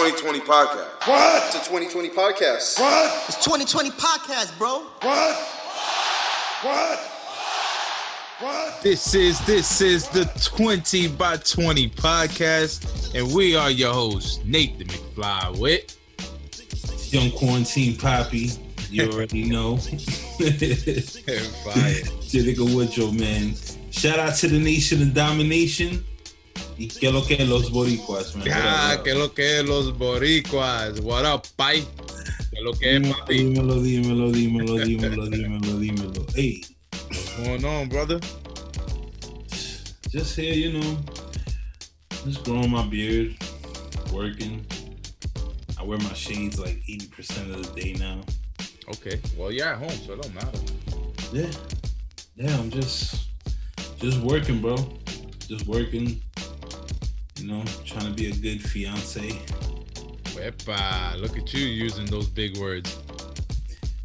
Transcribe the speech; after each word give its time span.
2020 0.00 0.40
podcast. 0.40 1.06
What? 1.06 1.44
It's 1.44 1.56
a 1.56 1.68
2020 1.68 2.08
podcast. 2.08 2.80
What? 2.80 3.24
It's 3.28 3.44
2020 3.44 3.90
podcast, 3.90 4.56
bro. 4.56 4.78
What? 5.02 5.36
What? 6.62 6.98
What? 8.40 8.82
This 8.82 9.14
is 9.14 9.38
this 9.44 9.82
is 9.82 10.08
the 10.08 10.24
20 10.42 11.08
by 11.08 11.36
20 11.36 11.90
podcast, 11.90 13.14
and 13.14 13.34
we 13.34 13.54
are 13.54 13.70
your 13.70 13.92
hosts, 13.92 14.42
Nathan 14.46 14.86
McFly 14.86 15.58
with 15.58 15.94
Young 17.12 17.30
Quarantine 17.32 17.98
Poppy. 17.98 18.52
You 18.88 19.10
already 19.10 19.50
know. 19.50 19.76
Fire. 21.62 22.02
Jericho 22.22 22.64
Woodrow, 22.74 23.10
man. 23.12 23.54
Shout 23.90 24.18
out 24.18 24.34
to 24.36 24.48
the 24.48 24.58
nation 24.58 25.02
of 25.02 25.12
domination. 25.12 26.02
Y 26.80 26.88
que 26.88 27.12
lo 27.12 27.26
que 27.26 27.44
los 27.44 27.70
boricuas, 27.70 28.34
man. 28.36 28.48
Ah, 28.50 29.02
que 29.04 29.12
up, 29.12 29.18
lo 29.18 29.34
que 29.34 29.58
es 29.58 29.66
los 29.66 29.98
boricuas. 29.98 30.98
What 31.00 31.30
up, 31.30 31.46
pai? 31.54 31.86
Que 32.50 32.62
lo 32.62 32.72
que 32.72 32.96
es, 32.96 33.06
papi? 33.06 33.36
Dímelo, 33.36 33.82
dímelo, 33.82 34.32
dímelo, 34.32 34.78
dímelo, 34.78 35.26
dímelo, 35.26 35.78
dímelo. 35.78 36.26
Hey, 36.34 36.62
What's 37.10 37.36
going 37.36 37.64
on, 37.66 37.90
brother? 37.90 38.18
just 40.08 40.34
here, 40.34 40.54
you 40.54 40.72
know, 40.80 40.96
just 42.24 42.42
growing 42.44 42.70
my 42.70 42.86
beard, 42.86 43.36
working. 44.10 44.64
I 45.78 45.84
wear 45.84 45.98
my 45.98 46.14
shades 46.14 46.58
like 46.58 46.80
80% 46.88 47.54
of 47.54 47.74
the 47.74 47.78
day 47.78 47.92
now. 47.92 48.22
Okay, 48.88 49.20
well, 49.36 49.52
you're 49.52 49.66
at 49.66 49.76
home, 49.76 49.90
so 49.90 50.14
it 50.14 50.22
don't 50.22 50.34
matter. 50.34 50.58
Yeah. 51.30 51.50
Yeah, 52.36 52.58
I'm 52.58 52.70
just 52.70 53.28
just 53.98 54.18
working, 54.20 54.62
bro. 54.62 54.76
Just 55.46 55.66
working. 55.66 56.22
Know, 57.50 57.64
trying 57.84 58.06
to 58.06 58.12
be 58.12 58.30
a 58.30 58.34
good 58.34 58.62
fiance. 58.62 59.28
Epa, 60.38 61.20
look 61.20 61.36
at 61.36 61.52
you 61.52 61.64
using 61.66 62.06
those 62.06 62.28
big 62.28 62.56
words. 62.58 62.96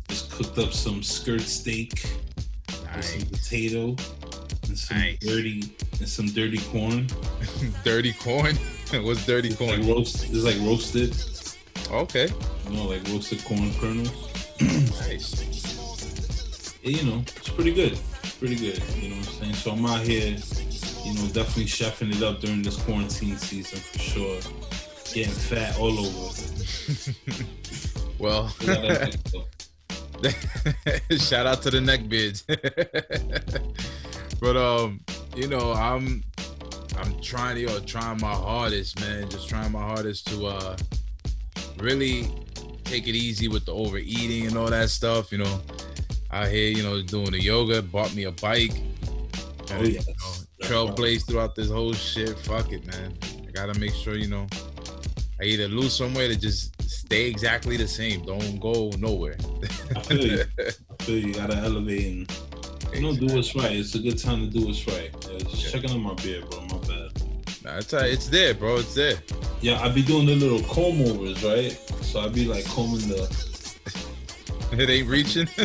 Just 0.07 0.31
cooked 0.31 0.57
up 0.57 0.73
some 0.73 1.03
skirt 1.03 1.41
steak 1.41 2.03
Nice. 2.85 3.13
some 3.13 3.21
potato 3.29 3.95
and 4.67 4.77
some 4.79 4.97
Nice. 4.97 5.19
dirty 5.19 5.61
and 5.99 6.07
some 6.09 6.25
dirty 6.25 6.57
corn. 6.71 7.07
dirty 7.83 8.13
corn. 8.13 8.55
What's 9.05 9.25
dirty 9.27 9.49
It's 9.49 9.61
like 9.61 9.69
corn? 9.77 9.87
roast 9.87 10.23
it's 10.25 10.43
like 10.43 10.57
roasted, 10.61 11.15
Okay, 11.91 12.27
you 12.67 12.75
know, 12.75 12.85
like 12.85 13.07
roasted 13.09 13.43
corn 13.45 13.71
kernels. 13.79 14.09
nice. 15.01 16.79
Yeah, 16.81 16.89
you 16.97 17.03
know, 17.03 17.19
it's 17.37 17.49
pretty 17.49 17.73
good. 17.75 17.91
It's 18.23 18.35
pretty 18.37 18.55
good. 18.55 18.81
You 18.97 19.09
know 19.09 19.17
what 19.17 19.27
I'm 19.27 19.33
saying? 19.33 19.53
So 19.53 19.71
I'm 19.71 19.85
out 19.85 20.01
here, 20.01 20.35
you 21.05 21.13
know, 21.13 21.27
definitely 21.27 21.65
chefing 21.65 22.15
it 22.15 22.23
up 22.23 22.41
during 22.41 22.63
this 22.63 22.81
quarantine 22.83 23.37
season 23.37 23.79
for 23.79 23.99
sure. 23.99 24.39
Getting 25.13 25.31
fat 25.31 25.77
all 25.79 25.99
over. 25.99 26.35
Well, 28.17 28.47
shout 31.17 31.45
out 31.45 31.61
to 31.63 31.69
the 31.69 31.81
neck 31.81 32.07
beards. 32.07 32.43
but 34.39 34.55
um, 34.55 35.01
you 35.35 35.47
know, 35.47 35.73
I'm 35.73 36.23
I'm 36.97 37.19
trying 37.21 37.57
you 37.57 37.67
know, 37.67 37.79
trying 37.79 38.21
my 38.21 38.33
hardest, 38.33 39.01
man. 39.01 39.29
Just 39.29 39.49
trying 39.49 39.73
my 39.73 39.81
hardest 39.81 40.27
to 40.27 40.47
uh 40.47 40.77
really 41.77 42.29
take 42.85 43.07
it 43.07 43.15
easy 43.15 43.47
with 43.47 43.65
the 43.65 43.73
overeating 43.73 44.47
and 44.47 44.57
all 44.57 44.69
that 44.69 44.89
stuff, 44.89 45.31
you 45.31 45.39
know. 45.39 45.61
Out 46.31 46.47
here, 46.47 46.69
you 46.69 46.83
know, 46.83 47.01
doing 47.01 47.31
the 47.31 47.41
yoga, 47.41 47.81
bought 47.81 48.13
me 48.15 48.23
a 48.23 48.31
bike. 48.31 48.71
Oh, 49.71 49.83
yes. 49.83 50.07
you 50.07 50.13
know, 50.13 50.44
trailblaze 50.61 51.25
throughout 51.27 51.55
this 51.55 51.69
whole 51.69 51.93
shit. 51.93 52.37
Fuck 52.39 52.71
it, 52.71 52.85
man. 52.87 53.17
I 53.47 53.51
gotta 53.51 53.77
make 53.79 53.93
sure, 53.93 54.15
you 54.15 54.27
know, 54.27 54.47
I 55.41 55.45
either 55.45 55.67
lose 55.67 55.95
somewhere 55.95 56.27
to 56.27 56.35
just 56.35 56.79
stay 56.89 57.27
exactly 57.27 57.77
the 57.77 57.87
same. 57.87 58.23
Don't 58.25 58.59
go 58.59 58.89
nowhere. 58.99 59.35
I 59.95 59.99
feel 60.01 60.25
you. 60.25 60.43
I 60.99 61.03
feel 61.03 61.17
you. 61.27 61.33
Gotta 61.33 61.55
elevate 61.57 62.05
and 62.05 62.31
you 62.93 63.01
know 63.01 63.15
do 63.15 63.33
what's 63.35 63.55
right. 63.55 63.73
It's 63.73 63.93
a 63.95 63.99
good 63.99 64.17
time 64.17 64.39
to 64.49 64.59
do 64.59 64.65
what's 64.67 64.85
right. 64.87 65.11
Yeah, 65.29 65.37
just 65.39 65.65
Yeah. 65.65 65.71
checking 65.71 65.91
on 65.91 66.01
my 66.01 66.13
beard, 66.15 66.49
bro. 66.49 66.61
My 66.61 66.77
bad. 66.87 67.11
Nah, 67.63 67.77
it's, 67.77 67.93
uh, 67.93 68.03
it's 68.05 68.27
there, 68.27 68.53
bro. 68.53 68.77
It's 68.77 68.93
there. 68.93 69.17
Yeah, 69.59 69.81
I 69.81 69.89
be 69.89 70.03
doing 70.03 70.25
the 70.27 70.35
little 70.35 70.61
comb 70.69 71.01
overs, 71.01 71.43
right? 71.43 71.71
So 72.03 72.19
I 72.21 72.27
be 72.29 72.45
like 72.45 72.63
combing 72.65 73.07
the, 73.09 73.27
It 74.71 74.89
ain't 74.89 75.07
reaching. 75.07 75.47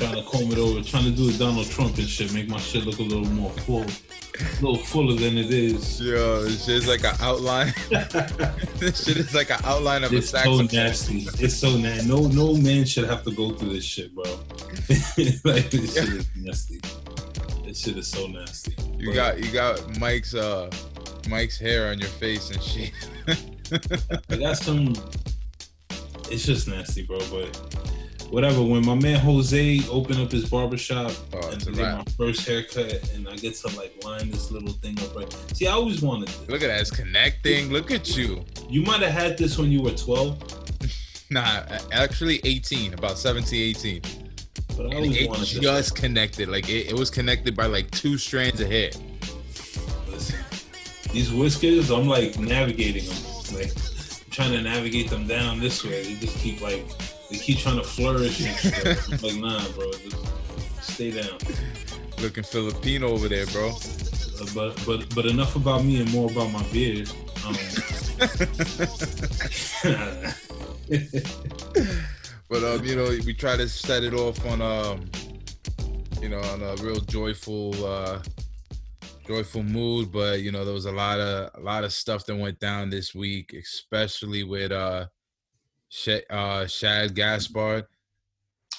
trying 0.00 0.14
to 0.16 0.22
comb 0.22 0.50
it 0.50 0.58
over, 0.58 0.80
trying 0.82 1.04
to 1.04 1.10
do 1.10 1.28
a 1.28 1.32
Donald 1.34 1.68
Trump 1.70 1.98
and 1.98 2.08
shit, 2.08 2.32
make 2.32 2.48
my 2.48 2.58
shit 2.58 2.86
look 2.86 2.98
a 2.98 3.02
little 3.02 3.26
more 3.26 3.50
full, 3.50 3.82
a 3.82 4.62
little 4.62 4.76
fuller 4.78 5.14
than 5.14 5.36
it 5.36 5.52
is. 5.52 6.00
Yo, 6.00 6.44
it's 6.46 6.64
just 6.66 6.88
like 6.88 7.04
an 7.04 7.14
outline. 7.20 7.72
this 8.78 9.04
shit 9.04 9.18
is 9.18 9.34
like 9.34 9.50
an 9.50 9.58
outline 9.64 10.04
of 10.04 10.12
a 10.12 10.16
It's 10.16 10.30
so 10.30 10.62
nasty. 10.62 11.26
It's 11.44 11.54
so 11.54 11.76
nasty. 11.76 12.08
No, 12.08 12.28
no 12.28 12.54
man 12.54 12.86
should 12.86 13.08
have 13.08 13.24
to 13.24 13.30
go 13.30 13.50
through 13.52 13.74
this 13.74 13.84
shit, 13.84 14.14
bro. 14.14 14.24
like 15.44 15.70
this 15.70 15.94
shit 15.94 16.08
is 16.08 16.28
nasty. 16.34 16.80
This 17.64 17.80
shit 17.80 17.98
is 17.98 18.08
so 18.08 18.26
nasty. 18.26 18.74
You 18.98 19.08
But- 19.08 19.14
got 19.14 19.44
you 19.44 19.52
got 19.52 19.98
Mike's 20.00 20.34
uh 20.34 20.70
Mike's 21.28 21.58
hair 21.58 21.90
on 21.90 21.98
your 21.98 22.08
face 22.08 22.50
and 22.50 22.62
shit. 22.62 22.92
I 24.30 24.36
got 24.36 24.56
some. 24.56 24.94
It's 26.30 26.46
just 26.46 26.68
nasty, 26.68 27.02
bro. 27.02 27.18
But 27.30 27.79
whatever. 28.30 28.62
When 28.62 28.84
my 28.84 28.94
man 28.94 29.18
Jose 29.20 29.80
opened 29.90 30.20
up 30.20 30.30
his 30.32 30.48
barbershop 30.48 31.12
Oh, 31.32 31.50
and 31.50 31.62
a 31.62 31.64
did 31.64 31.76
my 31.78 32.04
first 32.16 32.46
haircut, 32.46 33.10
and 33.14 33.28
I 33.28 33.36
get 33.36 33.54
to 33.56 33.68
like 33.76 34.02
line 34.04 34.30
this 34.30 34.50
little 34.50 34.72
thing 34.74 34.98
up 35.00 35.14
right. 35.14 35.32
See, 35.54 35.66
I 35.66 35.72
always 35.72 36.00
wanted 36.02 36.28
this. 36.28 36.48
Look 36.48 36.62
at 36.62 36.68
that, 36.68 36.80
it's 36.80 36.90
connecting. 36.90 37.70
Look 37.70 37.90
at 37.90 38.16
you. 38.16 38.44
You 38.68 38.82
might 38.82 39.00
have 39.02 39.12
had 39.12 39.36
this 39.38 39.58
when 39.58 39.70
you 39.70 39.82
were 39.82 39.90
12, 39.92 40.56
Nah, 41.30 41.62
actually 41.92 42.40
18, 42.44 42.94
about 42.94 43.16
17, 43.18 43.70
18. 43.76 44.00
but 44.76 44.80
I 44.80 44.84
And 44.84 44.94
always 44.94 45.16
it 45.16 45.28
wanted 45.28 45.40
this. 45.42 45.50
just 45.58 45.94
connected. 45.96 46.48
Like 46.48 46.68
it, 46.68 46.88
it 46.90 46.94
was 46.98 47.08
connected 47.10 47.56
by 47.56 47.66
like 47.66 47.90
two 47.92 48.18
strands 48.18 48.60
of 48.60 48.68
hair. 48.68 48.90
Listen, 50.08 50.38
these 51.12 51.32
whiskers, 51.32 51.90
I'm 51.90 52.08
like 52.08 52.38
navigating 52.38 53.04
them, 53.06 53.16
like 53.54 53.72
trying 54.30 54.52
to 54.52 54.62
navigate 54.62 55.08
them 55.10 55.26
down 55.28 55.60
this 55.60 55.84
way. 55.84 56.02
They 56.02 56.14
just 56.14 56.36
keep 56.38 56.60
like 56.60 56.84
they 57.30 57.38
keep 57.38 57.58
trying 57.58 57.76
to 57.76 57.84
flourish 57.84 58.40
and. 58.40 58.98
I'm 59.12 59.18
like, 59.22 59.36
nah, 59.36 59.68
bro, 59.72 59.90
just 59.92 60.16
stay 60.82 61.10
down. 61.10 61.38
Looking 62.20 62.44
Filipino 62.44 63.08
over 63.08 63.28
there, 63.28 63.46
bro. 63.46 63.68
Uh, 63.70 64.46
but 64.54 64.82
but 64.86 65.14
but 65.14 65.26
enough 65.26 65.56
about 65.56 65.84
me 65.84 66.00
and 66.00 66.10
more 66.12 66.30
about 66.30 66.50
my 66.52 66.62
beard. 66.70 67.10
Um, 67.46 67.56
But 72.50 72.64
um, 72.64 72.84
you 72.84 72.96
know, 72.96 73.04
we 73.24 73.32
try 73.32 73.56
to 73.56 73.68
set 73.68 74.02
it 74.02 74.12
off 74.12 74.44
on 74.44 74.60
um, 74.60 75.08
you 76.20 76.28
know, 76.28 76.40
on 76.40 76.62
a 76.62 76.74
real 76.82 76.98
joyful, 76.98 77.72
uh, 77.86 78.20
joyful 79.24 79.62
mood. 79.62 80.10
But 80.10 80.40
you 80.40 80.50
know, 80.50 80.64
there 80.64 80.74
was 80.74 80.86
a 80.86 80.92
lot 80.92 81.20
of 81.20 81.50
a 81.54 81.60
lot 81.60 81.84
of 81.84 81.92
stuff 81.92 82.26
that 82.26 82.34
went 82.34 82.58
down 82.58 82.90
this 82.90 83.14
week, 83.14 83.54
especially 83.54 84.42
with 84.42 84.72
uh, 84.72 85.06
Sh- 85.90 86.24
uh, 86.30 86.66
Shad 86.66 87.14
Gaspard. 87.14 87.84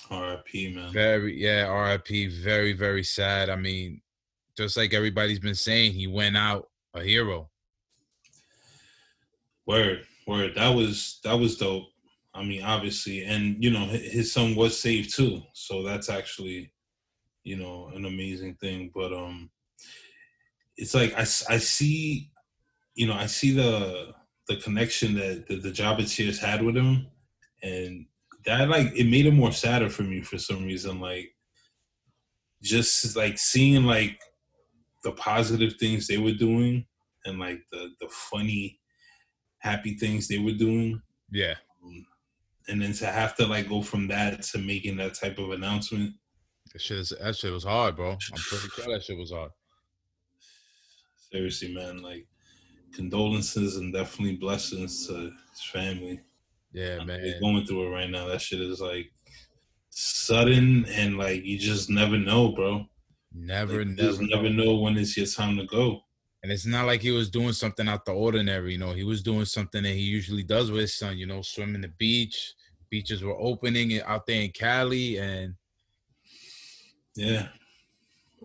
R.I.P. 0.09 0.73
Man. 0.73 0.91
Very, 0.91 1.39
yeah, 1.39 1.67
RIP. 1.67 2.31
Very, 2.31 2.73
very 2.73 3.03
sad. 3.03 3.49
I 3.49 3.55
mean, 3.55 4.01
just 4.57 4.75
like 4.75 4.93
everybody's 4.93 5.39
been 5.39 5.55
saying, 5.55 5.93
he 5.93 6.07
went 6.07 6.35
out 6.35 6.69
a 6.93 7.01
hero. 7.01 7.49
Word, 9.65 10.05
word. 10.25 10.55
That 10.55 10.69
was 10.69 11.19
that 11.23 11.39
was 11.39 11.57
dope. 11.57 11.85
I 12.33 12.43
mean, 12.43 12.63
obviously, 12.63 13.23
and 13.23 13.61
you 13.63 13.71
know, 13.71 13.85
his 13.85 14.33
son 14.33 14.55
was 14.55 14.77
saved 14.77 15.15
too, 15.15 15.41
so 15.53 15.83
that's 15.83 16.09
actually, 16.09 16.73
you 17.43 17.57
know, 17.57 17.91
an 17.93 18.05
amazing 18.05 18.55
thing. 18.55 18.91
But 18.93 19.13
um, 19.13 19.49
it's 20.75 20.93
like 20.93 21.13
I 21.13 21.21
I 21.21 21.57
see, 21.57 22.31
you 22.95 23.07
know, 23.07 23.13
I 23.13 23.27
see 23.27 23.51
the 23.51 24.13
the 24.51 24.61
connection 24.61 25.13
that 25.15 25.47
the, 25.47 25.55
the 25.55 25.71
Jabba 25.71 26.39
had 26.39 26.61
with 26.61 26.75
him, 26.75 27.07
and 27.63 28.05
that 28.45 28.67
like 28.67 28.87
it 28.95 29.09
made 29.09 29.25
it 29.25 29.33
more 29.33 29.53
sadder 29.53 29.89
for 29.89 30.03
me 30.03 30.21
for 30.21 30.37
some 30.37 30.65
reason. 30.65 30.99
Like, 30.99 31.29
just 32.61 33.15
like 33.15 33.37
seeing 33.37 33.85
like 33.85 34.19
the 35.03 35.13
positive 35.13 35.75
things 35.79 36.05
they 36.07 36.17
were 36.17 36.33
doing, 36.33 36.85
and 37.25 37.39
like 37.39 37.61
the 37.71 37.89
the 38.01 38.09
funny 38.09 38.79
happy 39.59 39.95
things 39.95 40.27
they 40.27 40.39
were 40.39 40.51
doing 40.51 41.01
Yeah, 41.31 41.55
um, 41.83 42.05
and 42.67 42.81
then 42.81 42.93
to 42.93 43.05
have 43.05 43.35
to 43.37 43.47
like 43.47 43.69
go 43.69 43.81
from 43.81 44.07
that 44.09 44.43
to 44.43 44.57
making 44.57 44.97
that 44.97 45.13
type 45.13 45.39
of 45.39 45.51
announcement 45.51 46.13
that 46.73 46.81
shit, 46.81 46.97
is, 46.99 47.13
that 47.21 47.35
shit 47.35 47.51
was 47.51 47.63
hard, 47.63 47.95
bro. 47.95 48.11
I'm 48.11 48.17
pretty 48.49 48.67
sure 48.69 48.93
that 48.93 49.03
shit 49.03 49.17
was 49.17 49.31
hard. 49.31 49.51
seriously 51.31 51.73
man 51.73 52.01
like 52.01 52.27
condolences 52.93 53.77
and 53.77 53.93
definitely 53.93 54.37
blessings 54.37 55.07
to 55.07 55.31
his 55.51 55.63
family 55.71 56.21
Yeah, 56.73 56.97
they're 56.97 57.05
man. 57.05 57.39
going 57.41 57.65
through 57.65 57.87
it 57.87 57.91
right 57.91 58.09
now 58.09 58.27
that 58.27 58.41
shit 58.41 58.61
is 58.61 58.81
like 58.81 59.11
sudden 59.89 60.85
and 60.85 61.17
like 61.17 61.43
you 61.43 61.57
just 61.57 61.89
never 61.89 62.17
know 62.17 62.51
bro 62.53 62.85
Never, 63.33 63.79
Like, 63.85 63.87
never, 63.87 64.01
just 64.09 64.21
never 64.21 64.49
know 64.49 64.75
when 64.75 64.97
it's 64.97 65.15
your 65.15 65.25
time 65.25 65.55
to 65.57 65.65
go 65.65 66.01
And 66.43 66.51
it's 66.51 66.65
not 66.65 66.85
like 66.85 67.01
he 67.01 67.11
was 67.11 67.29
doing 67.29 67.53
something 67.53 67.87
out 67.87 68.03
the 68.05 68.11
ordinary, 68.13 68.73
you 68.73 68.77
know. 68.77 68.91
He 68.93 69.03
was 69.05 69.21
doing 69.23 69.45
something 69.45 69.83
that 69.83 69.93
he 69.93 70.01
usually 70.01 70.43
does 70.43 70.69
with 70.69 70.81
his 70.81 70.97
son, 70.97 71.17
you 71.17 71.27
know, 71.27 71.41
swimming 71.41 71.81
the 71.81 71.87
beach. 71.87 72.53
Beaches 72.89 73.23
were 73.23 73.39
opening 73.39 74.01
out 74.01 74.25
there 74.27 74.41
in 74.41 74.51
Cali, 74.51 75.17
and 75.17 75.55
Yeah. 77.15 77.47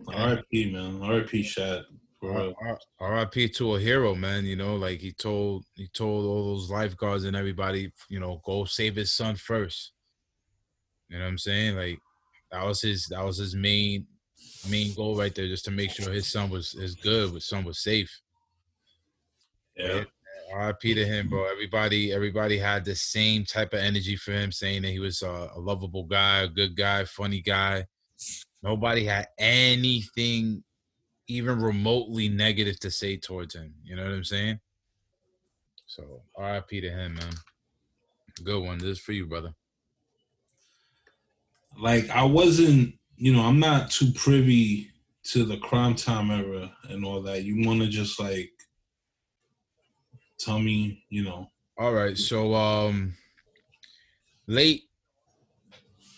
R.I.P. 0.07 0.71
man. 0.73 1.03
R.I.P. 1.03 1.43
Shad. 1.43 1.83
R.I.P. 3.01 3.49
to 3.51 3.75
a 3.75 3.81
hero, 3.81 4.15
man. 4.15 4.45
You 4.45 4.57
know, 4.57 4.77
like 4.77 5.01
he 5.01 5.13
told 5.13 5.65
he 5.75 5.89
told 5.89 6.27
all 6.27 6.55
those 6.55 6.71
lifeguards 6.71 7.25
and 7.25 7.37
everybody, 7.37 7.93
you 8.09 8.21
know, 8.21 8.41
go 8.45 8.65
save 8.65 8.97
his 8.97 9.13
son 9.13 9.37
first. 9.37 9.93
You 11.09 11.19
know 11.19 11.25
what 11.25 11.31
I'm 11.31 11.39
saying? 11.39 11.77
Like 11.77 11.99
that 12.51 12.65
was 12.65 12.83
his 12.83 13.07
that 13.11 13.25
was 13.25 13.39
his 13.39 13.55
main 13.55 14.07
main 14.69 14.95
goal 14.95 15.17
right 15.17 15.35
there, 15.35 15.47
just 15.47 15.65
to 15.67 15.71
make 15.71 15.91
sure 15.91 16.13
his 16.13 16.27
son 16.27 16.51
was 16.51 16.75
is 16.75 16.95
good, 16.95 17.33
his 17.33 17.49
son 17.49 17.65
was 17.65 17.83
safe. 17.83 18.11
Yeah. 19.77 20.05
R.I.P. 20.53 20.95
to 20.95 21.05
him, 21.05 21.29
bro. 21.29 21.45
Everybody, 21.51 22.13
everybody 22.13 22.57
had 22.57 22.85
the 22.85 22.95
same 22.95 23.45
type 23.45 23.73
of 23.73 23.81
energy 23.81 24.15
for 24.15 24.31
him, 24.31 24.53
saying 24.53 24.83
that 24.83 24.93
he 24.93 25.01
was 25.01 25.23
a, 25.23 25.51
a 25.55 25.59
lovable 25.59 26.05
guy, 26.05 26.43
a 26.43 26.49
good 26.49 26.77
guy, 26.77 27.05
funny 27.05 27.41
guy. 27.41 27.85
Nobody 28.63 29.05
had 29.05 29.29
anything 29.39 30.63
even 31.29 31.61
remotely 31.61 32.29
negative 32.29 32.79
to 32.81 32.91
say 32.91 33.17
towards 33.17 33.55
him. 33.55 33.75
You 33.85 33.97
know 33.97 34.05
what 34.05 34.13
I'm 34.13 34.25
saying? 34.25 34.61
So 35.87 36.23
R.I.P. 36.37 36.81
to 36.81 36.91
him, 36.91 37.15
man. 37.15 37.33
Good 38.45 38.63
one. 38.63 38.79
This 38.79 38.89
is 38.89 39.01
for 39.01 39.13
you, 39.13 39.27
brother. 39.27 39.55
Like 41.81 42.09
I 42.11 42.23
wasn't, 42.23 42.95
you 43.17 43.33
know, 43.33 43.43
I'm 43.43 43.61
not 43.61 43.91
too 43.91 44.11
privy 44.13 44.91
to 45.25 45.45
the 45.45 45.57
Cryme 45.59 45.95
Tyme 45.95 46.31
era 46.31 46.73
and 46.89 47.05
all 47.05 47.23
that. 47.23 47.45
You 47.45 47.67
want 47.67 47.81
to 47.81 47.89
just 47.89 48.21
like 48.21 48.51
tell 50.39 50.59
me, 50.59 51.05
you 51.09 51.25
know. 51.25 51.51
All 51.79 51.93
right. 51.93 52.17
So 52.17 52.55
um 52.55 53.15
late 54.47 54.85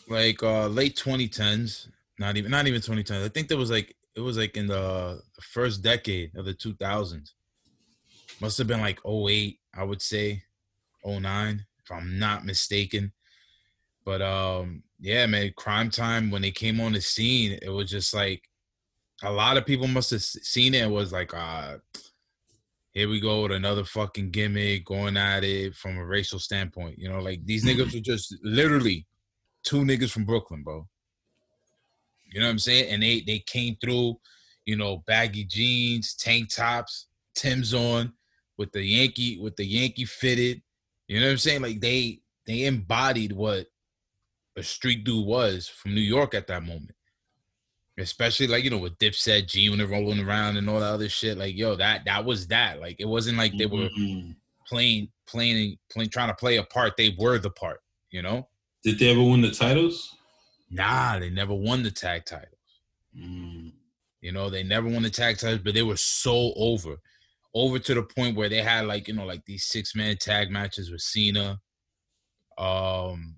like 0.08 0.42
uh 0.42 0.68
late 0.68 0.96
2010s, 0.96 1.88
not 2.18 2.36
even 2.36 2.50
not 2.50 2.66
even 2.66 2.80
2010s. 2.80 3.24
I 3.24 3.28
think 3.28 3.48
there 3.48 3.58
was 3.58 3.70
like 3.70 3.94
it 4.18 4.22
was 4.22 4.36
like 4.36 4.56
in 4.56 4.66
the 4.66 5.20
first 5.40 5.80
decade 5.80 6.36
of 6.36 6.44
the 6.44 6.52
2000s. 6.52 7.30
Must 8.40 8.58
have 8.58 8.66
been 8.66 8.80
like 8.80 8.98
08, 9.06 9.60
I 9.72 9.84
would 9.84 10.02
say, 10.02 10.42
09 11.06 11.64
if 11.84 11.92
I'm 11.92 12.18
not 12.18 12.44
mistaken. 12.44 13.12
But 14.04 14.20
um 14.20 14.82
yeah, 14.98 15.24
man, 15.26 15.52
Cryme 15.56 15.90
Tyme 15.90 16.32
when 16.32 16.42
they 16.42 16.50
came 16.50 16.80
on 16.80 16.94
the 16.94 17.00
scene, 17.00 17.60
it 17.62 17.68
was 17.68 17.88
just 17.88 18.12
like 18.12 18.42
a 19.22 19.30
lot 19.30 19.56
of 19.56 19.64
people 19.64 19.86
must 19.86 20.10
have 20.10 20.22
seen 20.22 20.74
it 20.74 20.82
and 20.82 20.92
was 20.92 21.12
like 21.12 21.32
uh 21.32 21.76
here 22.94 23.08
we 23.08 23.20
go 23.20 23.42
with 23.42 23.52
another 23.52 23.84
fucking 23.84 24.32
gimmick 24.32 24.84
going 24.84 25.16
at 25.16 25.44
it 25.44 25.76
from 25.76 25.96
a 25.96 26.04
racial 26.04 26.40
standpoint. 26.40 26.98
You 26.98 27.08
know, 27.08 27.20
like 27.20 27.44
these 27.44 27.64
niggas 27.64 27.94
are 27.96 28.00
just 28.00 28.36
literally 28.42 29.06
two 29.62 29.82
niggas 29.82 30.10
from 30.10 30.24
Brooklyn, 30.24 30.64
bro. 30.64 30.88
You 32.30 32.40
know 32.40 32.46
what 32.46 32.52
I'm 32.52 32.58
saying? 32.58 32.90
And 32.92 33.02
they 33.02 33.20
they 33.20 33.38
came 33.40 33.76
through, 33.80 34.18
you 34.66 34.76
know, 34.76 35.02
baggy 35.06 35.44
jeans, 35.44 36.14
tank 36.14 36.50
tops, 36.54 37.06
Tim's 37.34 37.72
on 37.74 38.12
with 38.56 38.72
the 38.72 38.82
Yankee 38.82 39.38
with 39.38 39.56
the 39.56 39.64
Yankee 39.64 40.04
fitted. 40.04 40.62
You 41.06 41.20
know 41.20 41.26
what 41.26 41.32
I'm 41.32 41.38
saying? 41.38 41.62
Like 41.62 41.80
they 41.80 42.20
they 42.46 42.64
embodied 42.64 43.32
what 43.32 43.66
a 44.56 44.62
street 44.62 45.04
dude 45.04 45.26
was 45.26 45.68
from 45.68 45.94
New 45.94 46.00
York 46.00 46.34
at 46.34 46.46
that 46.48 46.62
moment. 46.64 46.94
Especially 47.98 48.46
like 48.46 48.62
you 48.62 48.70
know 48.70 48.78
with 48.78 48.98
Dipset, 48.98 49.48
G 49.48 49.62
Unit 49.62 49.88
rolling 49.88 50.20
around 50.20 50.56
and 50.56 50.68
all 50.70 50.80
that 50.80 50.92
other 50.92 51.08
shit. 51.08 51.36
Like 51.38 51.56
yo, 51.56 51.74
that 51.76 52.04
that 52.04 52.24
was 52.24 52.46
that. 52.48 52.80
Like 52.80 52.96
it 53.00 53.08
wasn't 53.08 53.38
like 53.38 53.56
they 53.56 53.66
were 53.66 53.88
Mhm. 53.88 54.36
playing 54.66 55.08
playing 55.26 55.78
playing 55.90 56.10
trying 56.10 56.28
to 56.28 56.34
play 56.34 56.58
a 56.58 56.64
part. 56.64 56.96
They 56.96 57.16
were 57.18 57.38
the 57.38 57.50
part. 57.50 57.80
You 58.10 58.22
know? 58.22 58.48
Did 58.84 58.98
they 58.98 59.10
ever 59.10 59.22
win 59.22 59.42
the 59.42 59.50
titles? 59.50 60.16
Nah, 60.70 61.18
they 61.18 61.30
never 61.30 61.54
won 61.54 61.82
the 61.82 61.90
tag 61.90 62.24
title. 62.24 62.58
Mm. 63.16 63.72
You 64.20 64.32
know, 64.32 64.50
they 64.50 64.62
never 64.62 64.88
won 64.88 65.02
the 65.02 65.10
tag 65.10 65.38
titles, 65.38 65.62
but 65.62 65.74
they 65.74 65.82
were 65.82 65.96
so 65.96 66.52
over. 66.56 66.96
Over 67.54 67.78
to 67.78 67.94
the 67.94 68.02
point 68.02 68.36
where 68.36 68.48
they 68.48 68.62
had 68.62 68.86
like, 68.86 69.08
you 69.08 69.14
know, 69.14 69.24
like 69.24 69.44
these 69.46 69.66
six 69.66 69.94
man 69.94 70.16
tag 70.16 70.50
matches 70.50 70.90
with 70.90 71.00
Cena. 71.00 71.60
Um 72.56 73.36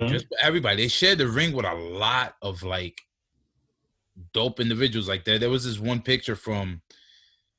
Okay. 0.00 0.12
just 0.12 0.26
everybody. 0.42 0.76
They 0.82 0.88
shared 0.88 1.18
the 1.18 1.28
ring 1.28 1.52
with 1.52 1.66
a 1.66 1.74
lot 1.74 2.34
of 2.42 2.62
like 2.64 3.00
dope 4.32 4.58
individuals. 4.60 5.08
Like 5.08 5.24
there, 5.24 5.38
there 5.38 5.50
was 5.50 5.64
this 5.64 5.78
one 5.78 6.02
picture 6.02 6.34
from 6.36 6.82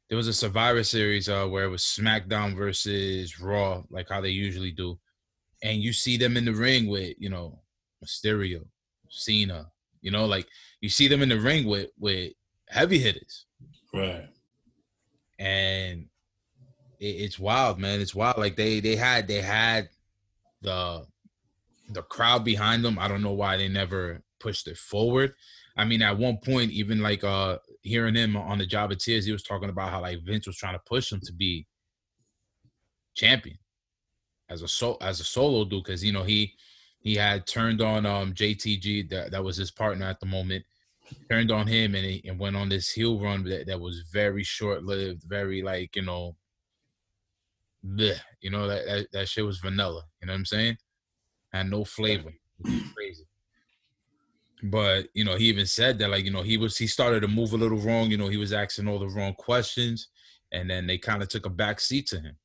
there 0.10 0.18
was 0.18 0.28
a 0.28 0.34
Survivor 0.34 0.84
series 0.84 1.30
uh 1.30 1.48
where 1.48 1.64
it 1.64 1.70
was 1.70 1.82
SmackDown 1.82 2.56
versus 2.56 3.40
Raw, 3.40 3.84
like 3.90 4.10
how 4.10 4.22
they 4.22 4.30
usually 4.30 4.72
do. 4.72 5.00
And 5.64 5.82
you 5.82 5.94
see 5.94 6.18
them 6.18 6.38
in 6.38 6.46
the 6.46 6.54
ring 6.54 6.88
with, 6.88 7.16
you 7.18 7.30
know, 7.30 7.62
Mysterio, 8.04 8.66
Cena, 9.16 9.72
you 10.02 10.12
know, 10.12 10.26
like 10.26 10.48
you 10.82 10.90
see 10.90 11.08
them 11.08 11.22
in 11.22 11.30
the 11.30 11.40
ring 11.40 11.66
with 11.66 11.90
with 12.00 12.34
heavy 12.70 13.00
hitters. 13.00 13.46
Right. 13.94 14.28
and 15.40 16.08
it, 17.00 17.06
it's 17.06 17.40
wild, 17.40 17.80
man. 17.80 18.02
It's 18.02 18.16
wild. 18.16 18.38
Like 18.38 18.56
they 18.56 18.80
they 18.80 18.96
had 18.96 19.28
they 19.28 19.42
had 19.42 19.90
the 20.62 21.06
the 21.90 22.02
crowd 22.04 22.44
behind 22.44 22.84
them. 22.84 23.00
I 23.00 23.08
don't 23.08 23.24
know 23.24 23.34
why 23.34 23.58
they 23.58 23.68
never 23.68 24.22
pushed 24.40 24.68
it 24.68 24.78
forward. 24.78 25.34
I 25.78 25.86
mean, 25.86 26.02
at 26.02 26.18
one 26.18 26.38
point, 26.38 26.72
even 26.72 27.02
like 27.02 27.24
uh 27.24 27.60
hearing 27.82 28.16
him 28.16 28.36
on 28.36 28.58
the 28.58 28.66
Job 28.66 28.92
of 28.92 28.98
Tears, 28.98 29.26
he 29.26 29.32
was 29.32 29.44
talking 29.44 29.70
about 29.70 29.92
how 29.92 30.02
like 30.02 30.24
Vince 30.26 30.48
was 30.48 30.58
trying 30.58 30.74
to 30.76 30.82
push 30.86 31.12
him 31.12 31.22
to 31.24 31.34
be 31.34 31.68
champion 33.16 33.58
as 34.50 34.62
a 34.62 34.68
so 34.68 34.98
as 35.02 35.20
a 35.20 35.24
solo 35.24 35.64
dude 35.64 35.84
because 35.84 36.04
you 36.04 36.12
know 36.12 36.24
he 36.24 36.54
he 37.06 37.16
had 37.16 37.48
turned 37.48 37.82
on 37.82 38.06
um 38.06 38.34
JTG 38.34 39.10
that 39.12 39.32
that 39.32 39.44
was 39.44 39.56
his 39.56 39.72
partner 39.72 40.06
at 40.06 40.20
the 40.20 40.26
moment 40.26 40.66
turned 41.30 41.52
on 41.52 41.68
him 41.68 41.96
and, 41.96 42.06
he, 42.06 42.22
and 42.28 42.40
went 42.40 42.56
on 42.56 42.70
this 42.70 42.92
heel 42.92 43.20
run 43.20 43.44
that, 43.44 43.68
that 43.68 43.80
was 43.80 44.02
very 44.12 44.44
short 44.44 44.84
lived, 44.84 45.24
very 45.24 45.62
like 45.62 45.96
you 45.96 46.02
know, 46.02 46.36
bleh, 47.86 48.18
you 48.42 48.50
know 48.50 48.68
that, 48.68 48.86
that 48.86 49.08
that 49.14 49.30
shit 49.30 49.46
was 49.46 49.60
vanilla. 49.60 50.04
You 50.22 50.28
know 50.28 50.34
what 50.34 50.40
I'm 50.40 50.46
saying? 50.46 50.78
Had 51.54 51.70
no 51.70 51.86
flavor. 51.86 52.34
Crazy. 52.64 53.28
But 54.64 55.10
you 55.14 55.24
know, 55.24 55.36
he 55.36 55.46
even 55.46 55.68
said 55.68 56.00
that 56.00 56.10
like 56.10 56.26
you 56.26 56.32
know 56.32 56.42
he 56.42 56.58
was 56.58 56.78
he 56.78 56.88
started 56.88 57.22
to 57.22 57.28
move 57.28 57.54
a 57.54 57.58
little 57.58 57.78
wrong. 57.78 58.10
You 58.10 58.18
know, 58.18 58.30
he 58.30 58.38
was 58.38 58.54
asking 58.54 58.88
all 58.88 59.00
the 59.00 59.10
wrong 59.10 59.34
questions, 59.36 60.08
and 60.52 60.70
then 60.70 60.88
they 60.88 60.98
kind 60.98 61.22
of 61.22 61.30
took 61.30 61.46
a 61.46 61.52
back 61.52 61.80
seat 61.80 62.08
to 62.08 62.20
him. 62.20 62.38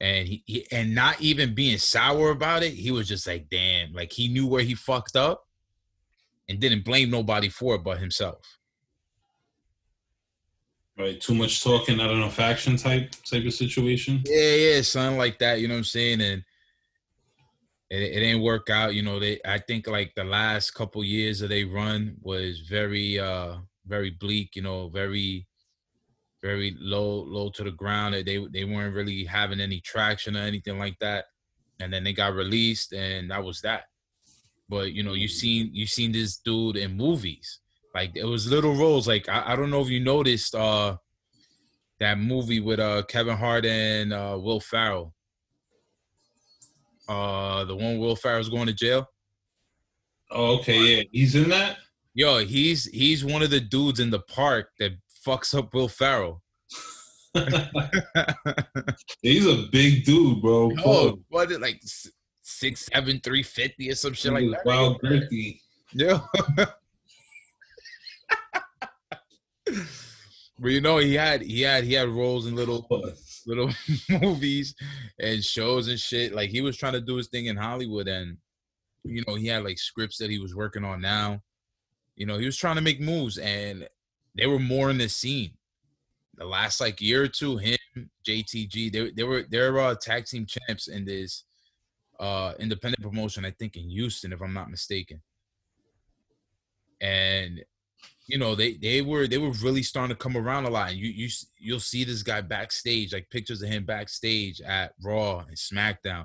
And 0.00 0.28
he, 0.28 0.42
he 0.46 0.66
and 0.70 0.94
not 0.94 1.20
even 1.20 1.54
being 1.54 1.78
sour 1.78 2.30
about 2.30 2.62
it, 2.62 2.72
he 2.72 2.90
was 2.90 3.08
just 3.08 3.26
like, 3.26 3.48
damn, 3.50 3.92
like 3.92 4.12
he 4.12 4.28
knew 4.28 4.46
where 4.46 4.62
he 4.62 4.74
fucked 4.74 5.16
up 5.16 5.44
and 6.48 6.60
didn't 6.60 6.84
blame 6.84 7.10
nobody 7.10 7.48
for 7.48 7.74
it 7.74 7.84
but 7.84 7.98
himself. 7.98 8.58
Right. 10.96 11.20
Too 11.20 11.34
much 11.34 11.62
talking, 11.62 11.96
not 11.96 12.10
enough 12.10 12.38
action 12.40 12.76
type 12.76 13.12
type 13.24 13.44
of 13.44 13.54
situation. 13.54 14.22
Yeah, 14.24 14.54
yeah, 14.54 14.82
something 14.82 15.18
like 15.18 15.38
that. 15.38 15.60
You 15.60 15.68
know 15.68 15.74
what 15.74 15.78
I'm 15.78 15.84
saying? 15.84 16.20
And 16.20 16.42
it, 17.90 18.02
it 18.02 18.20
didn't 18.20 18.42
work 18.42 18.70
out. 18.70 18.94
You 18.94 19.02
know, 19.02 19.18
they 19.18 19.40
I 19.44 19.58
think 19.58 19.88
like 19.88 20.12
the 20.14 20.24
last 20.24 20.72
couple 20.72 21.02
years 21.02 21.40
that 21.40 21.48
they 21.48 21.64
run 21.64 22.16
was 22.20 22.60
very 22.60 23.18
uh 23.18 23.56
very 23.86 24.10
bleak, 24.10 24.54
you 24.54 24.62
know, 24.62 24.88
very 24.88 25.47
very 26.42 26.76
low 26.78 27.22
low 27.22 27.50
to 27.50 27.64
the 27.64 27.70
ground. 27.70 28.14
They 28.14 28.46
they 28.50 28.64
weren't 28.64 28.94
really 28.94 29.24
having 29.24 29.60
any 29.60 29.80
traction 29.80 30.36
or 30.36 30.40
anything 30.40 30.78
like 30.78 30.98
that. 31.00 31.26
And 31.80 31.92
then 31.92 32.04
they 32.04 32.12
got 32.12 32.34
released 32.34 32.92
and 32.92 33.30
that 33.30 33.42
was 33.42 33.60
that. 33.62 33.84
But 34.68 34.92
you 34.92 35.02
know, 35.02 35.14
you 35.14 35.28
seen 35.28 35.70
you 35.72 35.86
seen 35.86 36.12
this 36.12 36.38
dude 36.38 36.76
in 36.76 36.96
movies. 36.96 37.60
Like 37.94 38.12
it 38.14 38.24
was 38.24 38.50
little 38.50 38.74
roles. 38.74 39.08
Like 39.08 39.28
I, 39.28 39.52
I 39.52 39.56
don't 39.56 39.70
know 39.70 39.80
if 39.80 39.88
you 39.88 40.00
noticed 40.00 40.54
uh 40.54 40.96
that 42.00 42.18
movie 42.18 42.60
with 42.60 42.78
uh 42.80 43.02
Kevin 43.08 43.36
Hart 43.36 43.64
and 43.64 44.12
uh 44.12 44.38
Will 44.40 44.60
Ferrell. 44.60 45.14
Uh 47.08 47.64
the 47.64 47.74
one 47.74 47.98
Will 47.98 48.16
Ferrell's 48.16 48.50
going 48.50 48.66
to 48.66 48.74
jail. 48.74 49.08
Oh, 50.30 50.58
okay, 50.58 50.98
yeah. 50.98 51.02
He's 51.10 51.34
in 51.34 51.48
that? 51.48 51.78
Yo, 52.14 52.44
he's 52.44 52.84
he's 52.86 53.24
one 53.24 53.42
of 53.42 53.50
the 53.50 53.60
dudes 53.60 54.00
in 54.00 54.10
the 54.10 54.20
park 54.20 54.70
that 54.78 54.92
fucks 55.24 55.56
up 55.56 55.72
Will 55.74 55.88
Ferrell. 55.88 56.42
He's 59.22 59.46
a 59.46 59.66
big 59.70 60.04
dude, 60.04 60.40
bro. 60.40 60.72
oh, 60.84 61.18
what 61.28 61.50
it 61.52 61.60
like 61.60 61.80
six, 62.42 62.88
seven, 62.92 63.20
three 63.20 63.42
fifty 63.42 63.90
or 63.90 63.94
some 63.94 64.14
shit 64.14 64.32
like 64.32 64.50
that. 64.50 64.64
Wild 64.64 65.00
girthy. 65.02 65.60
Yeah. 65.92 66.20
but 70.58 70.68
you 70.70 70.80
know, 70.80 70.98
he 70.98 71.14
had 71.14 71.42
he 71.42 71.62
had 71.62 71.84
he 71.84 71.92
had 71.94 72.08
roles 72.08 72.46
in 72.46 72.56
little 72.56 72.86
little 73.46 73.70
movies 74.20 74.74
and 75.18 75.44
shows 75.44 75.88
and 75.88 75.98
shit. 75.98 76.34
Like 76.34 76.50
he 76.50 76.60
was 76.60 76.76
trying 76.76 76.94
to 76.94 77.00
do 77.00 77.16
his 77.16 77.28
thing 77.28 77.46
in 77.46 77.56
Hollywood, 77.56 78.08
and 78.08 78.36
you 79.04 79.22
know 79.26 79.34
he 79.34 79.46
had 79.46 79.64
like 79.64 79.78
scripts 79.78 80.18
that 80.18 80.30
he 80.30 80.38
was 80.38 80.54
working 80.54 80.84
on 80.84 81.00
now. 81.00 81.42
You 82.16 82.26
know 82.26 82.38
he 82.38 82.46
was 82.46 82.56
trying 82.56 82.76
to 82.76 82.82
make 82.82 83.00
moves, 83.00 83.38
and 83.38 83.88
they 84.38 84.46
were 84.46 84.58
more 84.58 84.88
in 84.88 84.98
the 84.98 85.08
scene. 85.08 85.52
the 86.36 86.46
last 86.46 86.80
like 86.80 87.00
year 87.00 87.24
or 87.24 87.28
two, 87.28 87.56
him, 87.56 87.76
JTG, 88.26 88.92
they 88.92 89.10
they 89.10 89.24
were 89.24 89.44
they're 89.50 89.78
uh, 89.78 89.94
tag 90.00 90.26
team 90.26 90.46
champs 90.46 90.88
in 90.88 91.04
this 91.04 91.44
uh 92.20 92.54
independent 92.58 93.02
promotion, 93.02 93.44
I 93.44 93.50
think 93.50 93.76
in 93.76 93.90
Houston, 93.90 94.32
if 94.32 94.40
I'm 94.40 94.54
not 94.54 94.70
mistaken. 94.70 95.20
And 97.00 97.60
you 98.26 98.38
know 98.38 98.54
they 98.54 98.74
they 98.74 99.02
were 99.02 99.26
they 99.26 99.38
were 99.38 99.52
really 99.62 99.82
starting 99.82 100.14
to 100.14 100.22
come 100.22 100.36
around 100.36 100.66
a 100.66 100.70
lot. 100.70 100.90
And 100.90 100.98
you 100.98 101.08
you 101.08 101.28
you'll 101.58 101.80
see 101.80 102.04
this 102.04 102.22
guy 102.22 102.40
backstage, 102.40 103.12
like 103.12 103.30
pictures 103.30 103.62
of 103.62 103.68
him 103.68 103.84
backstage 103.84 104.60
at 104.60 104.92
Raw 105.02 105.40
and 105.40 105.56
SmackDown. 105.56 106.24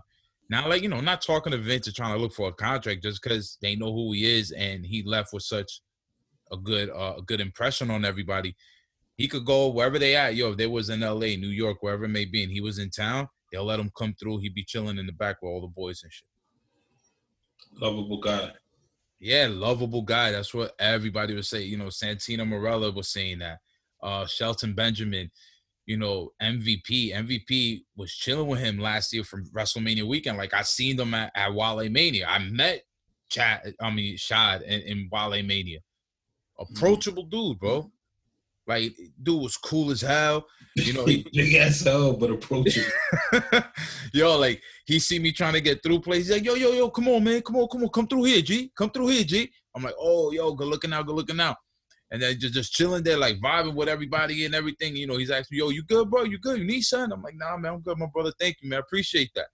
Now, 0.50 0.68
like 0.68 0.84
you 0.84 0.90
know, 0.90 1.00
not 1.02 1.22
talking 1.22 1.52
to 1.52 1.58
Vince 1.58 1.88
or 1.88 1.94
trying 1.94 2.14
to 2.14 2.22
look 2.22 2.34
for 2.34 2.50
a 2.50 2.54
contract 2.54 3.02
just 3.02 3.24
because 3.24 3.58
they 3.62 3.76
know 3.76 3.92
who 3.92 4.12
he 4.14 4.38
is 4.38 4.52
and 4.52 4.86
he 4.86 5.02
left 5.02 5.34
with 5.34 5.44
such 5.44 5.82
a 6.54 6.58
good 6.58 6.90
uh, 6.90 7.16
a 7.18 7.22
good 7.22 7.42
impression 7.42 7.90
on 7.92 8.06
everybody. 8.06 8.56
He 9.16 9.28
could 9.28 9.46
go 9.46 9.70
wherever 9.70 10.00
they 10.00 10.16
at. 10.16 10.36
Yo, 10.36 10.52
if 10.52 10.58
they 10.58 10.68
was 10.68 10.90
in 10.90 11.04
L.A., 11.04 11.36
New 11.36 11.50
York, 11.50 11.78
wherever 11.82 12.06
it 12.06 12.10
may 12.10 12.26
be, 12.26 12.44
and 12.44 12.52
he 12.52 12.62
was 12.62 12.80
in 12.80 12.90
town, 12.90 13.28
they'll 13.52 13.66
let 13.66 13.80
him 13.80 13.92
come 13.98 14.16
through. 14.20 14.40
He'd 14.40 14.56
be 14.56 14.64
chilling 14.64 14.98
in 14.98 15.06
the 15.06 15.12
back 15.12 15.42
with 15.42 15.50
all 15.50 15.62
the 15.62 15.68
boys 15.68 16.02
and 16.04 16.12
shit. 16.12 16.28
Lovable 17.80 18.20
guy. 18.20 18.52
Yeah, 19.20 19.48
lovable 19.50 20.02
guy. 20.02 20.32
That's 20.32 20.54
what 20.54 20.74
everybody 20.80 21.34
would 21.34 21.46
say. 21.46 21.64
You 21.64 21.78
know, 21.78 21.86
Santino 21.86 22.48
Marella 22.48 22.94
was 22.94 23.10
saying 23.10 23.40
that. 23.40 23.60
Uh, 24.02 24.26
Shelton 24.26 24.74
Benjamin, 24.74 25.32
you 25.86 25.98
know, 25.98 26.32
MVP. 26.42 27.14
MVP 27.14 27.84
was 27.96 28.14
chilling 28.14 28.48
with 28.48 28.60
him 28.60 28.80
last 28.80 29.14
year 29.14 29.24
from 29.24 29.46
WrestleMania 29.46 30.08
weekend. 30.08 30.38
Like 30.38 30.54
I 30.54 30.62
seen 30.64 30.98
them 30.98 31.14
at, 31.14 31.32
at 31.36 31.54
Wale 31.54 31.90
Mania. 31.90 32.28
I 32.28 32.40
met 32.40 32.84
Chad, 33.30 33.74
I 33.82 33.92
mean 33.92 34.18
Shad 34.18 34.62
in, 34.64 34.82
in 34.82 35.10
Wale 35.12 35.42
Mania. 35.44 35.80
Mm-hmm. 36.60 36.76
Approachable 36.76 37.24
dude, 37.24 37.60
bro. 37.60 37.92
Like 38.66 38.96
dude 39.22 39.42
was 39.42 39.58
cool 39.58 39.92
as 39.92 40.02
hell. 40.02 40.46
You 40.76 40.94
know, 40.94 41.06
he, 41.06 41.26
big 41.34 41.56
ass 41.56 41.84
hell, 41.84 42.14
but 42.14 42.32
approaching. 42.32 42.86
yo, 44.14 44.38
like 44.38 44.62
he 44.86 45.00
see 45.00 45.20
me 45.20 45.32
trying 45.32 45.54
to 45.54 45.62
get 45.62 45.84
through 45.84 46.00
places. 46.00 46.28
He's 46.28 46.38
like, 46.38 46.46
yo, 46.46 46.56
yo, 46.56 46.72
yo, 46.72 46.90
come 46.90 47.10
on, 47.10 47.24
man, 47.24 47.42
come 47.42 47.58
on, 47.58 47.68
come 47.68 47.84
on, 47.84 47.90
come 47.90 48.08
through 48.08 48.24
here, 48.24 48.42
G, 48.42 48.72
come 48.78 48.90
through 48.90 49.08
here, 49.08 49.24
G. 49.24 49.52
I'm 49.76 49.84
like, 49.84 49.96
oh, 50.00 50.32
yo, 50.32 50.54
good 50.54 50.68
looking 50.68 50.94
out, 50.94 51.06
good 51.06 51.16
looking 51.16 51.40
out. 51.40 51.58
And 52.12 52.22
then 52.22 52.40
just 52.40 52.54
just 52.54 52.74
chilling 52.74 53.04
there, 53.04 53.18
like 53.18 53.42
vibing 53.42 53.74
with 53.74 53.90
everybody 53.90 54.46
and 54.46 54.56
everything. 54.56 54.96
You 54.96 55.08
know, 55.08 55.18
he's 55.18 55.32
asking 55.32 55.58
yo, 55.58 55.70
you 55.70 55.84
good, 55.84 56.10
bro? 56.10 56.24
You 56.24 56.38
good? 56.38 56.60
You 56.60 56.66
need 56.66 56.82
something? 56.82 57.12
I'm 57.12 57.24
like, 57.24 57.36
nah, 57.36 57.58
man, 57.58 57.74
I'm 57.74 57.82
good, 57.82 57.98
my 57.98 58.06
brother. 58.14 58.32
Thank 58.40 58.58
you, 58.62 58.70
man. 58.70 58.78
I 58.78 58.82
appreciate 58.82 59.32
that. 59.36 59.48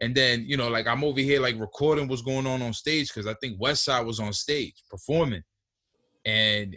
And 0.00 0.14
then, 0.14 0.44
you 0.46 0.56
know, 0.56 0.68
like 0.68 0.86
I'm 0.86 1.04
over 1.04 1.20
here 1.20 1.40
like 1.40 1.58
recording 1.58 2.08
what's 2.08 2.22
going 2.22 2.46
on 2.46 2.62
on 2.62 2.72
stage 2.72 3.12
because 3.12 3.26
I 3.26 3.34
think 3.40 3.60
Westside 3.60 4.06
was 4.06 4.20
on 4.20 4.32
stage 4.32 4.82
performing. 4.88 5.42
And 6.24 6.76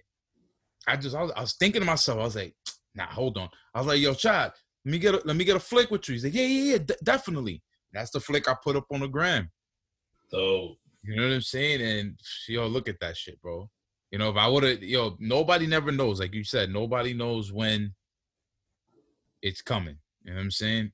I 0.87 0.97
just 0.97 1.15
I 1.15 1.21
was, 1.21 1.31
I 1.35 1.41
was 1.41 1.53
thinking 1.53 1.81
to 1.81 1.85
myself, 1.85 2.19
I 2.19 2.23
was 2.23 2.35
like, 2.35 2.55
nah, 2.95 3.07
hold 3.07 3.37
on. 3.37 3.49
I 3.73 3.79
was 3.79 3.87
like, 3.87 3.99
yo, 3.99 4.13
Chad, 4.13 4.51
let 4.85 4.91
me 4.91 4.99
get 4.99 5.15
a, 5.15 5.21
let 5.25 5.35
me 5.35 5.45
get 5.45 5.55
a 5.55 5.59
flick 5.59 5.91
with 5.91 6.07
you. 6.07 6.13
He's 6.13 6.23
like, 6.23 6.33
yeah, 6.33 6.45
yeah, 6.45 6.71
yeah, 6.73 6.77
d- 6.79 6.95
definitely. 7.03 7.61
That's 7.91 8.11
the 8.11 8.19
flick 8.19 8.49
I 8.49 8.55
put 8.63 8.75
up 8.75 8.85
on 8.91 9.01
the 9.01 9.07
gram. 9.07 9.49
So 10.29 10.75
You 11.03 11.15
know 11.15 11.23
what 11.23 11.33
I'm 11.33 11.41
saying? 11.41 11.81
And 11.81 12.19
yo, 12.47 12.67
look 12.67 12.89
at 12.89 12.99
that 13.01 13.17
shit, 13.17 13.41
bro. 13.41 13.69
You 14.11 14.19
know, 14.19 14.29
if 14.29 14.37
I 14.37 14.47
would 14.47 14.63
have, 14.63 14.83
yo, 14.83 15.15
nobody 15.19 15.67
never 15.67 15.91
knows. 15.91 16.19
Like 16.19 16.33
you 16.33 16.43
said, 16.43 16.69
nobody 16.69 17.13
knows 17.13 17.51
when 17.51 17.93
it's 19.41 19.61
coming. 19.61 19.97
You 20.23 20.31
know 20.31 20.37
what 20.37 20.43
I'm 20.43 20.51
saying? 20.51 20.91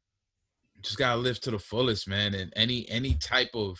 Just 0.81 0.97
gotta 0.97 1.19
live 1.19 1.39
to 1.41 1.51
the 1.51 1.59
fullest, 1.59 2.07
man. 2.07 2.33
And 2.33 2.53
any 2.55 2.89
any 2.89 3.15
type 3.15 3.49
of 3.53 3.77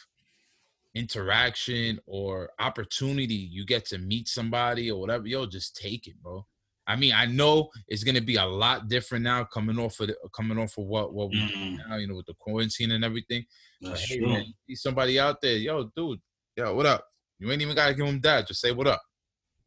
interaction 0.95 1.99
or 2.05 2.49
opportunity 2.59 3.35
you 3.35 3.65
get 3.65 3.85
to 3.85 3.97
meet 3.97 4.27
somebody 4.27 4.89
or 4.91 4.99
whatever, 4.99 5.27
yo, 5.27 5.45
just 5.45 5.75
take 5.75 6.07
it, 6.07 6.21
bro. 6.21 6.45
I 6.87 6.95
mean, 6.95 7.13
I 7.13 7.27
know 7.27 7.69
it's 7.87 8.03
gonna 8.03 8.21
be 8.21 8.37
a 8.37 8.45
lot 8.45 8.87
different 8.87 9.23
now 9.23 9.43
coming 9.43 9.77
off 9.77 9.99
of 9.99 10.07
the, 10.07 10.15
coming 10.35 10.57
off 10.57 10.77
of 10.77 10.85
what 10.85 11.13
what 11.13 11.31
we 11.31 11.39
Mm. 11.39 11.47
do 11.51 11.77
now, 11.87 11.95
you 11.97 12.07
know, 12.07 12.15
with 12.15 12.25
the 12.25 12.33
quarantine 12.39 12.91
and 12.91 13.05
everything. 13.05 13.45
But 13.79 13.99
hey, 13.99 14.17
true. 14.17 14.29
man, 14.29 14.45
you 14.47 14.53
see 14.67 14.75
somebody 14.75 15.19
out 15.19 15.39
there, 15.41 15.55
yo, 15.57 15.91
dude, 15.95 16.19
yo, 16.55 16.73
what 16.75 16.87
up? 16.87 17.05
You 17.37 17.51
ain't 17.51 17.61
even 17.61 17.75
gotta 17.75 17.93
give 17.93 18.07
him 18.07 18.19
that. 18.21 18.47
Just 18.47 18.61
say 18.61 18.71
what 18.71 18.87
up. 18.87 19.01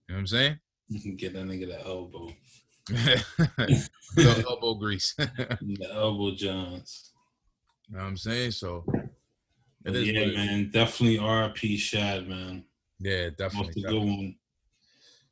You 0.08 0.14
know 0.14 0.16
what 0.16 0.20
I'm 0.20 0.26
saying? 0.26 0.58
You 0.88 1.00
can 1.00 1.16
get 1.16 1.32
that 1.34 1.44
nigga 1.46 1.68
the 1.68 1.80
elbow. 1.86 2.34
Little 4.16 4.50
elbow 4.50 4.74
grease. 4.74 5.14
The 5.18 5.88
elbow 5.92 6.34
Johns. 6.34 7.12
You 7.88 7.96
know 7.96 8.02
what 8.02 8.08
I'm 8.08 8.16
saying? 8.16 8.50
So 8.50 8.84
But 9.84 9.94
It 9.94 9.98
oh, 9.98 10.00
is 10.00 10.08
yeah, 10.08 10.20
what 10.20 10.28
it 10.28 10.30
is. 10.30 10.36
man. 10.36 10.70
Definitely 10.70 11.18
RP 11.18 11.78
Shad, 11.78 12.28
man. 12.28 12.64
yeah, 13.00 13.26
Off 13.28 13.36
definitely. 13.36 13.82
the 13.82 13.88
good 13.88 14.02
one. 14.02 14.36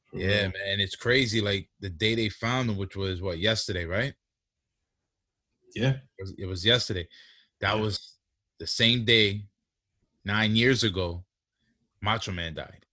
For 0.06 0.18
Yeah, 0.18 0.26
real. 0.42 0.52
man. 0.52 0.80
It's 0.80 0.96
crazy. 0.96 1.40
Like 1.40 1.68
the 1.80 1.90
day 1.90 2.14
they 2.14 2.28
found 2.28 2.70
him, 2.70 2.76
which 2.76 2.96
was 2.96 3.22
what, 3.22 3.38
yesterday, 3.38 3.84
right? 3.84 4.14
Yeah. 5.74 5.90
It 6.18 6.22
was, 6.22 6.34
it 6.38 6.46
was 6.46 6.66
yesterday. 6.66 7.06
That 7.60 7.76
Yeah. 7.76 7.80
was 7.82 8.16
the 8.58 8.66
same 8.66 9.04
day, 9.04 9.46
nine 10.24 10.56
years 10.56 10.82
ago, 10.82 11.24
Macho 12.02 12.32
Man 12.32 12.54
died. 12.54 12.84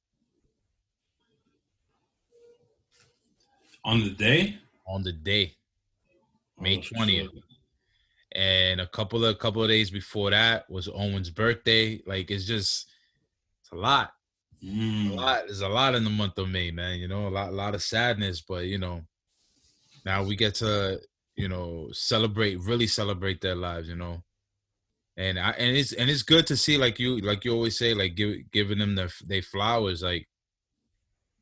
On 3.83 4.03
the 4.03 4.09
day? 4.11 4.57
On 4.85 5.01
the 5.01 5.13
day. 5.13 5.55
May 6.59 6.77
Oh, 6.77 6.81
20th. 6.81 7.31
sure. 7.31 7.41
And 8.37 8.79
a 8.79 8.85
couple 8.85 9.25
of 9.25 9.39
couple 9.39 9.63
of 9.63 9.67
days 9.69 9.89
before 9.89 10.29
that 10.29 10.69
was 10.69 10.87
Owen's 10.87 11.31
birthday. 11.31 11.99
Like 12.05 12.29
it's 12.29 12.45
just 12.45 12.87
it's 13.61 13.71
a 13.71 13.75
lot, 13.75 14.13
a 14.61 14.65
Mm. 14.65 15.15
lot. 15.15 15.45
There's 15.47 15.61
a 15.61 15.67
lot 15.67 15.95
in 15.95 16.03
the 16.03 16.09
month 16.11 16.37
of 16.37 16.47
May, 16.47 16.69
man. 16.71 16.99
You 16.99 17.07
know, 17.07 17.27
a 17.27 17.29
lot, 17.29 17.49
a 17.49 17.55
lot 17.55 17.73
of 17.75 17.81
sadness, 17.81 18.41
but 18.41 18.65
you 18.65 18.77
know, 18.77 19.01
now 20.05 20.23
we 20.23 20.35
get 20.35 20.53
to 20.55 21.01
you 21.35 21.49
know 21.49 21.89
celebrate, 21.93 22.59
really 22.59 22.87
celebrate 22.87 23.41
their 23.41 23.55
lives. 23.55 23.89
You 23.89 23.95
know, 23.95 24.23
and 25.17 25.39
I 25.39 25.51
and 25.51 25.75
it's 25.75 25.93
and 25.93 26.07
it's 26.07 26.21
good 26.21 26.45
to 26.47 26.57
see 26.57 26.77
like 26.77 26.99
you 26.99 27.19
like 27.19 27.43
you 27.43 27.53
always 27.53 27.77
say 27.77 27.95
like 27.95 28.13
give, 28.15 28.51
giving 28.51 28.77
them 28.77 28.93
their 28.95 29.09
they 29.25 29.41
flowers. 29.41 30.03
Like 30.03 30.27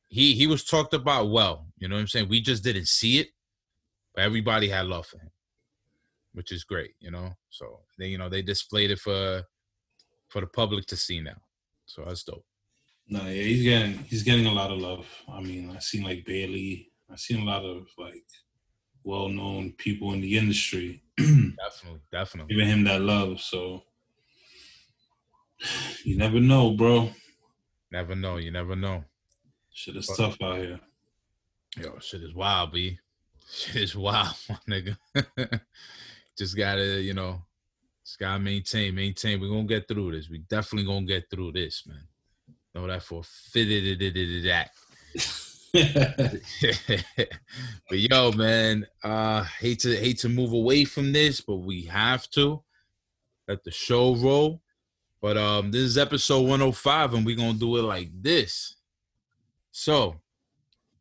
he 0.08 0.34
he 0.34 0.48
was 0.48 0.64
talked 0.64 0.94
about 0.94 1.30
well. 1.30 1.68
You 1.78 1.90
know 1.90 1.96
what 1.96 2.02
I'm 2.02 2.08
saying? 2.08 2.30
We 2.30 2.40
just 2.40 2.64
didn't 2.64 2.88
see 2.88 3.20
it, 3.20 3.30
but 4.14 4.24
everybody 4.24 4.70
had 4.70 4.86
love 4.88 5.08
for 5.08 5.20
him 5.20 5.30
which 6.36 6.52
is 6.52 6.64
great, 6.64 6.92
you 7.00 7.10
know. 7.12 7.32
So 7.50 7.80
they, 7.98 8.08
you 8.08 8.18
know, 8.18 8.30
they 8.30 8.42
displayed 8.44 8.92
it 8.92 9.00
for 9.00 9.42
for 10.28 10.42
the 10.42 10.48
public 10.48 10.86
to 10.88 10.96
see 10.96 11.20
now. 11.22 11.40
So 11.86 12.04
that's 12.06 12.24
dope. 12.24 12.46
No, 13.08 13.22
yeah, 13.26 13.44
he's 13.44 13.64
getting 13.64 13.94
he's 14.10 14.24
getting 14.24 14.46
a 14.46 14.52
lot 14.54 14.72
of 14.72 14.78
love. 14.80 15.06
I 15.28 15.42
mean, 15.42 15.72
I 15.76 15.80
seen 15.80 16.04
like 16.04 16.26
Bayley. 16.26 16.92
I 17.12 17.16
seen 17.16 17.42
a 17.42 17.46
lot 17.46 17.64
of 17.64 17.88
like 17.98 18.26
well 19.04 19.30
known 19.30 19.74
people 19.78 20.14
in 20.14 20.22
the 20.22 20.36
industry 20.38 21.04
Definitely, 21.18 22.02
definitely. 22.12 22.54
giving 22.56 22.68
him 22.72 22.84
that 22.86 23.02
love. 23.02 23.40
So 23.40 23.84
you 26.04 26.18
never 26.18 26.40
know, 26.40 26.72
bro. 26.72 27.12
Never 27.92 28.16
know. 28.16 28.38
You 28.38 28.52
never 28.52 28.76
know. 28.76 29.04
Shit 29.72 29.96
is 29.96 30.08
But- 30.08 30.18
tough 30.18 30.38
out 30.42 30.58
here. 30.58 30.80
Yo, 31.78 32.00
shit 32.00 32.24
is 32.24 32.34
wild, 32.34 32.72
b. 32.72 32.98
Shit 33.52 33.76
is 33.84 33.96
wild, 33.96 34.34
my 34.50 34.58
nigga. 34.68 34.98
just 36.38 36.58
gotta, 36.58 37.02
you 37.02 37.14
know, 37.14 37.42
just 38.06 38.20
gotta 38.20 38.40
maintain, 38.40 38.96
maintain. 38.96 39.40
We're 39.40 39.50
gonna 39.50 39.64
get 39.64 39.88
through 39.88 40.12
this. 40.12 40.30
We 40.30 40.40
definitely 40.40 40.86
gonna 40.86 41.06
get 41.06 41.30
through 41.30 41.54
this, 41.54 41.84
man. 41.88 42.08
Know 42.74 42.88
that 42.88 43.04
for 43.04 43.24
fitted 43.24 44.00
that. 44.46 44.72
but 47.90 47.98
yo, 47.98 48.32
man, 48.34 48.86
uh 49.04 49.44
hate 49.44 49.80
to 49.80 49.96
hate 49.96 50.20
to 50.20 50.30
move 50.30 50.54
away 50.54 50.86
from 50.86 51.12
this, 51.12 51.42
but 51.42 51.58
we 51.58 51.84
have 51.84 52.30
to 52.30 52.62
let 53.48 53.64
the 53.64 53.72
show 53.72 54.16
roll. 54.16 54.62
But 55.22 55.38
um 55.38 55.72
this 55.72 55.82
is 55.82 55.98
episode 55.98 56.42
105, 56.42 57.14
and 57.14 57.26
we're 57.26 57.36
gonna 57.36 57.54
do 57.54 57.78
it 57.78 57.84
like 57.84 58.10
this. 58.22 58.76
So 59.72 60.16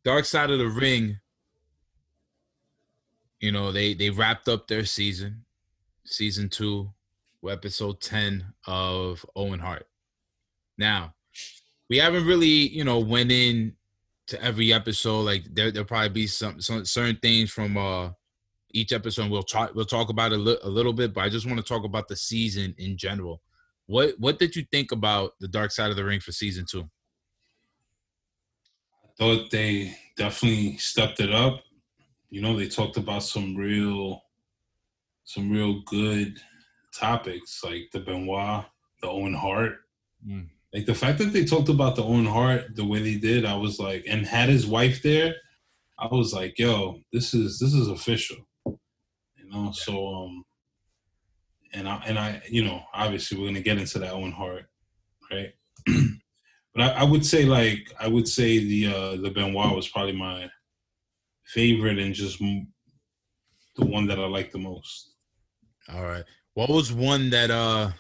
Dark 0.05 0.25
Side 0.25 0.50
of 0.50 0.59
the 0.59 0.69
Ring, 0.69 1.19
you 3.44 3.52
know, 3.52 3.70
they 3.70 3.92
they 3.92 4.08
wrapped 4.08 4.48
up 4.48 4.66
their 4.66 4.86
season, 4.86 5.44
season 6.06 6.48
two, 6.48 6.90
episode 7.46 8.00
10 8.00 8.42
of 8.66 9.24
Owen 9.36 9.60
Hart. 9.60 9.86
Now, 10.78 11.14
we 11.90 11.98
haven't 11.98 12.26
really, 12.26 12.46
you 12.46 12.84
know, 12.84 13.00
went 13.00 13.30
in 13.30 13.74
to 14.28 14.42
every 14.42 14.72
episode. 14.72 15.20
Like 15.20 15.44
there, 15.54 15.70
there'll 15.70 15.86
probably 15.86 16.08
be 16.08 16.26
some, 16.26 16.58
some 16.62 16.86
certain 16.86 17.16
things 17.16 17.50
from 17.50 17.76
uh 17.76 18.12
each 18.72 18.94
episode. 18.94 19.30
We'll 19.30 19.42
talk 19.42 19.74
we'll 19.74 19.84
talk 19.84 20.08
about 20.08 20.32
it 20.32 20.38
a, 20.38 20.42
li- 20.42 20.58
a 20.62 20.68
little 20.70 20.94
bit, 20.94 21.12
but 21.12 21.20
I 21.20 21.28
just 21.28 21.44
want 21.46 21.58
to 21.58 21.62
talk 21.62 21.84
about 21.84 22.08
the 22.08 22.16
season 22.16 22.74
in 22.78 22.96
general. 22.96 23.42
What 23.84 24.14
what 24.18 24.38
did 24.38 24.56
you 24.56 24.64
think 24.72 24.90
about 24.90 25.32
the 25.38 25.48
Dark 25.48 25.70
Side 25.70 25.90
of 25.90 25.96
the 25.96 26.04
Ring 26.04 26.20
for 26.20 26.32
season 26.32 26.64
two? 26.64 26.88
I 29.04 29.08
thought 29.18 29.50
they 29.50 29.94
definitely 30.16 30.78
stepped 30.78 31.20
it 31.20 31.30
up. 31.30 31.62
You 32.35 32.41
know, 32.41 32.57
they 32.57 32.67
talked 32.67 32.97
about 32.97 33.23
some 33.23 33.55
real, 33.55 34.25
some 35.23 35.53
real 35.53 35.83
good 35.83 36.41
topics 36.93 37.62
like 37.62 37.91
the 37.93 38.00
Benoit, 38.00 38.64
the 39.00 39.09
Owen 39.09 39.35
Hart. 39.35 39.76
Mm. 40.29 40.49
Like 40.75 40.85
the 40.85 40.97
fact 40.97 41.19
that 41.19 41.33
they 41.33 41.45
talked 41.45 41.69
about 41.69 41.95
the 41.95 42.03
Owen 42.03 42.26
Hart 42.26 42.75
the 42.75 42.85
way 42.85 42.99
they 42.99 43.14
did, 43.19 43.45
I 43.45 43.55
was 43.55 43.79
like, 43.79 44.07
and 44.09 44.26
had 44.26 44.49
his 44.49 44.67
wife 44.67 45.00
there, 45.00 45.37
I 45.97 46.09
was 46.09 46.35
like, 46.35 46.59
yo, 46.59 46.99
this 47.12 47.35
is 47.35 47.61
this 47.61 47.73
is 47.73 47.87
official. 47.87 48.38
You 48.67 49.49
know, 49.49 49.71
so 49.71 50.12
um 50.12 50.45
and 51.73 51.88
I 51.88 52.03
and 52.05 52.19
I, 52.19 52.43
you 52.50 52.64
know, 52.64 52.83
obviously 52.93 53.38
we're 53.38 53.47
gonna 53.47 53.61
get 53.61 53.79
into 53.79 54.00
that 54.00 54.12
Owen 54.12 54.33
Hart, 54.33 54.64
right? 55.31 55.55
but 56.75 56.83
I, 56.83 56.88
I 56.88 57.05
would 57.05 57.25
say 57.25 57.45
like 57.45 57.93
I 58.00 58.09
would 58.09 58.26
say 58.26 58.59
the 58.59 58.87
uh 58.88 59.23
the 59.23 59.31
Benoit 59.31 59.76
was 59.76 59.87
probably 59.87 60.17
my 60.17 60.50
favorite 61.44 61.98
and 61.98 62.14
just 62.14 62.38
the 62.38 63.84
one 63.84 64.06
that 64.06 64.18
I 64.18 64.26
like 64.26 64.52
the 64.52 64.58
most. 64.58 65.14
All 65.92 66.04
right. 66.04 66.24
What 66.54 66.70
was 66.70 66.92
one 66.92 67.30
that 67.30 67.50
uh 67.50 67.90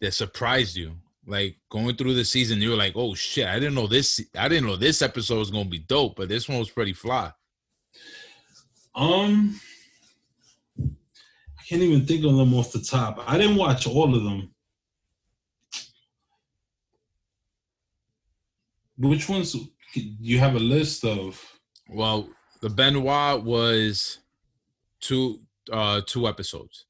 that 0.00 0.12
surprised 0.12 0.76
you? 0.76 0.94
Like 1.26 1.56
going 1.70 1.96
through 1.96 2.14
the 2.14 2.24
season, 2.24 2.60
you 2.60 2.70
were 2.70 2.76
like, 2.76 2.92
"Oh 2.94 3.14
shit! 3.14 3.48
I 3.48 3.58
didn't 3.58 3.74
know 3.74 3.88
this. 3.88 4.20
I 4.38 4.48
didn't 4.48 4.66
know 4.68 4.76
this 4.76 5.02
episode 5.02 5.38
was 5.38 5.50
gonna 5.50 5.68
be 5.68 5.80
dope." 5.80 6.16
But 6.16 6.28
this 6.28 6.48
one 6.48 6.58
was 6.58 6.70
pretty 6.70 6.92
fly. 6.92 7.32
Um, 8.94 9.60
I 10.78 11.62
can't 11.68 11.82
even 11.82 12.06
think 12.06 12.24
of 12.24 12.36
them 12.36 12.54
off 12.54 12.70
the 12.70 12.80
top. 12.80 13.24
I 13.26 13.36
didn't 13.38 13.56
watch 13.56 13.88
all 13.88 14.14
of 14.14 14.22
them. 14.22 14.54
Which 18.98 19.28
ones? 19.28 19.56
You 19.94 20.38
have 20.38 20.54
a 20.54 20.60
list 20.60 21.04
of? 21.04 21.42
Well, 21.88 22.28
the 22.60 22.70
Benoit 22.70 23.42
was 23.42 24.18
two 25.00 25.40
uh 25.72 26.00
two 26.06 26.26
episodes. 26.28 26.86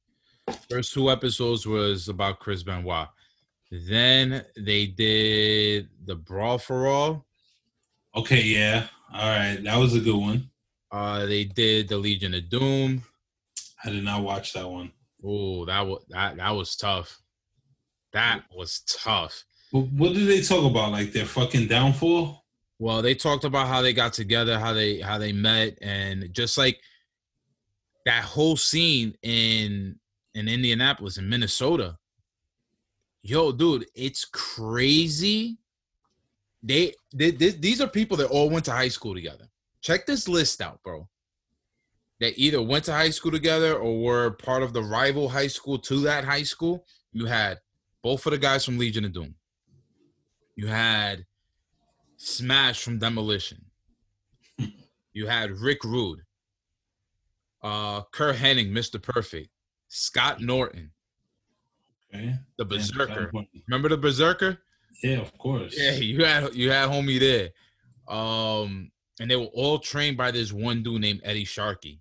First 0.71 0.93
two 0.93 1.11
episodes 1.11 1.67
was 1.67 2.09
about 2.09 2.38
Chris 2.41 2.62
Benoit. 2.62 3.09
Then 3.71 4.45
they 4.57 4.87
did 4.87 5.88
the 6.05 6.15
Brawl 6.15 6.59
for 6.59 6.87
All. 6.87 7.26
Okay, 8.15 8.43
yeah, 8.43 8.87
all 9.12 9.29
right, 9.29 9.62
that 9.62 9.76
was 9.76 9.95
a 9.95 10.00
good 10.00 10.17
one. 10.17 10.50
Uh, 10.91 11.26
they 11.26 11.45
did 11.45 11.88
the 11.88 11.99
Legion 11.99 12.33
of 12.35 12.49
Doom. 12.49 13.03
I 13.85 13.91
did 13.91 14.05
not 14.05 14.23
watch 14.23 14.53
that 14.55 14.69
one. 14.69 14.93
Oh, 15.25 15.65
that 15.67 15.87
was 15.87 16.05
that 16.09 16.37
that 16.37 16.50
was 16.50 16.76
tough. 16.76 17.21
That 18.12 18.45
was 18.55 18.81
tough. 18.88 19.45
But 19.73 19.81
what 19.81 20.15
did 20.15 20.29
they 20.29 20.41
talk 20.41 20.65
about? 20.65 20.93
Like 20.93 21.12
their 21.12 21.26
fucking 21.26 21.67
downfall? 21.67 22.46
Well, 22.78 23.00
they 23.00 23.14
talked 23.14 23.45
about 23.45 23.68
how 23.68 23.80
they 23.80 23.92
got 23.92 24.12
together, 24.12 24.59
how 24.59 24.73
they 24.73 25.00
how 25.00 25.18
they 25.18 25.33
met, 25.33 25.78
and 25.80 26.33
just 26.33 26.59
like 26.59 26.78
that 28.04 28.23
whole 28.23 28.56
scene 28.56 29.16
in 29.23 29.99
in 30.35 30.49
Indianapolis 30.49 31.16
in 31.16 31.28
Minnesota. 31.28 31.97
Yo, 33.23 33.50
dude, 33.50 33.87
it's 33.95 34.25
crazy. 34.25 35.59
They, 36.62 36.92
they, 37.12 37.30
they 37.30 37.50
these 37.50 37.80
are 37.80 37.88
people 37.88 38.16
that 38.18 38.28
all 38.28 38.50
went 38.50 38.66
to 38.66 38.73
high 38.73 38.88
school 38.88 39.14
together. 39.14 39.49
Check 39.80 40.06
this 40.06 40.28
list 40.28 40.61
out, 40.61 40.83
bro. 40.85 41.09
That 42.21 42.38
either 42.38 42.62
went 42.62 42.85
to 42.85 42.92
high 42.92 43.11
school 43.11 43.33
together 43.33 43.75
or 43.75 44.00
were 44.00 44.30
part 44.30 44.62
of 44.62 44.73
the 44.73 44.83
rival 44.83 45.28
high 45.28 45.49
school 45.49 45.78
to 45.80 46.00
that 46.00 46.25
high 46.25 46.42
school. 46.42 46.87
You 47.12 47.26
had 47.26 47.59
both 48.02 48.25
of 48.26 48.33
the 48.33 48.38
guys 48.38 48.64
from 48.64 48.78
Legion 48.78 49.04
of 49.04 49.12
Doom. 49.12 49.35
You 50.54 50.66
had 50.66 51.26
Smash 52.17 52.83
from 52.83 52.99
Demolition. 52.99 53.65
you 55.13 55.27
had 55.27 55.51
Rick 55.51 55.85
Rude, 55.85 56.21
uh, 57.63 58.03
Curt 58.13 58.37
Hennig, 58.37 58.71
Mr. 58.71 59.01
Perfect, 59.03 59.49
Scott 59.89 60.41
Norton, 60.41 60.93
Okay, 62.15 62.35
the 62.57 62.65
Berserker. 62.65 63.29
one. 63.33 63.47
Remember 63.69 63.89
the 63.89 63.97
Berserker? 63.97 64.59
Yeah, 65.03 65.19
of 65.19 65.37
course. 65.39 65.75
Yeah, 65.77 65.93
you 65.93 66.25
had 66.25 66.55
you 66.55 66.71
had 66.71 66.89
homie 66.89 67.19
there. 67.21 67.50
Um, 68.09 68.91
and 69.21 69.31
they 69.31 69.37
were 69.37 69.47
all 69.47 69.79
trained 69.79 70.17
by 70.17 70.31
this 70.31 70.52
one 70.52 70.83
dude 70.83 71.00
named 71.00 71.21
Eddie 71.25 71.45
Sharkey. 71.45 72.00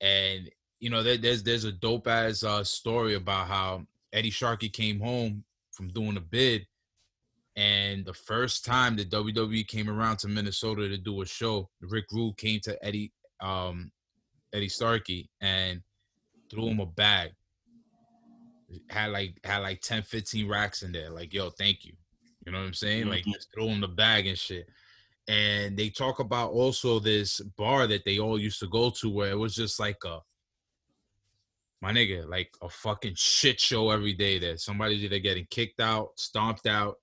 And 0.00 0.50
you 0.80 0.90
know, 0.90 1.02
there, 1.02 1.16
there's 1.16 1.42
there's 1.42 1.64
a 1.64 1.72
dope 1.72 2.08
ass 2.08 2.42
uh, 2.42 2.64
story 2.64 3.14
about 3.14 3.46
how 3.46 3.86
Eddie 4.12 4.30
Sharkey 4.30 4.68
came 4.68 5.00
home 5.00 5.44
from 5.70 5.88
doing 5.88 6.16
a 6.16 6.20
bid, 6.20 6.66
and 7.56 8.04
the 8.04 8.14
first 8.14 8.64
time 8.64 8.96
that 8.96 9.10
WWE 9.10 9.66
came 9.68 9.88
around 9.88 10.18
to 10.18 10.28
Minnesota 10.28 10.88
to 10.88 10.96
do 10.98 11.22
a 11.22 11.26
show, 11.26 11.70
Rick 11.80 12.06
Rude 12.12 12.36
came 12.36 12.60
to 12.64 12.76
Eddie 12.84 13.12
um 13.40 13.90
Eddie 14.52 14.68
Sharkey 14.68 15.28
and 15.40 15.82
threw 16.50 16.68
him 16.68 16.80
a 16.80 16.86
bag. 16.86 17.32
Had 18.90 19.10
like 19.12 19.38
had 19.44 19.58
like 19.58 19.80
10, 19.82 20.02
15 20.02 20.48
racks 20.48 20.82
in 20.82 20.92
there. 20.92 21.10
Like, 21.10 21.32
yo, 21.32 21.50
thank 21.50 21.84
you. 21.84 21.92
You 22.44 22.52
know 22.52 22.58
what 22.58 22.66
I'm 22.66 22.74
saying? 22.74 23.06
Like 23.08 23.24
Mhm. 23.24 23.32
just 23.34 23.52
throw 23.52 23.68
him 23.68 23.80
the 23.80 23.88
bag 23.88 24.26
and 24.26 24.38
shit. 24.38 24.68
And 25.28 25.76
they 25.76 25.90
talk 25.90 26.18
about 26.18 26.52
also 26.52 26.98
this 26.98 27.40
bar 27.40 27.86
that 27.86 28.04
they 28.04 28.18
all 28.18 28.38
used 28.38 28.60
to 28.60 28.66
go 28.68 28.90
to 28.90 29.08
where 29.08 29.30
it 29.30 29.38
was 29.38 29.54
just 29.54 29.78
like 29.80 30.02
a 30.04 30.20
my 31.80 31.92
nigga, 31.92 32.26
like 32.26 32.50
a 32.62 32.68
fucking 32.68 33.14
shit 33.14 33.60
show 33.60 33.90
every 33.90 34.14
day 34.14 34.38
there. 34.38 34.56
Somebody's 34.56 35.04
either 35.04 35.18
getting 35.18 35.46
kicked 35.50 35.80
out, 35.80 36.18
stomped 36.18 36.66
out, 36.66 36.96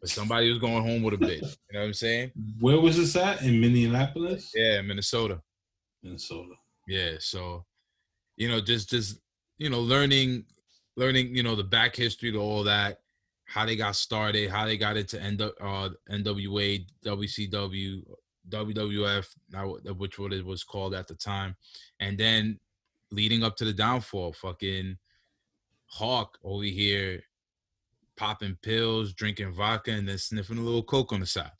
but 0.00 0.08
somebody 0.10 0.48
was 0.50 0.58
going 0.58 0.82
home 0.84 1.02
with 1.02 1.14
a 1.14 1.16
bitch. 1.18 1.42
You 1.42 1.74
know 1.74 1.80
what 1.80 1.86
I'm 1.86 1.94
saying? 1.94 2.32
Where 2.60 2.80
was 2.80 2.96
this 2.96 3.16
at? 3.16 3.42
In 3.42 3.60
Minneapolis, 3.60 4.52
Yeah, 4.54 4.80
Minnesota. 4.82 5.40
Minnesota. 6.02 6.54
Yeah, 6.86 7.12
so 7.18 7.64
you 8.36 8.48
know, 8.48 8.60
just 8.60 8.88
just 8.90 9.18
you 9.58 9.68
know, 9.70 9.80
learning 9.80 10.44
learning, 10.96 11.34
you 11.34 11.42
know, 11.42 11.54
the 11.54 11.64
back 11.64 11.94
history 11.94 12.32
to 12.32 12.38
all 12.38 12.64
that, 12.64 13.00
how 13.44 13.64
they 13.66 13.76
got 13.76 13.94
started, 13.96 14.50
how 14.50 14.64
they 14.66 14.76
got 14.76 14.96
into 14.96 15.20
N- 15.20 15.38
uh, 15.40 15.88
NWA, 16.10 16.84
WCW, 17.04 18.02
WWF, 18.48 19.26
now 19.50 19.76
which 19.96 20.18
what 20.18 20.32
it 20.32 20.44
was 20.44 20.64
called 20.64 20.94
at 20.94 21.06
the 21.08 21.14
time, 21.14 21.54
and 22.00 22.16
then 22.18 22.58
leading 23.10 23.42
up 23.42 23.56
to 23.56 23.64
the 23.64 23.72
downfall, 23.72 24.32
fucking 24.32 24.96
Hawk 25.86 26.38
over 26.44 26.64
here 26.64 27.22
popping 28.18 28.58
pills, 28.60 29.14
drinking 29.14 29.52
vodka, 29.52 29.92
and 29.92 30.06
then 30.08 30.18
sniffing 30.18 30.58
a 30.58 30.62
little 30.62 30.82
coke 30.82 31.12
on 31.12 31.20
the 31.20 31.26
side. 31.26 31.50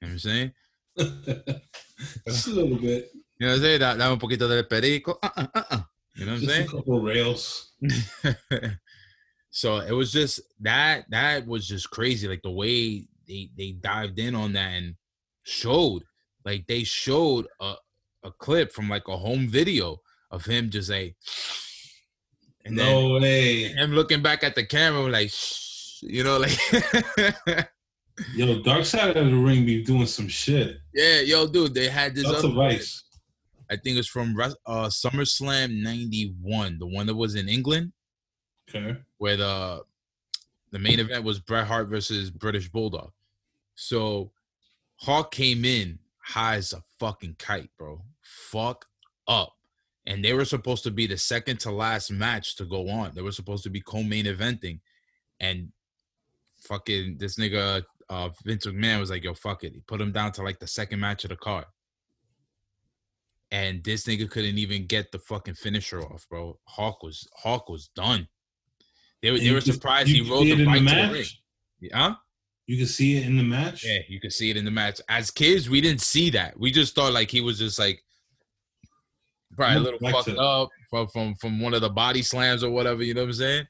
You 0.00 0.08
know 0.08 0.12
what 0.12 0.12
I'm 0.12 0.18
saying? 0.18 0.52
Just 2.26 2.46
a 2.46 2.50
little 2.50 2.78
bit. 2.78 3.10
You 3.38 3.46
know 3.46 3.48
what 3.48 3.54
I'm 3.56 3.60
saying? 3.62 3.80
Dame 3.80 4.00
un 4.00 4.18
poquito 4.18 4.48
de 4.48 4.62
perico. 4.64 5.18
Uh, 5.22 5.28
uh, 5.36 5.46
uh. 5.70 5.80
You 6.14 6.24
know 6.24 6.32
what 6.32 6.38
I'm 6.38 6.40
Just 6.40 6.50
a 6.50 6.54
saying? 6.54 6.68
couple 6.68 7.00
rails. 7.02 7.72
so 9.50 9.78
it 9.80 9.92
was 9.92 10.12
just 10.12 10.40
that 10.60 11.04
that 11.10 11.46
was 11.46 11.66
just 11.66 11.90
crazy 11.90 12.28
like 12.28 12.42
the 12.42 12.50
way 12.50 13.06
they 13.28 13.50
they 13.56 13.72
dived 13.72 14.18
in 14.18 14.34
on 14.34 14.52
that 14.54 14.70
and 14.72 14.94
showed 15.42 16.02
like 16.44 16.66
they 16.66 16.84
showed 16.84 17.46
a, 17.60 17.74
a 18.24 18.30
clip 18.32 18.72
from 18.72 18.88
like 18.88 19.08
a 19.08 19.16
home 19.16 19.48
video 19.48 20.00
of 20.30 20.44
him 20.44 20.70
just 20.70 20.90
like 20.90 21.16
and 22.64 22.78
then 22.78 22.86
no 22.86 23.18
way. 23.20 23.64
him 23.64 23.92
looking 23.92 24.22
back 24.22 24.42
at 24.42 24.54
the 24.54 24.64
camera 24.64 25.08
like 25.10 25.30
Shh, 25.30 25.65
you 26.02 26.22
know 26.24 26.38
like 26.38 26.58
Yo, 28.34 28.62
Dark 28.62 28.84
Side 28.86 29.14
of 29.16 29.26
the 29.26 29.36
Ring 29.36 29.66
be 29.66 29.82
doing 29.84 30.06
some 30.06 30.28
shit. 30.28 30.78
yeah 30.94 31.20
yo 31.20 31.46
dude 31.46 31.74
they 31.74 31.88
had 31.88 32.14
this 32.14 32.24
That's 32.24 32.38
other 32.38 32.48
a 32.48 32.52
vice. 32.52 33.04
i 33.70 33.76
think 33.76 33.98
it's 33.98 34.08
from 34.08 34.34
uh 34.40 34.88
summerslam 34.88 35.82
91 35.82 36.78
the 36.78 36.86
one 36.86 37.06
that 37.06 37.14
was 37.14 37.34
in 37.34 37.48
england 37.48 37.92
Okay. 38.68 38.96
where 39.18 39.36
the 39.36 39.82
the 40.72 40.78
main 40.80 40.98
event 40.98 41.22
was 41.24 41.38
Bret 41.38 41.66
Hart 41.68 41.88
versus 41.88 42.28
British 42.30 42.68
Bulldog. 42.68 43.12
So 43.76 44.32
Hawk 44.96 45.30
came 45.30 45.64
in 45.64 46.00
high 46.18 46.56
as 46.56 46.72
a 46.72 46.82
fucking 46.98 47.36
kite, 47.38 47.70
bro. 47.78 48.02
Fuck 48.22 48.86
up. 49.28 49.52
And 50.04 50.24
they 50.24 50.32
were 50.34 50.44
supposed 50.44 50.82
to 50.82 50.90
be 50.90 51.06
the 51.06 51.16
second 51.16 51.60
to 51.60 51.70
last 51.70 52.10
match 52.10 52.56
to 52.56 52.64
go 52.64 52.88
on. 52.90 53.12
They 53.14 53.22
were 53.22 53.30
supposed 53.30 53.62
to 53.64 53.70
be 53.70 53.80
co-main 53.80 54.24
eventing. 54.24 54.80
And 55.38 55.70
fucking 56.66 57.16
this 57.18 57.36
nigga 57.36 57.82
uh 58.08 58.28
Vince 58.44 58.66
McMahon 58.66 59.00
was 59.00 59.10
like, 59.10 59.24
yo, 59.24 59.34
fuck 59.34 59.64
it. 59.64 59.72
He 59.74 59.80
put 59.80 60.00
him 60.00 60.12
down 60.12 60.32
to 60.32 60.42
like 60.42 60.58
the 60.58 60.66
second 60.66 61.00
match 61.00 61.24
of 61.24 61.30
the 61.30 61.36
card. 61.36 61.64
And 63.52 63.82
this 63.84 64.04
nigga 64.06 64.28
couldn't 64.28 64.58
even 64.58 64.86
get 64.86 65.12
the 65.12 65.18
fucking 65.20 65.54
finisher 65.54 66.02
off, 66.02 66.26
bro. 66.28 66.58
Hawk 66.64 67.02
was 67.02 67.26
Hawk 67.36 67.68
was 67.68 67.88
done. 67.94 68.26
They 69.22 69.30
were, 69.30 69.38
they 69.38 69.44
you 69.44 69.54
were 69.54 69.60
surprised 69.60 70.08
he 70.08 70.20
can 70.22 70.30
rode 70.30 70.42
see 70.42 70.54
the 70.54 70.64
bike 70.66 70.78
to 70.78 70.84
the 70.84 71.12
ring. 71.12 71.24
Yeah, 71.80 72.14
You 72.66 72.76
can 72.76 72.86
see 72.86 73.16
it 73.18 73.26
in 73.26 73.36
the 73.36 73.42
match. 73.42 73.84
yeah, 73.84 73.98
you 74.08 74.20
could 74.20 74.32
see 74.32 74.50
it 74.50 74.56
in 74.56 74.64
the 74.64 74.70
match. 74.70 75.00
As 75.08 75.30
kids, 75.30 75.70
we 75.70 75.80
didn't 75.80 76.00
see 76.00 76.30
that. 76.30 76.58
We 76.58 76.70
just 76.70 76.94
thought 76.94 77.12
like 77.12 77.30
he 77.30 77.40
was 77.40 77.58
just 77.58 77.78
like 77.78 78.02
probably 79.56 79.76
a 79.76 79.80
little 79.80 80.00
fucked 80.10 80.26
to- 80.28 80.38
up 80.38 80.68
from, 80.90 81.06
from 81.08 81.34
from 81.36 81.60
one 81.60 81.72
of 81.74 81.80
the 81.82 81.90
body 81.90 82.22
slams 82.22 82.64
or 82.64 82.70
whatever. 82.70 83.02
You 83.02 83.14
know 83.14 83.22
what 83.22 83.28
I'm 83.28 83.32
saying? 83.34 83.66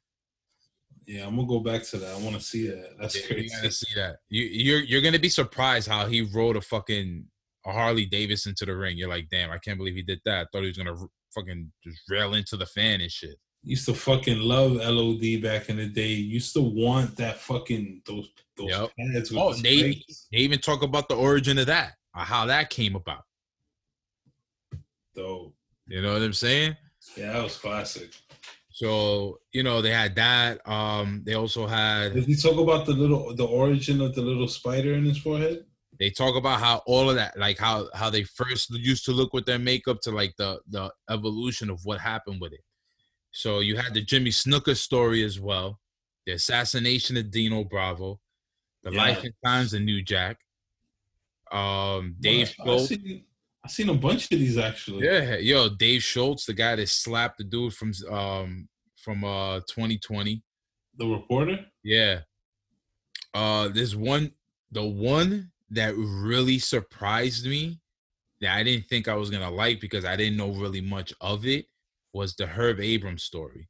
Yeah, 1.07 1.27
I'm 1.27 1.37
gonna 1.37 1.47
go 1.49 1.61
back 1.61 1.85
to 1.85 1.99
that. 1.99 2.15
I 2.17 2.19
want 2.21 2.35
to 2.35 2.41
see 2.43 2.67
that. 2.69 2.97
That's 3.01 3.15
Yeah, 3.31 3.37
You 3.37 3.49
gotta 3.51 3.71
see 3.71 3.95
that. 3.95 4.17
You, 4.29 4.43
you're 4.45 4.81
you're 4.81 5.01
gonna 5.03 5.19
be 5.21 5.29
surprised 5.29 5.89
how 5.89 6.07
he 6.07 6.23
rode 6.23 6.57
a 6.57 6.61
fucking 6.61 7.27
a 7.65 7.73
Harley 7.73 8.07
Davidson 8.07 8.55
to 8.57 8.67
the 8.67 8.77
ring. 8.77 8.97
You're 8.99 9.09
like, 9.09 9.29
damn, 9.31 9.51
I 9.51 9.59
can't 9.59 9.79
believe 9.79 9.95
he 9.95 10.03
did 10.03 10.21
that. 10.25 10.41
I 10.43 10.47
thought 10.53 10.63
he 10.63 10.69
was 10.69 10.77
gonna 10.79 10.99
r- 11.01 11.09
fucking 11.35 11.73
just 11.85 12.01
rail 12.09 12.35
into 12.35 12.57
the 12.57 12.67
fan 12.67 13.01
and 13.01 13.11
shit. 13.11 13.37
Used 13.63 13.87
to 13.87 13.95
fucking 13.95 14.39
love 14.39 14.73
LOD 14.75 15.43
back 15.43 15.69
in 15.69 15.77
the 15.77 15.87
day. 15.87 16.09
Used 16.09 16.53
to 16.55 16.61
want 16.61 17.17
that 17.17 17.39
fucking 17.39 18.03
those 18.07 18.29
those 18.57 18.71
Yep. 18.71 18.91
pads 18.99 19.31
with 19.31 19.39
Oh, 19.41 19.53
the 19.55 19.63
they 19.63 20.03
they 20.33 20.39
even 20.39 20.59
talk 20.61 20.83
about 20.83 21.09
the 21.09 21.15
origin 21.17 21.59
of 21.59 21.67
that 21.67 21.93
uh, 22.17 22.25
how 22.25 22.47
that 22.47 22.71
came 22.71 22.97
about. 22.97 23.23
Dope. 25.15 25.55
You 25.87 26.03
know 26.03 26.15
what 26.15 26.23
I'm 26.23 26.33
saying? 26.33 26.77
Yeah, 27.17 27.33
that 27.35 27.43
was 27.45 27.57
classic. 27.57 28.11
So 28.77 29.41
you 29.55 29.63
know 29.63 29.81
they 29.81 29.91
had 29.91 30.15
that. 30.17 30.61
Um, 30.69 31.23
they 31.25 31.33
also 31.33 31.67
had. 31.67 32.13
Did 32.13 32.25
he 32.27 32.37
talk 32.37 32.59
about 32.59 32.85
the 32.85 32.93
little 32.93 33.35
the 33.35 33.47
origin 33.47 34.03
of 34.03 34.15
the 34.15 34.21
little 34.21 34.49
spider 34.49 34.93
in 34.93 35.07
his 35.07 35.17
forehead? 35.17 35.65
They 35.99 36.11
talk 36.11 36.37
about 36.37 36.61
how 36.61 36.83
all 36.87 37.09
of 37.09 37.17
that, 37.17 37.39
like 37.39 37.57
how 37.57 37.89
how 37.95 38.11
they 38.11 38.25
first 38.25 38.69
used 38.75 39.07
to 39.07 39.13
look 39.13 39.33
with 39.33 39.47
their 39.47 39.59
makeup 39.59 40.03
to 40.03 40.11
like 40.11 40.35
the 40.37 40.61
the 40.69 40.93
evolution 41.09 41.71
of 41.71 41.81
what 41.85 42.01
happened 42.01 42.39
with 42.39 42.53
it. 42.53 42.61
So 43.31 43.61
you 43.61 43.79
had 43.79 43.95
the 43.95 44.03
Jimmy 44.05 44.29
Snuka 44.29 44.77
story 44.77 45.25
as 45.25 45.41
well, 45.41 45.81
the 46.27 46.33
assassination 46.33 47.17
of 47.17 47.31
Dino 47.31 47.65
Bravo, 47.65 48.21
the 48.83 48.91
Yeah. 48.91 48.99
life 48.99 49.25
and 49.25 49.33
times 49.43 49.73
of 49.73 49.81
New 49.81 50.03
Jack. 50.03 50.37
Um, 51.51 52.17
Dave 52.21 52.49
I 52.61 52.63
Schultz. 52.63 52.89
seen, 52.89 53.25
I 53.67 53.69
seen 53.69 53.89
a 53.89 53.95
bunch 53.95 54.31
of 54.31 54.39
these 54.39 54.59
actually. 54.59 55.05
Yeah, 55.05 55.39
yo, 55.39 55.69
Dave 55.69 56.01
Schultz, 56.01 56.47
the 56.47 56.55
guy 56.55 56.77
that 56.77 56.89
slapped 56.89 57.39
the 57.39 57.45
dude 57.45 57.75
from 57.75 57.93
um 58.09 58.69
from 58.97 59.25
uh 59.25 59.59
2020. 59.69 60.41
The 60.99 61.07
reporter. 61.07 61.67
Yeah. 61.83 62.21
Uh 63.35 63.67
there's 63.67 63.97
one 63.97 64.31
the 64.71 64.85
one 64.85 65.51
that 65.71 65.97
really 65.97 66.61
surprised 66.61 67.45
me 67.45 67.81
that 68.41 68.55
I 68.55 68.63
didn't 68.63 68.87
think 68.87 69.09
I 69.09 69.17
was 69.17 69.31
gonna 69.31 69.51
like 69.51 69.81
because 69.81 70.05
I 70.05 70.15
didn't 70.15 70.37
know 70.37 70.53
really 70.53 70.81
much 70.81 71.13
of 71.21 71.45
it 71.45 71.67
was 72.13 72.37
the 72.37 72.47
Herb 72.47 72.79
Abrams 72.79 73.25
story. 73.25 73.69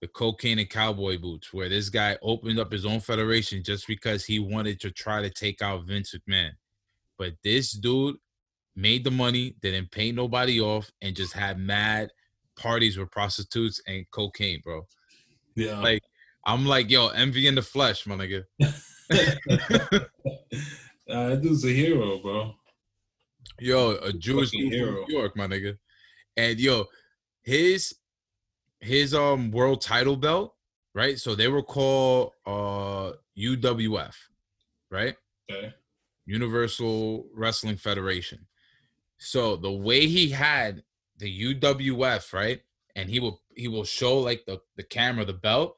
The 0.00 0.06
cocaine 0.06 0.60
and 0.60 0.70
cowboy 0.70 1.18
boots, 1.18 1.52
where 1.52 1.68
this 1.68 1.88
guy 1.88 2.16
opened 2.22 2.60
up 2.60 2.70
his 2.70 2.86
own 2.86 3.00
federation 3.00 3.64
just 3.64 3.88
because 3.88 4.24
he 4.24 4.38
wanted 4.38 4.78
to 4.82 4.92
try 4.92 5.20
to 5.20 5.30
take 5.30 5.62
out 5.62 5.84
Vince 5.84 6.14
McMahon. 6.14 6.52
But 7.18 7.32
this 7.42 7.72
dude 7.72 8.14
made 8.78 9.02
the 9.02 9.10
money, 9.10 9.56
didn't 9.60 9.90
pay 9.90 10.12
nobody 10.12 10.60
off, 10.60 10.88
and 11.02 11.16
just 11.16 11.32
had 11.32 11.58
mad 11.58 12.10
parties 12.56 12.96
with 12.96 13.10
prostitutes 13.10 13.82
and 13.88 14.08
cocaine, 14.12 14.60
bro. 14.64 14.86
Yeah. 15.56 15.80
Like, 15.80 16.00
I'm 16.46 16.64
like, 16.64 16.88
yo, 16.88 17.08
envy 17.08 17.48
in 17.48 17.56
the 17.56 17.62
flesh, 17.62 18.06
my 18.06 18.14
nigga. 18.14 18.44
uh, 18.60 18.68
that 21.08 21.40
dude's 21.42 21.64
a 21.64 21.70
hero, 21.70 22.18
bro. 22.18 22.54
Yo, 23.58 23.96
a 23.96 24.12
Jewish 24.12 24.52
dude 24.52 24.72
hero. 24.72 25.04
New 25.08 25.18
York, 25.18 25.36
my 25.36 25.48
nigga. 25.48 25.76
And 26.36 26.60
yo, 26.60 26.84
his 27.42 27.96
his 28.80 29.12
um 29.12 29.50
world 29.50 29.80
title 29.80 30.16
belt, 30.16 30.54
right? 30.94 31.18
So 31.18 31.34
they 31.34 31.48
were 31.48 31.64
called 31.64 32.30
uh 32.46 33.12
UWF, 33.36 34.14
right? 34.92 35.16
Okay. 35.50 35.74
Universal 36.26 37.26
Wrestling 37.34 37.76
Federation. 37.76 38.46
So 39.18 39.56
the 39.56 39.72
way 39.72 40.06
he 40.06 40.30
had 40.30 40.82
the 41.18 41.54
UWF, 41.54 42.32
right? 42.32 42.60
And 42.96 43.08
he 43.08 43.20
will 43.20 43.42
he 43.54 43.68
will 43.68 43.84
show 43.84 44.18
like 44.18 44.44
the, 44.46 44.60
the 44.76 44.82
camera 44.82 45.24
the 45.24 45.32
belt. 45.32 45.76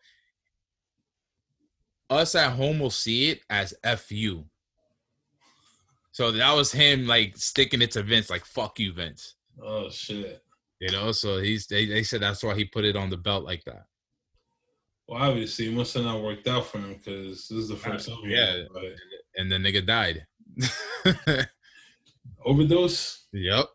Us 2.09 2.35
at 2.35 2.53
home 2.53 2.79
will 2.81 2.91
see 2.91 3.31
it 3.31 3.41
as 3.49 3.75
FU. 3.99 4.45
So 6.13 6.33
that 6.33 6.53
was 6.55 6.73
him 6.73 7.07
like 7.07 7.37
sticking 7.37 7.83
it 7.83 7.93
to 7.93 8.03
Vince, 8.03 8.31
like 8.31 8.45
fuck 8.45 8.79
you, 8.79 8.93
Vince. 8.93 9.37
Oh 9.63 9.89
shit. 9.91 10.43
You 10.81 10.91
know, 10.93 11.13
so 11.13 11.39
he's 11.39 11.67
they, 11.67 11.87
they 11.87 12.03
said 12.03 12.23
that's 12.23 12.43
why 12.43 12.55
he 12.55 12.65
put 12.65 12.85
it 12.85 12.97
on 12.97 13.11
the 13.11 13.17
belt 13.17 13.45
like 13.45 13.65
that. 13.65 13.85
Well, 15.07 15.23
obviously, 15.23 15.69
it 15.69 15.73
must 15.73 15.95
have 15.95 16.05
not 16.05 16.23
worked 16.23 16.47
out 16.47 16.67
for 16.67 16.79
him 16.79 16.95
because 16.95 17.49
this 17.49 17.51
is 17.51 17.69
the 17.69 17.77
first 17.77 18.09
time. 18.09 18.19
yeah. 18.25 18.63
And 19.37 19.51
the 19.51 19.57
nigga 19.57 19.87
died. 19.87 20.27
Overdose? 22.45 23.27
yep. 23.33 23.67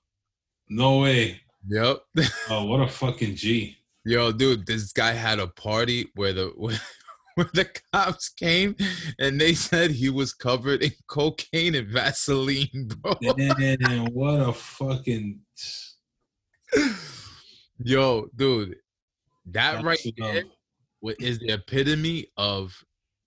No 0.69 0.99
way. 0.99 1.41
Yep. 1.67 1.99
Oh, 2.49 2.65
what 2.65 2.81
a 2.81 2.87
fucking 2.87 3.35
G. 3.35 3.77
Yo, 4.03 4.31
dude, 4.31 4.67
this 4.67 4.91
guy 4.91 5.13
had 5.13 5.39
a 5.39 5.47
party 5.47 6.11
where 6.15 6.33
the 6.33 6.47
where, 6.55 7.49
the 7.53 7.67
cops 7.91 8.29
came 8.29 8.75
and 9.19 9.41
they 9.41 9.53
said 9.53 9.91
he 9.91 10.09
was 10.09 10.33
covered 10.33 10.83
in 10.83 10.91
cocaine 11.07 11.75
and 11.75 11.87
Vaseline, 11.87 12.87
bro. 13.01 13.15
Damn, 13.35 14.05
what 14.13 14.47
a 14.47 14.53
fucking. 14.53 15.39
Yo, 17.79 18.27
dude, 18.35 18.75
that 19.47 19.83
right 19.83 19.99
That's, 20.03 20.17
there 20.17 20.43
um, 20.43 20.51
wa- 21.01 21.13
the 21.19 21.53
epitome 21.53 22.27
of 22.37 22.73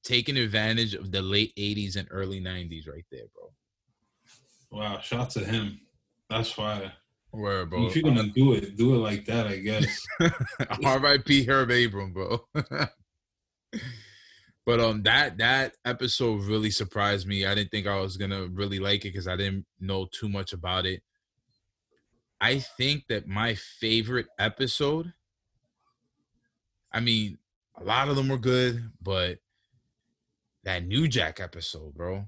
taking 0.05 0.39
advantage 0.39 0.95
of 0.95 1.13
the 1.13 1.21
late 1.21 1.55
80s 1.57 1.97
and 1.97 2.09
early 2.11 2.41
90s 2.41 2.89
right 2.89 3.05
there, 3.11 3.25
bro. 3.35 3.51
Wow, 4.71 5.01
shout 5.01 5.31
to 5.31 5.41
him. 5.41 5.81
That's 6.29 6.51
fire. 6.51 6.93
Where, 7.31 7.67
bro? 7.67 7.87
If 7.87 7.97
you're 7.97 8.05
gonna 8.05 8.29
do 8.29 8.53
it, 8.53 8.77
do 8.77 8.95
it 8.95 8.99
like 8.99 9.25
that, 9.27 9.47
I 9.47 9.59
guess. 9.59 10.07
R.I.P. 10.85 11.45
Herb 11.45 11.71
Abram, 11.71 12.13
bro. 12.13 12.41
but 14.67 14.81
um, 14.81 15.03
that 15.03 15.39
that 15.39 15.75
episode 15.85 16.43
really 16.45 16.71
surprised 16.71 17.27
me. 17.27 17.45
I 17.45 17.55
didn't 17.55 17.71
think 17.71 17.87
I 17.87 18.01
was 18.01 18.17
gonna 18.17 18.47
really 18.47 18.79
like 18.79 19.05
it 19.05 19.13
because 19.13 19.29
I 19.29 19.37
didn't 19.37 19.67
know 19.79 20.07
too 20.11 20.29
much 20.29 20.53
about 20.53 20.87
it. 20.87 21.03
I 22.41 22.61
think 22.61 23.05
that 23.09 23.27
my 23.27 23.55
favorite 23.55 24.27
episode. 24.39 25.13
I 26.91 27.01
mean, 27.01 27.37
a 27.77 27.85
lot 27.85 28.09
of 28.09 28.17
them 28.17 28.29
were 28.29 28.39
good, 28.39 28.91
but 29.03 29.39
that 30.65 30.87
New 30.87 31.07
Jack 31.09 31.41
episode, 31.41 31.95
bro. 31.95 32.27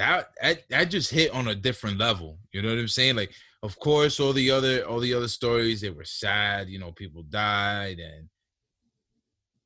That, 0.00 0.28
that 0.40 0.62
that 0.70 0.84
just 0.84 1.10
hit 1.10 1.30
on 1.34 1.48
a 1.48 1.54
different 1.54 1.98
level. 1.98 2.38
You 2.52 2.62
know 2.62 2.70
what 2.70 2.78
I'm 2.78 2.88
saying? 2.88 3.16
Like, 3.16 3.34
of 3.62 3.78
course, 3.78 4.18
all 4.18 4.32
the 4.32 4.50
other 4.50 4.82
all 4.86 4.98
the 4.98 5.12
other 5.12 5.28
stories 5.28 5.82
they 5.82 5.90
were 5.90 6.06
sad. 6.06 6.70
You 6.70 6.78
know, 6.78 6.90
people 6.92 7.22
died, 7.24 7.98
and 7.98 8.26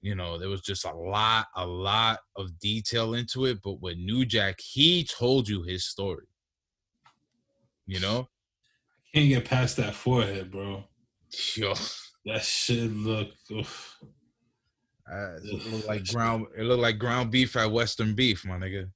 you 0.03 0.17
know 0.17 0.37
there 0.37 0.49
was 0.49 0.63
just 0.63 0.87
a 0.87 0.93
lot, 0.93 1.47
a 1.55 1.65
lot 1.65 2.19
of 2.35 2.59
detail 2.59 3.15
into 3.15 3.45
it. 3.47 3.61
But 3.63 3.81
with 3.81 3.97
New 3.97 4.25
Jack, 4.25 4.57
he 4.61 5.05
told 5.05 5.49
you 5.49 5.63
his 5.63 5.87
story. 5.87 6.27
You 7.87 8.01
know, 8.01 8.27
I 9.15 9.19
Can't 9.19 9.29
get 9.29 9.45
past 9.45 9.77
that 9.77 9.95
forehead, 9.95 10.51
bro. 10.51 10.83
yo, 11.55 11.75
That 12.27 12.43
shit 12.43 12.91
look. 12.91 13.29
oof. 13.53 13.97
uh, 15.09 15.37
it 15.37 15.71
looked 15.73 15.87
like 15.87 16.05
ground. 16.07 16.47
It 16.59 16.65
looked 16.65 16.83
like 16.83 16.99
ground 16.99 17.31
beef 17.31 17.55
at 17.55 17.71
Western 17.71 18.17
Beef, 18.17 18.45
my 18.45 18.57
nigga. 18.59 18.91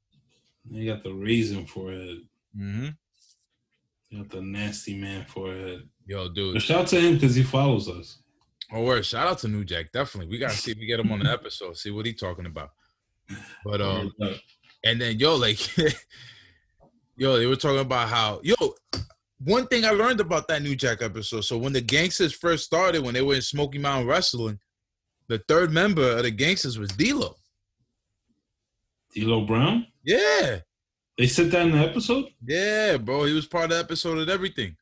You 0.70 0.92
got 0.92 1.02
the 1.02 1.12
raisin 1.12 1.66
forehead. 1.66 2.18
hmm 2.57 2.88
You 4.11 4.18
got 4.22 4.31
the 4.31 4.42
nasty 4.42 4.96
man 4.98 5.24
forehead. 5.26 5.88
Yo, 6.07 6.24
But 6.28 6.35
dude. 6.35 6.62
shout 6.62 6.81
out 6.83 6.87
to 6.88 7.00
him 7.00 7.14
because 7.14 7.35
he 7.35 7.42
follows 7.42 7.88
us. 7.88 8.18
Oh, 8.72 8.85
word. 8.85 9.04
Shout 9.07 9.26
out 9.26 9.38
to 9.40 9.48
New 9.48 9.64
Jack. 9.64 9.92
Definitely. 9.92 10.31
We 10.31 10.38
gotta 10.38 10.54
see 10.54 10.72
if 10.72 10.78
we 10.78 10.87
get 10.87 11.00
him 11.00 11.11
on 11.12 11.20
the 11.20 11.31
episode. 11.31 11.76
See 11.76 11.90
what 11.90 12.04
he 12.07 12.12
talking 12.12 12.46
about. 12.46 12.70
But 13.64 13.81
um, 13.81 14.12
and 14.85 15.00
then 15.00 15.18
yo, 15.18 15.37
like, 15.37 15.59
yo, 17.16 17.38
they 17.38 17.46
were 17.46 17.57
talking 17.57 17.81
about 17.81 18.09
how 18.09 18.40
yo. 18.42 18.54
One 19.44 19.68
thing 19.68 19.85
I 19.85 19.90
learned 19.90 20.18
about 20.20 20.48
that 20.48 20.62
New 20.62 20.74
Jack 20.74 21.00
episode. 21.00 21.42
So 21.42 21.57
when 21.59 21.72
the 21.72 21.81
gangsters 21.81 22.33
first 22.33 22.64
started, 22.64 23.02
when 23.04 23.14
they 23.14 23.22
were 23.22 23.37
in 23.37 23.40
Smoky 23.42 23.78
Mountain 23.78 24.09
Wrestling, 24.09 24.59
the 25.28 25.38
third 25.46 25.70
member 25.72 26.16
of 26.16 26.24
the 26.24 26.31
gangsters 26.33 26.76
was 26.76 26.88
D'Lo. 26.90 27.37
D'Lo 29.14 29.46
Brown. 29.46 29.87
Yeah, 30.08 30.60
They 31.18 31.26
said 31.26 31.50
that 31.50 31.66
in 31.66 31.72
the 31.72 31.78
episode. 31.78 32.26
yeah, 32.46 32.96
bro. 32.96 33.24
He 33.24 33.34
was 33.34 33.46
part 33.46 33.64
of 33.64 33.70
the 33.70 33.78
episode 33.78 34.18
and 34.18 34.30
everything. 34.30 34.74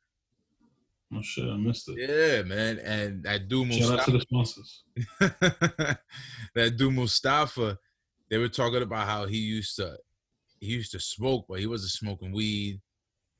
Oh 1.13 1.21
shit, 1.23 1.49
I 1.49 1.57
missed 1.57 1.89
it. 1.89 1.97
Yeah, 1.99 2.43
man. 2.43 2.79
And 2.79 3.25
that 3.25 3.49
dude 3.49 3.73
Shout 3.73 3.99
out 4.01 4.05
to 4.07 4.13
Mustafa, 4.13 4.13
the 4.13 4.21
sponsors. 4.21 4.83
that 6.55 6.77
dude 6.77 6.93
Mustafa, 6.95 7.79
they 8.31 8.39
were 8.39 8.49
talking 8.49 8.83
about 8.83 9.07
how 9.09 9.27
he 9.27 9.39
used 9.39 9.75
to 9.77 9.97
he 10.61 10.67
used 10.67 10.93
to 10.93 11.01
smoke, 11.01 11.47
but 11.49 11.59
he 11.59 11.67
wasn't 11.67 11.91
smoking 11.91 12.33
weed. 12.33 12.81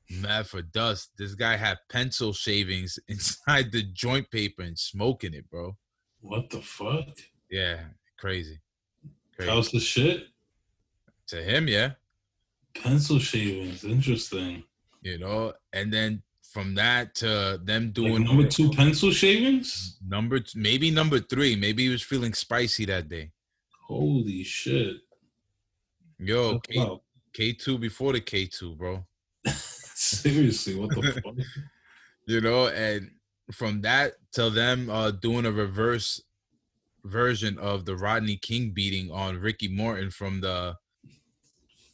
Mad 0.09 0.47
for 0.47 0.61
dust. 0.61 1.11
This 1.17 1.35
guy 1.35 1.55
had 1.55 1.77
pencil 1.89 2.33
shavings 2.33 2.99
inside 3.07 3.71
the 3.71 3.83
joint 3.93 4.29
paper 4.29 4.61
and 4.61 4.77
smoking 4.77 5.33
it, 5.33 5.49
bro. 5.49 5.77
What 6.19 6.49
the 6.49 6.61
fuck? 6.61 7.09
Yeah, 7.49 7.79
crazy. 8.17 8.59
crazy. 9.35 9.51
How's 9.51 9.71
the 9.71 9.79
shit? 9.79 10.27
To 11.27 11.41
him, 11.43 11.67
yeah. 11.67 11.91
Pencil 12.75 13.19
shavings. 13.19 13.83
Interesting. 13.83 14.63
You 15.01 15.17
know, 15.17 15.53
and 15.73 15.91
then 15.91 16.21
from 16.51 16.75
that 16.75 17.13
to 17.15 17.59
them 17.63 17.85
Like 17.85 17.93
doing 17.93 18.23
number 18.23 18.47
two 18.47 18.69
pencil 18.71 19.11
shavings. 19.11 19.97
number 20.05 20.39
maybe 20.55 20.91
number 20.91 21.19
three. 21.19 21.55
Maybe 21.55 21.83
he 21.83 21.89
was 21.89 22.01
feeling 22.01 22.33
spicy 22.33 22.85
that 22.85 23.09
day. 23.09 23.31
Holy 23.87 24.43
shit. 24.43 24.97
Yo, 26.19 26.59
K, 26.59 26.99
K2 27.33 27.79
before 27.79 28.13
the 28.13 28.21
K 28.21 28.45
two, 28.45 28.75
bro. 28.75 29.05
Seriously, 29.47 30.75
what 30.75 30.89
the 30.89 31.21
fuck? 31.23 31.35
you 32.25 32.41
know 32.41 32.67
and 32.67 33.09
from 33.53 33.81
that 33.81 34.13
to 34.33 34.49
them 34.49 34.89
uh 34.89 35.11
doing 35.11 35.45
a 35.45 35.51
reverse 35.51 36.21
version 37.05 37.57
of 37.57 37.85
the 37.85 37.95
rodney 37.95 38.35
king 38.35 38.71
beating 38.71 39.09
on 39.11 39.37
ricky 39.37 39.69
morton 39.69 40.11
from 40.11 40.41
the 40.41 40.75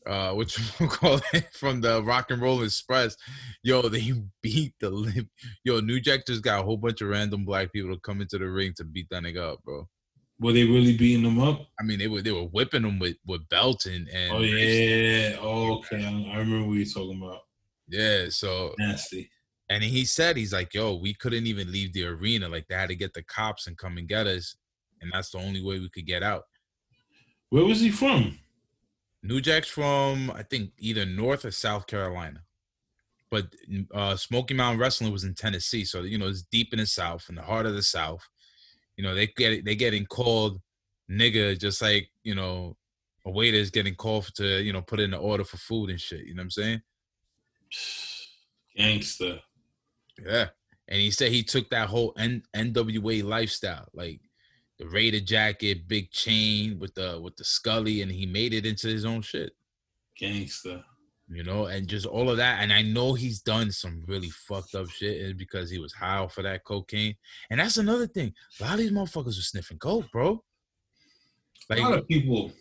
uh 0.06 0.34
which 0.34 0.58
we 0.80 0.88
call 0.88 1.20
it 1.34 1.48
from 1.54 1.82
the 1.82 2.04
Rock 2.04 2.32
and 2.32 2.42
Roll 2.42 2.64
Express. 2.64 3.16
Yo, 3.64 3.82
they 3.84 4.14
beat 4.42 4.74
the 4.80 4.90
lip. 4.90 5.28
Yo, 5.64 5.80
New 5.80 6.00
Jack 6.00 6.26
just 6.26 6.42
got 6.44 6.60
a 6.60 6.64
whole 6.64 6.78
bunch 6.78 7.02
of 7.02 7.10
random 7.10 7.46
black 7.46 7.72
people 7.72 7.94
to 7.94 8.00
come 8.02 8.22
into 8.22 8.38
the 8.38 8.48
ring 8.50 8.74
to 8.78 8.84
beat 8.84 9.08
that 9.12 9.24
nigga 9.24 9.54
up, 9.54 9.64
bro. 9.64 9.88
Were 10.40 10.52
they 10.52 10.64
really 10.66 10.98
beating 10.98 11.24
them 11.24 11.40
up? 11.40 11.62
I 11.80 11.84
mean, 11.84 12.00
they 12.00 12.08
were 12.08 12.22
they 12.22 12.32
were 12.32 12.44
whipping 12.44 12.82
them 12.82 13.00
with 13.00 13.16
with 13.26 13.48
belts 13.50 13.86
and 13.86 14.08
Oh 14.32 14.40
yeah. 14.40 15.38
Oh, 15.40 15.78
okay. 15.78 16.04
I, 16.04 16.36
I 16.36 16.38
remember 16.40 16.68
what 16.68 16.74
you're 16.74 16.86
talking 16.86 17.22
about. 17.24 17.42
yeah. 17.88 18.26
So 18.30 18.74
Nasty. 18.80 19.30
and 19.70 19.84
he 19.84 20.04
said 20.06 20.36
he's 20.36 20.52
like, 20.52 20.74
yo, 20.74 20.96
we 20.96 21.14
couldn't 21.14 21.46
even 21.48 21.72
leave 21.72 21.94
the 21.94 22.06
arena. 22.06 22.50
Like 22.50 22.66
they 22.68 22.76
had 22.76 22.90
to 22.90 22.96
get 22.96 23.14
the 23.14 23.24
cops 23.24 23.68
and 23.68 23.78
come 23.78 23.98
and 23.98 24.08
get 24.08 24.28
us, 24.28 24.56
and 25.02 25.12
that's 25.14 25.30
the 25.32 25.38
only 25.38 25.62
way 25.64 25.80
we 25.80 25.90
could 25.90 26.08
get 26.08 26.24
out. 26.24 26.44
Where 27.52 27.64
was 27.66 27.80
he 27.80 27.92
from? 27.92 28.40
New 29.24 29.40
Jack's 29.40 29.70
from 29.70 30.32
I 30.32 30.44
think 30.44 30.72
either 30.78 31.06
North 31.06 31.46
or 31.46 31.52
South 31.52 31.88
Carolina, 31.88 32.42
but 33.32 33.48
uh, 33.94 34.18
Smoky 34.18 34.54
Mountain 34.54 34.80
Wrestling 34.80 35.14
was 35.14 35.24
in 35.24 35.34
Tennessee, 35.34 35.86
so 35.86 36.02
you 36.02 36.18
know 36.18 36.28
it's 36.28 36.44
deep 36.44 36.74
in 36.74 36.80
the 36.80 36.86
South, 36.86 37.26
in 37.30 37.36
the 37.36 37.42
heart 37.42 37.66
of 37.66 37.74
the 37.74 37.84
South. 37.84 38.28
You 38.98 39.04
know 39.04 39.16
they 39.16 39.28
get 39.28 39.64
they 39.64 39.76
getting 39.76 40.06
called 40.06 40.60
nigga 41.10 41.58
just 41.58 41.82
like 41.82 42.10
you 42.24 42.36
know 42.36 42.76
a 43.26 43.32
waiter 43.32 43.58
is 43.58 43.70
getting 43.70 43.96
called 43.96 44.30
to 44.36 44.62
you 44.62 44.74
know 44.74 44.82
put 44.82 45.00
in 45.00 45.12
the 45.12 45.18
order 45.18 45.46
for 45.46 45.58
food 45.58 45.90
and 45.90 46.02
shit. 46.02 46.26
You 46.26 46.36
know 46.36 46.42
what 46.42 46.46
I'm 46.46 46.52
saying? 46.52 46.82
Gangster. 48.76 49.40
Yeah. 50.24 50.48
And 50.88 51.00
he 51.00 51.12
said 51.12 51.32
he 51.32 51.44
took 51.44 51.70
that 51.70 51.88
whole 51.88 52.14
N- 52.18 52.44
NWA 52.56 53.24
lifestyle, 53.24 53.88
like 53.94 54.20
the 54.80 54.88
Raider 54.88 55.20
jacket, 55.20 55.88
big 55.88 56.12
chain 56.12 56.80
with 56.80 56.94
the 56.96 57.20
with 57.22 57.36
the 57.38 57.44
Scully, 57.44 58.02
and 58.02 58.12
he 58.12 58.26
made 58.26 58.54
it 58.54 58.66
into 58.66 58.88
his 58.88 59.06
own 59.06 59.22
shit. 59.22 59.52
Gangster. 60.20 60.84
You 61.30 61.44
know, 61.44 61.66
and 61.66 61.88
just 61.88 62.06
all 62.06 62.30
of 62.30 62.38
that. 62.38 62.62
And 62.62 62.72
I 62.72 62.82
know 62.82 63.14
he's 63.14 63.42
done 63.42 63.72
some 63.72 64.04
really 64.08 64.30
fucked 64.30 64.76
up 64.76 64.90
shit 64.90 65.38
because 65.38 65.70
he 65.72 65.80
was 65.80 65.94
high 65.94 66.28
for 66.28 66.44
that 66.44 66.64
cocaine. 66.66 67.16
And 67.50 67.60
that's 67.60 67.78
another 67.78 68.08
thing. 68.08 68.34
A 68.60 68.64
lot 68.64 68.74
of 68.74 68.80
these 68.80 68.92
motherfuckers 68.92 69.26
were 69.26 69.32
sniffing 69.32 69.80
coke, 69.80 70.12
bro. 70.12 70.44
A 71.70 71.76
Like 71.76 71.82
lot 71.82 71.98
of 72.00 72.08
people. 72.08 72.52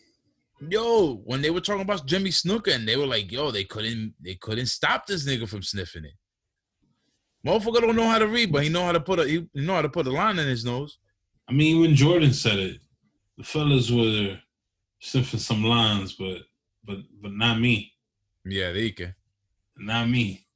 yo, 0.70 1.16
when 1.25 1.42
they 1.42 1.51
were 1.51 1.61
talking 1.61 1.83
about 1.83 2.07
Jimmy 2.07 2.31
Snuka, 2.31 2.75
and 2.75 2.87
they 2.87 2.96
were 2.96 3.07
like, 3.07 3.33
yo, 3.33 3.51
they 3.51 3.64
couldn't 3.64 4.14
they 4.20 4.37
couldn't 4.37 4.66
stop 4.66 5.07
this 5.07 5.27
nigga 5.27 5.48
from 5.48 5.62
sniffing 5.62 6.05
it. 6.05 6.14
Motherfucker 7.46 7.81
don't 7.81 7.96
know 7.96 8.09
how 8.09 8.18
to 8.20 8.29
read, 8.29 8.53
but 8.53 8.62
he 8.62 8.68
know 8.68 8.85
how 8.85 8.92
to 8.92 9.01
put 9.01 9.18
a 9.18 9.27
he 9.29 9.48
know 9.55 9.75
how 9.75 9.83
to 9.83 9.88
put 9.88 10.07
a 10.07 10.11
line 10.11 10.38
in 10.38 10.46
his 10.46 10.64
nose. 10.64 10.98
I 11.52 11.54
mean, 11.54 11.82
when 11.82 11.94
Jordan 11.94 12.32
said 12.32 12.58
it, 12.58 12.80
the 13.36 13.44
fellas 13.44 13.90
were 13.90 14.38
sniffing 15.00 15.38
some 15.38 15.62
lines, 15.62 16.14
but 16.14 16.38
but 16.82 17.00
but 17.20 17.34
not 17.34 17.60
me. 17.60 17.92
Yeah, 18.46 18.72
they 18.72 18.92
can. 18.92 19.14
Not 19.76 20.08
me. 20.08 20.46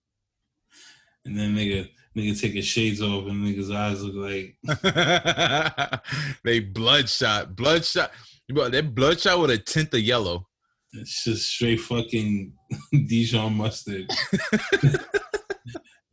And 1.26 1.38
then 1.38 1.54
nigga 1.54 1.90
nigga 2.16 2.40
take 2.40 2.54
his 2.54 2.64
shades 2.64 3.02
off 3.02 3.26
and 3.26 3.44
nigga's 3.44 3.70
eyes 3.70 4.02
look 4.02 4.14
like 4.14 4.56
they 6.44 6.60
bloodshot, 6.60 7.54
bloodshot. 7.54 8.10
Bro, 8.48 8.70
they 8.70 8.80
bloodshot 8.80 9.38
with 9.38 9.50
a 9.50 9.58
tint 9.58 9.92
of 9.92 10.00
yellow. 10.00 10.48
it's 10.94 11.24
just 11.24 11.50
straight 11.50 11.80
fucking 11.80 12.54
Dijon 13.06 13.52
mustard. 13.52 14.08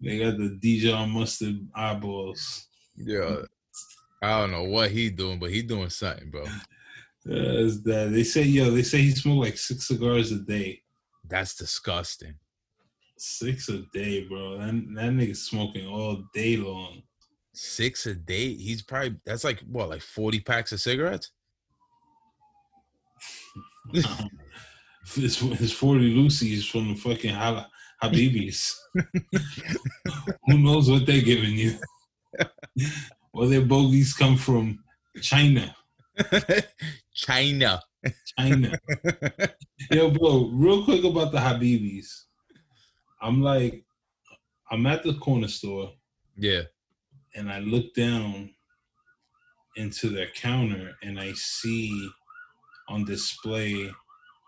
they 0.01 0.19
got 0.19 0.37
the 0.37 0.57
Dijon 0.59 1.11
mustard 1.11 1.69
eyeballs. 1.73 2.67
Yeah, 2.97 3.43
I 4.23 4.39
don't 4.39 4.51
know 4.51 4.63
what 4.63 4.89
he 4.89 5.09
doing, 5.09 5.37
but 5.37 5.49
he 5.49 5.61
doing 5.61 5.89
something, 5.89 6.29
bro. 6.29 6.45
That. 7.25 8.09
They 8.13 8.23
say 8.23 8.43
yo, 8.43 8.71
they 8.71 8.83
say 8.83 8.99
he 8.99 9.11
smoked 9.11 9.45
like 9.45 9.57
six 9.57 9.87
cigars 9.87 10.31
a 10.31 10.39
day. 10.39 10.81
That's 11.27 11.55
disgusting. 11.55 12.35
Six 13.17 13.67
a 13.67 13.79
day, 13.93 14.25
bro. 14.25 14.59
That, 14.59 14.71
that 14.95 15.11
nigga 15.11 15.35
smoking 15.35 15.87
all 15.87 16.23
day 16.33 16.55
long. 16.55 17.03
Six 17.53 18.05
a 18.05 18.15
day. 18.15 18.53
He's 18.53 18.81
probably 18.81 19.17
that's 19.25 19.43
like 19.43 19.59
what, 19.61 19.89
like 19.89 20.01
forty 20.01 20.39
packs 20.39 20.71
of 20.71 20.79
cigarettes. 20.79 21.31
his, 23.93 25.37
his 25.37 25.73
40 25.73 25.99
Lucy's 26.15 26.65
from 26.65 26.89
the 26.89 26.95
fucking 26.95 27.35
Hab- 27.35 27.65
Habibis. 28.01 28.73
Who 30.47 30.57
knows 30.57 30.89
what 30.89 31.05
they're 31.05 31.21
giving 31.21 31.57
you? 31.57 31.77
Well, 33.33 33.49
their 33.49 33.61
bogeys 33.61 34.13
come 34.13 34.37
from 34.37 34.83
China. 35.21 35.75
China. 37.13 37.81
China. 38.37 38.79
Yo, 39.91 40.11
bro, 40.11 40.49
real 40.53 40.83
quick 40.83 41.03
about 41.03 41.31
the 41.31 41.39
Habibis. 41.39 42.25
I'm 43.21 43.41
like, 43.41 43.83
I'm 44.69 44.85
at 44.85 45.03
the 45.03 45.13
corner 45.15 45.47
store 45.47 45.91
yeah. 46.37 46.61
and 47.35 47.51
I 47.51 47.59
look 47.59 47.93
down 47.93 48.49
into 49.75 50.09
their 50.09 50.27
counter 50.35 50.91
and 51.01 51.19
I 51.19 51.31
see 51.33 52.09
on 52.89 53.05
display 53.05 53.89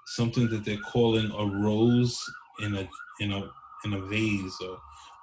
something 0.07 0.49
that 0.49 0.65
they're 0.65 0.77
calling 0.77 1.31
a 1.31 1.45
rose 1.63 2.19
in 2.61 2.75
a 2.75 2.87
in 3.19 3.31
a 3.31 3.51
in 3.85 3.93
a 3.93 4.01
vase 4.01 4.57
or, 4.61 4.77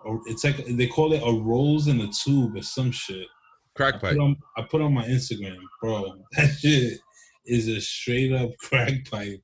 or 0.05 0.21
it's 0.27 0.45
like 0.45 0.65
they 0.67 0.87
call 0.87 1.13
it 1.13 1.23
a 1.25 1.33
rose 1.33 1.89
in 1.89 2.01
a 2.01 2.09
tube 2.09 2.57
or 2.57 2.63
some 2.63 2.91
shit. 2.91 3.27
I 3.75 3.79
Crack 3.79 3.95
pipe. 4.01 4.13
put, 4.13 4.19
on, 4.19 4.37
I 4.57 4.63
put 4.63 4.83
on 4.83 4.93
my 4.95 5.05
Instagram, 5.07 5.59
bro. 5.81 6.15
That 6.37 6.51
shit 6.59 6.99
is 7.47 7.69
a 7.69 7.81
straight 7.81 8.33
up 8.33 8.51
crack 8.61 9.05
pipe 9.11 9.43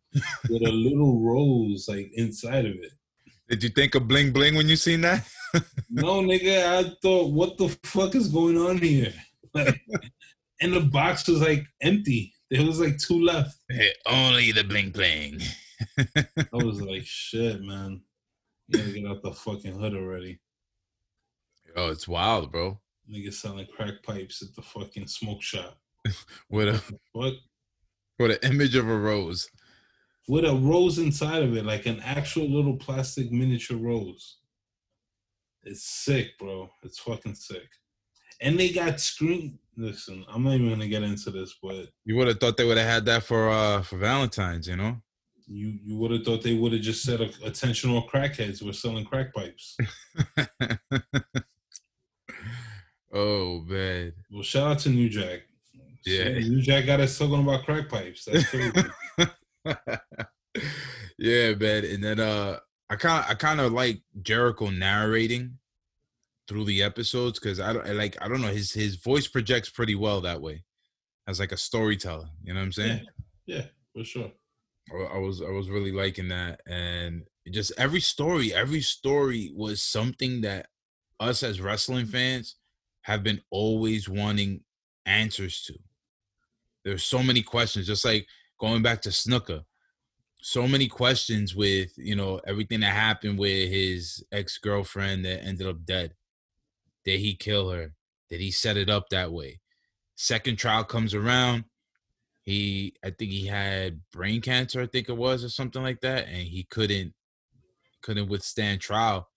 with 0.48 0.62
a 0.62 0.70
little 0.70 1.20
rose 1.24 1.86
like 1.88 2.10
inside 2.14 2.66
of 2.66 2.72
it. 2.74 2.92
Did 3.48 3.62
you 3.62 3.70
think 3.70 3.94
of 3.94 4.06
bling 4.06 4.32
bling 4.32 4.54
when 4.54 4.68
you 4.68 4.76
seen 4.76 5.00
that? 5.02 5.26
No, 5.90 6.20
nigga, 6.20 6.66
I 6.66 6.92
thought, 7.00 7.32
what 7.32 7.56
the 7.56 7.70
fuck 7.82 8.14
is 8.14 8.28
going 8.28 8.58
on 8.58 8.76
here? 8.76 9.14
Like, 9.54 9.80
and 10.60 10.74
the 10.74 10.80
box 10.80 11.26
was 11.26 11.40
like 11.40 11.64
empty. 11.80 12.34
There 12.50 12.66
was 12.66 12.78
like 12.78 12.98
two 12.98 13.24
left. 13.24 13.56
Hey, 13.70 13.94
only 14.04 14.52
the 14.52 14.62
bling 14.64 14.90
bling. 14.90 15.40
I 15.98 16.62
was 16.62 16.82
like, 16.82 17.06
shit, 17.06 17.62
man. 17.62 18.02
You 18.68 18.78
gotta 18.78 18.92
get 18.92 19.06
out 19.06 19.22
the 19.22 19.32
fucking 19.32 19.80
hood 19.80 19.94
already. 19.94 20.40
Oh, 21.74 21.88
it's 21.90 22.06
wild, 22.06 22.52
bro. 22.52 22.78
Nigga 23.10 23.32
selling 23.32 23.66
crack 23.74 24.02
pipes 24.02 24.42
at 24.42 24.54
the 24.54 24.62
fucking 24.62 25.06
smoke 25.06 25.42
shop. 25.42 25.78
With 26.50 26.68
a 26.68 26.82
What? 27.12 27.34
with 28.18 28.32
an 28.42 28.50
image 28.50 28.74
of 28.74 28.88
a 28.88 28.96
rose. 28.98 29.48
With 30.26 30.44
a 30.44 30.52
rose 30.54 30.98
inside 30.98 31.42
of 31.44 31.56
it, 31.56 31.64
like 31.64 31.86
an 31.86 32.00
actual 32.04 32.48
little 32.50 32.76
plastic 32.76 33.30
miniature 33.30 33.76
rose. 33.78 34.38
It's 35.62 35.84
sick, 35.84 36.36
bro. 36.38 36.68
It's 36.82 36.98
fucking 36.98 37.36
sick. 37.36 37.68
And 38.40 38.58
they 38.58 38.70
got 38.70 39.00
screen. 39.00 39.58
Listen, 39.76 40.24
I'm 40.28 40.42
not 40.44 40.54
even 40.54 40.68
gonna 40.70 40.88
get 40.88 41.02
into 41.04 41.30
this, 41.30 41.54
but 41.62 41.86
You 42.04 42.16
would 42.16 42.26
have 42.28 42.40
thought 42.40 42.56
they 42.56 42.64
would 42.64 42.76
have 42.78 42.88
had 42.88 43.04
that 43.06 43.22
for 43.24 43.48
uh 43.48 43.82
for 43.82 43.96
Valentine's, 43.98 44.66
you 44.68 44.76
know? 44.76 45.00
you 45.50 45.78
you 45.82 45.96
would 45.96 46.10
have 46.10 46.24
thought 46.24 46.42
they 46.42 46.52
would 46.54 46.72
have 46.72 46.82
just 46.82 47.02
said 47.02 47.20
attention 47.44 47.88
all 47.90 48.06
crackheads 48.06 48.62
were 48.62 48.72
selling 48.72 49.04
crack 49.04 49.32
pipes. 49.32 49.76
oh 53.12 53.60
man. 53.66 54.12
Well, 54.30 54.42
shout 54.42 54.70
out 54.70 54.78
to 54.80 54.90
New 54.90 55.08
Jack. 55.08 55.42
Yeah. 56.04 56.30
New 56.30 56.62
Jack 56.62 56.86
got 56.86 57.00
us 57.00 57.18
talking 57.18 57.40
about 57.40 57.64
crack 57.64 57.88
pipes. 57.88 58.24
That's 58.24 58.48
crazy. 58.48 58.72
yeah, 61.18 61.54
man. 61.54 61.84
And 61.84 62.04
then 62.04 62.20
uh 62.20 62.58
I 62.90 62.96
kind 62.96 63.24
I 63.28 63.34
kind 63.34 63.60
of 63.60 63.72
like 63.72 64.00
Jericho 64.22 64.70
narrating 64.70 65.58
through 66.48 66.64
the 66.64 66.82
episodes 66.82 67.38
because 67.38 67.60
I 67.60 67.72
don't 67.72 67.86
I 67.86 67.92
like 67.92 68.16
I 68.22 68.28
don't 68.28 68.40
know 68.40 68.48
his 68.48 68.72
his 68.72 68.96
voice 68.96 69.26
projects 69.26 69.68
pretty 69.68 69.94
well 69.94 70.20
that 70.22 70.40
way 70.40 70.64
as 71.26 71.40
like 71.40 71.52
a 71.52 71.56
storyteller. 71.56 72.28
You 72.42 72.54
know 72.54 72.60
what 72.60 72.66
I'm 72.66 72.72
saying? 72.72 73.06
yeah, 73.46 73.64
for 73.94 74.04
sure. 74.04 74.32
I 74.90 75.16
I 75.16 75.18
was 75.18 75.42
I 75.42 75.50
was 75.50 75.68
really 75.68 75.92
liking 75.92 76.28
that, 76.28 76.60
and 76.66 77.24
just 77.50 77.72
every 77.76 78.00
story, 78.00 78.54
every 78.54 78.80
story 78.80 79.52
was 79.54 79.82
something 79.82 80.40
that 80.42 80.68
us 81.20 81.42
as 81.42 81.60
wrestling 81.60 82.06
fans 82.06 82.56
have 83.08 83.22
been 83.22 83.40
always 83.50 84.08
wanting 84.08 84.60
answers 85.06 85.62
to. 85.62 85.74
There's 86.84 87.04
so 87.04 87.22
many 87.22 87.42
questions, 87.42 87.86
just 87.86 88.04
like 88.04 88.26
going 88.60 88.82
back 88.82 89.00
to 89.02 89.08
Snuka. 89.08 89.64
So 90.40 90.68
many 90.68 90.86
questions 90.86 91.56
with 91.56 91.90
you 91.96 92.14
know 92.14 92.40
everything 92.46 92.80
that 92.80 92.92
happened 92.92 93.38
with 93.38 93.70
his 93.70 94.22
ex 94.30 94.58
girlfriend 94.58 95.24
that 95.24 95.42
ended 95.42 95.66
up 95.66 95.84
dead. 95.84 96.14
Did 97.04 97.18
he 97.20 97.34
kill 97.34 97.70
her? 97.70 97.94
Did 98.28 98.40
he 98.40 98.50
set 98.50 98.76
it 98.76 98.90
up 98.90 99.08
that 99.08 99.32
way? 99.32 99.60
Second 100.14 100.56
trial 100.56 100.84
comes 100.84 101.14
around 101.14 101.64
he 102.48 102.94
i 103.04 103.10
think 103.10 103.30
he 103.30 103.44
had 103.44 104.00
brain 104.10 104.40
cancer 104.40 104.80
i 104.80 104.86
think 104.86 105.10
it 105.10 105.16
was 105.16 105.44
or 105.44 105.50
something 105.50 105.82
like 105.82 106.00
that 106.00 106.26
and 106.28 106.48
he 106.48 106.66
couldn't 106.70 107.12
couldn't 108.00 108.30
withstand 108.30 108.80
trial 108.80 109.28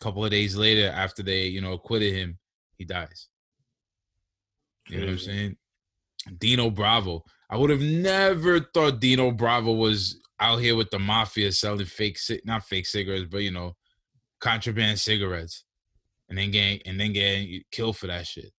a 0.00 0.04
couple 0.04 0.24
of 0.24 0.32
days 0.32 0.56
later 0.56 0.90
after 0.90 1.22
they 1.22 1.44
you 1.44 1.60
know 1.60 1.74
acquitted 1.74 2.12
him 2.12 2.39
he 2.80 2.84
dies 2.86 3.28
you 4.88 4.98
know 4.98 5.04
what 5.04 5.12
i'm 5.12 5.18
saying 5.18 5.56
dino 6.38 6.70
bravo 6.70 7.22
i 7.50 7.56
would 7.56 7.70
have 7.70 7.80
never 7.80 8.60
thought 8.60 9.00
dino 9.00 9.30
bravo 9.30 9.72
was 9.72 10.16
out 10.40 10.60
here 10.60 10.74
with 10.74 10.90
the 10.90 10.98
mafia 10.98 11.52
selling 11.52 11.86
fake, 11.86 12.18
not 12.44 12.64
fake 12.64 12.86
cigarettes, 12.86 13.26
but 13.30 13.42
you 13.42 13.50
know, 13.50 13.76
contraband 14.40 14.98
cigarettes, 14.98 15.64
and 16.28 16.38
then 16.38 16.50
getting 16.50 16.80
and 16.86 16.98
then 16.98 17.12
getting 17.12 17.62
killed 17.70 17.98
for 17.98 18.06
that 18.06 18.26
shit. 18.26 18.50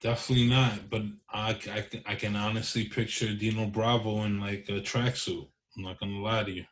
Definitely 0.00 0.48
not. 0.48 0.90
But 0.90 1.02
I, 1.32 1.50
I, 1.50 1.86
I 2.06 2.14
can 2.14 2.36
honestly 2.36 2.84
picture 2.84 3.34
Dino 3.34 3.66
Bravo 3.66 4.22
in 4.22 4.40
like 4.40 4.66
a 4.68 4.80
tracksuit. 4.80 5.48
I'm 5.76 5.84
not 5.84 5.98
gonna 5.98 6.20
lie 6.20 6.44
to 6.44 6.50
you. 6.50 6.64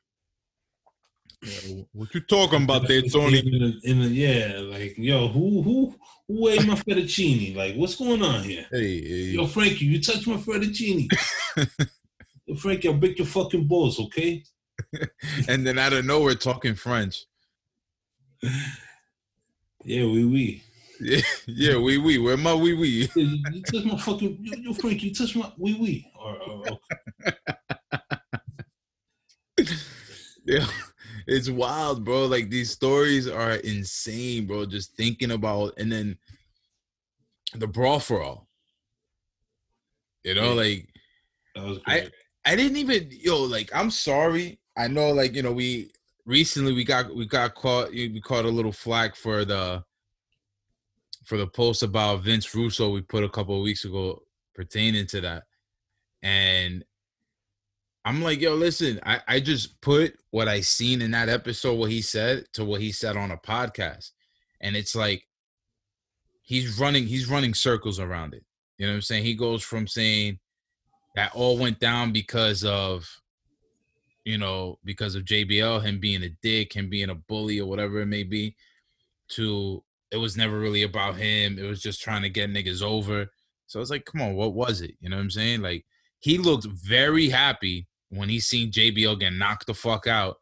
Yeah, 1.43 1.83
what 1.93 2.15
you 2.15 2.21
talking 2.21 2.63
about 2.65 2.89
there, 2.89 3.03
Tony? 3.03 3.39
In 3.39 3.63
a, 3.63 3.91
in 3.91 4.03
a, 4.03 4.07
yeah, 4.07 4.59
like 4.61 4.97
yo, 4.97 5.29
who 5.29 5.63
who 5.63 5.95
who 6.27 6.49
ate 6.49 6.67
my 6.67 6.75
fettuccine? 6.75 7.55
Like, 7.55 7.75
what's 7.77 7.95
going 7.95 8.23
on 8.23 8.43
here? 8.43 8.67
Hey, 8.71 9.01
hey. 9.03 9.35
yo, 9.35 9.47
Frankie, 9.47 9.85
you 9.85 10.01
touched 10.01 10.27
my 10.27 10.37
fettuccine. 10.37 11.09
yo, 12.47 12.57
Frankie, 12.57 12.89
I'll 12.89 12.95
break 12.95 13.19
your 13.19 13.27
fucking 13.27 13.67
balls, 13.67 14.01
okay? 14.01 14.45
and 15.49 15.67
then 15.67 15.79
out 15.79 15.93
of 15.93 16.05
nowhere, 16.05 16.35
talking 16.35 16.75
French. 16.75 17.27
Yeah, 19.85 20.05
we 20.05 20.25
oui, 20.25 20.25
we. 20.25 20.31
Oui. 20.31 20.63
Yeah, 20.99 21.21
yeah, 21.47 21.77
we 21.77 21.99
we. 21.99 22.19
Where 22.19 22.39
my 22.39 22.55
we 22.55 22.73
we? 22.73 22.89
You, 22.89 23.09
you 23.15 23.63
touch 23.63 23.85
my 23.85 23.99
fucking 23.99 24.39
yo, 24.41 24.55
yo 24.57 24.73
Frankie, 24.73 25.09
you 25.09 25.15
touch 25.15 25.37
my 25.37 25.53
we 25.59 25.75
we. 25.75 26.13
Or, 26.19 26.37
or, 26.43 26.63
okay. 29.61 29.67
yeah 30.45 30.67
it's 31.27 31.51
wild, 31.51 32.05
bro. 32.05 32.27
Like 32.27 32.51
these 32.51 32.71
stories 32.71 33.29
are 33.29 33.53
insane, 33.53 34.47
bro. 34.47 34.67
Just 34.67 34.97
thinking 34.97 35.33
about 35.33 35.75
and 35.79 35.91
then 35.91 36.19
the 37.55 37.67
brawl 37.67 38.01
for 38.01 38.23
all. 38.23 38.49
You 40.25 40.35
know, 40.35 40.55
like 40.55 40.89
I 41.87 42.11
I 42.45 42.57
didn't 42.57 42.77
even 42.77 43.09
yo 43.11 43.43
like 43.43 43.71
I'm 43.75 43.91
sorry. 43.91 44.61
I 44.77 44.89
know 44.89 45.11
like 45.11 45.35
you 45.35 45.43
know 45.43 45.53
we 45.53 45.91
recently 46.27 46.73
we 46.73 46.85
got 46.85 47.15
we 47.15 47.27
got 47.27 47.55
caught 47.55 47.91
we 47.91 48.21
caught 48.21 48.45
a 48.45 48.51
little 48.51 48.73
flack 48.73 49.17
for 49.17 49.45
the 49.45 49.83
for 51.25 51.37
the 51.37 51.47
post 51.47 51.83
about 51.83 52.23
Vince 52.23 52.55
Russo 52.55 52.91
we 52.91 53.03
put 53.03 53.25
a 53.25 53.29
couple 53.29 53.57
of 53.57 53.63
weeks 53.63 53.85
ago 53.85 54.23
pertaining 54.55 55.07
to 55.09 55.21
that. 55.21 55.45
And 56.23 56.85
I'm 58.07 58.23
like, 58.23 58.41
yo, 58.41 58.55
listen, 58.55 59.01
I, 59.05 59.21
I 59.27 59.41
just 59.41 59.81
put 59.81 60.17
what 60.31 60.47
I 60.47 60.61
seen 60.61 61.03
in 61.03 61.11
that 61.11 61.29
episode, 61.29 61.75
what 61.75 61.91
he 61.91 62.01
said, 62.01 62.45
to 62.53 62.65
what 62.65 62.81
he 62.81 62.93
said 62.93 63.17
on 63.17 63.33
a 63.33 63.37
podcast. 63.37 64.13
And 64.61 64.77
it's 64.77 64.95
like 64.95 65.27
he's 66.41 66.79
running, 66.79 67.09
he's 67.09 67.29
running 67.29 67.53
circles 67.53 67.99
around 67.99 68.33
it. 68.33 68.45
You 68.79 68.87
know 68.87 68.93
what 68.93 68.99
I'm 68.99 69.03
saying? 69.03 69.25
He 69.25 69.35
goes 69.35 69.65
from 69.65 69.89
saying 69.89 70.39
that 71.17 71.35
all 71.35 71.59
went 71.59 71.81
down 71.81 72.13
because 72.13 72.63
of, 72.63 73.09
you 74.25 74.39
know, 74.39 74.79
because 74.85 75.17
of 75.17 75.25
JBL, 75.25 75.83
him 75.83 75.99
being 75.99 76.23
a 76.23 76.31
dick, 76.43 76.75
him 76.75 76.89
being 76.89 77.11
a 77.11 77.17
bully 77.17 77.59
or 77.59 77.69
whatever 77.69 78.01
it 78.01 78.07
may 78.07 78.23
be, 78.23 78.55
to 79.31 79.83
it 80.13 80.19
was 80.19 80.37
never 80.37 80.61
really 80.61 80.85
about 80.85 81.17
him. 81.17 81.59
It 81.59 81.67
was 81.67 81.83
just 81.83 82.01
trying 82.01 82.23
to 82.23 82.31
get 82.31 82.53
niggas 82.53 82.83
over. 82.83 83.27
So 83.67 83.81
it's 83.81 83.91
like, 83.91 84.05
come 84.05 84.23
on, 84.23 84.37
what 84.37 84.55
was 84.55 84.81
it? 84.81 84.95
You 85.01 85.11
know 85.11 85.17
what 85.17 85.23
I'm 85.23 85.31
saying? 85.31 85.61
Like 85.61 85.85
he 86.21 86.39
looked 86.39 86.67
very 86.67 87.29
happy 87.29 87.89
when 88.11 88.29
he 88.29 88.41
seen 88.41 88.71
JBL 88.71 89.21
get 89.21 89.33
knocked 89.33 89.67
the 89.67 89.75
fuck 89.75 90.07
out, 90.07 90.37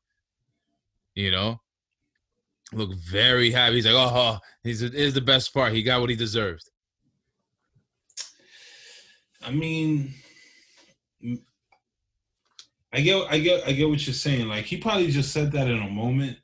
you 1.14 1.31
know, 1.31 1.61
look 2.72 2.94
very 2.94 3.50
happy. 3.50 3.77
He's 3.77 3.87
like, 3.87 3.94
oh, 3.94 4.12
oh 4.12 4.38
he's 4.62 4.83
is 4.83 5.14
the 5.14 5.20
best 5.20 5.55
part. 5.55 5.72
He 5.72 5.83
got 5.83 6.00
what 6.00 6.11
he 6.11 6.16
deserved. 6.16 6.70
I 9.42 9.50
mean, 9.50 10.14
I 12.92 13.00
get, 13.00 13.27
I 13.31 13.38
get, 13.38 13.66
I 13.66 13.72
get 13.72 13.88
what 13.88 14.07
you're 14.07 14.14
saying. 14.14 14.48
Like 14.48 14.64
he 14.64 14.79
probably 14.79 15.11
just 15.11 15.33
said 15.33 15.53
that 15.53 15.68
in 15.68 15.83
a 15.83 15.90
moment. 15.90 16.38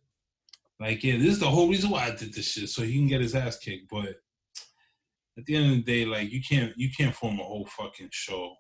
Like, 0.78 1.04
yeah, 1.04 1.18
this 1.18 1.34
is 1.34 1.38
the 1.38 1.48
whole 1.48 1.68
reason 1.68 1.90
why 1.90 2.06
I 2.06 2.10
did 2.10 2.32
this 2.32 2.52
shit, 2.52 2.70
so 2.70 2.82
he 2.82 2.94
can 2.94 3.06
get 3.06 3.20
his 3.20 3.34
ass 3.34 3.58
kicked. 3.58 3.90
But 3.90 4.16
at 5.36 5.44
the 5.44 5.54
end 5.54 5.66
of 5.66 5.72
the 5.72 5.82
day, 5.82 6.06
like 6.06 6.32
you 6.32 6.40
can't, 6.42 6.72
you 6.76 6.90
can't 6.90 7.14
form 7.14 7.38
a 7.38 7.44
whole 7.44 7.66
fucking 7.66 8.08
show 8.10 8.54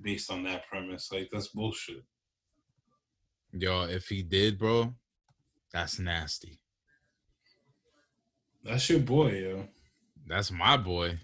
based 0.00 0.30
on 0.30 0.44
that 0.44 0.66
premise. 0.68 1.10
Like 1.12 1.28
that's 1.32 1.48
bullshit. 1.48 2.04
Yo, 3.52 3.82
if 3.82 4.06
he 4.08 4.22
did, 4.22 4.58
bro, 4.58 4.94
that's 5.72 5.98
nasty. 5.98 6.58
That's 8.64 8.88
your 8.88 9.00
boy, 9.00 9.32
yo. 9.32 9.68
That's 10.26 10.50
my 10.50 10.76
boy. 10.76 11.18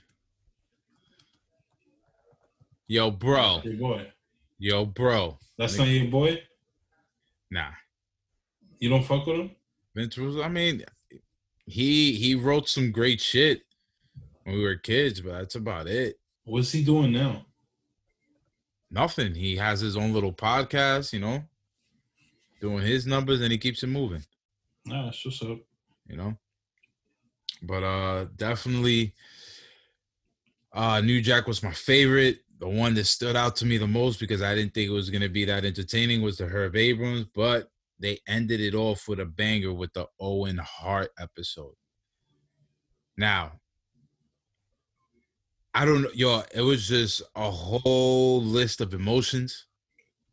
Yo, 2.87 3.11
bro. 3.11 3.61
Your 3.64 3.74
boy. 3.74 4.12
Yo, 4.59 4.85
bro. 4.85 5.38
That's 5.57 5.78
not 5.78 5.88
your 5.88 6.11
boy? 6.11 6.42
Nah. 7.50 7.70
You 8.78 8.88
don't 8.88 9.04
fuck 9.04 9.26
with 9.26 9.37
him? 9.37 9.50
Vince 9.94 10.18
Russo, 10.18 10.42
I 10.42 10.48
mean, 10.48 10.85
he 11.66 12.14
he 12.14 12.35
wrote 12.35 12.68
some 12.68 12.92
great 12.92 13.20
shit 13.20 13.62
when 14.44 14.57
we 14.57 14.62
were 14.62 14.76
kids, 14.76 15.20
but 15.20 15.33
that's 15.33 15.54
about 15.54 15.87
it. 15.87 16.18
What's 16.44 16.72
he 16.72 16.85
doing 16.85 17.12
now? 17.12 17.44
Nothing. 18.90 19.35
He 19.35 19.57
has 19.57 19.81
his 19.81 19.96
own 19.96 20.12
little 20.12 20.33
podcast, 20.33 21.12
you 21.12 21.20
know, 21.20 21.42
doing 22.61 22.85
his 22.85 23.07
numbers 23.07 23.40
and 23.40 23.53
he 23.53 23.59
keeps 23.59 23.83
it 23.83 23.88
moving. 23.88 24.24
Nah, 24.87 25.07
that's 25.07 25.24
what's 25.24 25.42
up. 25.42 25.59
You 26.07 26.16
know? 26.16 26.38
But 27.62 27.83
uh 27.83 28.27
definitely 28.37 29.14
uh 30.72 31.01
New 31.01 31.20
Jack 31.20 31.46
was 31.46 31.62
my 31.62 31.72
favorite. 31.72 32.38
The 32.61 32.68
one 32.68 32.94
that 32.94 33.05
stood 33.05 33.37
out 33.37 33.57
to 33.57 33.66
me 33.66 33.77
the 33.79 33.87
most 33.87 34.18
because 34.18 34.42
I 34.42 34.55
didn't 34.55 34.74
think 34.74 34.88
it 34.88 34.94
was 34.94 35.11
gonna 35.11 35.29
be 35.29 35.44
that 35.44 35.64
entertaining 35.64 36.22
was 36.22 36.38
the 36.38 36.46
Herb 36.46 36.77
Abrams, 36.77 37.27
but 37.35 37.70
they 38.01 38.20
ended 38.27 38.61
it 38.61 38.74
off 38.74 39.09
with 39.09 39.20
a 39.20 39.27
banger 39.27 39.72
with 39.72 39.92
the 39.92 40.07
Owen 40.20 40.59
Hart 40.59 41.11
episode. 41.18 41.74
Now, 43.16 43.61
I 45.79 45.85
don't 45.85 46.03
know, 46.03 46.11
yo. 46.12 46.43
It 46.53 46.62
was 46.62 46.88
just 46.88 47.23
a 47.37 47.49
whole 47.49 48.43
list 48.43 48.81
of 48.81 48.95
emotions 48.95 49.67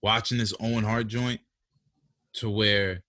watching 0.01 0.39
this 0.39 0.55
Owen 0.59 0.83
Hart 0.83 1.07
joint 1.07 1.39
to 2.37 2.49
where 2.49 3.03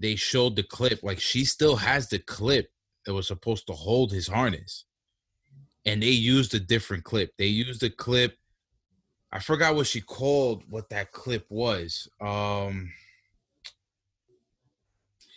they 0.00 0.16
showed 0.16 0.56
the 0.56 0.62
clip. 0.62 1.02
Like 1.02 1.20
she 1.20 1.44
still 1.44 1.76
has 1.76 2.08
the 2.08 2.20
clip 2.20 2.70
that 3.04 3.12
was 3.12 3.28
supposed 3.28 3.66
to 3.66 3.74
hold 3.74 4.12
his 4.12 4.26
harness, 4.26 4.86
and 5.84 6.02
they 6.02 6.08
used 6.08 6.54
a 6.54 6.58
different 6.58 7.04
clip. 7.04 7.32
They 7.36 7.48
used 7.48 7.82
a 7.82 7.90
clip. 7.90 8.34
I 9.30 9.40
forgot 9.40 9.74
what 9.74 9.86
she 9.86 10.00
called 10.00 10.62
what 10.70 10.88
that 10.88 11.12
clip 11.12 11.44
was. 11.50 12.08
Um 12.18 12.90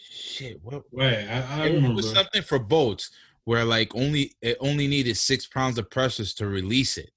shit, 0.10 0.62
what? 0.64 0.84
wait, 0.94 1.28
I, 1.28 1.64
I 1.64 1.66
it 1.66 1.74
remember. 1.74 1.96
was 1.96 2.10
something 2.10 2.42
for 2.42 2.58
boats 2.58 3.12
where 3.48 3.64
like 3.64 3.96
only 3.96 4.36
it 4.42 4.58
only 4.60 4.88
needed 4.88 5.16
six 5.16 5.48
pounds 5.48 5.78
of 5.78 5.90
pressures 5.90 6.34
to 6.34 6.46
release 6.46 6.98
it. 6.98 7.12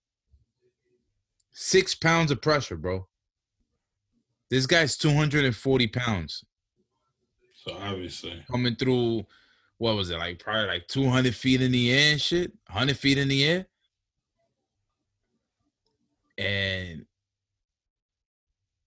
Six 1.50 1.96
pounds 1.96 2.30
of 2.30 2.40
pressure, 2.40 2.76
bro. 2.76 3.08
This 4.48 4.64
guy's 4.64 4.96
240 4.96 5.88
pounds. 5.88 6.44
So 7.52 7.76
obviously 7.76 8.44
coming 8.48 8.76
through, 8.76 9.26
what 9.78 9.96
was 9.96 10.10
it 10.10 10.18
like? 10.18 10.38
Probably 10.38 10.68
like 10.68 10.86
200 10.86 11.34
feet 11.34 11.62
in 11.62 11.72
the 11.72 11.92
air 11.92 12.12
and 12.12 12.20
shit, 12.20 12.52
100 12.68 12.96
feet 12.96 13.18
in 13.18 13.26
the 13.26 13.44
air. 13.44 13.66
And 16.38 17.06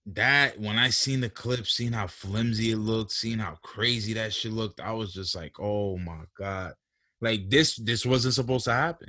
that 0.06 0.58
when 0.58 0.78
I 0.78 0.88
seen 0.88 1.20
the 1.20 1.28
clip, 1.28 1.66
seeing 1.66 1.92
how 1.92 2.06
flimsy 2.06 2.70
it 2.70 2.78
looked, 2.78 3.12
seeing 3.12 3.38
how 3.38 3.58
crazy 3.62 4.14
that 4.14 4.32
shit 4.32 4.52
looked, 4.52 4.80
I 4.80 4.92
was 4.92 5.12
just 5.12 5.36
like, 5.36 5.60
oh 5.60 5.98
my 5.98 6.22
god. 6.38 6.72
Like 7.24 7.48
this, 7.48 7.76
this 7.76 8.04
wasn't 8.04 8.34
supposed 8.34 8.66
to 8.66 8.74
happen. 8.74 9.08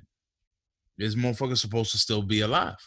This 0.97 1.15
motherfucker's 1.15 1.59
supposed 1.59 1.91
to 1.91 1.97
still 1.97 2.21
be 2.21 2.39
alive. 2.39 2.77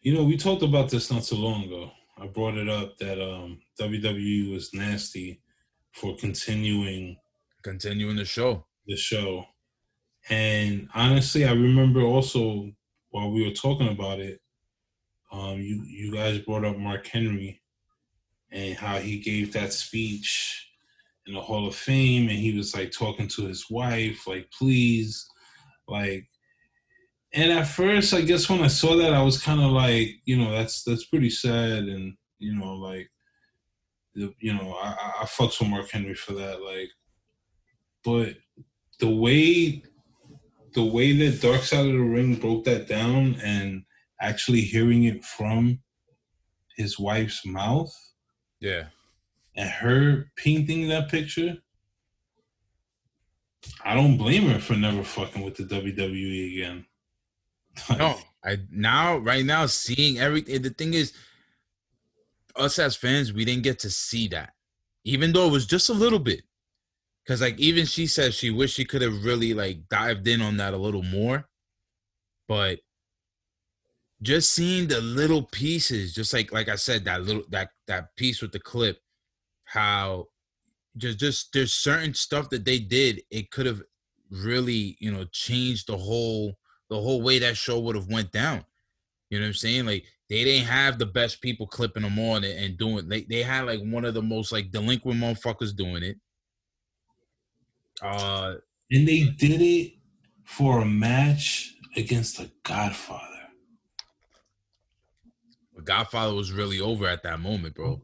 You 0.00 0.14
know, 0.14 0.24
we 0.24 0.38
talked 0.38 0.62
about 0.62 0.88
this 0.88 1.12
not 1.12 1.26
so 1.26 1.36
long 1.36 1.64
ago. 1.64 1.90
I 2.16 2.26
brought 2.26 2.56
it 2.56 2.70
up 2.70 2.96
that 2.96 3.22
um, 3.22 3.60
WWE 3.78 4.50
was 4.54 4.72
nasty 4.72 5.42
for 5.92 6.16
continuing 6.16 7.18
continuing 7.62 8.16
the 8.16 8.24
show. 8.24 8.64
The 8.86 8.96
show. 8.96 9.44
And 10.30 10.88
honestly, 10.94 11.44
I 11.44 11.52
remember 11.52 12.00
also 12.00 12.70
while 13.10 13.30
we 13.30 13.46
were 13.46 13.54
talking 13.54 13.88
about 13.88 14.20
it, 14.20 14.40
um, 15.30 15.60
you 15.60 15.82
you 15.86 16.14
guys 16.14 16.38
brought 16.38 16.64
up 16.64 16.78
Mark 16.78 17.06
Henry 17.06 17.60
and 18.50 18.74
how 18.74 18.96
he 18.96 19.18
gave 19.18 19.52
that 19.52 19.74
speech 19.74 20.67
in 21.28 21.34
the 21.34 21.40
Hall 21.40 21.68
of 21.68 21.76
Fame, 21.76 22.28
and 22.28 22.38
he 22.38 22.56
was 22.56 22.74
like 22.74 22.90
talking 22.90 23.28
to 23.28 23.46
his 23.46 23.66
wife, 23.70 24.26
like, 24.26 24.50
please, 24.50 25.26
like. 25.86 26.26
And 27.34 27.52
at 27.52 27.66
first, 27.66 28.14
I 28.14 28.22
guess 28.22 28.48
when 28.48 28.62
I 28.62 28.68
saw 28.68 28.96
that, 28.96 29.12
I 29.12 29.22
was 29.22 29.42
kind 29.42 29.60
of 29.60 29.70
like, 29.70 30.08
you 30.24 30.38
know, 30.38 30.50
that's 30.50 30.82
that's 30.82 31.04
pretty 31.04 31.30
sad, 31.30 31.84
and 31.84 32.14
you 32.38 32.54
know, 32.56 32.72
like, 32.74 33.08
the, 34.14 34.32
you 34.40 34.54
know, 34.54 34.76
I, 34.82 35.12
I 35.20 35.24
fucks 35.26 35.60
with 35.60 35.68
Mark 35.68 35.90
Henry 35.90 36.14
for 36.14 36.32
that, 36.32 36.62
like, 36.62 36.88
but 38.02 38.36
the 38.98 39.14
way, 39.14 39.82
the 40.74 40.84
way 40.84 41.12
that 41.12 41.42
Dark 41.42 41.62
Side 41.62 41.86
of 41.86 41.92
the 41.92 41.98
Ring 41.98 42.36
broke 42.36 42.64
that 42.64 42.88
down, 42.88 43.36
and 43.42 43.82
actually 44.20 44.62
hearing 44.62 45.04
it 45.04 45.24
from 45.24 45.80
his 46.76 46.98
wife's 46.98 47.44
mouth 47.44 47.92
Yeah. 48.60 48.84
And 49.58 49.68
her 49.68 50.30
painting 50.36 50.88
that 50.88 51.10
picture, 51.10 51.58
I 53.84 53.94
don't 53.94 54.16
blame 54.16 54.48
her 54.48 54.60
for 54.60 54.74
never 54.74 55.02
fucking 55.02 55.42
with 55.42 55.56
the 55.56 55.64
WWE 55.64 56.54
again. 56.54 56.86
No, 57.98 58.16
I 58.44 58.58
now 58.70 59.18
right 59.18 59.44
now 59.44 59.66
seeing 59.66 60.18
everything. 60.20 60.54
Eh, 60.54 60.58
the 60.58 60.70
thing 60.70 60.94
is, 60.94 61.12
us 62.54 62.78
as 62.78 62.94
fans, 62.94 63.32
we 63.32 63.44
didn't 63.44 63.64
get 63.64 63.80
to 63.80 63.90
see 63.90 64.28
that, 64.28 64.54
even 65.04 65.32
though 65.32 65.48
it 65.48 65.52
was 65.52 65.66
just 65.66 65.90
a 65.90 65.94
little 65.94 66.20
bit. 66.20 66.42
Cause 67.26 67.42
like 67.42 67.58
even 67.58 67.84
she 67.84 68.06
says 68.06 68.34
she 68.34 68.50
wished 68.50 68.74
she 68.74 68.86
could 68.86 69.02
have 69.02 69.24
really 69.24 69.52
like 69.52 69.86
dived 69.90 70.26
in 70.28 70.40
on 70.40 70.56
that 70.58 70.72
a 70.72 70.78
little 70.78 71.02
more, 71.02 71.46
but 72.46 72.78
just 74.22 74.52
seeing 74.52 74.88
the 74.88 75.00
little 75.00 75.42
pieces, 75.42 76.14
just 76.14 76.32
like 76.32 76.52
like 76.52 76.68
I 76.68 76.76
said, 76.76 77.04
that 77.04 77.22
little 77.22 77.42
that 77.50 77.70
that 77.86 78.16
piece 78.16 78.40
with 78.40 78.52
the 78.52 78.60
clip, 78.60 78.98
how 79.68 80.26
just 80.96 81.18
just 81.18 81.52
there's 81.52 81.72
certain 81.72 82.14
stuff 82.14 82.50
that 82.50 82.64
they 82.64 82.78
did, 82.78 83.22
it 83.30 83.50
could 83.50 83.66
have 83.66 83.82
really 84.30 84.96
you 85.00 85.10
know 85.10 85.24
changed 85.32 85.86
the 85.88 85.96
whole 85.96 86.58
the 86.90 87.00
whole 87.00 87.22
way 87.22 87.38
that 87.38 87.56
show 87.56 87.78
would 87.78 87.96
have 87.96 88.08
went 88.08 88.32
down. 88.32 88.64
You 89.30 89.38
know 89.38 89.44
what 89.44 89.48
I'm 89.48 89.54
saying? 89.54 89.86
Like 89.86 90.04
they 90.30 90.44
didn't 90.44 90.68
have 90.68 90.98
the 90.98 91.06
best 91.06 91.42
people 91.42 91.66
clipping 91.66 92.02
them 92.02 92.18
on 92.18 92.44
and, 92.44 92.58
and 92.58 92.78
doing. 92.78 93.08
They 93.08 93.22
they 93.22 93.42
had 93.42 93.66
like 93.66 93.80
one 93.82 94.04
of 94.04 94.14
the 94.14 94.22
most 94.22 94.52
like 94.52 94.70
delinquent 94.70 95.20
motherfuckers 95.20 95.76
doing 95.76 96.02
it. 96.02 96.16
Uh, 98.02 98.54
and 98.90 99.06
they 99.06 99.24
did 99.24 99.60
it 99.60 99.94
for 100.44 100.80
a 100.80 100.86
match 100.86 101.74
against 101.96 102.38
the 102.38 102.50
Godfather. 102.62 103.24
the 105.74 105.82
Godfather 105.82 106.34
was 106.34 106.52
really 106.52 106.80
over 106.80 107.06
at 107.06 107.22
that 107.24 107.40
moment, 107.40 107.74
bro. 107.74 108.00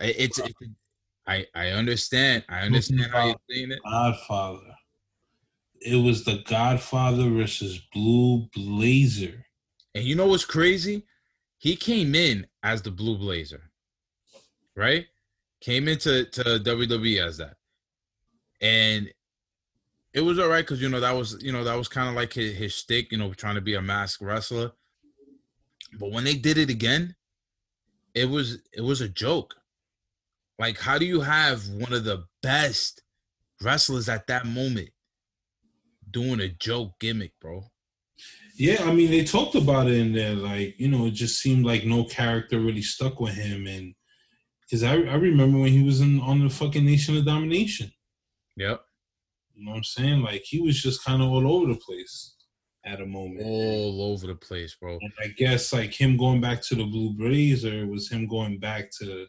I- 0.00 0.14
It's, 0.16 0.38
it's 0.38 0.54
I 1.26 1.46
I 1.54 1.68
understand. 1.70 2.44
I 2.48 2.60
understand 2.62 3.10
how 3.10 3.26
you're 3.26 3.36
saying 3.50 3.72
it. 3.72 3.80
Godfather. 3.84 4.74
It 5.80 5.96
was 5.96 6.24
the 6.24 6.42
Godfather 6.46 7.28
versus 7.30 7.78
Blue 7.92 8.48
Blazer. 8.54 9.44
And 9.94 10.04
you 10.04 10.14
know 10.16 10.26
what's 10.26 10.44
crazy? 10.44 11.04
He 11.58 11.76
came 11.76 12.14
in 12.14 12.46
as 12.62 12.82
the 12.82 12.90
Blue 12.90 13.16
Blazer, 13.16 13.70
right? 14.76 15.06
Came 15.60 15.88
into 15.88 16.24
to 16.24 16.42
WWE 16.60 17.24
as 17.26 17.38
that, 17.38 17.56
and 18.60 19.10
it 20.12 20.20
was 20.20 20.38
all 20.38 20.48
right 20.48 20.64
because 20.64 20.80
you 20.82 20.88
know 20.90 21.00
that 21.00 21.12
was 21.12 21.42
you 21.42 21.52
know 21.52 21.64
that 21.64 21.74
was 21.76 21.88
kind 21.88 22.08
of 22.08 22.14
like 22.14 22.32
his, 22.34 22.54
his 22.54 22.74
stick, 22.74 23.10
you 23.10 23.16
know, 23.18 23.32
trying 23.32 23.54
to 23.54 23.60
be 23.62 23.74
a 23.74 23.80
masked 23.82 24.20
wrestler. 24.22 24.72
But 25.98 26.10
when 26.12 26.24
they 26.24 26.34
did 26.34 26.58
it 26.58 26.68
again, 26.70 27.14
it 28.14 28.26
was 28.28 28.58
it 28.74 28.82
was 28.82 29.00
a 29.00 29.08
joke. 29.08 29.54
Like, 30.58 30.78
how 30.78 30.98
do 30.98 31.04
you 31.04 31.20
have 31.20 31.68
one 31.68 31.92
of 31.92 32.04
the 32.04 32.24
best 32.42 33.02
wrestlers 33.62 34.08
at 34.08 34.26
that 34.28 34.46
moment 34.46 34.90
doing 36.10 36.40
a 36.40 36.48
joke 36.48 36.92
gimmick, 37.00 37.32
bro? 37.40 37.64
Yeah, 38.56 38.84
I 38.84 38.92
mean 38.92 39.10
they 39.10 39.24
talked 39.24 39.56
about 39.56 39.88
it 39.88 39.94
in 39.94 40.12
there, 40.12 40.34
like 40.34 40.78
you 40.78 40.88
know, 40.88 41.06
it 41.06 41.10
just 41.10 41.40
seemed 41.40 41.66
like 41.66 41.84
no 41.84 42.04
character 42.04 42.60
really 42.60 42.82
stuck 42.82 43.18
with 43.18 43.34
him, 43.34 43.66
and 43.66 43.94
because 44.60 44.84
I 44.84 44.92
I 44.92 45.16
remember 45.16 45.58
when 45.58 45.72
he 45.72 45.82
was 45.82 46.00
in 46.00 46.20
on 46.20 46.40
the 46.40 46.48
fucking 46.48 46.84
Nation 46.84 47.16
of 47.16 47.24
Domination. 47.24 47.90
Yep. 48.56 48.80
You 49.54 49.64
know 49.64 49.72
what 49.72 49.78
I'm 49.78 49.84
saying? 49.84 50.22
Like 50.22 50.42
he 50.44 50.60
was 50.60 50.80
just 50.80 51.04
kind 51.04 51.20
of 51.20 51.30
all 51.30 51.50
over 51.52 51.72
the 51.72 51.80
place 51.80 52.34
at 52.84 53.00
a 53.00 53.06
moment. 53.06 53.44
All 53.44 54.12
over 54.12 54.28
the 54.28 54.36
place, 54.36 54.76
bro. 54.80 54.98
And 55.00 55.12
I 55.20 55.28
guess 55.36 55.72
like 55.72 55.92
him 55.92 56.16
going 56.16 56.40
back 56.40 56.62
to 56.62 56.76
the 56.76 56.84
Blue 56.84 57.12
Blazer 57.12 57.86
was 57.86 58.08
him 58.08 58.28
going 58.28 58.58
back 58.58 58.90
to 59.00 59.26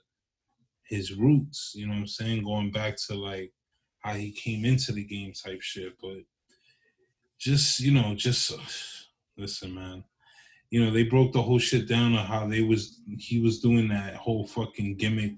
his 0.87 1.13
roots. 1.13 1.73
You 1.75 1.87
know 1.87 1.93
what 1.93 1.99
I'm 1.99 2.07
saying? 2.07 2.43
Going 2.43 2.71
back 2.71 2.95
to 3.07 3.15
like 3.15 3.51
how 3.99 4.13
he 4.13 4.31
came 4.31 4.65
into 4.65 4.91
the 4.91 5.03
game 5.03 5.33
type 5.33 5.61
shit. 5.61 5.93
But 6.01 6.17
just 7.39 7.79
you 7.79 7.91
know, 7.91 8.13
just 8.15 8.53
listen, 9.37 9.73
man. 9.73 10.03
You 10.71 10.83
know 10.83 10.91
they 10.91 11.03
broke 11.03 11.31
the 11.31 11.41
whole 11.41 11.59
shit 11.59 11.87
down 11.87 12.15
on 12.15 12.25
how 12.25 12.47
they 12.47 12.61
was 12.61 12.99
he 13.17 13.39
was 13.39 13.59
doing 13.59 13.87
that 13.89 14.15
whole 14.15 14.45
fucking 14.47 14.95
gimmick 14.97 15.35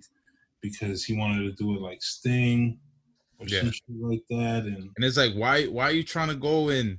because 0.61 1.03
he 1.03 1.15
wanted 1.17 1.43
to 1.43 1.51
do 1.51 1.75
it 1.75 1.81
like 1.81 2.01
Sting 2.01 2.79
or 3.37 3.47
Yeah. 3.47 3.59
some 3.61 3.71
shit 3.71 3.83
like 4.01 4.23
that, 4.29 4.63
and 4.65 4.89
And 4.95 5.05
it's 5.05 5.17
like, 5.17 5.33
why 5.33 5.65
why 5.65 5.83
are 5.85 5.91
you 5.91 6.03
trying 6.03 6.29
to 6.29 6.35
go 6.35 6.69
and, 6.69 6.97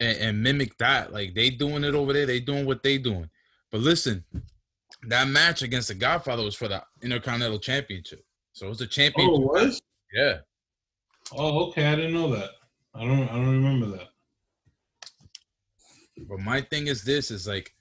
and 0.00 0.18
and 0.18 0.42
mimic 0.42 0.76
that? 0.78 1.12
Like 1.12 1.34
they 1.34 1.48
doing 1.50 1.84
it 1.84 1.94
over 1.94 2.12
there, 2.12 2.26
they 2.26 2.40
doing 2.40 2.66
what 2.66 2.82
they 2.82 2.98
doing. 2.98 3.30
But 3.70 3.80
listen, 3.80 4.24
that 5.08 5.28
match 5.28 5.62
against 5.62 5.88
the 5.88 5.94
Godfather 5.94 6.42
was 6.42 6.54
for 6.54 6.68
the 6.68 6.82
Intercontinental 7.02 7.58
Championship. 7.58 8.24
So 8.52 8.66
it 8.66 8.68
was 8.68 8.78
the 8.78 8.86
champion. 8.86 9.28
oh, 9.30 9.36
it 9.36 9.64
was. 9.64 9.82
Yeah. 10.12 10.38
Oh, 11.36 11.68
okay. 11.68 11.86
I 11.86 11.94
didn't 11.96 12.14
know 12.14 12.30
that. 12.34 12.50
I 12.94 13.04
don't. 13.04 13.28
I 13.28 13.34
don't 13.34 13.62
remember 13.62 13.86
that. 13.96 14.08
But 16.28 16.40
my 16.40 16.60
thing 16.60 16.86
is 16.86 17.02
this 17.02 17.30
is 17.30 17.46
like 17.46 17.74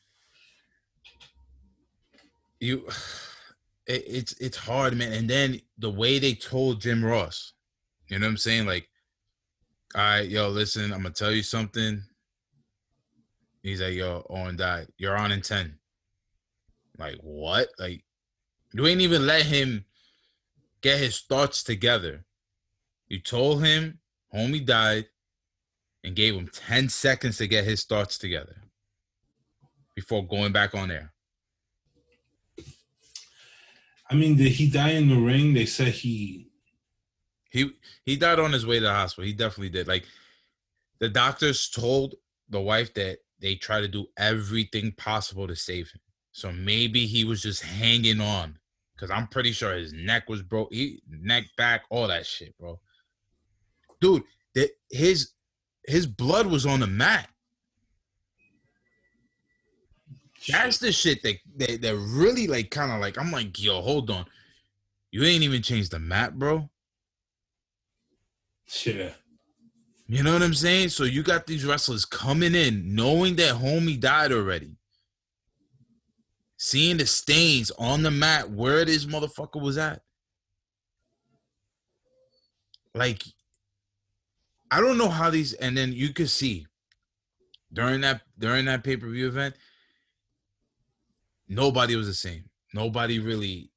you 2.59 2.87
it, 3.87 4.03
it's 4.07 4.33
it's 4.33 4.57
hard, 4.57 4.95
man. 4.95 5.11
And 5.11 5.29
then 5.29 5.61
the 5.77 5.89
way 5.89 6.19
they 6.19 6.33
told 6.33 6.81
Jim 6.81 7.03
Ross, 7.03 7.53
you 8.07 8.17
know 8.17 8.25
what 8.25 8.31
I'm 8.31 8.37
saying? 8.37 8.65
Like, 8.65 8.87
all 9.95 10.01
right, 10.01 10.29
yo, 10.29 10.47
listen, 10.47 10.93
I'm 10.93 11.01
gonna 11.01 11.11
tell 11.11 11.31
you 11.31 11.43
something. 11.43 12.01
He's 13.63 13.81
like, 13.81 13.93
yo, 13.93 14.25
Owen 14.29 14.55
died. 14.55 14.87
You're 14.97 15.17
on 15.17 15.31
in 15.31 15.41
10. 15.41 15.77
Like, 17.01 17.17
what? 17.21 17.69
Like, 17.79 18.03
you 18.73 18.87
ain't 18.87 19.01
even 19.01 19.25
let 19.25 19.45
him 19.45 19.85
get 20.81 20.99
his 20.99 21.19
thoughts 21.19 21.63
together. 21.63 22.25
You 23.07 23.19
told 23.19 23.63
him 23.63 23.99
homie 24.33 24.65
died 24.65 25.07
and 26.03 26.15
gave 26.15 26.35
him 26.35 26.47
10 26.47 26.89
seconds 26.89 27.37
to 27.37 27.47
get 27.47 27.65
his 27.65 27.83
thoughts 27.83 28.17
together 28.17 28.55
before 29.95 30.25
going 30.25 30.51
back 30.51 30.73
on 30.73 30.91
air. 30.91 31.11
I 34.09 34.15
mean, 34.15 34.35
did 34.35 34.51
he 34.51 34.69
die 34.69 34.91
in 34.91 35.09
the 35.09 35.15
ring? 35.15 35.53
They 35.53 35.65
said 35.65 35.89
he. 35.89 36.49
He 37.49 37.71
he 38.05 38.15
died 38.15 38.39
on 38.39 38.53
his 38.53 38.65
way 38.65 38.79
to 38.79 38.85
the 38.85 38.93
hospital. 38.93 39.25
He 39.25 39.33
definitely 39.33 39.69
did. 39.69 39.87
Like 39.87 40.05
the 40.99 41.09
doctors 41.09 41.69
told 41.69 42.15
the 42.49 42.61
wife 42.61 42.93
that 42.93 43.19
they 43.39 43.55
try 43.55 43.81
to 43.81 43.87
do 43.87 44.07
everything 44.17 44.91
possible 44.93 45.47
to 45.47 45.55
save 45.55 45.91
him. 45.91 46.01
So 46.31 46.51
maybe 46.51 47.05
he 47.05 47.23
was 47.23 47.41
just 47.41 47.61
hanging 47.61 48.21
on 48.21 48.57
because 48.95 49.11
I'm 49.11 49.27
pretty 49.27 49.51
sure 49.51 49.73
his 49.73 49.93
neck 49.93 50.29
was 50.29 50.41
broke. 50.41 50.71
He 50.71 51.01
neck 51.09 51.45
back, 51.57 51.83
all 51.89 52.07
that 52.07 52.25
shit, 52.25 52.57
bro. 52.57 52.79
Dude, 53.99 54.23
that 54.55 54.69
his 54.89 55.31
his 55.85 56.07
blood 56.07 56.47
was 56.47 56.65
on 56.65 56.79
the 56.79 56.87
mat. 56.87 57.29
That's 60.47 60.79
the 60.79 60.91
shit 60.91 61.21
that 61.23 61.35
that, 61.57 61.81
that 61.81 61.95
really 61.95 62.47
like 62.47 62.71
kind 62.71 62.91
of 62.91 62.99
like 62.99 63.17
I'm 63.17 63.31
like, 63.31 63.61
yo, 63.61 63.81
hold 63.81 64.09
on. 64.09 64.25
You 65.11 65.23
ain't 65.23 65.43
even 65.43 65.61
changed 65.61 65.91
the 65.91 65.99
mat, 65.99 66.39
bro. 66.39 66.69
Yeah. 68.85 69.09
You 70.07 70.23
know 70.23 70.33
what 70.33 70.43
I'm 70.43 70.53
saying? 70.53 70.89
So 70.89 71.03
you 71.03 71.23
got 71.23 71.47
these 71.47 71.65
wrestlers 71.65 72.05
coming 72.05 72.55
in 72.55 72.95
knowing 72.95 73.35
that 73.37 73.55
homie 73.55 73.99
died 73.99 74.31
already. 74.31 74.75
Seeing 76.63 76.97
the 76.97 77.07
stains 77.07 77.71
on 77.79 78.03
the 78.03 78.11
mat 78.11 78.51
where 78.51 78.85
this 78.85 79.05
motherfucker 79.05 79.59
was 79.59 79.79
at. 79.79 80.03
Like, 82.93 83.23
I 84.69 84.79
don't 84.79 84.99
know 84.99 85.09
how 85.09 85.31
these 85.31 85.53
and 85.53 85.75
then 85.75 85.91
you 85.91 86.13
could 86.13 86.29
see 86.29 86.67
during 87.73 88.01
that 88.01 88.21
during 88.37 88.65
that 88.65 88.83
pay-per-view 88.83 89.27
event, 89.27 89.55
nobody 91.49 91.95
was 91.95 92.05
the 92.05 92.13
same. 92.13 92.43
Nobody 92.75 93.17
really 93.17 93.71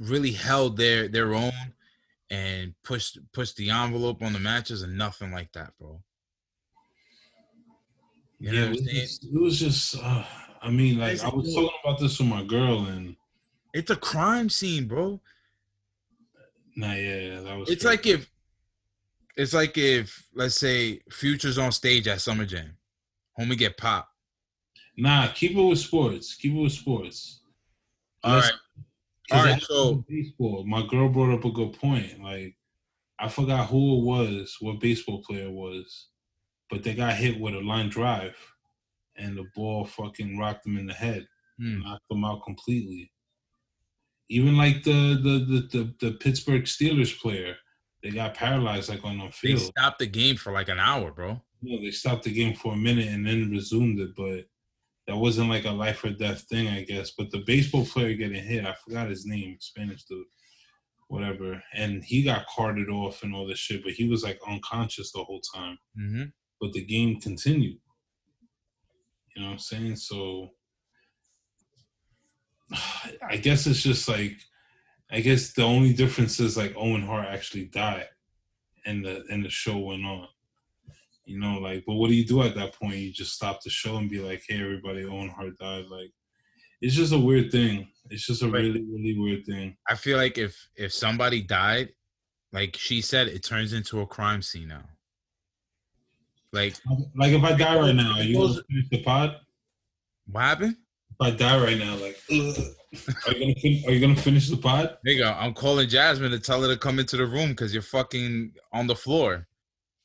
really 0.00 0.32
held 0.32 0.76
their 0.76 1.06
their 1.06 1.36
own 1.36 1.52
and 2.30 2.74
pushed 2.82 3.20
pushed 3.32 3.54
the 3.54 3.70
envelope 3.70 4.24
on 4.24 4.32
the 4.32 4.40
matches 4.40 4.82
and 4.82 4.98
nothing 4.98 5.30
like 5.30 5.52
that, 5.52 5.70
bro. 5.78 6.02
You 8.40 8.50
know 8.50 8.58
yeah, 8.58 8.70
what 8.70 8.80
I'm 8.80 8.88
it 8.88 9.02
was 9.02 9.20
it 9.22 9.40
was 9.40 9.60
just 9.60 9.96
uh, 10.02 10.24
I 10.64 10.70
mean, 10.70 10.98
like 10.98 11.22
I 11.22 11.28
was 11.28 11.54
talking 11.54 11.68
about 11.84 12.00
this 12.00 12.18
with 12.18 12.28
my 12.28 12.42
girl, 12.42 12.86
and 12.86 13.16
It's 13.74 13.90
a 13.90 13.96
crime 13.96 14.48
scene, 14.48 14.86
bro. 14.88 15.20
nah, 16.76 16.94
yeah, 16.94 17.40
that 17.40 17.56
was. 17.58 17.70
It's 17.70 17.84
crazy. 17.84 17.96
like 17.96 18.06
if 18.06 18.30
it's 19.36 19.52
like 19.52 19.76
if 19.78 20.26
let's 20.34 20.54
say 20.56 21.00
Future's 21.10 21.58
on 21.58 21.72
stage 21.72 22.08
at 22.08 22.20
Summer 22.20 22.44
Jam, 22.46 22.76
homie 23.38 23.58
get 23.58 23.76
popped. 23.76 24.10
nah, 24.96 25.28
keep 25.28 25.52
it 25.56 25.60
with 25.62 25.78
sports. 25.78 26.34
Keep 26.34 26.54
it 26.54 26.60
with 26.62 26.72
sports. 26.72 27.40
All 28.22 28.36
Let's- 28.36 28.50
right, 28.52 28.58
'cause 29.30 29.38
all 29.40 29.44
right, 29.52 29.62
so- 29.62 30.04
baseball. 30.08 30.64
My 30.66 30.86
girl 30.86 31.08
brought 31.10 31.34
up 31.34 31.44
a 31.44 31.50
good 31.50 31.74
point. 31.74 32.22
Like, 32.22 32.56
I 33.18 33.28
forgot 33.28 33.68
who 33.68 33.98
it 33.98 34.04
was, 34.04 34.56
what 34.60 34.80
baseball 34.80 35.22
player 35.22 35.50
was, 35.50 36.06
but 36.70 36.82
they 36.82 36.94
got 36.94 37.16
hit 37.16 37.38
with 37.38 37.54
a 37.54 37.60
line 37.60 37.88
drive, 37.90 38.36
and 39.16 39.36
the 39.36 39.46
ball 39.54 39.84
fucking 39.84 40.38
rocked 40.38 40.66
him 40.66 40.76
in 40.78 40.86
the 40.86 40.94
head, 40.94 41.26
Hmm. 41.58 41.82
knocked 41.82 42.10
him 42.10 42.24
out 42.24 42.42
completely. 42.44 43.10
Even 44.28 44.56
like 44.56 44.82
the 44.82 45.18
the 45.22 45.38
the 45.44 45.78
the, 45.78 45.94
the 46.06 46.12
Pittsburgh 46.18 46.64
Steelers 46.64 47.18
player, 47.20 47.56
they 48.02 48.10
got 48.10 48.34
paralyzed 48.34 48.88
like 48.88 49.04
on 49.04 49.18
the 49.18 49.30
field. 49.30 49.60
They 49.60 49.64
stopped 49.64 49.98
the 49.98 50.06
game 50.06 50.36
for 50.36 50.52
like 50.52 50.68
an 50.68 50.78
hour, 50.78 51.10
bro. 51.10 51.40
Know, 51.62 51.78
they 51.80 51.90
stopped 51.90 52.24
the 52.24 52.32
game 52.32 52.54
for 52.54 52.74
a 52.74 52.76
minute 52.76 53.08
and 53.08 53.26
then 53.26 53.50
resumed 53.50 53.98
it, 54.00 54.14
but 54.16 54.46
that 55.06 55.16
wasn't 55.16 55.48
like 55.50 55.64
a 55.64 55.70
life 55.70 56.02
or 56.04 56.10
death 56.10 56.42
thing, 56.42 56.68
I 56.68 56.82
guess. 56.82 57.12
But 57.16 57.30
the 57.30 57.42
baseball 57.46 57.84
player 57.86 58.14
getting 58.14 58.42
hit, 58.42 58.66
I 58.66 58.74
forgot 58.74 59.08
his 59.08 59.24
name, 59.26 59.56
Spanish 59.60 60.04
dude, 60.04 60.26
whatever, 61.08 61.62
and 61.74 62.02
he 62.04 62.22
got 62.22 62.46
carted 62.46 62.88
off 62.88 63.22
and 63.22 63.34
all 63.34 63.46
this 63.46 63.58
shit, 63.58 63.82
but 63.84 63.92
he 63.92 64.08
was 64.08 64.22
like 64.24 64.38
unconscious 64.48 65.12
the 65.12 65.22
whole 65.22 65.40
time. 65.54 65.78
Mm-hmm. 65.98 66.24
But 66.60 66.72
the 66.72 66.84
game 66.84 67.20
continued. 67.20 67.78
You 69.34 69.42
know 69.42 69.48
what 69.48 69.54
I'm 69.54 69.58
saying? 69.58 69.96
So 69.96 70.50
I 73.28 73.36
guess 73.36 73.66
it's 73.66 73.82
just 73.82 74.08
like 74.08 74.36
I 75.10 75.20
guess 75.20 75.52
the 75.52 75.62
only 75.62 75.92
difference 75.92 76.40
is 76.40 76.56
like 76.56 76.74
Owen 76.76 77.02
Hart 77.02 77.28
actually 77.28 77.66
died 77.66 78.08
and 78.86 79.04
the 79.04 79.24
and 79.30 79.44
the 79.44 79.50
show 79.50 79.78
went 79.78 80.04
on. 80.04 80.28
You 81.24 81.40
know, 81.40 81.58
like, 81.58 81.84
but 81.86 81.94
what 81.94 82.08
do 82.08 82.14
you 82.14 82.26
do 82.26 82.42
at 82.42 82.54
that 82.56 82.74
point? 82.74 82.96
You 82.96 83.12
just 83.12 83.32
stop 83.32 83.62
the 83.62 83.70
show 83.70 83.96
and 83.96 84.10
be 84.10 84.18
like, 84.18 84.42
"Hey, 84.46 84.60
everybody, 84.60 85.04
Owen 85.04 85.30
Hart 85.30 85.56
died." 85.58 85.86
Like, 85.86 86.10
it's 86.82 86.94
just 86.94 87.14
a 87.14 87.18
weird 87.18 87.50
thing. 87.50 87.88
It's 88.10 88.26
just 88.26 88.42
a 88.42 88.48
really, 88.48 88.84
really 88.84 89.18
weird 89.18 89.46
thing. 89.46 89.76
I 89.88 89.94
feel 89.94 90.18
like 90.18 90.36
if 90.36 90.68
if 90.76 90.92
somebody 90.92 91.40
died, 91.42 91.90
like 92.52 92.76
she 92.76 93.00
said, 93.00 93.28
it 93.28 93.42
turns 93.42 93.72
into 93.72 94.00
a 94.00 94.06
crime 94.06 94.42
scene 94.42 94.68
now. 94.68 94.84
Like 96.54 96.76
Like, 97.16 97.32
if 97.32 97.42
I 97.42 97.52
die 97.54 97.78
right 97.78 97.94
now, 97.94 98.14
are 98.16 98.22
you 98.22 98.36
gonna 98.38 98.54
finish 98.70 98.88
the 98.90 99.02
pod? 99.02 99.36
what 100.30 100.40
happened? 100.40 100.76
If 101.10 101.16
I 101.20 101.30
die 101.32 101.62
right 101.62 101.78
now, 101.78 101.96
like, 101.96 102.18
ugh, 102.32 102.56
are 103.26 103.32
you 103.34 103.40
gonna 103.40 103.54
fin- 103.60 103.84
are 103.86 103.92
you 103.92 104.00
gonna 104.00 104.16
finish 104.16 104.48
the 104.48 104.56
pod? 104.56 104.96
Nigga, 105.06 105.36
I'm 105.38 105.52
calling 105.52 105.88
Jasmine 105.88 106.30
to 106.30 106.38
tell 106.38 106.62
her 106.62 106.68
to 106.68 106.76
come 106.78 106.98
into 106.98 107.16
the 107.16 107.26
room 107.26 107.50
because 107.50 107.72
you're 107.72 107.82
fucking 107.82 108.52
on 108.72 108.86
the 108.86 108.94
floor. 108.94 109.46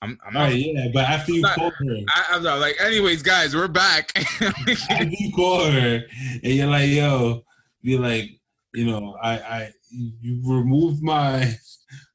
I'm, 0.01 0.17
I'm 0.25 0.33
not, 0.33 0.39
right, 0.43 0.55
yeah, 0.55 0.87
but 0.93 1.03
after 1.03 1.33
you 1.33 1.41
Not- 1.41 1.55
call 1.55 1.69
her, 1.71 1.85
I, 2.15 2.25
I'm 2.31 2.41
not 2.43 2.59
like, 2.59 2.79
anyways, 2.81 3.21
guys, 3.21 3.53
we're 3.55 3.67
back. 3.67 4.11
after 4.41 5.03
you 5.03 5.31
call 5.35 5.69
her, 5.69 6.01
and 6.43 6.53
you're 6.53 6.67
like, 6.67 6.89
"Yo," 6.89 7.43
be 7.83 7.97
like, 7.97 8.29
you 8.73 8.85
know, 8.85 9.17
I, 9.21 9.31
I, 9.39 9.71
you 9.91 10.41
removed 10.45 11.03
my 11.03 11.53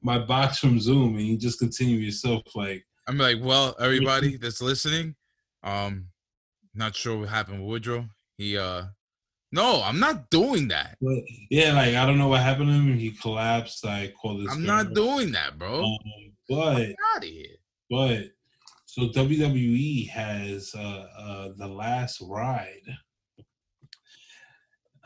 my 0.01 0.17
box 0.19 0.57
from 0.59 0.79
Zoom, 0.79 1.15
and 1.15 1.25
you 1.25 1.37
just 1.37 1.59
continue 1.59 1.97
yourself, 1.97 2.41
like, 2.55 2.85
I'm 3.07 3.17
like, 3.17 3.37
well, 3.41 3.75
everybody 3.79 4.37
that's 4.37 4.61
listening, 4.61 5.15
um, 5.63 6.07
not 6.73 6.95
sure 6.95 7.19
what 7.19 7.29
happened 7.29 7.59
with 7.59 7.69
Woodrow. 7.69 8.05
He, 8.37 8.57
uh, 8.57 8.83
no, 9.51 9.81
I'm 9.83 9.99
not 9.99 10.29
doing 10.29 10.67
that. 10.69 10.97
but 11.01 11.23
yeah, 11.49 11.73
like 11.73 11.95
I 11.95 12.05
don't 12.05 12.17
know 12.17 12.27
what 12.27 12.41
happened 12.41 12.67
to 12.67 12.73
him. 12.73 12.97
He 12.97 13.11
collapsed. 13.11 13.85
I 13.85 14.11
called 14.19 14.43
this. 14.43 14.51
I'm 14.51 14.65
girl. 14.65 14.67
not 14.67 14.93
doing 14.93 15.31
that, 15.31 15.57
bro. 15.57 15.83
Um, 15.83 15.97
but 16.49 16.81
out 17.15 17.17
of 17.17 17.23
here. 17.23 17.55
But 17.89 18.31
so 18.85 19.03
WWE 19.09 20.09
has 20.09 20.73
uh, 20.75 21.07
uh, 21.17 21.49
the 21.57 21.67
last 21.67 22.21
ride. 22.21 22.81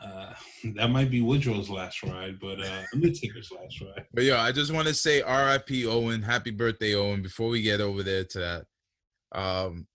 Uh, 0.02 0.32
that 0.74 0.88
might 0.88 1.10
be 1.10 1.20
Woodrow's 1.20 1.70
last 1.70 2.02
ride, 2.02 2.38
but 2.40 2.60
uh, 2.60 2.82
Undertaker's 2.94 3.50
last 3.50 3.80
ride. 3.80 4.06
But 4.12 4.24
yo, 4.24 4.36
I 4.36 4.52
just 4.52 4.72
want 4.72 4.88
to 4.88 4.94
say 4.94 5.22
R.I.P. 5.22 5.86
Owen, 5.86 6.22
happy 6.22 6.50
birthday, 6.50 6.94
Owen. 6.94 7.22
Before 7.22 7.48
we 7.48 7.62
get 7.62 7.80
over 7.80 8.02
there 8.02 8.24
to 8.24 8.38
that, 8.38 8.66
um, 9.38 9.86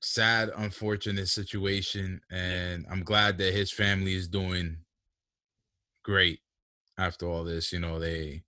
sad, 0.00 0.50
unfortunate 0.56 1.28
situation, 1.28 2.20
and 2.30 2.86
I'm 2.90 3.02
glad 3.02 3.38
that 3.38 3.54
his 3.54 3.72
family 3.72 4.14
is 4.14 4.28
doing 4.28 4.78
great 6.04 6.40
after 6.98 7.26
all 7.26 7.44
this. 7.44 7.72
You 7.72 7.80
know, 7.80 7.98
they 7.98 8.44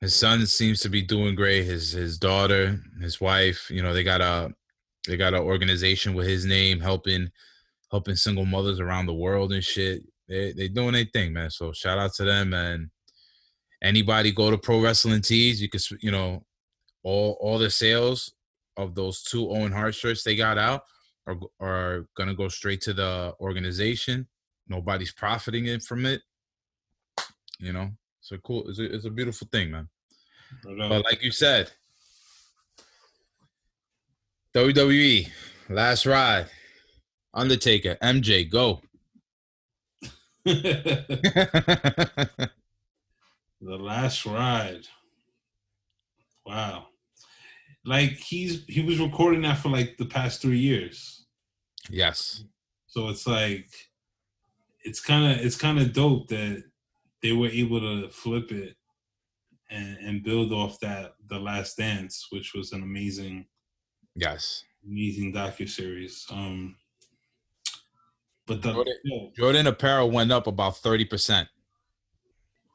his 0.00 0.14
son 0.14 0.46
seems 0.46 0.80
to 0.80 0.88
be 0.88 1.02
doing 1.02 1.34
great. 1.34 1.64
His 1.64 1.92
his 1.92 2.18
daughter, 2.18 2.80
his 3.00 3.20
wife, 3.20 3.70
you 3.70 3.82
know, 3.82 3.92
they 3.92 4.04
got 4.04 4.20
a 4.20 4.54
they 5.06 5.16
got 5.16 5.34
an 5.34 5.42
organization 5.42 6.14
with 6.14 6.26
his 6.26 6.44
name 6.44 6.80
helping 6.80 7.30
helping 7.94 8.16
single 8.16 8.44
mothers 8.44 8.80
around 8.80 9.06
the 9.06 9.14
world 9.14 9.52
and 9.52 9.62
shit. 9.62 10.02
They 10.28 10.52
they 10.52 10.66
doing 10.66 10.94
their 10.94 11.04
thing, 11.04 11.32
man. 11.32 11.50
So 11.50 11.72
shout 11.72 11.96
out 11.96 12.12
to 12.14 12.24
them 12.24 12.52
and 12.52 12.90
anybody 13.80 14.32
go 14.32 14.50
to 14.50 14.58
Pro 14.58 14.82
Wrestling 14.82 15.22
Tees. 15.22 15.62
You 15.62 15.68
can 15.68 15.80
you 16.00 16.10
know 16.10 16.44
all 17.04 17.38
all 17.40 17.56
the 17.56 17.70
sales 17.70 18.34
of 18.76 18.96
those 18.96 19.22
two 19.22 19.48
Owen 19.48 19.70
Hart 19.70 19.94
shirts 19.94 20.24
they 20.24 20.34
got 20.34 20.58
out 20.58 20.82
are 21.28 21.36
are 21.60 22.06
gonna 22.16 22.34
go 22.34 22.48
straight 22.48 22.80
to 22.80 22.92
the 22.92 23.32
organization. 23.38 24.26
Nobody's 24.66 25.12
profiting 25.12 25.66
it 25.66 25.84
from 25.84 26.04
it. 26.04 26.20
You 27.60 27.72
know, 27.72 27.90
it's 28.20 28.32
a 28.32 28.38
cool, 28.38 28.68
it's 28.68 28.80
a, 28.80 28.92
it's 28.92 29.04
a 29.04 29.10
beautiful 29.10 29.46
thing, 29.52 29.70
man. 29.70 29.88
But 30.64 31.04
like 31.04 31.22
you 31.22 31.30
said, 31.30 31.70
WWE 34.52 35.30
last 35.68 36.06
ride, 36.06 36.46
Undertaker, 37.34 37.96
MJ, 38.02 38.48
go. 38.48 38.80
the 40.44 42.40
last 43.60 44.24
ride. 44.24 44.86
Wow. 46.46 46.86
Like 47.84 48.12
he's 48.12 48.64
he 48.66 48.82
was 48.82 48.98
recording 48.98 49.42
that 49.42 49.58
for 49.58 49.68
like 49.68 49.96
the 49.98 50.06
past 50.06 50.40
three 50.40 50.58
years. 50.58 51.24
yes, 51.90 52.44
So 52.86 53.08
it's 53.08 53.26
like 53.26 53.68
it's 54.84 55.00
kind 55.00 55.32
of 55.32 55.44
it's 55.44 55.56
kind 55.56 55.78
of 55.78 55.92
dope 55.92 56.28
that 56.28 56.62
they 57.22 57.32
were 57.32 57.48
able 57.48 57.80
to 57.80 58.08
flip 58.10 58.52
it 58.52 58.76
and 59.70 59.96
and 59.98 60.22
build 60.22 60.52
off 60.52 60.78
that 60.80 61.14
the 61.28 61.38
last 61.38 61.78
dance 61.78 62.26
which 62.30 62.52
was 62.54 62.72
an 62.72 62.82
amazing 62.82 63.46
yes. 64.14 64.62
amazing 64.86 65.32
docu 65.32 65.68
series 65.68 66.26
um 66.30 66.76
but 68.46 68.62
the 68.62 68.72
Jordan- 68.72 69.32
Jordan 69.36 69.66
apparel 69.66 70.10
went 70.10 70.30
up 70.32 70.46
about 70.46 70.76
thirty 70.78 71.04
percent. 71.04 71.48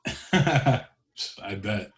i 0.34 1.56
bet 1.62 1.92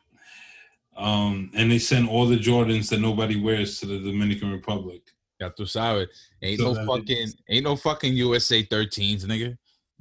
um 0.97 1.51
and 1.53 1.71
they 1.71 1.77
sent 1.77 2.09
all 2.09 2.25
the 2.25 2.35
jordans 2.37 2.89
that 2.89 2.99
nobody 2.99 3.39
wears 3.39 3.79
to 3.79 3.85
the 3.85 3.99
dominican 3.99 4.51
republic 4.51 5.01
Ya 5.39 5.49
tú 5.49 5.65
sabes, 5.67 6.07
ain't 6.41 6.59
So 6.59 6.73
no 6.73 6.85
fucking, 6.85 7.17
is- 7.17 7.35
ain't 7.49 7.63
no 7.63 7.75
fucking 7.75 8.13
USA 8.15 8.63
13s, 8.63 9.25
nigga. 9.25 9.57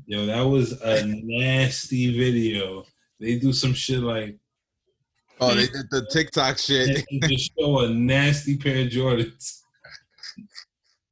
yo 0.06 0.26
that 0.26 0.42
was 0.42 0.72
a 0.82 1.04
nasty 1.06 2.16
video 2.18 2.84
they 3.20 3.38
do 3.38 3.52
some 3.52 3.74
shit 3.74 4.00
like 4.00 4.36
Oh, 5.42 5.54
they 5.54 5.66
did 5.68 5.86
the 5.90 6.06
TikTok 6.10 6.58
shit. 6.66 7.04
just 7.22 7.52
show 7.58 7.80
a 7.80 7.88
nasty 7.88 8.56
pair 8.58 8.82
of 8.84 8.88
Jordans. 8.88 9.60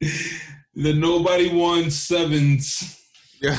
the 0.78 0.94
nobody 0.94 1.52
won 1.52 1.90
sevens. 1.90 2.94
Yeah. 3.40 3.56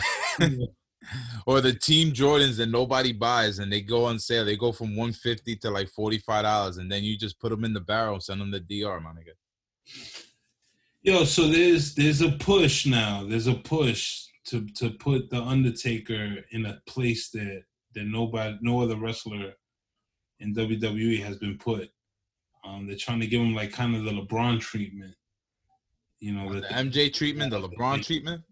or 1.46 1.62
the 1.62 1.72
team 1.72 2.12
Jordans 2.12 2.58
that 2.58 2.68
nobody 2.68 3.14
buys 3.14 3.60
and 3.60 3.72
they 3.72 3.80
go 3.80 4.04
on 4.04 4.20
sale. 4.20 4.44
They 4.44 4.58
go 4.58 4.74
from 4.74 4.90
150 4.98 5.56
to 5.56 5.70
like 5.70 5.88
$45 5.98 6.80
and 6.80 6.92
then 6.92 7.06
you 7.06 7.18
just 7.18 7.40
put 7.40 7.50
them 7.50 7.64
in 7.64 7.72
the 7.72 7.80
barrel 7.80 8.16
and 8.16 8.24
send 8.24 8.42
them 8.42 8.52
to 8.52 8.60
DR, 8.60 9.00
my 9.00 9.12
nigga. 9.12 9.32
Yo, 11.02 11.24
so 11.24 11.48
there's 11.48 11.96
there's 11.96 12.20
a 12.20 12.32
push 12.32 12.86
now. 12.86 13.26
There's 13.26 13.48
a 13.48 13.54
push 13.54 14.26
to 14.48 14.68
to 14.76 14.90
put 14.90 15.30
the 15.30 15.42
Undertaker 15.42 16.40
in 16.52 16.66
a 16.66 16.82
place 16.88 17.30
that 17.30 17.64
that 17.96 18.04
nobody, 18.04 18.58
no 18.60 18.82
other 18.82 18.98
wrestler 18.98 19.54
in 20.42 20.54
WWE 20.54 21.24
has 21.24 21.38
been 21.38 21.58
put. 21.58 21.90
Um, 22.66 22.86
they're 22.86 22.98
trying 22.98 23.22
to 23.22 23.28
give 23.28 23.40
him 23.40 23.56
like 23.56 23.72
kind 23.72 23.96
of 23.96 24.04
the 24.04 24.12
LeBron 24.12 24.60
treatment. 24.60 25.16
You 26.20 26.34
know, 26.34 26.54
The 26.54 26.62
that 26.62 26.72
MJ 26.72 27.14
treatment, 27.14 27.52
the 27.52 27.62
LeBron 27.62 28.06
treatment. 28.06 28.44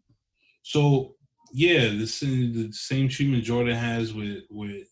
So 0.64 1.16
yeah, 1.54 1.90
the 1.90 2.08
same, 2.08 2.54
the 2.54 2.72
same 2.72 3.10
treatment 3.10 3.44
Jordan 3.44 3.76
has 3.76 4.14
with 4.14 4.44
with 4.50 4.88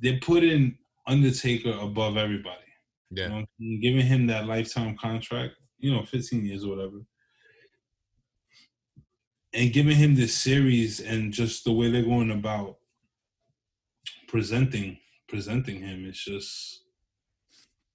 they're 0.00 0.20
putting 0.20 0.76
Undertaker 1.06 1.76
above 1.80 2.16
everybody. 2.16 2.58
Yeah. 3.10 3.24
You 3.24 3.28
know, 3.28 3.34
what 3.36 3.42
I 3.42 3.46
mean? 3.58 3.80
giving 3.80 4.06
him 4.06 4.26
that 4.28 4.46
lifetime 4.46 4.96
contract, 4.96 5.54
you 5.78 5.92
know, 5.92 6.04
15 6.04 6.44
years 6.44 6.64
or 6.64 6.70
whatever. 6.70 6.98
And 9.52 9.72
giving 9.72 9.96
him 9.96 10.16
this 10.16 10.34
series 10.34 11.00
and 11.00 11.32
just 11.32 11.64
the 11.64 11.72
way 11.72 11.90
they're 11.90 12.02
going 12.02 12.32
about 12.32 12.78
presenting 14.28 14.98
presenting 15.28 15.80
him, 15.80 16.04
it's 16.06 16.24
just 16.24 16.83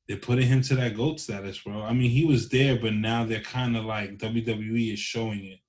they're 0.09 0.17
putting 0.17 0.47
him 0.47 0.61
to 0.63 0.75
that 0.75 0.95
GOAT 0.95 1.19
status, 1.19 1.59
bro. 1.59 1.83
I 1.83 1.93
mean, 1.93 2.09
he 2.09 2.25
was 2.25 2.49
there, 2.49 2.77
but 2.79 2.93
now 2.95 3.23
they're 3.23 3.41
kind 3.41 3.77
of 3.77 3.85
like 3.85 4.17
WWE 4.17 4.91
is 4.93 4.99
showing 4.99 5.45
it. 5.45 5.59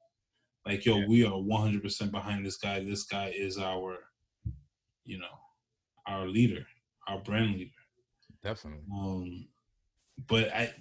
Like, 0.67 0.85
yo, 0.87 0.97
Yeah. 0.99 1.07
we 1.07 1.25
are 1.27 1.33
100% 1.39 2.11
behind 2.11 2.45
this 2.47 2.57
guy. 2.57 2.83
This 2.83 3.05
guy 3.05 3.33
is 3.37 3.59
our, 3.59 3.99
you 5.05 5.19
know, 5.19 5.37
our 6.07 6.27
leader, 6.27 6.67
our 7.07 7.19
brand 7.19 7.53
leader. 7.53 7.71
Definitely. 8.43 8.83
Um, 8.93 9.49
but 10.27 10.49
I, 10.55 10.73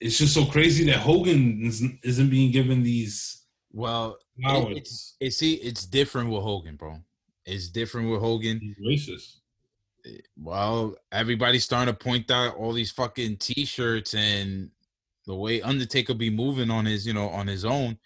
it's 0.00 0.18
just 0.18 0.32
so 0.34 0.44
crazy 0.46 0.84
that 0.84 0.98
Hogan 0.98 1.60
isn't, 1.64 1.98
isn't 2.04 2.30
being 2.30 2.52
given 2.52 2.82
these 2.84 3.44
Well, 3.72 4.18
it- 4.36 4.76
it's 4.78 5.16
it's 5.20 5.36
see, 5.36 5.54
it's 5.54 5.84
different 5.84 6.30
with 6.30 6.42
Hogan, 6.42 6.76
bro. 6.76 7.02
It's 7.44 7.68
different 7.70 8.08
with 8.10 8.20
Hogan. 8.20 8.60
He's 8.60 9.08
racist. 9.08 9.37
Well, 10.36 10.94
everybody's 11.12 11.64
starting 11.64 11.92
to 11.94 11.98
point 11.98 12.30
out 12.30 12.56
all 12.56 12.72
these 12.72 12.90
fucking 12.90 13.36
t-shirts 13.38 14.14
and 14.14 14.70
the 15.26 15.34
way 15.34 15.60
Undertaker 15.62 16.14
be 16.14 16.30
moving 16.30 16.70
on 16.70 16.86
his, 16.86 17.06
you 17.06 17.12
know, 17.12 17.28
on 17.28 17.46
his 17.46 17.64
own, 17.64 17.98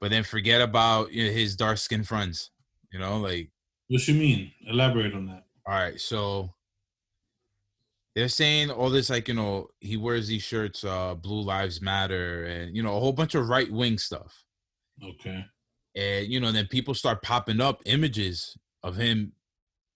but 0.00 0.10
then 0.10 0.24
forget 0.24 0.60
about 0.60 1.12
you 1.12 1.26
know, 1.26 1.32
his 1.32 1.56
dark 1.56 1.78
skinned 1.78 2.08
friends. 2.08 2.50
You 2.92 2.98
know, 2.98 3.18
like 3.18 3.50
What 3.88 4.06
you 4.08 4.14
mean? 4.14 4.52
Elaborate 4.66 5.14
on 5.14 5.26
that. 5.26 5.44
all 5.66 5.74
right, 5.74 6.00
so 6.00 6.50
they're 8.14 8.28
saying 8.28 8.70
all 8.70 8.90
this 8.90 9.10
like 9.10 9.26
you 9.28 9.34
know 9.34 9.68
he 9.80 9.96
wears 9.96 10.28
these 10.28 10.42
shirts, 10.42 10.84
uh, 10.84 11.14
Blue 11.14 11.40
Lives 11.40 11.82
Matter, 11.82 12.44
and 12.44 12.76
you 12.76 12.82
know 12.82 12.96
a 12.96 13.00
whole 13.00 13.12
bunch 13.12 13.34
of 13.34 13.48
right 13.48 13.70
wing 13.70 13.98
stuff. 13.98 14.44
Okay. 15.02 15.44
and 15.96 16.28
you 16.28 16.38
know 16.38 16.52
then 16.52 16.66
people 16.68 16.94
start 16.94 17.22
popping 17.22 17.60
up 17.60 17.82
images 17.84 18.56
of 18.84 18.94
him 18.96 19.32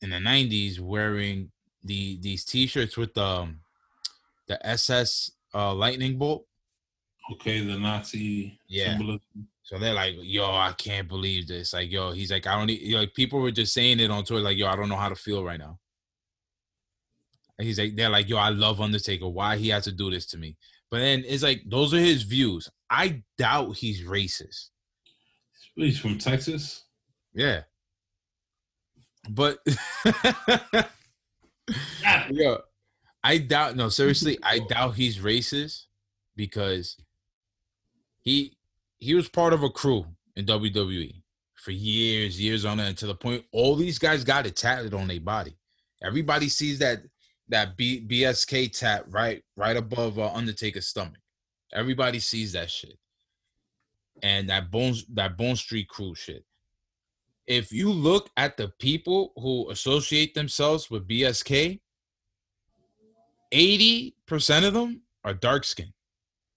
in 0.03 0.11
the 0.11 0.17
90s 0.17 0.79
wearing 0.81 1.51
the 1.85 2.19
these 2.21 2.45
t-shirts 2.45 2.97
with 2.97 3.15
the 3.15 3.23
um, 3.25 3.61
the 4.49 4.65
ss 4.67 5.31
uh 5.55 5.73
lightning 5.75 6.19
bolt 6.19 6.45
Okay, 7.33 7.61
the 7.61 7.77
Nazi 7.79 8.59
Yeah. 8.69 8.97
symbolism. 8.97 9.21
so 9.63 9.79
they're 9.79 9.93
like 9.95 10.15
yo 10.23 10.45
i 10.47 10.73
can't 10.79 11.09
believe 11.09 11.47
this 11.47 11.73
like 11.75 11.91
yo 11.91 12.13
he's 12.13 12.31
like 12.33 12.47
i 12.47 12.57
don't 12.59 12.71
e- 12.71 12.97
like 12.97 13.13
people 13.15 13.41
were 13.41 13.51
just 13.51 13.73
saying 13.75 14.01
it 14.01 14.11
on 14.11 14.25
twitter 14.25 14.43
like 14.43 14.57
yo 14.57 14.67
i 14.67 14.75
don't 14.77 14.89
know 14.89 14.97
how 14.97 15.09
to 15.11 15.15
feel 15.15 15.45
right 15.45 15.59
now 15.61 15.79
and 17.59 17.67
he's 17.67 17.79
like 17.79 17.95
they're 17.97 18.09
like 18.09 18.29
yo 18.29 18.37
i 18.39 18.49
love 18.49 18.81
undertaker 18.81 19.29
why 19.29 19.57
he 19.57 19.69
has 19.69 19.85
to 19.85 19.93
do 19.93 20.11
this 20.11 20.25
to 20.27 20.39
me 20.39 20.57
but 20.91 20.99
then 21.01 21.23
it's 21.27 21.43
like 21.43 21.63
those 21.67 21.93
are 21.93 21.99
his 21.99 22.23
views 22.23 22.71
i 22.89 23.23
doubt 23.37 23.77
he's 23.77 24.03
racist 24.03 24.71
He's 25.75 25.99
from 26.01 26.19
Texas. 26.19 26.87
Yeah. 27.35 27.61
But 29.29 29.59
yeah, 32.31 32.57
I 33.23 33.39
doubt 33.39 33.77
no, 33.77 33.89
seriously, 33.89 34.39
I 34.43 34.61
doubt 34.61 34.95
he's 34.95 35.19
racist 35.19 35.85
because 36.37 36.97
he 38.21 38.57
he 38.99 39.15
was 39.15 39.29
part 39.29 39.53
of 39.53 39.63
a 39.63 39.71
crew 39.71 40.07
in 40.37 40.47
WWE 40.47 41.23
for 41.55 41.73
years, 41.73 42.41
years 42.41 42.65
on 42.65 42.81
end 42.81 42.97
to 42.99 43.07
the 43.07 43.15
point 43.15 43.45
all 43.53 43.75
these 43.75 43.99
guys 43.99 44.25
got 44.25 44.47
it 44.47 44.57
tatted 44.57 44.95
on 44.95 45.09
their 45.09 45.21
body. 45.21 45.57
Everybody 46.03 46.49
sees 46.49 46.79
that 46.79 47.03
that 47.49 47.77
B, 47.77 48.07
BSK 48.07 48.79
tat 48.79 49.05
right 49.09 49.43
right 49.57 49.77
above 49.77 50.19
uh, 50.19 50.33
Undertaker's 50.33 50.87
stomach. 50.87 51.21
Everybody 51.73 52.19
sees 52.21 52.53
that 52.53 52.71
shit. 52.71 52.99
And 54.23 54.49
that 54.49 54.71
bones 54.71 55.05
that 55.15 55.37
Bone 55.37 55.57
Street 55.57 55.89
crew 55.89 56.15
shit. 56.15 56.45
If 57.49 57.73
you 57.73 57.91
look 57.91 58.31
at 58.37 58.57
the 58.59 58.69
people 58.79 59.33
who 59.37 59.71
associate 59.71 60.35
themselves 60.35 60.91
with 60.91 61.09
BSK, 61.09 61.81
80% 63.53 64.67
of 64.67 64.75
them 64.75 65.03
are 65.25 65.33
dark 65.35 65.65
skinned, 65.65 65.95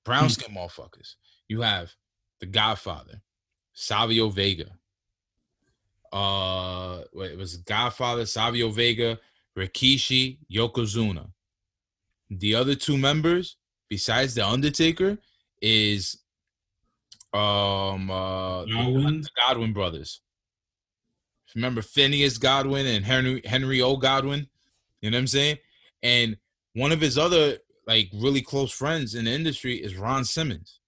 brown 0.04 0.26
Hmm. 0.26 0.30
skin 0.30 0.54
motherfuckers. 0.56 1.16
You 1.48 1.62
have 1.62 1.94
the 2.42 2.46
Godfather, 2.46 3.22
Savio 3.74 4.30
Vega. 4.30 4.78
Uh 6.12 7.04
it 7.16 7.38
was 7.38 7.56
Godfather, 7.58 8.26
Savio 8.26 8.70
Vega, 8.70 9.18
Rikishi, 9.58 10.40
Yokozuna. 10.54 11.32
The 12.30 12.56
other 12.56 12.76
two 12.76 12.98
members, 12.98 13.56
besides 13.90 14.36
the 14.36 14.46
Undertaker, 14.46 15.18
is 15.62 16.18
um 17.34 18.12
uh 18.12 18.66
Godwinn? 18.66 19.22
the 19.22 19.30
Godwinn 19.38 19.72
brothers. 19.74 20.20
Remember 21.56 21.82
Phineas 21.82 22.38
Godwinn 22.38 22.86
and 22.86 23.06
Henry 23.06 23.42
Henry 23.46 23.82
O. 23.82 23.98
Godwinn? 23.98 24.48
You 25.02 25.12
know 25.12 25.18
what 25.18 25.22
I'm 25.22 25.28
saying? 25.28 25.58
And 26.04 26.38
one 26.74 26.92
of 26.92 27.02
his 27.02 27.18
other 27.18 27.58
like 27.88 28.10
really 28.14 28.42
close 28.42 28.72
friends 28.72 29.16
in 29.16 29.26
the 29.26 29.32
industry 29.32 29.76
is 29.76 29.96
Ron 29.96 30.24
Simmons. 30.24 30.80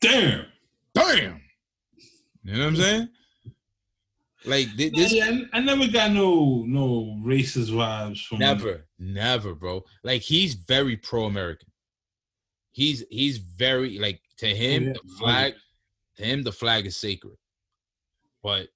Damn. 0.00 0.46
Damn. 0.94 1.40
You 2.42 2.52
know 2.52 2.58
what 2.58 2.66
I'm 2.66 2.76
saying? 2.76 3.08
Like 4.44 4.68
thi- 4.76 4.90
this 4.90 5.12
Yeah, 5.12 5.30
I, 5.52 5.58
I 5.58 5.60
never 5.60 5.88
got 5.88 6.10
no 6.12 6.64
no 6.66 7.18
racist 7.24 7.70
vibes 7.70 8.26
from 8.26 8.38
never, 8.38 8.86
never, 8.98 9.54
bro. 9.54 9.84
Like 10.02 10.20
he's 10.20 10.54
very 10.54 10.96
pro-American. 10.96 11.68
He's 12.72 13.04
he's 13.10 13.38
very 13.38 13.98
like 13.98 14.20
to 14.38 14.46
him 14.46 14.88
yeah. 14.88 14.92
the 14.92 15.14
flag 15.18 15.54
to 16.16 16.24
him 16.24 16.42
the 16.42 16.52
flag 16.52 16.86
is 16.86 16.96
sacred. 16.96 17.36
But 18.42 18.68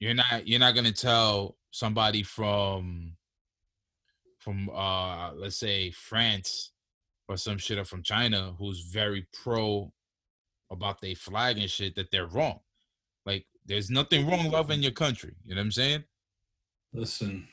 you're 0.00 0.14
not 0.14 0.46
you're 0.46 0.60
not 0.60 0.74
gonna 0.74 0.92
tell 0.92 1.56
somebody 1.70 2.22
from 2.22 3.16
from 4.38 4.70
uh 4.70 5.32
let's 5.34 5.56
say 5.58 5.90
France 5.90 6.72
or 7.28 7.36
some 7.36 7.58
shit 7.58 7.78
or 7.78 7.84
from 7.84 8.02
China 8.02 8.54
who's 8.58 8.80
very 8.80 9.26
pro 9.32 9.92
about 10.70 11.00
their 11.00 11.14
flag 11.14 11.58
and 11.58 11.70
shit 11.70 11.94
that 11.96 12.10
they're 12.10 12.26
wrong. 12.26 12.60
Like 13.24 13.46
there's 13.64 13.90
nothing 13.90 14.28
wrong 14.28 14.50
loving 14.50 14.82
your 14.82 14.92
country. 14.92 15.34
You 15.44 15.54
know 15.54 15.60
what 15.60 15.66
I'm 15.66 15.72
saying? 15.72 16.04
Listen, 16.92 17.48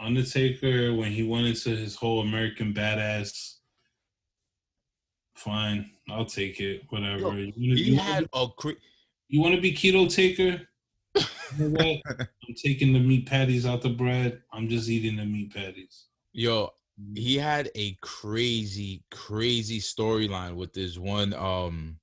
Undertaker 0.00 0.94
when 0.94 1.10
he 1.10 1.22
went 1.24 1.46
into 1.46 1.70
his 1.70 1.96
whole 1.96 2.20
American 2.20 2.72
badass, 2.72 3.56
fine, 5.34 5.90
I'll 6.08 6.24
take 6.24 6.60
it. 6.60 6.82
Whatever. 6.90 7.18
Yo, 7.18 7.32
you, 7.32 7.52
wanna, 7.56 7.74
He 7.76 7.82
you 7.92 7.96
had 7.98 8.24
be- 8.24 8.28
a 8.34 8.46
cra- 8.56 8.74
you 9.28 9.40
want 9.40 9.54
to 9.54 9.60
be 9.60 9.72
keto 9.72 10.08
taker? 10.12 10.66
You 11.56 11.68
know 11.68 11.68
what? 11.68 12.18
I'm 12.48 12.54
taking 12.54 12.92
the 12.92 13.00
meat 13.00 13.26
patties 13.26 13.66
out 13.66 13.82
the 13.82 13.88
bread. 13.88 14.42
I'm 14.52 14.68
just 14.68 14.88
eating 14.88 15.16
the 15.16 15.24
meat 15.24 15.54
patties. 15.54 16.06
Yo, 16.32 16.72
he 17.14 17.36
had 17.36 17.70
a 17.74 17.96
crazy, 18.00 19.02
crazy 19.10 19.80
storyline 19.80 20.54
with 20.54 20.72
this 20.72 20.98
one 20.98 21.34
um 21.34 21.98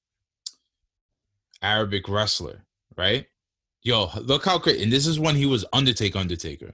Arabic 1.61 2.07
wrestler, 2.09 2.65
right? 2.97 3.25
Yo, 3.81 4.09
look 4.21 4.45
how 4.45 4.59
crazy. 4.59 4.83
And 4.83 4.91
this 4.91 5.07
is 5.07 5.19
when 5.19 5.35
he 5.35 5.45
was 5.45 5.65
Undertaker, 5.73 6.19
Undertaker. 6.19 6.73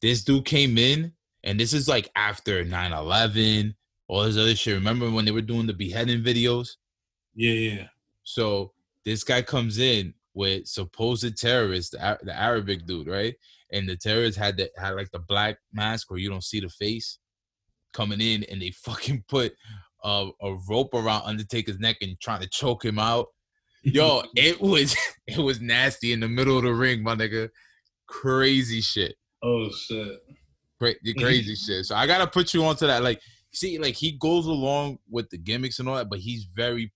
This 0.00 0.22
dude 0.24 0.44
came 0.44 0.78
in, 0.78 1.12
and 1.44 1.58
this 1.58 1.72
is 1.72 1.88
like 1.88 2.10
after 2.16 2.64
9-11, 2.64 3.74
all 4.08 4.24
this 4.24 4.36
other 4.36 4.54
shit. 4.54 4.74
Remember 4.74 5.10
when 5.10 5.24
they 5.24 5.32
were 5.32 5.40
doing 5.40 5.66
the 5.66 5.72
beheading 5.72 6.22
videos? 6.22 6.76
Yeah, 7.34 7.52
yeah. 7.52 7.86
So 8.24 8.72
this 9.04 9.24
guy 9.24 9.42
comes 9.42 9.78
in 9.78 10.14
with 10.36 10.66
supposed 10.66 11.36
terrorists, 11.38 11.90
the, 11.90 12.18
the 12.22 12.38
Arabic 12.38 12.86
dude, 12.86 13.08
right? 13.08 13.34
And 13.72 13.88
the 13.88 13.96
terrorists 13.96 14.38
had 14.38 14.58
the 14.58 14.70
had 14.76 14.94
like 14.94 15.10
the 15.10 15.18
black 15.18 15.56
mask 15.72 16.10
where 16.10 16.20
you 16.20 16.28
don't 16.28 16.44
see 16.44 16.60
the 16.60 16.68
face 16.68 17.18
coming 17.92 18.20
in, 18.20 18.44
and 18.44 18.62
they 18.62 18.70
fucking 18.84 19.24
put 19.28 19.54
a, 20.04 20.28
a 20.42 20.56
rope 20.68 20.94
around 20.94 21.22
Undertaker's 21.24 21.80
neck 21.80 21.96
and 22.02 22.20
trying 22.20 22.42
to 22.42 22.48
choke 22.48 22.84
him 22.84 22.98
out. 22.98 23.26
Yo, 23.82 24.22
it 24.36 24.60
was 24.60 24.94
it 25.26 25.38
was 25.38 25.60
nasty 25.60 26.12
in 26.12 26.20
the 26.20 26.28
middle 26.28 26.58
of 26.58 26.64
the 26.64 26.72
ring, 26.72 27.02
my 27.02 27.16
nigga. 27.16 27.48
Crazy 28.06 28.82
shit. 28.82 29.16
oh 29.42 29.70
shit. 29.70 30.18
Cra- 30.78 30.94
the 31.02 31.14
crazy 31.14 31.54
shit. 31.54 31.86
So 31.86 31.96
I 31.96 32.06
gotta 32.06 32.26
put 32.26 32.52
you 32.52 32.62
onto 32.62 32.86
that. 32.86 33.02
Like, 33.02 33.20
see, 33.54 33.78
like 33.78 33.94
he 33.94 34.12
goes 34.20 34.44
along 34.44 34.98
with 35.10 35.30
the 35.30 35.38
gimmicks 35.38 35.78
and 35.78 35.88
all 35.88 35.96
that, 35.96 36.10
but 36.10 36.18
he's 36.18 36.44
very 36.44 36.92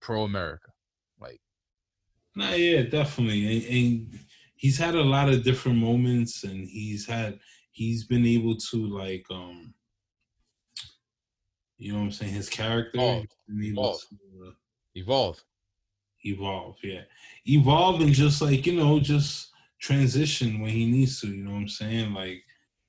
pro 0.00 0.22
America. 0.22 0.70
Nah, 2.36 2.50
yeah, 2.54 2.82
definitely. 2.82 3.44
And, 3.46 3.76
and 3.76 4.18
he's 4.56 4.78
had 4.78 4.94
a 4.94 5.02
lot 5.02 5.28
of 5.28 5.44
different 5.44 5.78
moments, 5.78 6.44
and 6.44 6.66
he's 6.66 7.06
had 7.06 7.38
he's 7.70 8.04
been 8.04 8.26
able 8.26 8.56
to 8.56 8.86
like 8.86 9.24
um, 9.30 9.74
you 11.78 11.92
know 11.92 11.98
what 11.98 12.04
I'm 12.06 12.12
saying. 12.12 12.32
His 12.32 12.48
character 12.48 12.98
Evolve. 12.98 13.20
he's 13.22 13.56
been 13.56 13.64
able 13.72 13.82
Evolve. 13.82 14.00
to 14.00 14.48
uh, 14.48 14.52
evolve. 14.94 15.44
evolve. 16.24 16.76
Yeah, 16.82 17.02
evolve 17.46 18.00
and 18.00 18.12
just 18.12 18.42
like 18.42 18.66
you 18.66 18.74
know, 18.74 18.98
just 19.00 19.50
transition 19.80 20.60
when 20.60 20.70
he 20.70 20.86
needs 20.90 21.20
to. 21.20 21.28
You 21.28 21.44
know 21.44 21.52
what 21.52 21.58
I'm 21.58 21.68
saying? 21.68 22.14
Like 22.14 22.42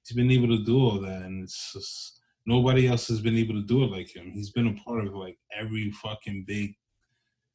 he's 0.03 0.15
been 0.15 0.31
able 0.31 0.47
to 0.57 0.63
do 0.63 0.77
all 0.77 0.99
that, 1.01 1.21
and 1.23 1.43
it's 1.43 1.73
just 1.73 2.21
nobody 2.47 2.87
else 2.87 3.07
has 3.09 3.21
been 3.21 3.35
able 3.37 3.55
to 3.55 3.63
do 3.65 3.83
it 3.83 3.91
like 3.91 4.15
him. 4.15 4.31
He's 4.31 4.51
been 4.51 4.67
a 4.67 4.83
part 4.83 5.05
of 5.05 5.13
like 5.13 5.37
every 5.55 5.91
fucking 5.91 6.45
big 6.47 6.75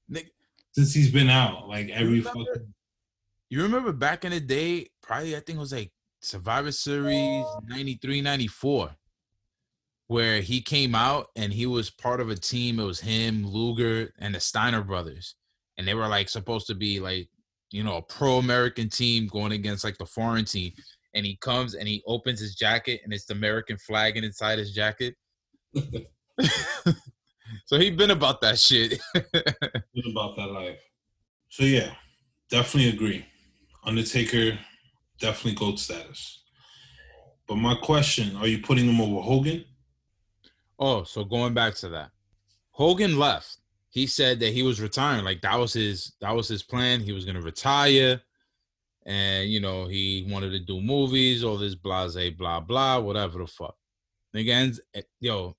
Nick, 0.08 0.32
since 0.72 0.94
he's 0.94 1.10
been 1.10 1.28
out. 1.30 1.68
Like 1.68 1.88
every 1.90 2.20
remember- 2.20 2.44
fucking 2.44 2.74
you 3.50 3.62
remember 3.62 3.92
back 3.92 4.24
in 4.24 4.30
the 4.30 4.40
day, 4.40 4.86
probably 5.02 5.36
I 5.36 5.40
think 5.40 5.56
it 5.56 5.60
was 5.60 5.72
like 5.72 5.90
Survivor 6.22 6.70
Series 6.70 7.44
93, 7.66 8.20
94, 8.20 8.90
where 10.06 10.40
he 10.40 10.60
came 10.60 10.94
out 10.94 11.26
and 11.34 11.52
he 11.52 11.66
was 11.66 11.90
part 11.90 12.20
of 12.20 12.30
a 12.30 12.36
team. 12.36 12.78
It 12.78 12.84
was 12.84 13.00
him, 13.00 13.44
Luger, 13.44 14.12
and 14.20 14.34
the 14.34 14.40
Steiner 14.40 14.82
brothers. 14.82 15.34
And 15.78 15.88
they 15.88 15.94
were 15.94 16.06
like 16.06 16.28
supposed 16.28 16.68
to 16.68 16.76
be 16.76 17.00
like, 17.00 17.28
you 17.72 17.82
know, 17.82 17.96
a 17.96 18.02
pro 18.02 18.38
American 18.38 18.88
team 18.88 19.26
going 19.26 19.52
against 19.52 19.82
like 19.82 19.98
the 19.98 20.06
foreign 20.06 20.44
team. 20.44 20.72
And 21.14 21.26
he 21.26 21.36
comes 21.36 21.74
and 21.74 21.88
he 21.88 22.04
opens 22.06 22.38
his 22.38 22.54
jacket 22.54 23.00
and 23.02 23.12
it's 23.12 23.24
the 23.24 23.34
American 23.34 23.78
flag 23.78 24.16
inside 24.16 24.60
his 24.60 24.72
jacket. 24.72 25.16
So 27.66 27.78
he 27.78 27.90
been 27.90 28.10
about 28.10 28.40
that 28.42 28.58
shit. 28.58 29.00
Been 29.14 30.10
about 30.10 30.36
that 30.36 30.50
life. 30.50 30.78
So 31.48 31.64
yeah, 31.64 31.92
definitely 32.50 32.90
agree. 32.90 33.26
Undertaker, 33.84 34.58
definitely 35.18 35.54
goat 35.54 35.78
status. 35.78 36.42
But 37.48 37.56
my 37.56 37.74
question: 37.74 38.36
Are 38.36 38.46
you 38.46 38.58
putting 38.60 38.86
him 38.86 39.00
over 39.00 39.20
Hogan? 39.20 39.64
oh, 40.78 41.04
so 41.04 41.24
going 41.24 41.52
back 41.54 41.74
to 41.74 41.88
that, 41.90 42.10
Hogan 42.70 43.18
left. 43.18 43.58
He 43.90 44.06
said 44.06 44.38
that 44.40 44.52
he 44.52 44.62
was 44.62 44.80
retiring. 44.80 45.24
Like 45.24 45.40
that 45.42 45.58
was 45.58 45.72
his 45.72 46.12
that 46.20 46.34
was 46.34 46.46
his 46.48 46.62
plan. 46.62 47.00
He 47.00 47.12
was 47.12 47.24
gonna 47.24 47.42
retire, 47.42 48.20
and 49.04 49.50
you 49.50 49.60
know 49.60 49.86
he 49.86 50.26
wanted 50.30 50.50
to 50.50 50.60
do 50.60 50.80
movies, 50.80 51.42
all 51.42 51.58
this 51.58 51.74
blase 51.74 52.30
blah 52.36 52.60
blah, 52.60 53.00
whatever 53.00 53.40
the 53.40 53.46
fuck. 53.46 53.74
Nigga 54.34 54.50
ends, 54.50 54.80
eh, 54.94 55.02
yo, 55.18 55.56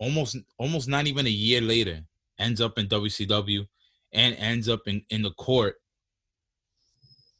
almost 0.00 0.36
almost 0.58 0.88
not 0.88 1.06
even 1.06 1.26
a 1.26 1.30
year 1.30 1.60
later, 1.60 2.00
ends 2.38 2.60
up 2.60 2.78
in 2.78 2.88
WCW, 2.88 3.68
and 4.12 4.34
ends 4.36 4.68
up 4.68 4.82
in 4.88 5.04
in 5.10 5.22
the 5.22 5.30
court 5.32 5.76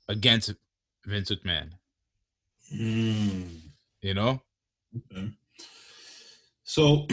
against 0.08 0.54
Vince 1.06 1.30
McMahon. 1.30 1.70
Hmm. 2.72 3.42
You 4.02 4.14
know, 4.14 4.42
Okay. 5.12 5.30
So, 6.64 7.06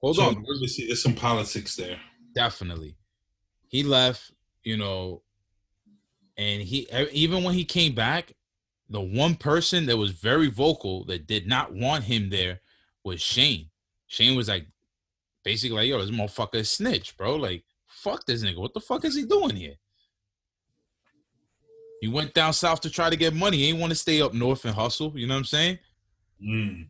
hold 0.00 0.16
so 0.16 0.22
on. 0.22 0.36
obviously 0.36 0.86
there's 0.86 1.02
some 1.02 1.14
politics 1.14 1.76
there. 1.76 1.98
definitely 2.34 2.96
he 3.68 3.82
left 3.82 4.32
you 4.64 4.76
know 4.76 5.22
and 6.36 6.62
he 6.62 6.88
even 7.12 7.42
when 7.44 7.54
he 7.54 7.64
came 7.64 7.94
back 7.94 8.32
the 8.88 9.00
one 9.00 9.34
person 9.36 9.86
that 9.86 9.96
was 9.96 10.10
very 10.12 10.48
vocal 10.48 11.04
that 11.06 11.26
did 11.26 11.46
not 11.46 11.72
want 11.72 12.04
him 12.04 12.30
there 12.30 12.60
was 13.04 13.20
shane 13.22 13.69
shane 14.10 14.36
was 14.36 14.48
like 14.48 14.66
basically 15.44 15.76
like 15.76 15.88
yo 15.88 15.98
this 15.98 16.10
motherfucker 16.10 16.56
is 16.56 16.70
snitch 16.70 17.16
bro 17.16 17.36
like 17.36 17.64
fuck 17.86 18.26
this 18.26 18.42
nigga 18.44 18.58
what 18.58 18.74
the 18.74 18.80
fuck 18.80 19.04
is 19.04 19.16
he 19.16 19.24
doing 19.24 19.56
here 19.56 19.74
he 22.02 22.08
went 22.08 22.34
down 22.34 22.52
south 22.52 22.80
to 22.80 22.90
try 22.90 23.08
to 23.08 23.16
get 23.16 23.34
money 23.34 23.56
he 23.56 23.68
ain't 23.70 23.78
want 23.78 23.90
to 23.90 23.96
stay 23.96 24.20
up 24.20 24.34
north 24.34 24.64
and 24.66 24.74
hustle 24.74 25.12
you 25.14 25.26
know 25.26 25.34
what 25.34 25.38
i'm 25.38 25.44
saying 25.44 25.78
Mm. 26.42 26.86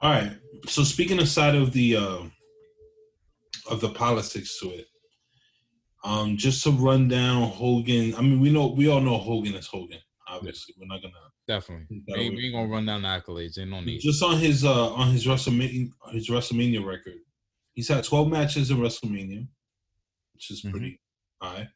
All 0.00 0.10
right. 0.10 0.32
So 0.66 0.82
speaking 0.84 1.20
aside 1.20 1.54
of 1.54 1.72
the 1.72 1.96
uh, 1.96 2.18
of 3.70 3.80
the 3.80 3.90
politics 3.90 4.58
to 4.60 4.70
it, 4.70 4.86
um, 6.04 6.36
just 6.36 6.64
to 6.64 6.70
run 6.70 7.08
down 7.08 7.48
Hogan. 7.48 8.14
I 8.16 8.22
mean, 8.22 8.40
we 8.40 8.50
know 8.50 8.68
we 8.68 8.88
all 8.88 9.00
know 9.00 9.18
Hogan 9.18 9.54
is 9.54 9.66
Hogan. 9.66 10.00
Obviously, 10.36 10.74
we're 10.78 10.86
not 10.86 11.02
gonna. 11.02 11.14
definitely 11.46 11.86
we 12.08 12.14
ain't, 12.14 12.34
we 12.36 12.44
ain't 12.46 12.54
gonna 12.54 12.68
run 12.68 12.86
down 12.86 13.02
the 13.02 13.08
accolades 13.08 13.58
ain't 13.58 13.70
no 13.70 13.80
need 13.80 14.00
Just 14.00 14.22
on 14.22 14.38
his 14.38 14.64
uh 14.64 14.92
on 14.94 15.10
his 15.12 15.26
WrestleMania 15.26 15.90
his 16.12 16.28
WrestleMania 16.30 16.84
record, 16.84 17.18
he's 17.74 17.88
had 17.88 18.04
twelve 18.04 18.28
matches 18.28 18.70
in 18.70 18.78
WrestleMania, 18.78 19.46
which 20.34 20.50
is 20.50 20.62
Mhm. 20.62 20.70
pretty 20.70 21.00
high. 21.40 21.68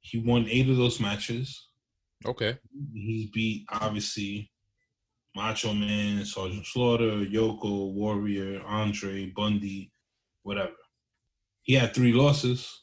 He 0.00 0.18
won 0.18 0.46
eight 0.48 0.68
of 0.68 0.76
those 0.76 1.00
matches. 1.00 1.68
okay 2.24 2.58
He's 2.94 3.30
beat 3.30 3.64
obviously 3.70 4.50
Macho 5.34 5.74
Man, 5.74 6.24
Sergeant 6.24 6.66
Slaughter, 6.66 7.24
Yoko, 7.26 7.92
Warrior, 7.92 8.62
Andre, 8.64 9.26
Bundy, 9.36 9.92
whatever. 10.42 10.72
He 11.62 11.74
had 11.74 11.94
three 11.94 12.12
losses. 12.12 12.82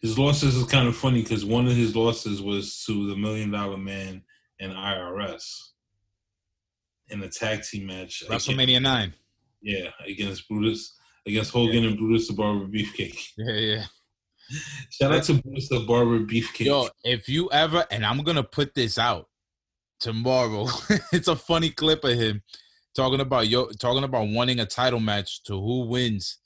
His 0.00 0.18
losses 0.18 0.56
is 0.56 0.64
kind 0.64 0.88
of 0.88 0.96
funny 0.96 1.20
because 1.22 1.44
one 1.44 1.66
of 1.66 1.76
his 1.76 1.94
losses 1.94 2.40
was 2.40 2.82
to 2.86 3.06
the 3.08 3.16
Million 3.16 3.50
Dollar 3.50 3.76
Man 3.76 4.22
and 4.60 4.72
IRS 4.72 5.70
in 7.08 7.22
a 7.22 7.28
tag 7.28 7.62
team 7.62 7.86
match. 7.86 8.22
against- 8.22 8.48
wrestlemania 8.48 8.80
9 8.80 9.14
yeah, 9.62 9.90
against 10.06 10.48
Brutus, 10.48 10.96
against 11.26 11.50
Hogan 11.50 11.84
and 11.84 11.98
Brutus 11.98 12.28
the 12.28 12.34
Barber 12.34 12.66
Beefcake. 12.66 13.28
yeah 13.36 13.52
yeah 13.52 13.84
Shout 14.90 15.12
out 15.12 15.22
to 15.24 15.34
Brutus 15.34 15.68
the 15.68 15.80
Barber 15.80 16.20
Beefcake. 16.20 16.66
Yo, 16.66 16.88
if 17.04 17.28
you 17.28 17.50
ever, 17.52 17.84
and 17.90 18.04
I'm 18.04 18.22
gonna 18.22 18.42
put 18.42 18.74
this 18.74 18.98
out 18.98 19.28
tomorrow. 20.00 20.66
it's 21.12 21.28
a 21.28 21.36
funny 21.36 21.70
clip 21.70 22.04
of 22.04 22.18
him 22.18 22.42
talking 22.96 23.20
about 23.20 23.48
yo 23.48 23.68
talking 23.78 24.02
about 24.02 24.28
wanting 24.28 24.58
a 24.58 24.66
title 24.66 24.98
match 24.98 25.44
to 25.44 25.52
who 25.52 25.86
wins 25.86 26.38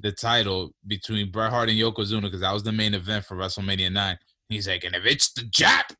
the 0.00 0.10
title 0.10 0.74
between 0.86 1.30
Bret 1.30 1.50
Hart 1.50 1.68
and 1.68 1.78
Yokozuna 1.78 2.22
because 2.22 2.40
that 2.40 2.52
was 2.52 2.64
the 2.64 2.72
main 2.72 2.94
event 2.94 3.24
for 3.24 3.36
WrestleMania 3.36 3.92
nine. 3.92 4.18
He's 4.48 4.68
like, 4.68 4.84
and 4.84 4.94
if 4.94 5.04
it's 5.04 5.32
the 5.32 5.42
Jap, 5.42 5.90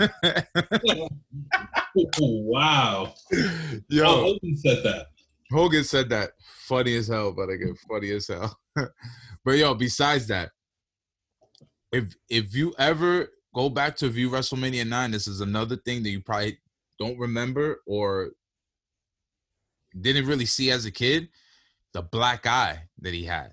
wow. 2.18 3.14
yo, 3.88 4.04
Oh, 4.04 4.22
Hogan 4.22 4.56
said 4.56 4.82
that. 4.82 5.06
Hogan 5.52 5.84
said 5.84 6.08
that. 6.08 6.32
Funny 6.66 6.96
as 6.96 7.06
hell, 7.08 7.32
but 7.32 7.50
again, 7.50 7.76
funny 7.88 8.10
as 8.10 8.26
hell. 8.26 8.58
but 9.44 9.52
yo, 9.52 9.74
besides 9.74 10.26
that, 10.26 10.50
if 11.92 12.16
if 12.28 12.54
you 12.56 12.74
ever 12.78 13.28
go 13.54 13.68
back 13.68 13.94
to 13.96 14.08
view 14.08 14.28
WrestleMania 14.28 14.84
9, 14.86 15.10
this 15.12 15.28
is 15.28 15.40
another 15.40 15.76
thing 15.76 16.02
that 16.02 16.10
you 16.10 16.20
probably 16.20 16.58
don't 16.98 17.18
remember 17.18 17.80
or 17.86 18.30
didn't 20.00 20.26
really 20.26 20.46
see 20.46 20.72
as 20.72 20.84
a 20.84 20.90
kid. 20.90 21.28
The 21.92 22.02
black 22.02 22.44
eye 22.44 22.88
that 23.02 23.14
he 23.14 23.24
had. 23.24 23.52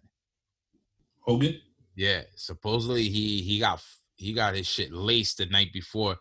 Hogan? 1.19 1.61
Yeah, 1.95 2.23
supposedly 2.35 3.07
he 3.09 3.43
he 3.43 3.59
got 3.59 3.83
he 4.21 4.33
got 4.33 4.55
his 4.55 4.67
shit 4.67 4.91
laced 4.91 5.37
the 5.37 5.45
night 5.47 5.73
before 5.73 6.17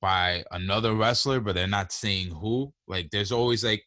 by 0.00 0.44
another 0.50 0.94
wrestler, 0.94 1.40
but 1.40 1.54
they're 1.54 1.66
not 1.66 1.92
saying 1.92 2.30
who. 2.30 2.72
Like 2.86 3.10
there's 3.10 3.32
always 3.32 3.64
like, 3.64 3.84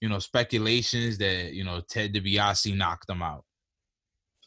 you 0.00 0.08
know, 0.08 0.18
speculations 0.18 1.18
that, 1.18 1.52
you 1.52 1.64
know, 1.64 1.80
Ted 1.88 2.14
DiBiase 2.14 2.76
knocked 2.76 3.10
him 3.10 3.22
out. 3.22 3.44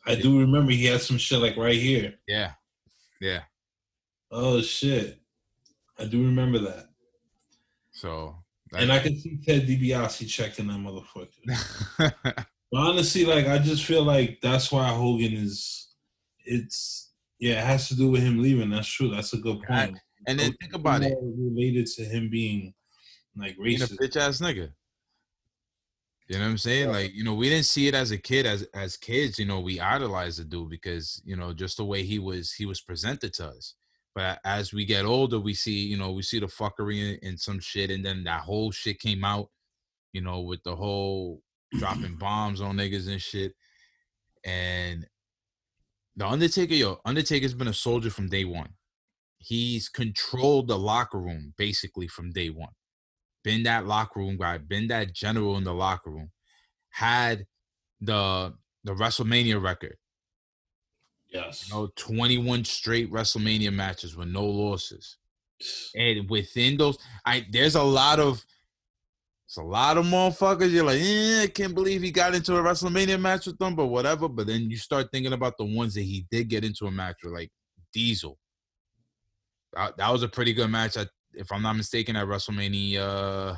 I 0.06 0.16
do 0.16 0.40
remember 0.40 0.72
he 0.72 0.86
had 0.86 1.02
some 1.02 1.18
shit 1.18 1.40
like 1.40 1.58
right 1.58 1.76
here. 1.76 2.16
Yeah. 2.28 2.54
Yeah. 3.20 3.42
Oh 4.32 4.62
shit. 4.62 5.20
I 6.00 6.06
do 6.06 6.24
remember 6.24 6.60
that. 6.60 6.88
So 7.92 8.36
And 8.74 8.92
I 8.92 9.00
can 9.00 9.20
see 9.20 9.38
Ted 9.46 9.68
DiBiase 9.68 10.28
checking 10.28 10.68
that 10.68 10.80
motherfucker. 10.80 12.46
But 12.72 12.80
honestly, 12.80 13.26
like 13.26 13.48
I 13.48 13.58
just 13.58 13.84
feel 13.84 14.04
like 14.04 14.40
that's 14.42 14.72
why 14.72 14.88
Hogan 14.88 15.34
is 15.34 15.90
it's 16.46 17.11
yeah, 17.42 17.60
it 17.62 17.66
has 17.66 17.90
to 17.90 17.96
do 17.96 18.10
with 18.10 18.22
him 18.22 18.42
leaving. 18.42 18.70
That's 18.70 18.88
true. 18.88 19.10
That's 19.10 19.34
a 19.34 19.38
good 19.38 19.60
Right. 19.68 19.90
point. 19.90 20.00
and 20.28 20.40
then 20.40 20.54
think 20.62 20.76
about 20.76 21.02
it. 21.02 21.18
Related 21.20 21.88
to 21.88 22.06
him 22.06 22.30
being 22.30 22.74
like 23.36 23.58
Being 23.62 23.82
a 23.82 23.86
bitch 23.88 24.16
ass 24.16 24.40
nigga. 24.40 24.72
You 26.28 26.38
know 26.38 26.46
what 26.46 26.52
I'm 26.52 26.58
saying? 26.60 26.90
Like, 26.90 27.14
you 27.14 27.24
know, 27.24 27.34
we 27.34 27.50
didn't 27.50 27.66
see 27.66 27.88
it 27.88 27.96
as 27.96 28.12
a 28.12 28.18
kid, 28.18 28.46
as 28.46 28.64
as 28.74 28.96
kids, 28.96 29.40
you 29.40 29.46
know, 29.46 29.60
we 29.60 29.80
idolized 29.82 30.40
the 30.40 30.46
dude 30.46 30.70
because, 30.70 31.22
you 31.26 31.36
know, 31.36 31.52
just 31.54 31.78
the 31.78 31.84
way 31.84 32.04
he 32.04 32.20
was 32.20 32.54
he 32.54 32.66
was 32.66 32.80
presented 32.80 33.34
to 33.34 33.48
us. 33.48 33.74
But 34.14 34.40
as 34.46 34.72
we 34.72 34.86
get 34.86 35.06
older, 35.06 35.40
we 35.40 35.54
see, 35.54 35.80
you 35.88 35.98
know, 35.98 36.12
we 36.12 36.22
see 36.22 36.40
the 36.40 36.46
fuckery 36.46 37.18
and 37.24 37.40
some 37.40 37.60
shit, 37.60 37.90
and 37.90 38.06
then 38.06 38.24
that 38.26 38.42
whole 38.44 38.72
shit 38.72 39.00
came 39.00 39.24
out, 39.26 39.50
you 40.14 40.22
know, 40.22 40.42
with 40.42 40.62
the 40.64 40.76
whole 40.76 41.42
dropping 41.78 42.16
bombs 42.18 42.62
on 42.62 42.78
niggas 42.78 43.10
and 43.10 43.22
shit. 43.22 43.56
And 44.44 45.08
the 46.16 46.28
Undertaker, 46.28 46.74
yo, 46.74 47.00
Undertaker's 47.06 47.54
been 47.54 47.68
a 47.68 47.74
soldier 47.74 48.10
from 48.10 48.30
day 48.30 48.46
one. 48.46 48.70
He's 49.38 49.90
controlled 49.90 50.68
the 50.68 50.78
locker 50.78 51.20
room 51.20 51.54
basically 51.58 52.08
from 52.08 52.32
day 52.32 52.50
one. 52.50 52.74
Been 53.44 53.64
that 53.64 53.88
locker 53.88 54.20
room 54.20 54.38
guy, 54.38 54.60
been 54.60 54.88
that 54.90 55.14
general 55.14 55.58
in 55.58 55.64
the 55.64 55.74
locker 55.74 56.12
room. 56.12 56.32
Had 56.92 57.46
the 58.00 58.54
the 58.84 58.94
WrestleMania 58.94 59.62
record, 59.62 59.96
yes. 61.30 61.68
you 61.68 61.74
know, 61.74 61.90
21 61.96 62.66
straight 62.66 63.12
WrestleMania 63.12 63.74
matches 63.74 64.16
with 64.16 64.28
no 64.28 64.46
losses. 64.46 65.18
And 65.96 66.30
within 66.30 66.78
those, 66.78 66.98
I 67.26 67.46
there's 67.52 67.76
a 67.76 67.84
lot 67.84 68.20
of 68.20 68.44
it's 69.52 69.58
a 69.58 69.64
lot 69.64 69.98
of 69.98 70.06
motherfuckers. 70.06 70.72
You're 70.72 70.86
like, 70.86 71.02
eh, 71.02 71.44
I 71.44 71.48
can't 71.48 71.76
believe 71.76 72.02
he 72.02 72.10
got 72.10 72.34
into 72.34 72.56
a 72.56 72.64
WrestleMania 72.64 73.20
match 73.20 73.48
with 73.48 73.58
them, 73.58 73.76
but 73.76 73.88
whatever. 73.88 74.30
But 74.30 74.48
then 74.48 74.70
you 74.70 74.78
start 74.78 75.10
thinking 75.12 75.34
about 75.34 75.58
the 75.58 75.66
ones 75.66 75.94
that 75.96 76.04
he 76.04 76.26
did 76.32 76.48
get 76.48 76.64
into 76.64 76.86
a 76.86 76.92
match 76.92 77.18
with, 77.22 77.34
like 77.34 77.52
Diesel. 77.92 78.38
That, 79.74 79.98
that 79.98 80.10
was 80.10 80.24
a 80.24 80.30
pretty 80.30 80.54
good 80.54 80.70
match. 80.70 80.96
I, 80.96 81.06
if 81.34 81.52
I'm 81.52 81.64
not 81.64 81.76
mistaken, 81.76 82.16
at 82.16 82.28
WrestleMania 82.28 83.58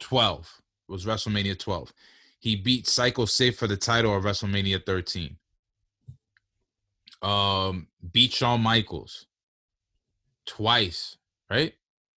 12 0.00 0.62
it 0.88 0.92
was 0.92 1.06
WrestleMania 1.06 1.56
12. 1.56 1.92
He 2.40 2.56
beat 2.56 2.88
Psycho 2.88 3.26
Sid 3.26 3.54
for 3.54 3.68
the 3.68 3.76
title 3.76 4.16
at 4.16 4.22
WrestleMania 4.24 4.84
13 4.84 5.36
um 7.22 7.86
beat 8.10 8.32
Shawn 8.32 8.60
Michaels 8.60 9.26
twice, 10.44 11.18
right? 11.48 11.72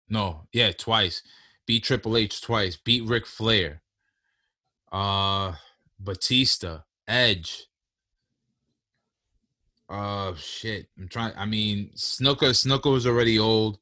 No, 0.10 0.48
yeah, 0.52 0.72
twice. 0.72 1.22
Beat 1.66 1.84
Triple 1.84 2.18
H 2.18 2.42
twice. 2.42 2.78
Beat 2.78 3.06
Ric 3.06 3.26
Flair. 3.26 3.82
Uh 4.92 5.54
Batista, 6.00 6.80
Edge. 7.08 7.66
Uh 9.90 10.34
shit. 10.36 10.88
I'm 10.98 11.08
trying 11.08 11.34
I 11.38 11.46
mean 11.46 11.92
Snuka 11.96 12.52
Snuka 12.52 12.92
was 12.92 13.08
already 13.08 13.40
old 13.40 13.80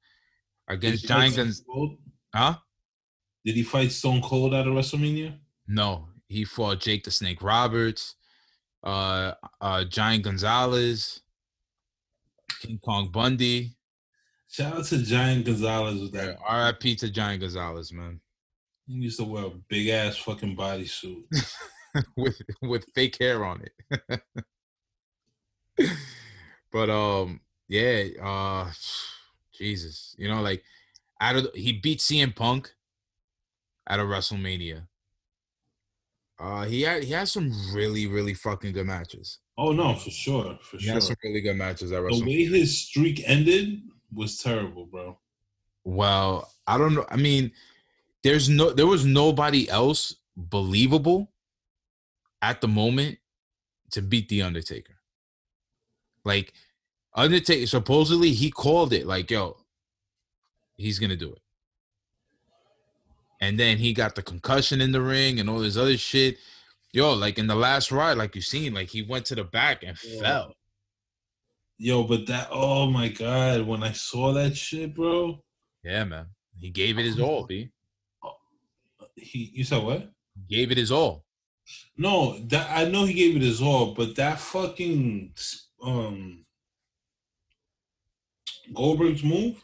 against 0.67 1.03
Did 1.03 1.07
he 1.09 1.13
fight 1.13 1.19
Giant 1.19 1.35
Guns. 1.35 1.63
Huh? 2.33 2.55
Did 3.45 3.55
he 3.55 3.63
fight 3.63 3.91
Stone 3.91 4.21
Cold 4.21 4.53
at 4.53 4.67
a 4.67 4.69
WrestleMania? 4.69 5.37
No, 5.67 6.07
he 6.27 6.45
fought 6.45 6.79
Jake 6.79 7.03
the 7.03 7.11
Snake 7.11 7.41
Roberts, 7.41 8.15
uh, 8.83 9.33
uh, 9.59 9.83
Giant 9.83 10.23
Gonzalez, 10.23 11.21
King 12.61 12.79
Kong 12.83 13.09
Bundy. 13.11 13.75
Shout 14.53 14.77
out 14.77 14.85
to 14.85 14.99
Giant 15.01 15.45
Gonzalez 15.47 15.99
with 15.99 16.13
Yeah, 16.13 16.25
that. 16.27 16.37
R.I.P. 16.47 16.95
to 16.97 17.09
Giant 17.09 17.41
Gonzalez, 17.41 17.91
man, 17.91 18.21
He 18.85 18.93
used 18.93 19.17
to 19.17 19.23
wear 19.25 19.45
a 19.45 19.49
big 19.49 19.87
ass 19.87 20.15
fucking 20.17 20.55
bodysuit. 20.55 21.23
with 22.17 22.39
with 22.61 22.85
fake 22.93 23.17
hair 23.19 23.43
on 23.43 23.63
it. 23.89 24.21
but 26.71 26.89
um, 26.91 27.39
yeah, 27.67 28.03
uh, 28.21 28.71
Jesus, 29.57 30.15
you 30.19 30.27
know, 30.27 30.41
like 30.43 30.63
out 31.19 31.35
of 31.35 31.47
he 31.55 31.71
beat 31.73 31.97
CM 31.97 32.35
Punk 32.35 32.71
at 33.87 33.99
a 33.99 34.03
WrestleMania. 34.03 34.87
Uh, 36.39 36.65
he 36.65 36.83
had 36.83 37.03
he 37.03 37.11
had 37.11 37.27
some 37.27 37.51
really 37.73 38.05
really 38.05 38.35
fucking 38.35 38.73
good 38.73 38.85
matches. 38.85 39.39
Oh 39.57 39.71
no, 39.71 39.95
for 39.95 40.11
sure, 40.11 40.59
for 40.61 40.77
He 40.77 40.83
sure. 40.83 40.93
had 40.93 41.03
some 41.03 41.15
really 41.23 41.41
good 41.41 41.55
matches 41.55 41.91
at 41.91 42.03
WrestleMania. 42.03 42.19
The 42.19 42.51
way 42.51 42.59
his 42.59 42.77
streak 42.77 43.23
ended 43.25 43.81
was 44.15 44.37
terrible, 44.37 44.85
bro. 44.85 45.19
Well, 45.83 46.51
I 46.67 46.77
don't 46.77 46.95
know. 46.95 47.05
I 47.09 47.17
mean, 47.17 47.51
there's 48.23 48.49
no 48.49 48.71
there 48.71 48.87
was 48.87 49.05
nobody 49.05 49.69
else 49.69 50.15
believable 50.35 51.31
at 52.41 52.61
the 52.61 52.67
moment 52.67 53.17
to 53.91 54.01
beat 54.01 54.29
the 54.29 54.41
Undertaker. 54.41 54.95
Like 56.25 56.53
Undertaker 57.15 57.67
supposedly 57.67 58.31
he 58.31 58.49
called 58.49 58.93
it 58.93 59.05
like, 59.05 59.29
yo, 59.29 59.57
he's 60.75 60.99
gonna 60.99 61.15
do 61.17 61.31
it. 61.33 61.41
And 63.41 63.59
then 63.59 63.77
he 63.77 63.93
got 63.93 64.15
the 64.15 64.21
concussion 64.23 64.79
in 64.79 64.93
the 64.93 65.01
ring 65.01 65.39
and 65.39 65.49
all 65.49 65.59
this 65.59 65.75
other 65.75 65.97
shit. 65.97 66.37
Yo, 66.93 67.13
like 67.13 67.37
in 67.37 67.47
the 67.47 67.55
last 67.55 67.91
ride, 67.91 68.17
like 68.17 68.35
you 68.35 68.41
seen, 68.41 68.73
like 68.73 68.89
he 68.89 69.01
went 69.01 69.25
to 69.25 69.35
the 69.35 69.43
back 69.43 69.83
and 69.83 69.97
Yeah. 70.01 70.19
fell. 70.21 70.55
Yo, 71.83 72.01
but 72.01 72.25
that 72.27 72.47
oh 72.49 72.89
my 72.89 73.09
god, 73.09 73.67
when 73.67 73.83
I 73.83 73.91
saw 73.91 74.31
that 74.31 74.55
shit, 74.55 74.95
bro. 74.95 75.43
Yeah, 75.83 76.05
man. 76.05 76.27
He 76.57 76.69
gave 76.69 76.97
it 76.97 77.03
his 77.03 77.19
all, 77.19 77.45
B. 77.45 77.71
He 79.17 79.51
you 79.53 79.65
said 79.65 79.83
what? 79.83 80.09
Gave 80.49 80.71
it 80.71 80.77
his 80.77 80.93
all. 80.93 81.25
No, 81.97 82.39
that 82.47 82.71
I 82.71 82.85
know 82.85 83.03
he 83.03 83.13
gave 83.13 83.35
it 83.35 83.41
his 83.41 83.61
all, 83.61 83.93
but 83.95 84.15
that 84.15 84.39
fucking 84.39 85.33
um 85.83 86.45
Goldberg's 88.73 89.25
move. 89.25 89.61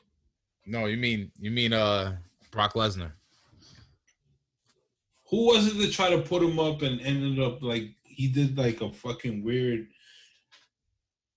No, 0.66 0.88
you 0.88 0.98
mean 0.98 1.32
you 1.40 1.52
mean 1.52 1.72
uh 1.72 2.18
Brock 2.52 2.74
Lesnar. 2.74 3.14
Who 5.30 5.46
was 5.46 5.68
it 5.68 5.78
that 5.78 5.94
tried 5.94 6.10
to 6.10 6.22
put 6.22 6.44
him 6.44 6.60
up 6.60 6.82
and 6.82 7.00
ended 7.00 7.40
up 7.40 7.64
like 7.64 7.92
he 8.04 8.28
did 8.28 8.58
like 8.58 8.82
a 8.82 8.92
fucking 8.92 9.42
weird, 9.42 9.88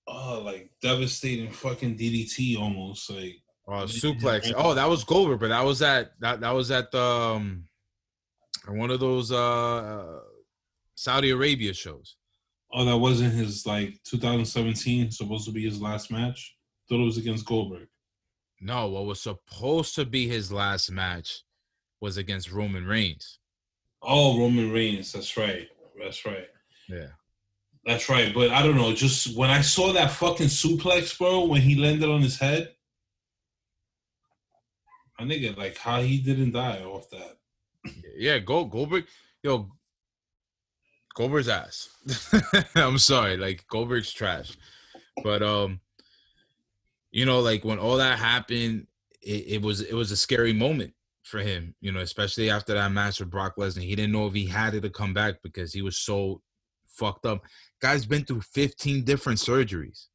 oh 0.07 0.41
like 0.43 0.69
devastating 0.81 1.51
fucking 1.51 1.97
DDT 1.97 2.57
almost 2.59 3.09
like 3.09 3.35
Uh, 3.67 3.83
suplex. 3.85 4.53
Oh, 4.55 4.73
that 4.73 4.89
was 4.89 5.03
Goldberg, 5.03 5.39
but 5.39 5.49
that 5.49 5.63
was 5.63 5.81
at 5.81 6.11
that 6.19 6.41
that 6.41 6.51
was 6.51 6.69
at 6.71 6.91
the 6.91 7.01
um, 7.01 7.65
one 8.67 8.91
of 8.91 8.99
those 8.99 9.31
uh 9.31 10.19
Saudi 10.95 11.29
Arabia 11.31 11.73
shows. 11.73 12.15
oh 12.73 12.85
that 12.85 12.97
wasn't 12.97 13.33
his 13.33 13.65
like 13.65 14.01
2017 14.03 15.11
supposed 15.11 15.45
to 15.45 15.51
be 15.51 15.63
his 15.63 15.81
last 15.81 16.11
match. 16.11 16.55
Thought 16.89 17.01
it 17.01 17.05
was 17.05 17.17
against 17.17 17.45
Goldberg. 17.45 17.87
No, 18.59 18.87
what 18.89 19.05
was 19.05 19.21
supposed 19.21 19.95
to 19.95 20.05
be 20.05 20.27
his 20.27 20.51
last 20.51 20.91
match 20.91 21.43
was 22.01 22.17
against 22.17 22.51
Roman 22.51 22.85
Reigns. 22.85 23.39
Oh, 24.01 24.37
Roman 24.39 24.71
Reigns. 24.71 25.11
That's 25.13 25.35
right. 25.37 25.67
That's 26.01 26.25
right. 26.25 26.47
Yeah. 26.89 27.07
That's 27.85 28.09
right. 28.09 28.33
But 28.33 28.51
I 28.51 28.63
don't 28.63 28.75
know. 28.75 28.93
Just 28.93 29.35
when 29.35 29.49
I 29.49 29.61
saw 29.61 29.91
that 29.93 30.11
fucking 30.11 30.47
suplex, 30.47 31.17
bro, 31.17 31.45
when 31.45 31.61
he 31.61 31.75
landed 31.75 32.09
on 32.09 32.21
his 32.21 32.39
head, 32.39 32.73
I 35.19 35.23
nigga, 35.23 35.57
like 35.57 35.77
how 35.77 36.01
he 36.01 36.17
didn't 36.19 36.51
die 36.51 36.81
off 36.81 37.09
that. 37.09 37.37
Yeah, 38.17 38.39
Gold 38.39 38.71
Goldberg, 38.71 39.05
yo, 39.43 39.69
Goldberg's 41.15 41.49
ass. 41.49 41.89
I'm 42.75 42.97
sorry, 42.97 43.37
like 43.37 43.65
Goldberg's 43.67 44.13
trash. 44.13 44.57
But 45.23 45.43
um, 45.43 45.81
you 47.11 47.25
know, 47.25 47.41
like 47.41 47.63
when 47.63 47.79
all 47.79 47.97
that 47.97 48.17
happened, 48.17 48.87
it, 49.21 49.45
it 49.47 49.61
was 49.61 49.81
it 49.81 49.93
was 49.93 50.11
a 50.11 50.17
scary 50.17 50.53
moment 50.53 50.93
for 51.23 51.39
him, 51.39 51.75
you 51.81 51.91
know, 51.91 51.99
especially 51.99 52.49
after 52.49 52.73
that 52.73 52.91
match 52.91 53.19
with 53.19 53.29
Brock 53.29 53.55
Lesnar. 53.57 53.81
He 53.81 53.95
didn't 53.95 54.11
know 54.11 54.27
if 54.27 54.33
he 54.33 54.45
had 54.45 54.73
it 54.73 54.81
to 54.81 54.89
come 54.89 55.13
back 55.13 55.41
because 55.43 55.73
he 55.73 55.81
was 55.81 55.97
so 55.97 56.41
fucked 56.93 57.25
up. 57.25 57.43
Guy's 57.81 58.05
been 58.05 58.25
through 58.25 58.41
15 58.41 59.03
different 59.03 59.39
surgeries. 59.39 60.07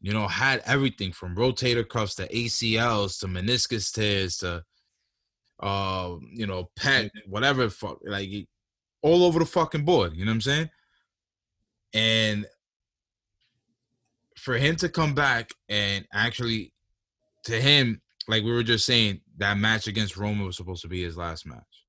You 0.00 0.12
know, 0.12 0.28
had 0.28 0.62
everything 0.66 1.12
from 1.12 1.36
rotator 1.36 1.88
cuffs 1.88 2.14
to 2.16 2.28
ACLs 2.28 3.18
to 3.20 3.26
meniscus 3.26 3.92
tears 3.92 4.36
to 4.38 4.62
uh, 5.60 6.16
you 6.32 6.46
know, 6.46 6.70
pet, 6.76 7.10
whatever, 7.26 7.70
fuck, 7.70 7.98
like 8.04 8.30
all 9.02 9.24
over 9.24 9.38
the 9.38 9.46
fucking 9.46 9.84
board. 9.84 10.14
You 10.14 10.24
know 10.24 10.30
what 10.30 10.36
I'm 10.36 10.40
saying? 10.42 10.70
And 11.94 12.46
for 14.36 14.56
him 14.56 14.76
to 14.76 14.88
come 14.88 15.14
back 15.14 15.50
and 15.68 16.06
actually, 16.12 16.72
to 17.44 17.60
him, 17.60 18.00
like 18.28 18.42
we 18.44 18.52
were 18.52 18.62
just 18.62 18.84
saying, 18.84 19.20
that 19.38 19.56
match 19.56 19.86
against 19.86 20.16
Roman 20.16 20.44
was 20.44 20.56
supposed 20.56 20.82
to 20.82 20.88
be 20.88 21.02
his 21.02 21.16
last 21.16 21.46
match. 21.46 21.85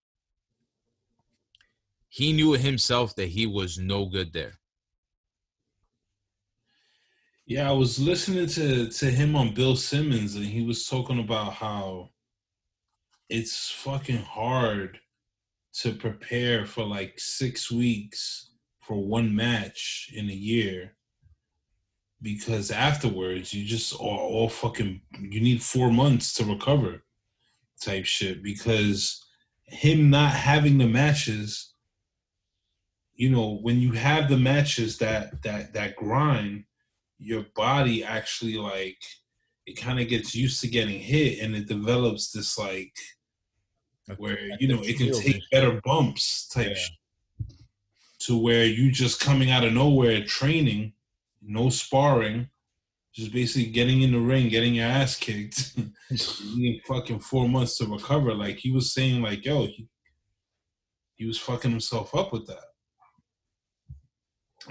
He 2.09 2.33
knew 2.33 2.53
himself 2.53 3.15
that 3.15 3.29
he 3.29 3.45
was 3.45 3.77
no 3.77 4.05
good 4.05 4.33
there. 4.33 4.53
Yeah, 7.45 7.69
I 7.69 7.73
was 7.73 7.99
listening 7.99 8.47
to 8.47 8.89
to 8.89 9.05
him 9.05 9.35
on 9.35 9.53
Bill 9.53 9.75
Simmons, 9.75 10.35
and 10.35 10.45
he 10.45 10.61
was 10.61 10.87
talking 10.87 11.19
about 11.19 11.53
how 11.53 12.09
it's 13.29 13.69
fucking 13.71 14.23
hard 14.23 14.99
to 15.81 15.93
prepare 15.93 16.65
for 16.65 16.83
like 16.83 17.19
six 17.19 17.71
weeks 17.71 18.51
for 18.81 18.95
one 18.95 19.35
match 19.35 20.09
in 20.13 20.29
a 20.29 20.33
year 20.33 20.95
because 22.21 22.71
afterwards 22.71 23.53
you 23.53 23.65
just 23.65 23.93
are 23.93 23.97
all 23.99 24.49
fucking 24.49 25.01
you 25.19 25.39
need 25.39 25.61
four 25.61 25.91
months 25.91 26.33
to 26.33 26.45
recover 26.45 27.03
type 27.81 28.05
shit 28.05 28.41
because 28.41 29.23
him 29.63 30.09
not 30.09 30.31
having 30.31 30.77
the 30.77 30.87
matches 30.87 31.73
you 33.17 33.29
know 33.29 33.57
when 33.63 33.79
you 33.81 33.91
have 33.91 34.29
the 34.29 34.37
matches 34.37 34.97
that 34.99 35.41
that 35.41 35.73
that 35.73 35.95
grind 35.95 36.63
your 37.19 37.45
body 37.55 38.03
actually 38.03 38.55
like 38.57 39.01
it 39.65 39.73
kind 39.75 39.99
of 39.99 40.07
gets 40.07 40.33
used 40.33 40.61
to 40.61 40.67
getting 40.67 40.99
hit 40.99 41.39
and 41.39 41.55
it 41.55 41.67
develops 41.67 42.31
this 42.31 42.57
like 42.57 42.93
where 44.17 44.37
you 44.59 44.67
know 44.69 44.81
it 44.83 44.97
can 44.97 45.11
take 45.11 45.41
better 45.51 45.81
bumps 45.83 46.47
type 46.47 46.67
Yeah. 46.67 46.73
shit. 46.75 46.93
To 48.21 48.37
where 48.41 48.65
you 48.65 48.91
just 48.91 49.19
coming 49.19 49.51
out 49.51 49.63
of 49.65 49.73
nowhere 49.73 50.23
training 50.23 50.93
no 51.41 51.69
sparring 51.69 52.49
just 53.13 53.31
basically 53.31 53.71
getting 53.71 54.01
in 54.03 54.11
the 54.11 54.19
ring 54.19 54.47
getting 54.49 54.75
your 54.75 54.85
ass 54.87 55.15
kicked 55.17 55.73
you 56.09 56.61
need 56.61 56.81
fucking 56.87 57.19
four 57.19 57.49
months 57.49 57.77
to 57.77 57.85
recover. 57.85 58.33
Like 58.33 58.57
he 58.57 58.71
was 58.71 58.93
saying 58.93 59.21
like 59.21 59.43
yo 59.43 59.65
he, 59.65 59.87
he 61.15 61.25
was 61.25 61.37
fucking 61.39 61.71
himself 61.71 62.15
up 62.15 62.31
with 62.31 62.47
that 62.47 62.63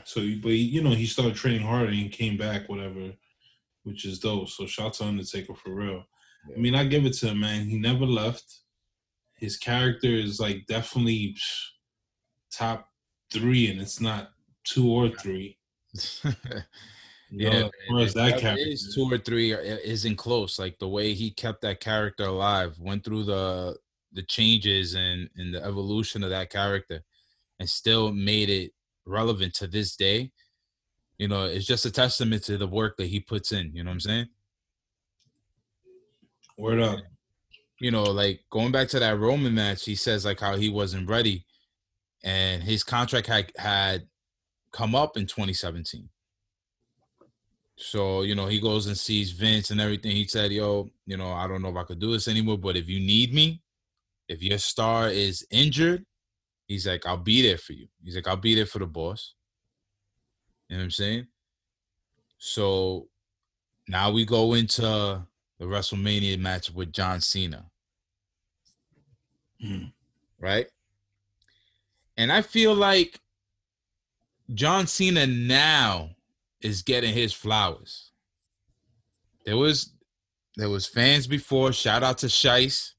so 0.05 0.20
but 0.42 0.51
he, 0.53 0.57
you 0.57 0.82
know 0.82 0.90
he 0.90 1.07
started 1.07 1.34
training 1.34 1.66
harder 1.66 1.86
and 1.86 1.94
he 1.94 2.09
came 2.09 2.36
back 2.36 2.68
whatever 2.68 3.12
which 3.86 4.05
is 4.05 4.18
dope. 4.18 4.49
So 4.49 4.66
shout 4.66 4.86
out 4.86 4.94
to 4.94 5.05
undertaker 5.05 5.55
for 5.55 5.70
real. 5.70 6.05
I 6.55 6.59
mean 6.59 6.74
i 6.74 6.84
give 6.84 7.07
it 7.07 7.12
to 7.14 7.28
him 7.28 7.40
man. 7.40 7.66
He 7.66 7.78
never 7.78 8.05
left. 8.05 8.61
His 9.34 9.57
character 9.57 10.09
is 10.09 10.40
like 10.40 10.66
definitely 10.66 11.36
top 12.51 12.88
three 13.32 13.70
and 13.70 13.80
it's 13.80 14.01
not 14.01 14.30
two 14.64 14.90
or 14.90 15.09
three. 15.09 15.59
You 17.28 17.51
know, 17.51 17.70
yeah, 17.90 18.03
as 18.03 18.14
that 18.14 18.38
character 18.38 18.68
is 18.68 18.94
two 18.94 19.12
or 19.12 19.18
three 19.18 19.53
uh, 19.53 19.59
are- 19.59 19.61
isn't 19.61 20.16
close. 20.16 20.61
Like 20.61 20.78
the 20.78 20.88
way 20.88 21.12
he 21.12 21.30
kept 21.30 21.61
that 21.62 21.80
character 21.80 22.24
alive, 22.24 22.78
went 22.78 23.05
through 23.05 23.24
the 23.24 23.76
the 24.12 24.22
changes 24.22 24.94
and 24.94 25.28
and 25.36 25.53
the 25.53 25.62
evolution 25.64 26.22
of 26.22 26.30
that 26.30 26.51
character, 26.51 27.03
and 27.59 27.68
still 27.68 28.12
made 28.12 28.49
it 28.49 28.72
relevant 29.07 29.55
to 29.55 29.67
this 29.67 29.97
day. 29.97 30.31
You 31.19 31.29
know, 31.29 31.45
it's 31.45 31.67
just 31.67 31.87
a 31.87 31.91
testament 31.91 32.45
to 32.45 32.59
the 32.59 32.67
work 32.67 32.97
that 32.99 33.07
he 33.07 33.21
puts 33.21 33.53
in. 33.53 33.71
You 33.73 33.85
know 33.85 33.91
what 33.91 33.95
I'm 33.95 34.01
saying? 34.01 34.27
word 36.59 36.81
up 36.81 37.01
you 37.81 37.91
know, 37.91 38.05
like 38.05 38.41
going 38.51 38.73
back 38.73 38.89
to 38.89 38.99
that 39.01 39.19
Roman 39.19 39.55
match, 39.55 39.85
he 39.85 39.95
says 39.95 40.25
like 40.25 40.41
how 40.41 40.57
he 40.57 40.69
wasn't 40.69 41.09
ready, 41.09 41.45
and 42.25 42.63
his 42.63 42.83
contract 42.83 43.27
had 43.27 43.53
had 43.57 44.07
come 44.73 44.95
up 44.95 45.17
in 45.17 45.27
2017. 45.27 46.09
So 47.77 48.23
you 48.23 48.35
know, 48.35 48.47
he 48.47 48.61
goes 48.61 48.87
and 48.87 48.97
sees 48.97 49.33
Vince 49.33 49.71
and 49.71 49.81
everything. 49.81 50.13
He 50.13 50.27
said, 50.27 50.53
"Yo, 50.53 50.89
you 51.07 51.17
know, 51.17 51.33
I 51.33 51.47
don't 51.47 51.61
know 51.61 51.69
if 51.69 51.77
I 51.77 51.85
could 51.85 51.99
do 51.99 52.13
this 52.13 52.29
anymore, 52.29 52.59
but 52.59 52.77
if 52.77 52.89
you 52.89 53.01
need 53.01 53.35
me, 53.35 53.61
if 54.29 54.43
your 54.43 54.59
star 54.59 55.11
is 55.11 55.47
injured, 55.51 56.05
He's 56.67 56.87
like, 56.87 57.07
I'll 57.07 57.17
be 57.17 57.43
there 57.43 57.59
for 57.59 57.73
you. 57.73 57.87
He's 58.03 58.17
like, 58.17 58.27
I'll 58.27 58.37
be 58.37 58.55
there 58.55 58.67
for 58.67 58.81
the 58.81 58.87
boss. 58.87 59.35
You 60.69 60.77
know 60.77 60.81
what 60.81 60.85
I'm 60.85 60.91
saying? 60.91 61.27
So 62.39 63.09
now 63.89 64.11
we 64.11 64.25
go 64.25 64.55
into 64.55 64.83
the 64.83 65.64
WrestleMania 65.64 66.39
match 66.39 66.73
with 66.73 66.93
John 66.93 67.21
Cena. 67.21 67.67
Mm. 69.64 69.93
Right? 70.41 70.67
And 72.17 72.33
I 72.33 72.43
feel 72.43 72.75
like 72.75 73.21
John 74.55 74.87
Cena 74.87 75.27
now 75.27 76.11
is 76.61 76.83
getting 76.83 77.14
his 77.14 77.33
flowers. 77.33 78.11
There 79.45 79.57
was 79.57 79.93
there 80.57 80.71
was 80.71 80.87
fans 80.87 81.27
before. 81.27 81.73
Shout 81.73 82.03
out 82.03 82.19
to 82.19 82.27
Shice. 82.27 82.93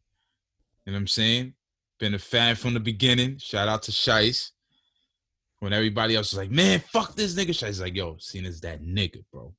You 0.85 0.91
know 0.91 0.97
what 0.97 1.01
I'm 1.01 1.07
saying? 1.07 1.53
Been 1.99 2.13
a 2.13 2.19
fan 2.19 2.55
from 2.55 2.73
the 2.73 2.79
beginning. 2.79 3.37
Shout 3.37 3.67
out 3.67 3.83
to 3.83 3.91
Shice. 3.91 4.51
When 5.59 5.73
everybody 5.73 6.15
else 6.15 6.31
was 6.31 6.37
like, 6.37 6.51
man, 6.51 6.79
fuck 6.79 7.15
this 7.15 7.33
nigga. 7.33 7.49
Shice's 7.49 7.81
like, 7.81 7.95
yo, 7.95 8.17
Cena's 8.19 8.61
that 8.61 8.83
nigga, 8.83 9.23
bro. 9.31 9.53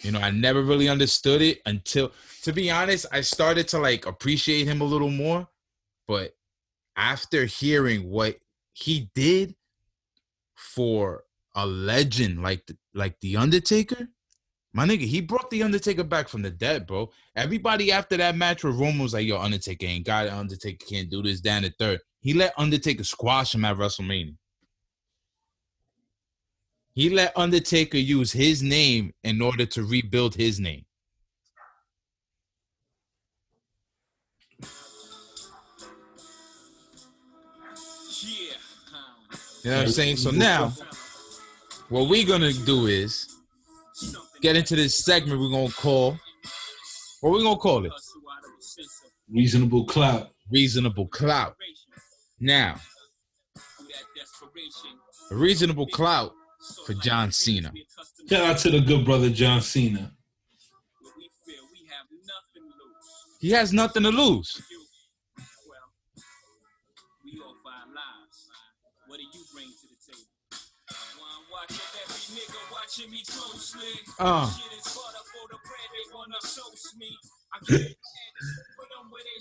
You 0.00 0.10
know, 0.10 0.18
I 0.18 0.30
never 0.30 0.62
really 0.62 0.88
understood 0.88 1.40
it 1.40 1.60
until, 1.64 2.12
to 2.42 2.52
be 2.52 2.70
honest, 2.70 3.06
I 3.12 3.20
started 3.20 3.68
to 3.68 3.78
like 3.78 4.04
appreciate 4.06 4.66
him 4.66 4.80
a 4.80 4.84
little 4.84 5.10
more. 5.10 5.46
But 6.08 6.32
after 6.96 7.44
hearing 7.44 8.10
what 8.10 8.36
he 8.72 9.10
did 9.14 9.54
for 10.54 11.24
a 11.54 11.66
legend 11.66 12.42
like 12.42 12.66
the, 12.66 12.76
like 12.94 13.18
the 13.20 13.36
Undertaker, 13.36 14.08
my 14.76 14.86
nigga, 14.86 15.06
he 15.06 15.22
brought 15.22 15.48
the 15.48 15.62
Undertaker 15.62 16.04
back 16.04 16.28
from 16.28 16.42
the 16.42 16.50
dead, 16.50 16.86
bro. 16.86 17.10
Everybody 17.34 17.90
after 17.90 18.18
that 18.18 18.36
match 18.36 18.62
with 18.62 18.76
Roman 18.76 18.98
was 18.98 19.14
like, 19.14 19.26
"Yo, 19.26 19.38
Undertaker 19.38 19.86
ain't 19.86 20.04
got 20.04 20.26
it. 20.26 20.32
Undertaker 20.34 20.84
can't 20.84 21.08
do 21.08 21.22
this." 21.22 21.40
Down 21.40 21.62
the 21.62 21.70
third, 21.78 22.00
he 22.20 22.34
let 22.34 22.52
Undertaker 22.58 23.02
squash 23.02 23.54
him 23.54 23.64
at 23.64 23.78
WrestleMania. 23.78 24.36
He 26.92 27.08
let 27.08 27.32
Undertaker 27.38 27.96
use 27.96 28.32
his 28.32 28.62
name 28.62 29.14
in 29.24 29.40
order 29.40 29.64
to 29.64 29.82
rebuild 29.82 30.34
his 30.34 30.60
name. 30.60 30.84
Yeah. 38.20 38.52
You 39.64 39.70
know 39.70 39.76
what 39.78 39.86
I'm 39.86 39.88
saying? 39.88 40.16
So 40.18 40.30
now, 40.32 40.74
what 41.88 42.10
we're 42.10 42.26
gonna 42.26 42.52
do 42.52 42.88
is 42.88 43.36
get 44.40 44.56
into 44.56 44.76
this 44.76 45.04
segment 45.04 45.40
we're 45.40 45.50
gonna 45.50 45.70
call 45.70 46.18
what 47.20 47.32
we 47.32 47.42
gonna 47.42 47.56
call 47.56 47.84
it? 47.84 47.92
Reasonable 49.28 49.84
clout. 49.84 50.30
Reasonable 50.50 51.08
clout. 51.08 51.56
Now, 52.38 52.76
a 55.30 55.34
reasonable 55.34 55.86
clout 55.86 56.32
for 56.86 56.94
John 56.94 57.32
Cena. 57.32 57.72
Shout 58.28 58.44
out 58.44 58.58
to 58.58 58.70
the 58.70 58.80
good 58.80 59.04
brother 59.04 59.30
John 59.30 59.60
Cena. 59.60 60.12
He 63.40 63.50
has 63.50 63.72
nothing 63.72 64.02
to 64.04 64.10
lose. 64.10 64.60
Uh. 74.18 74.52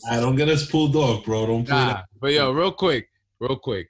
I 0.10 0.20
don't 0.20 0.36
get 0.36 0.49
us 0.49 0.70
pulled 0.70 0.95
off, 0.95 1.26
bro. 1.26 1.45
Don't 1.47 1.66
play 1.66 1.76
Nah, 1.76 1.88
that. 1.93 2.06
but 2.20 2.32
yo, 2.32 2.51
real 2.51 2.72
quick, 2.72 3.10
real 3.39 3.58
quick. 3.58 3.89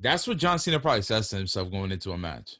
That's 0.00 0.26
what 0.26 0.36
John 0.38 0.58
Cena 0.58 0.78
probably 0.80 1.02
says 1.02 1.28
to 1.30 1.36
himself 1.36 1.70
going 1.70 1.92
into 1.92 2.12
a 2.12 2.18
match. 2.18 2.56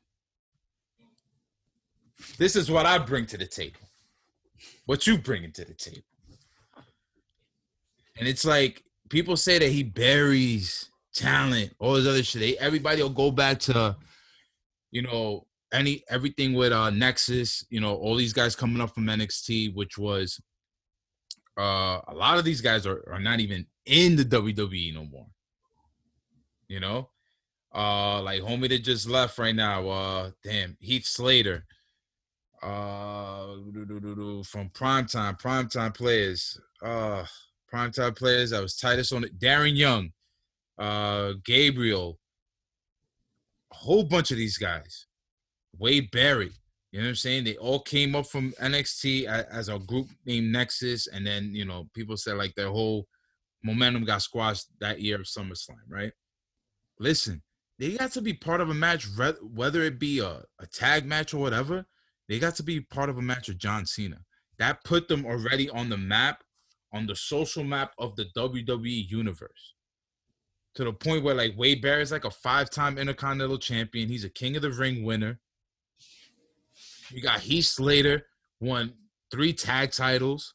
This 2.37 2.57
is 2.57 2.71
what 2.71 2.85
I 2.85 2.99
bring 2.99 3.27
to 3.27 3.39
the 3.39 3.47
table. 3.47 3.81
What 4.87 5.07
you 5.07 5.19
bringing 5.19 5.53
to 5.53 5.65
the 5.65 5.75
table. 5.75 6.03
And 8.19 8.27
it's 8.27 8.45
like 8.45 8.83
people 9.09 9.37
say 9.37 9.59
that 9.59 9.69
he 9.69 9.85
buries 9.85 10.91
talent, 11.15 11.75
all 11.79 11.95
this 11.95 12.07
other 12.09 12.25
shit. 12.25 12.41
They, 12.41 12.59
everybody 12.59 13.03
will 13.03 13.11
go 13.11 13.31
back 13.31 13.61
to, 13.61 13.97
you 14.91 15.03
know, 15.03 15.47
any 15.73 16.03
everything 16.09 16.55
with 16.55 16.73
uh 16.73 16.91
Nexus, 16.91 17.65
you 17.71 17.81
know, 17.81 17.95
all 17.95 18.17
these 18.17 18.33
guys 18.33 18.57
coming 18.57 18.81
up 18.81 18.95
from 18.95 19.07
NXT, 19.07 19.75
which 19.75 19.99
was 19.99 20.41
uh 21.59 22.01
a 22.07 22.15
lot 22.15 22.39
of 22.39 22.45
these 22.45 22.61
guys 22.61 22.87
are, 22.87 23.05
are 23.13 23.21
not 23.21 23.41
even 23.41 23.67
in 23.87 24.17
the 24.17 24.25
WWE 24.25 24.95
no 24.95 25.05
more. 25.05 25.27
You 26.69 26.81
know? 26.81 27.11
Uh 27.75 28.23
like 28.23 28.43
homie 28.43 28.69
that 28.69 28.79
just 28.85 29.09
left 29.09 29.39
right 29.39 29.55
now, 29.55 29.89
uh 29.89 30.31
damn, 30.43 30.77
Heath 30.81 31.07
Slater. 31.07 31.67
Uh 32.63 33.57
from 34.45 34.71
primetime, 34.71 35.41
primetime 35.41 35.95
players. 35.95 36.59
Uh 36.83 37.25
primetime 37.73 38.17
players. 38.17 38.53
I 38.53 38.61
was 38.61 38.77
Titus 38.77 39.13
on 39.13 39.25
it. 39.25 39.39
Darren 39.39 39.77
Young, 39.77 40.13
uh 40.79 41.35
Gabriel, 41.45 42.19
a 43.73 43.75
whole 43.75 44.05
bunch 44.05 44.31
of 44.31 44.37
these 44.37 44.59
guys. 44.59 45.07
Wade 45.79 46.11
Barrett. 46.11 46.53
You 46.93 47.01
know 47.01 47.07
what 47.07 47.11
I'm 47.11 47.17
saying? 47.17 47.45
They 47.45 47.57
all 47.57 47.81
came 47.81 48.17
up 48.17 48.27
from 48.27 48.53
NXT 48.53 49.27
as 49.27 49.69
a 49.69 49.79
group 49.79 50.09
named 50.25 50.51
Nexus, 50.51 51.07
and 51.07 51.27
then 51.27 51.51
you 51.55 51.65
know 51.65 51.89
people 51.95 52.17
said 52.17 52.39
like 52.39 52.55
their 52.55 52.71
whole 52.71 53.07
momentum 53.63 54.05
got 54.05 54.23
squashed 54.23 54.67
that 54.81 55.01
year 55.01 55.17
of 55.17 55.27
SummerSlam, 55.27 55.77
right? 55.89 56.13
Listen, 56.99 57.43
they 57.79 57.97
got 57.97 58.13
to 58.13 58.23
be 58.23 58.33
part 58.33 58.61
of 58.61 58.71
a 58.71 58.75
match, 58.75 59.07
whether 59.55 59.83
it 59.83 59.99
be 59.99 60.21
a, 60.21 60.43
a 60.61 60.67
tag 60.73 61.05
match 61.05 61.35
or 61.35 61.39
whatever. 61.39 61.87
They 62.29 62.39
got 62.39 62.57
to 62.57 62.63
be 62.63 62.81
part 62.81 63.09
of 63.09 63.19
a 63.19 63.23
match 63.23 63.49
with 63.49 63.59
John 63.59 63.87
Cena. 63.87 64.19
That 64.59 64.83
put 64.85 65.09
them 65.09 65.25
already 65.25 65.71
on 65.71 65.89
the 65.89 65.97
map, 65.97 66.43
on 66.93 67.07
the 67.07 67.17
social 67.17 67.65
map 67.65 67.93
of 67.99 68.17
the 68.17 68.27
WWE 68.37 69.09
universe. 69.09 69.75
To 70.75 70.85
the 70.85 70.93
point 70.93 71.25
where 71.25 71.35
like 71.35 71.55
Wade 71.57 71.85
is 71.85 72.13
like 72.13 72.25
a 72.25 72.31
five-time 72.31 72.99
Intercontinental 72.99 73.59
Champion. 73.59 74.09
He's 74.09 74.25
a 74.25 74.31
King 74.31 74.55
of 74.57 74.63
the 74.63 74.71
Ring 74.71 75.03
winner. 75.05 75.41
You 77.11 77.21
got 77.21 77.41
Heath 77.41 77.67
Slater 77.67 78.27
won 78.61 78.93
three 79.31 79.53
tag 79.53 79.93
titles. 79.93 80.55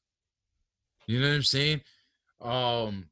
You 1.07 1.19
know 1.19 1.27
what 1.27 1.35
I'm 1.35 1.43
saying? 1.43 1.81
Um 2.41 3.05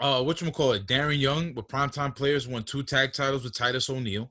uh 0.00 0.22
what 0.22 0.40
you 0.40 0.50
call 0.50 0.72
it? 0.72 0.86
Darren 0.86 1.18
Young 1.18 1.54
with 1.54 1.68
primetime 1.68 2.14
players 2.14 2.48
won 2.48 2.62
two 2.62 2.82
tag 2.82 3.12
titles 3.12 3.44
with 3.44 3.54
Titus 3.54 3.90
O'Neil. 3.90 4.30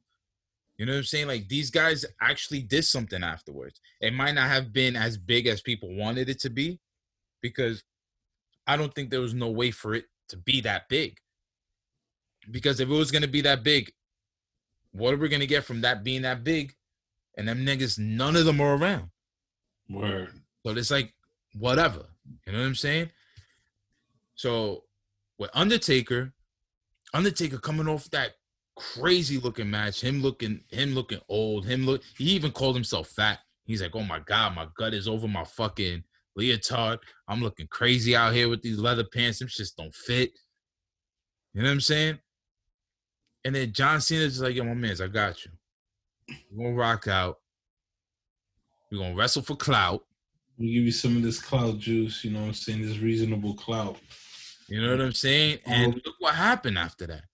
You 0.78 0.86
know 0.86 0.94
what 0.94 1.00
I'm 1.00 1.04
saying? 1.04 1.28
Like 1.28 1.50
these 1.50 1.72
guys 1.72 2.06
actually 2.22 2.62
did 2.62 2.86
something 2.86 3.24
afterwards. 3.24 3.82
It 4.00 4.14
might 4.14 4.34
not 4.34 4.48
have 4.48 4.72
been 4.72 4.96
as 4.96 5.18
big 5.18 5.48
as 5.48 5.62
people 5.62 5.96
wanted 5.96 6.30
it 6.30 6.40
to 6.42 6.50
be 6.50 6.80
because 7.42 7.84
I 8.68 8.78
don't 8.78 8.94
think 8.94 9.10
there 9.10 9.22
was 9.22 9.34
no 9.34 9.50
way 9.50 9.72
for 9.72 9.96
it 9.96 10.06
to 10.30 10.38
be 10.38 10.62
that 10.62 10.90
big. 10.90 11.18
Because 12.50 12.80
if 12.80 12.90
it 12.90 12.94
was 12.94 13.12
gonna 13.12 13.28
be 13.28 13.42
that 13.42 13.64
big, 13.64 13.92
what 14.92 15.14
are 15.14 15.18
we 15.18 15.30
gonna 15.30 15.46
get 15.46 15.66
from 15.66 15.82
that 15.82 16.04
being 16.04 16.22
that 16.24 16.44
big? 16.44 16.74
And 17.38 17.48
them 17.48 17.66
niggas, 17.66 18.00
none 18.00 18.36
of 18.36 18.46
them 18.46 18.62
are 18.62 18.76
around. 18.76 19.10
Word. 19.90 20.32
So 20.66 20.72
it's 20.72 20.92
like 20.92 21.14
whatever. 21.54 22.06
You 22.46 22.54
know 22.54 22.60
what 22.60 22.66
I'm 22.66 22.76
saying? 22.76 23.12
So 24.36 24.84
with 25.38 25.52
Undertaker, 25.54 26.34
Undertaker 27.14 27.58
coming 27.58 27.88
off 27.88 28.10
that 28.12 28.34
crazy 28.76 29.38
looking 29.38 29.70
match, 29.70 30.02
him 30.02 30.22
looking, 30.22 30.62
him 30.70 30.94
looking 30.94 31.20
old, 31.30 31.66
him 31.66 31.86
look. 31.86 32.02
He 32.18 32.26
even 32.32 32.52
called 32.52 32.76
himself 32.76 33.08
fat. 33.10 33.40
He's 33.66 33.82
like, 33.82 33.96
"Oh 33.96 34.04
my 34.04 34.20
god, 34.20 34.56
my 34.56 34.68
gut 34.78 34.94
is 34.94 35.08
over 35.08 35.28
my 35.28 35.44
fucking 35.44 36.04
leotard. 36.38 37.00
I'm 37.28 37.42
looking 37.42 37.68
crazy 37.68 38.16
out 38.16 38.34
here 38.34 38.50
with 38.50 38.62
these 38.62 38.78
leather 38.80 39.04
pants. 39.04 39.40
Them 39.40 39.48
shits 39.48 39.76
don't 39.76 39.94
fit." 39.94 40.32
You 41.54 41.62
know 41.62 41.70
what 41.70 41.74
I'm 41.74 41.82
saying? 41.82 42.20
And 43.44 43.56
then 43.56 43.72
John 43.72 44.02
Cena's 44.02 44.34
just 44.34 44.44
like, 44.44 44.56
"Yo, 44.56 44.64
my 44.64 44.74
man's, 44.74 45.02
I 45.02 45.08
got 45.08 45.44
you. 45.46 45.52
We're 46.52 46.66
gonna 46.70 46.76
rock 46.76 47.08
out. 47.08 47.40
We're 48.92 49.00
gonna 49.00 49.16
wrestle 49.16 49.42
for 49.42 49.56
clout." 49.56 50.06
We 50.58 50.74
give 50.74 50.84
you 50.84 50.92
some 50.92 51.16
of 51.16 51.24
this 51.24 51.40
clout 51.40 51.78
juice, 51.78 52.24
you 52.24 52.32
know 52.32 52.42
what 52.42 52.48
I'm 52.48 52.54
saying? 52.54 52.82
This 52.82 52.98
reasonable 52.98 53.54
clout. 53.54 54.00
You 54.68 54.82
know 54.82 54.92
what 54.92 55.02
I'm 55.02 55.14
saying? 55.14 55.60
And 55.66 55.94
Um, 55.94 56.02
look 56.04 56.16
what 56.20 56.36
happened 56.36 56.78
after 56.80 57.06
that. 57.08 57.26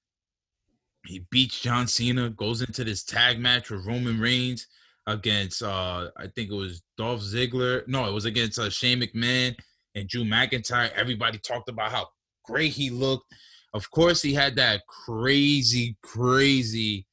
He 1.06 1.26
beats 1.32 1.60
John 1.62 1.88
Cena, 1.88 2.30
goes 2.30 2.62
into 2.62 2.84
this 2.84 3.04
tag 3.04 3.40
match 3.40 3.70
with 3.70 3.86
Roman 3.86 4.20
Reigns 4.20 4.68
against 5.08 5.62
uh 5.62 6.10
I 6.18 6.28
think 6.28 6.50
it 6.50 6.56
was 6.56 6.82
Dolph 6.98 7.22
Ziggler. 7.22 7.88
No, 7.88 8.06
it 8.06 8.14
was 8.14 8.26
against 8.26 8.60
uh, 8.60 8.70
Shane 8.70 9.02
McMahon 9.02 9.56
and 9.96 10.08
Drew 10.08 10.24
McIntyre. 10.24 10.92
Everybody 10.94 11.38
talked 11.38 11.70
about 11.70 11.92
how 11.92 12.08
great 12.46 12.72
he 12.72 12.90
looked. 12.90 13.26
Of 13.74 13.90
course, 13.92 14.22
he 14.22 14.34
had 14.34 14.56
that 14.58 14.82
crazy, 14.88 15.98
crazy, 16.04 17.08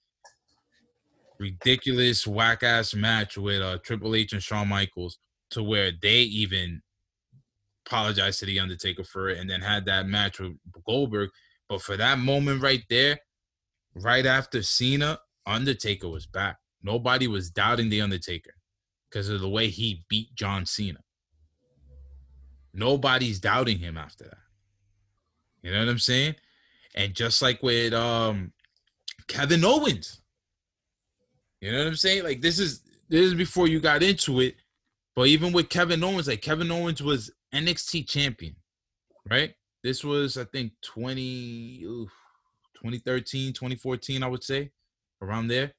ridiculous, 1.39 2.27
whack 2.27 2.63
ass 2.63 2.95
match 2.95 3.39
with 3.39 3.63
uh, 3.63 3.79
Triple 3.83 4.15
H 4.15 4.35
and 4.35 4.43
Shawn 4.43 4.69
Michaels, 4.69 5.19
to 5.53 5.63
where 5.63 5.91
they 6.03 6.19
even 6.19 6.83
apologized 7.87 8.41
to 8.41 8.47
the 8.47 8.61
Undertaker 8.61 9.05
for 9.05 9.31
it, 9.31 9.39
and 9.39 9.49
then 9.49 9.63
had 9.63 9.87
that 9.87 10.07
match 10.07 10.39
with 10.39 10.53
Goldberg. 10.87 11.31
But 11.69 11.83
for 11.83 11.97
that 11.97 12.19
moment 12.19 12.63
right 12.63 12.83
there, 12.91 13.19
right 13.95 14.27
after 14.27 14.63
Cena, 14.63 15.19
Undertaker 15.47 16.09
was 16.09 16.27
back. 16.27 16.59
Nobody 16.83 17.27
was 17.27 17.51
doubting 17.51 17.89
the 17.89 18.01
Undertaker 18.01 18.55
because 19.11 19.29
of 19.29 19.41
the 19.41 19.49
way 19.49 19.69
he 19.69 20.05
beat 20.09 20.35
John 20.35 20.67
Cena. 20.67 21.01
Nobody's 22.73 23.41
doubting 23.41 23.79
him 23.79 23.99
after 23.99 24.25
that. 24.25 24.39
You 25.63 25.73
know 25.73 25.81
what 25.81 25.89
I'm 25.89 25.99
saying? 25.99 26.37
And 26.95 27.15
just 27.15 27.43
like 27.43 27.63
with 27.63 27.93
um 27.93 28.53
Kevin 29.29 29.65
Owens. 29.65 30.21
You 31.61 31.73
know 31.73 31.79
what 31.79 31.89
I'm 31.89 31.97
saying? 31.97 32.25
Like 32.25 32.41
this 32.41 32.59
is 32.59 32.83
this 33.09 33.27
is 33.27 33.35
before 33.35 33.69
you 33.69 33.81
got 33.81 34.03
into 34.03 34.41
it. 34.41 34.57
But 35.17 35.27
even 35.27 35.53
with 35.53 35.69
Kevin 35.69 36.03
Owens, 36.05 36.29
like 36.29 36.41
Kevin 36.41 36.71
Owens 36.71 37.03
was 37.03 37.31
NXT 37.55 38.09
champion, 38.09 38.57
right? 39.29 39.55
This 39.83 40.05
was, 40.05 40.37
I 40.37 40.45
think, 40.45 40.73
20, 40.83 41.83
oof, 41.85 42.11
2013, 42.77 43.53
2014, 43.53 44.23
I 44.23 44.27
would 44.27 44.45
say, 44.45 44.71
around 45.21 45.49
there. 45.49 45.73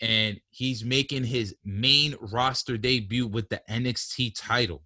And 0.00 0.40
he's 0.48 0.84
making 0.84 1.24
his 1.24 1.54
main 1.64 2.16
roster 2.20 2.78
debut 2.78 3.26
with 3.26 3.48
the 3.50 3.60
NXT 3.68 4.32
title. 4.34 4.82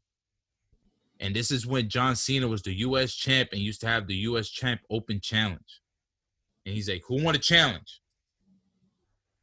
And 1.20 1.34
this 1.34 1.50
is 1.50 1.66
when 1.66 1.88
John 1.88 2.16
Cena 2.16 2.48
was 2.48 2.62
the 2.62 2.74
US 2.78 3.14
champ 3.14 3.50
and 3.52 3.60
used 3.60 3.80
to 3.82 3.86
have 3.86 4.06
the 4.06 4.16
US 4.16 4.48
champ 4.48 4.80
open 4.90 5.20
challenge. 5.20 5.80
And 6.66 6.74
he's 6.74 6.88
like, 6.88 7.02
Who 7.06 7.22
want 7.22 7.36
a 7.36 7.40
challenge? 7.40 8.00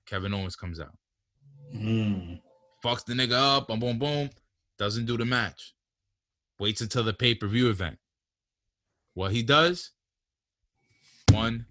Kevin 0.06 0.34
Owens 0.34 0.58
comes 0.58 0.80
out. 0.80 0.96
Mm. 1.74 2.42
Fucks 2.84 3.06
the 3.06 3.14
nigga 3.14 3.58
up, 3.58 3.68
boom, 3.68 3.80
boom, 3.80 3.98
boom. 3.98 4.30
Doesn't 4.78 5.06
do 5.06 5.18
the 5.18 5.26
match. 5.26 5.74
Waits 6.60 6.82
until 6.82 7.04
the 7.04 7.14
pay 7.14 7.34
per 7.34 7.48
view 7.48 7.70
event. 7.70 7.98
What 9.14 9.32
he 9.32 9.44
does? 9.44 9.92
One, 11.32 11.66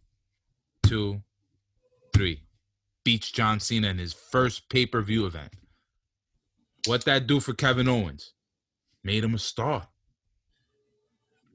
two, 0.85 1.23
three. 2.15 2.43
Beats 3.05 3.31
John 3.31 3.61
Cena 3.61 3.89
in 3.89 3.99
his 3.99 4.13
first 4.13 4.69
pay 4.69 4.87
per 4.87 5.03
view 5.03 5.27
event. 5.27 5.53
What 6.87 7.05
that 7.05 7.27
do 7.27 7.41
for 7.41 7.53
Kevin 7.53 7.89
Owens? 7.89 8.33
Made 9.03 9.25
him 9.25 9.35
a 9.35 9.39
star. 9.39 9.89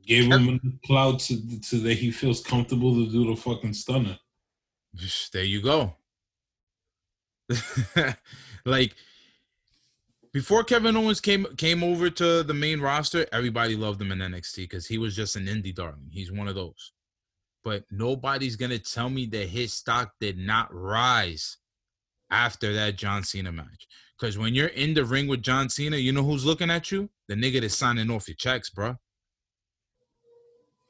Gave 0.05 0.31
him 0.31 0.59
a 0.63 0.87
clout 0.87 1.19
to, 1.21 1.59
to 1.61 1.79
that 1.79 1.97
he 1.97 2.11
feels 2.11 2.41
comfortable 2.41 2.93
to 2.93 3.11
do 3.11 3.27
the 3.27 3.35
fucking 3.35 3.73
stunner. 3.73 4.17
There 5.33 5.43
you 5.43 5.61
go. 5.61 5.95
like 8.65 8.95
before 10.31 10.63
Kevin 10.63 10.97
Owens 10.97 11.21
came 11.21 11.45
came 11.57 11.83
over 11.83 12.09
to 12.09 12.43
the 12.43 12.53
main 12.53 12.81
roster, 12.81 13.25
everybody 13.31 13.75
loved 13.75 14.01
him 14.01 14.11
in 14.11 14.19
NXT 14.19 14.57
because 14.57 14.85
he 14.85 14.97
was 14.97 15.15
just 15.15 15.35
an 15.35 15.45
indie 15.45 15.73
darling. 15.73 16.09
He's 16.11 16.31
one 16.31 16.47
of 16.47 16.55
those. 16.55 16.91
But 17.65 17.83
nobody's 17.91 18.55
gonna 18.55 18.79
tell 18.79 19.09
me 19.09 19.25
that 19.25 19.49
his 19.49 19.73
stock 19.73 20.13
did 20.21 20.37
not 20.37 20.69
rise 20.71 21.57
after 22.29 22.71
that 22.73 22.95
John 22.95 23.23
Cena 23.23 23.51
match. 23.51 23.87
Because 24.17 24.37
when 24.37 24.55
you're 24.55 24.67
in 24.67 24.93
the 24.93 25.03
ring 25.03 25.27
with 25.27 25.41
John 25.41 25.67
Cena, 25.67 25.97
you 25.97 26.13
know 26.13 26.23
who's 26.23 26.45
looking 26.45 26.69
at 26.69 26.91
you? 26.91 27.09
The 27.27 27.35
nigga 27.35 27.59
that's 27.61 27.75
signing 27.75 28.09
off 28.11 28.27
your 28.27 28.35
checks, 28.35 28.69
bro. 28.69 28.95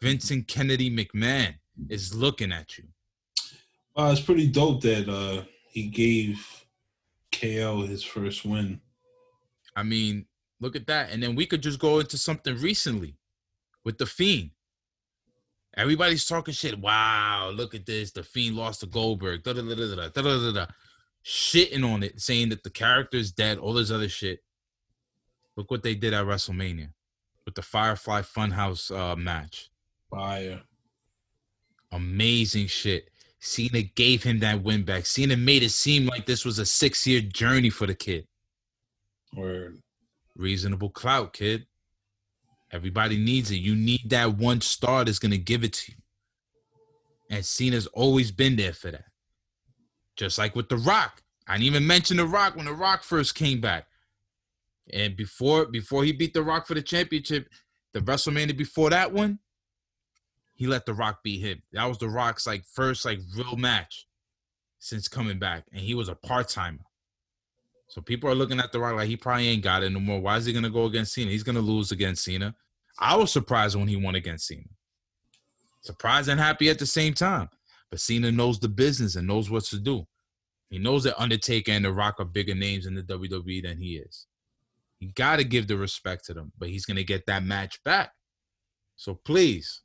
Vincent 0.01 0.47
Kennedy 0.47 0.95
McMahon 0.95 1.55
is 1.89 2.13
looking 2.13 2.51
at 2.51 2.77
you. 2.77 2.83
Uh, 3.95 4.09
it's 4.11 4.21
pretty 4.21 4.47
dope 4.47 4.81
that 4.81 5.09
uh, 5.09 5.43
he 5.69 5.87
gave 5.87 6.45
KO 7.31 7.83
his 7.83 8.03
first 8.03 8.45
win. 8.45 8.81
I 9.75 9.83
mean, 9.83 10.25
look 10.59 10.75
at 10.75 10.87
that. 10.87 11.11
And 11.11 11.23
then 11.23 11.35
we 11.35 11.45
could 11.45 11.63
just 11.63 11.79
go 11.79 11.99
into 11.99 12.17
something 12.17 12.57
recently 12.57 13.15
with 13.83 13.97
the 13.97 14.05
Fiend. 14.05 14.51
Everybody's 15.77 16.25
talking 16.25 16.53
shit. 16.53 16.79
Wow, 16.79 17.51
look 17.53 17.75
at 17.75 17.85
this. 17.85 18.11
The 18.11 18.23
Fiend 18.23 18.55
lost 18.55 18.79
to 18.79 18.85
Goldberg. 18.85 19.43
Da, 19.43 19.53
da, 19.53 19.61
da, 19.61 19.75
da, 19.75 19.95
da, 19.95 20.09
da, 20.09 20.21
da, 20.21 20.51
da. 20.51 20.65
Shitting 21.25 21.83
on 21.83 22.03
it, 22.03 22.21
saying 22.21 22.49
that 22.49 22.63
the 22.63 22.69
character's 22.69 23.31
dead, 23.31 23.57
all 23.57 23.73
this 23.73 23.91
other 23.91 24.07
shit. 24.07 24.39
Look 25.57 25.71
what 25.71 25.83
they 25.83 25.95
did 25.95 26.13
at 26.13 26.25
WrestleMania 26.25 26.89
with 27.45 27.55
the 27.55 27.61
Firefly 27.61 28.21
Funhouse 28.21 28.95
uh, 28.95 29.15
match. 29.15 29.69
Fire. 30.09 30.61
Amazing 31.91 32.67
shit. 32.67 33.09
Cena 33.39 33.81
gave 33.81 34.23
him 34.23 34.39
that 34.39 34.63
win 34.63 34.83
back. 34.83 35.05
Cena 35.05 35.37
made 35.37 35.63
it 35.63 35.69
seem 35.69 36.05
like 36.05 36.25
this 36.25 36.43
was 36.43 36.57
a 36.59 36.65
six 36.65 37.05
year 37.05 37.21
journey 37.21 37.69
for 37.69 37.85
the 37.85 37.93
kid. 37.95 38.27
Word. 39.35 39.81
Reasonable 40.35 40.89
clout, 40.89 41.33
kid. 41.33 41.65
Everybody 42.75 43.17
needs 43.17 43.51
it. 43.51 43.55
You 43.55 43.73
need 43.73 44.09
that 44.09 44.35
one 44.35 44.59
star 44.61 45.05
that's 45.05 45.19
gonna 45.19 45.37
give 45.37 45.63
it 45.63 45.73
to 45.73 45.91
you. 45.93 45.97
And 47.29 47.45
Cena's 47.45 47.87
always 47.87 48.31
been 48.31 48.55
there 48.55 48.73
for 48.73 48.91
that. 48.91 49.05
Just 50.15 50.37
like 50.37 50.55
with 50.55 50.69
The 50.69 50.77
Rock. 50.77 51.23
I 51.47 51.53
didn't 51.53 51.67
even 51.67 51.87
mention 51.87 52.17
The 52.17 52.25
Rock 52.25 52.55
when 52.55 52.65
The 52.65 52.73
Rock 52.73 53.03
first 53.03 53.35
came 53.35 53.61
back. 53.61 53.87
And 54.91 55.15
before 55.15 55.65
before 55.65 56.03
he 56.03 56.11
beat 56.11 56.33
The 56.33 56.43
Rock 56.43 56.67
for 56.67 56.73
the 56.73 56.81
championship, 56.81 57.47
the 57.93 58.01
WrestleMania 58.01 58.57
before 58.57 58.89
that 58.89 59.13
one, 59.13 59.39
he 60.53 60.67
let 60.67 60.85
The 60.85 60.93
Rock 60.93 61.23
beat 61.23 61.39
him. 61.39 61.61
That 61.71 61.85
was 61.85 61.97
The 61.97 62.09
Rock's 62.09 62.45
like 62.45 62.65
first 62.65 63.05
like 63.05 63.19
real 63.35 63.55
match 63.55 64.05
since 64.79 65.07
coming 65.07 65.39
back, 65.39 65.63
and 65.71 65.81
he 65.81 65.95
was 65.95 66.09
a 66.09 66.15
part 66.15 66.49
timer. 66.49 66.85
So 67.87 68.01
people 68.01 68.29
are 68.29 68.35
looking 68.35 68.59
at 68.59 68.71
The 68.71 68.79
Rock 68.79 68.95
like 68.95 69.07
he 69.07 69.17
probably 69.17 69.47
ain't 69.47 69.63
got 69.63 69.83
it 69.83 69.89
no 69.91 69.99
more. 69.99 70.19
Why 70.19 70.37
is 70.37 70.45
he 70.45 70.53
gonna 70.53 70.69
go 70.69 70.85
against 70.85 71.13
Cena? 71.13 71.31
He's 71.31 71.43
gonna 71.43 71.59
lose 71.61 71.91
against 71.91 72.23
Cena. 72.23 72.53
I 72.99 73.15
was 73.17 73.31
surprised 73.31 73.75
when 73.75 73.87
he 73.87 73.95
won 73.95 74.15
against 74.15 74.47
Cena. 74.47 74.63
Surprised 75.81 76.29
and 76.29 76.39
happy 76.39 76.69
at 76.69 76.79
the 76.79 76.85
same 76.85 77.13
time. 77.13 77.49
But 77.91 77.99
Cena 77.99 78.31
knows 78.31 78.59
the 78.59 78.69
business 78.69 79.15
and 79.15 79.27
knows 79.27 79.49
what 79.49 79.63
to 79.65 79.79
do. 79.79 80.07
He 80.69 80.79
knows 80.79 81.03
that 81.03 81.21
Undertaker 81.21 81.71
and 81.71 81.85
The 81.85 81.93
Rock 81.93 82.15
are 82.19 82.25
bigger 82.25 82.55
names 82.55 82.85
in 82.85 82.95
the 82.95 83.03
WWE 83.03 83.63
than 83.63 83.77
he 83.77 83.97
is. 83.97 84.27
You 84.99 85.11
gotta 85.13 85.43
give 85.43 85.67
the 85.67 85.77
respect 85.77 86.25
to 86.25 86.33
them, 86.33 86.51
but 86.57 86.69
he's 86.69 86.85
gonna 86.85 87.03
get 87.03 87.25
that 87.27 87.43
match 87.43 87.83
back. 87.83 88.11
So 88.95 89.13
please, 89.13 89.81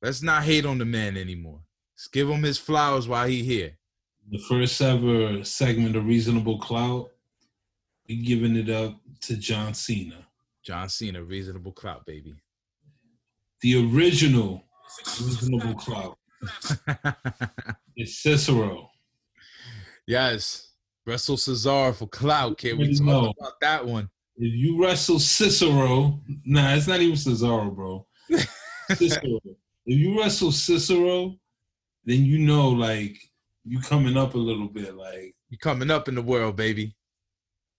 let's 0.00 0.22
not 0.22 0.44
hate 0.44 0.64
on 0.64 0.78
the 0.78 0.84
man 0.84 1.16
anymore. 1.16 1.60
Let's 1.94 2.08
give 2.08 2.30
him 2.30 2.42
his 2.42 2.58
flowers 2.58 3.06
while 3.08 3.26
he 3.26 3.42
here. 3.42 3.76
The 4.30 4.38
first 4.38 4.80
ever 4.80 5.44
segment 5.44 5.96
of 5.96 6.06
Reasonable 6.06 6.58
Clout, 6.58 7.10
we 8.08 8.16
giving 8.16 8.56
it 8.56 8.70
up 8.70 8.98
to 9.22 9.36
John 9.36 9.74
Cena. 9.74 10.26
John 10.64 10.88
Cena, 10.88 11.22
reasonable 11.22 11.72
clout, 11.72 12.06
baby. 12.06 12.34
The 13.64 13.76
original 13.96 14.62
Reasonable 15.22 15.74
Clout. 15.78 16.18
It's 17.96 18.18
Cicero. 18.18 18.90
yes. 20.06 20.72
Wrestle 21.06 21.36
Cesaro 21.38 21.94
for 21.94 22.06
clout, 22.08 22.58
kid. 22.58 22.74
We 22.76 22.84
Already 22.84 22.94
talked 22.98 23.06
know. 23.06 23.32
about 23.40 23.60
that 23.62 23.86
one. 23.86 24.10
If 24.36 24.52
you 24.54 24.78
wrestle 24.82 25.18
Cicero, 25.18 26.20
nah, 26.44 26.74
it's 26.74 26.86
not 26.86 27.00
even 27.00 27.14
Cesaro, 27.16 27.74
bro. 27.74 28.06
Cicero. 28.96 29.40
If 29.86 29.98
you 29.98 30.18
wrestle 30.20 30.52
Cicero, 30.52 31.34
then 32.04 32.26
you 32.26 32.38
know, 32.40 32.68
like, 32.68 33.16
you 33.64 33.80
coming 33.80 34.18
up 34.18 34.34
a 34.34 34.38
little 34.38 34.68
bit. 34.68 34.94
Like, 34.94 35.34
You 35.48 35.56
coming 35.56 35.90
up 35.90 36.06
in 36.08 36.14
the 36.16 36.22
world, 36.22 36.56
baby. 36.56 36.94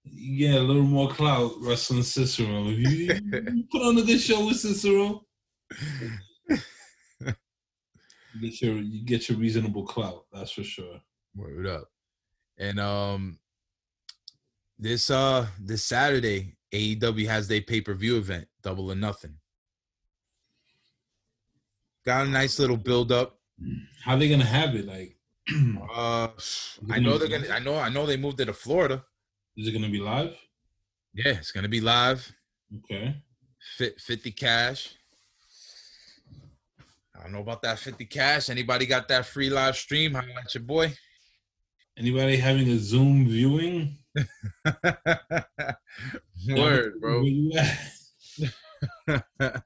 you 0.03 0.47
get 0.47 0.55
a 0.59 0.63
little 0.63 0.81
more 0.83 1.09
clout 1.09 1.51
wrestling 1.61 2.01
Cicero. 2.03 2.69
If 2.69 2.79
you, 2.79 3.19
you 3.53 3.63
put 3.71 3.83
on 3.83 3.97
a 3.99 4.01
good 4.03 4.19
show 4.21 4.47
with 4.47 4.57
Cicero, 4.57 5.24
you 7.21 8.41
get 8.41 8.61
your 8.61 8.75
you 8.77 9.05
get 9.05 9.29
your 9.29 9.37
reasonable 9.37 9.85
clout. 9.85 10.25
That's 10.31 10.51
for 10.51 10.63
sure. 10.63 10.99
Word 11.35 11.67
up. 11.67 11.89
And 12.57 12.79
um 12.79 13.39
this 14.77 15.09
uh 15.09 15.47
this 15.59 15.83
Saturday, 15.83 16.55
AEW 16.73 17.27
has 17.27 17.47
their 17.47 17.61
pay-per-view 17.61 18.17
event, 18.17 18.47
double 18.61 18.91
or 18.91 18.95
nothing. 18.95 19.35
Got 22.05 22.27
a 22.27 22.29
nice 22.29 22.59
little 22.59 22.77
build 22.77 23.11
up. 23.11 23.39
How 24.03 24.15
they 24.17 24.29
gonna 24.29 24.43
have 24.45 24.75
it? 24.75 24.85
Like, 24.85 25.17
Uh 25.93 26.27
I 26.91 26.99
know 26.99 27.17
they're 27.17 27.29
gonna 27.29 27.53
I 27.53 27.59
know 27.59 27.77
I 27.77 27.89
know 27.89 28.05
they 28.05 28.17
moved 28.17 28.39
it 28.41 28.45
to 28.45 28.53
Florida. 28.53 29.03
is 29.57 29.67
it 29.67 29.71
gonna 29.71 29.89
be 29.89 29.99
live? 29.99 30.35
Yeah, 31.13 31.31
it's 31.33 31.51
gonna 31.51 31.69
be 31.69 31.81
live. 31.81 32.29
Okay. 32.77 33.15
Fit 33.77 33.99
50 34.01 34.31
cash. 34.31 34.95
I 37.17 37.23
don't 37.23 37.31
know 37.31 37.39
about 37.39 37.61
that 37.63 37.79
50 37.79 38.05
cash. 38.05 38.49
Anybody 38.49 38.85
got 38.85 39.07
that 39.07 39.25
free 39.25 39.49
live 39.49 39.75
stream? 39.75 40.13
How 40.13 40.21
at 40.21 40.53
your 40.53 40.63
boy? 40.63 40.93
Anybody 41.97 42.37
having 42.37 42.67
a 42.69 42.77
Zoom 42.77 43.27
viewing? 43.27 43.97
Word, 46.49 46.99
bro. 46.99 47.21
Where 47.21 47.23
you 47.23 47.51
at? 47.57 47.79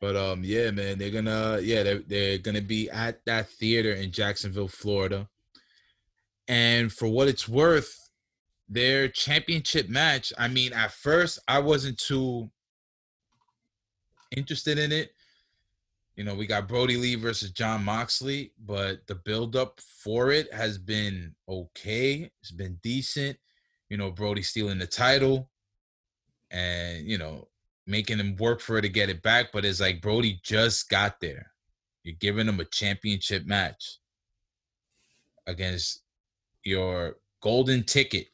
but 0.00 0.16
um, 0.16 0.42
yeah, 0.44 0.70
man, 0.70 0.98
they're 0.98 1.10
gonna 1.10 1.58
yeah 1.60 1.82
they're 1.82 1.98
they're 1.98 2.38
gonna 2.38 2.62
be 2.62 2.88
at 2.90 3.24
that 3.26 3.48
theater 3.48 3.92
in 3.92 4.12
Jacksonville, 4.12 4.68
Florida. 4.68 5.28
And 6.46 6.92
for 6.92 7.08
what 7.08 7.28
it's 7.28 7.48
worth, 7.48 8.08
their 8.68 9.08
championship 9.08 9.88
match. 9.88 10.32
I 10.38 10.48
mean, 10.48 10.72
at 10.72 10.92
first 10.92 11.40
I 11.48 11.58
wasn't 11.58 11.98
too. 11.98 12.50
interested 14.36 14.78
in 14.78 14.92
it. 14.92 15.12
You 16.18 16.24
know, 16.24 16.34
we 16.34 16.48
got 16.48 16.66
Brodie 16.66 16.96
Lee 16.96 17.14
versus 17.14 17.52
Jon 17.52 17.84
Moxley, 17.84 18.50
but 18.66 19.06
the 19.06 19.14
buildup 19.14 19.80
for 19.80 20.32
it 20.32 20.52
has 20.52 20.76
been 20.76 21.32
okay. 21.48 22.28
It's 22.40 22.50
been 22.50 22.76
decent. 22.82 23.38
You 23.88 23.98
know, 23.98 24.10
Brodie 24.10 24.42
stealing 24.42 24.80
the 24.80 24.86
title 24.88 25.48
and, 26.50 27.06
you 27.06 27.18
know, 27.18 27.46
making 27.86 28.18
him 28.18 28.34
work 28.34 28.60
for 28.60 28.78
it 28.78 28.82
to 28.82 28.88
get 28.88 29.10
it 29.10 29.22
back. 29.22 29.52
But 29.52 29.64
it's 29.64 29.80
like 29.80 30.02
Brodie 30.02 30.40
just 30.42 30.88
got 30.88 31.20
there. 31.20 31.52
You're 32.02 32.16
giving 32.18 32.48
him 32.48 32.58
a 32.58 32.64
championship 32.64 33.46
match 33.46 33.98
against 35.46 36.02
your 36.64 37.18
golden 37.40 37.84
ticket. 37.84 38.26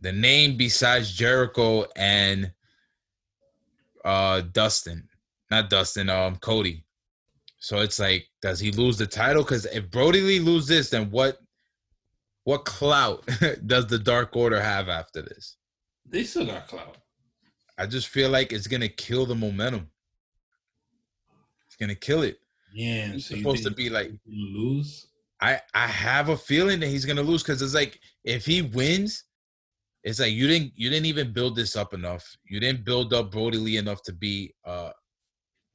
The 0.00 0.10
name 0.10 0.56
besides 0.56 1.12
Jericho 1.12 1.86
and 1.94 2.50
uh 4.04 4.40
Dustin, 4.40 5.08
not 5.50 5.70
Dustin, 5.70 6.10
um 6.10 6.36
Cody. 6.36 6.84
So 7.58 7.80
it's 7.80 7.98
like, 7.98 8.26
does 8.42 8.60
he 8.60 8.70
lose 8.70 8.96
the 8.96 9.06
title? 9.06 9.42
Because 9.42 9.64
if 9.66 9.90
Brodie 9.90 10.20
Lee 10.20 10.40
lose 10.40 10.66
this, 10.66 10.90
then 10.90 11.10
what 11.10 11.38
what 12.44 12.64
clout 12.64 13.28
does 13.66 13.86
the 13.86 13.98
Dark 13.98 14.36
Order 14.36 14.60
have 14.60 14.88
after 14.88 15.22
this? 15.22 15.56
They 16.08 16.22
still 16.22 16.46
got 16.46 16.68
clout. 16.68 16.96
I 17.78 17.86
just 17.86 18.08
feel 18.08 18.30
like 18.30 18.52
it's 18.52 18.66
gonna 18.68 18.88
kill 18.88 19.26
the 19.26 19.34
momentum. 19.34 19.88
It's 21.66 21.76
gonna 21.76 21.94
kill 21.94 22.22
it. 22.22 22.38
Yeah, 22.72 23.08
He's 23.08 23.26
so 23.26 23.36
supposed 23.36 23.64
to 23.64 23.70
be 23.70 23.90
like 23.90 24.12
lose. 24.26 25.08
I 25.40 25.60
I 25.74 25.86
have 25.86 26.28
a 26.28 26.36
feeling 26.36 26.80
that 26.80 26.88
he's 26.88 27.04
gonna 27.04 27.22
lose 27.22 27.42
because 27.42 27.60
it's 27.62 27.74
like 27.74 27.98
if 28.24 28.46
he 28.46 28.62
wins, 28.62 29.24
it's 30.04 30.20
like 30.20 30.32
you 30.32 30.46
didn't 30.46 30.72
you 30.76 30.88
didn't 30.88 31.06
even 31.06 31.32
build 31.32 31.56
this 31.56 31.74
up 31.76 31.94
enough. 31.94 32.24
You 32.48 32.60
didn't 32.60 32.84
build 32.84 33.12
up 33.12 33.30
Brodie 33.32 33.58
Lee 33.58 33.76
enough 33.76 34.02
to 34.04 34.12
be 34.12 34.54
uh 34.64 34.90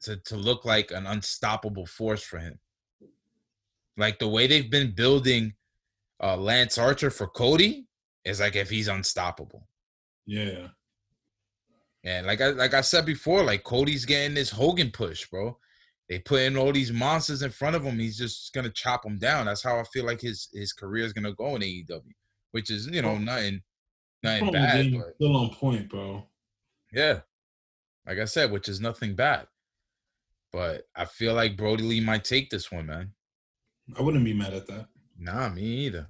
to 0.04 0.18
to 0.18 0.36
look 0.36 0.66
like 0.66 0.92
an 0.92 1.06
unstoppable 1.08 1.86
force 1.86 2.24
for 2.24 2.40
him. 2.40 2.60
Like 3.98 4.20
the 4.20 4.28
way 4.28 4.48
they've 4.48 4.70
been 4.72 4.94
building 4.96 5.54
uh 6.22 6.38
Lance 6.38 6.78
Archer 6.78 7.10
for 7.10 7.28
Cody 7.28 7.88
is 8.26 8.40
like 8.40 8.56
if 8.56 8.70
he's 8.70 8.88
unstoppable. 8.88 9.68
Yeah, 10.26 10.68
And 12.04 12.26
like 12.28 12.42
I 12.42 12.48
like 12.50 12.74
I 12.74 12.82
said 12.82 13.06
before, 13.06 13.44
like 13.44 13.64
Cody's 13.64 14.06
getting 14.06 14.34
this 14.36 14.50
Hogan 14.52 14.92
push, 14.92 15.28
bro. 15.28 15.58
They 16.10 16.20
put 16.20 16.42
in 16.42 16.58
all 16.58 16.72
these 16.74 16.92
monsters 16.92 17.42
in 17.42 17.52
front 17.52 17.76
of 17.76 17.84
him. 17.84 17.98
He's 17.98 18.18
just 18.18 18.54
gonna 18.54 18.70
chop 18.70 19.04
them 19.04 19.18
down. 19.18 19.46
That's 19.48 19.64
how 19.64 19.80
I 19.80 19.84
feel 19.86 20.06
like 20.06 20.22
his 20.22 20.50
his 20.54 20.74
career 20.74 21.06
is 21.06 21.14
gonna 21.14 21.34
go 21.34 21.56
in 21.56 21.62
AEW, 21.62 22.02
which 22.52 22.70
is 22.70 22.88
you 22.88 23.02
know 23.02 23.12
Oh. 23.12 23.18
nothing 23.18 23.62
nothing 24.24 24.52
bad, 24.52 24.92
but 24.94 25.16
still 25.16 25.36
on 25.38 25.50
point, 25.56 25.90
bro. 25.90 26.24
yeah, 26.94 27.22
like 28.06 28.20
I 28.20 28.26
said, 28.26 28.52
which 28.52 28.70
is 28.70 28.80
nothing 28.80 29.16
bad. 29.16 29.48
But 30.52 30.84
I 30.96 31.06
feel 31.06 31.34
like 31.34 31.58
Brodie 31.58 31.84
Lee 31.84 32.02
might 32.02 32.24
take 32.24 32.50
this 32.50 32.72
one, 32.72 32.88
man. 32.88 33.12
I 33.98 34.02
wouldn't 34.02 34.26
be 34.26 34.34
mad 34.34 34.54
at 34.54 34.68
that. 34.68 34.88
Nah, 35.18 35.50
me 35.50 35.62
either. 35.62 36.08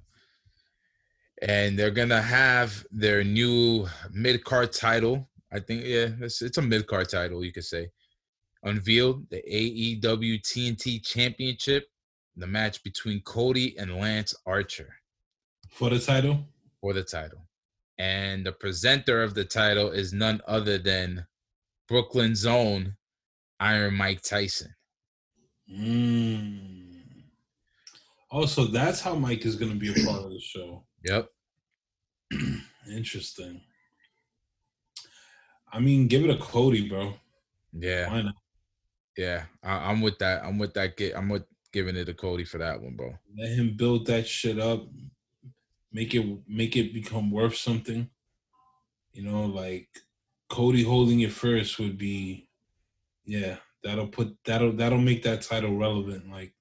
And 1.42 1.78
they're 1.78 1.90
gonna 1.90 2.22
have 2.22 2.84
their 2.90 3.24
new 3.24 3.86
mid 4.10 4.44
card 4.44 4.72
title. 4.72 5.28
I 5.52 5.60
think, 5.60 5.84
yeah, 5.84 6.08
it's, 6.20 6.40
it's 6.42 6.58
a 6.58 6.62
mid 6.62 6.86
card 6.86 7.08
title, 7.08 7.44
you 7.44 7.52
could 7.52 7.64
say. 7.64 7.90
Unveiled 8.64 9.28
the 9.30 9.42
AEW 9.42 10.40
TNT 10.40 11.04
Championship, 11.04 11.88
the 12.36 12.46
match 12.46 12.82
between 12.82 13.20
Cody 13.22 13.76
and 13.76 13.96
Lance 13.96 14.34
Archer 14.46 14.94
For 15.68 15.90
the 15.90 15.98
title, 15.98 16.46
for 16.80 16.92
the 16.92 17.02
title. 17.02 17.46
And 17.98 18.46
the 18.46 18.52
presenter 18.52 19.22
of 19.22 19.34
the 19.34 19.44
title 19.44 19.90
is 19.90 20.12
none 20.12 20.40
other 20.46 20.78
than 20.78 21.26
Brooklyn's 21.88 22.46
own 22.46 22.96
Iron 23.62 23.94
Mike 23.94 24.22
Tyson. 24.22 24.74
mm. 25.72 27.00
also 28.28 28.64
that's 28.64 29.00
how 29.00 29.14
Mike 29.14 29.46
is 29.46 29.54
gonna 29.54 29.76
be 29.76 29.90
a 29.90 30.04
part 30.04 30.24
of 30.24 30.32
the 30.32 30.40
show. 30.40 30.84
Yep. 31.04 31.28
Interesting. 32.92 33.60
I 35.72 35.78
mean, 35.78 36.08
give 36.08 36.24
it 36.24 36.30
a 36.30 36.36
Cody, 36.36 36.88
bro. 36.88 37.14
Yeah. 37.72 38.10
Why 38.10 38.22
not? 38.22 38.34
Yeah. 39.16 39.44
I, 39.62 39.90
I'm 39.90 40.00
with 40.00 40.18
that. 40.18 40.44
I'm 40.44 40.58
with 40.58 40.74
that. 40.74 40.96
Get. 40.96 41.16
I'm 41.16 41.28
with 41.28 41.44
giving 41.72 41.96
it 41.96 42.06
to 42.06 42.14
Cody 42.14 42.44
for 42.44 42.58
that 42.58 42.82
one, 42.82 42.96
bro. 42.96 43.14
Let 43.38 43.50
him 43.50 43.76
build 43.76 44.06
that 44.06 44.26
shit 44.26 44.58
up. 44.58 44.86
Make 45.92 46.14
it 46.14 46.26
make 46.48 46.76
it 46.76 46.92
become 46.92 47.30
worth 47.30 47.56
something. 47.56 48.10
You 49.12 49.22
know, 49.22 49.44
like 49.44 49.88
Cody 50.48 50.82
holding 50.82 51.20
it 51.20 51.32
first 51.32 51.78
would 51.78 51.96
be, 51.96 52.48
yeah, 53.24 53.56
that'll 53.82 54.08
put 54.08 54.36
that'll 54.44 54.72
that'll 54.72 54.98
make 54.98 55.22
that 55.22 55.42
title 55.42 55.76
relevant 55.76 56.30
like 56.30 56.54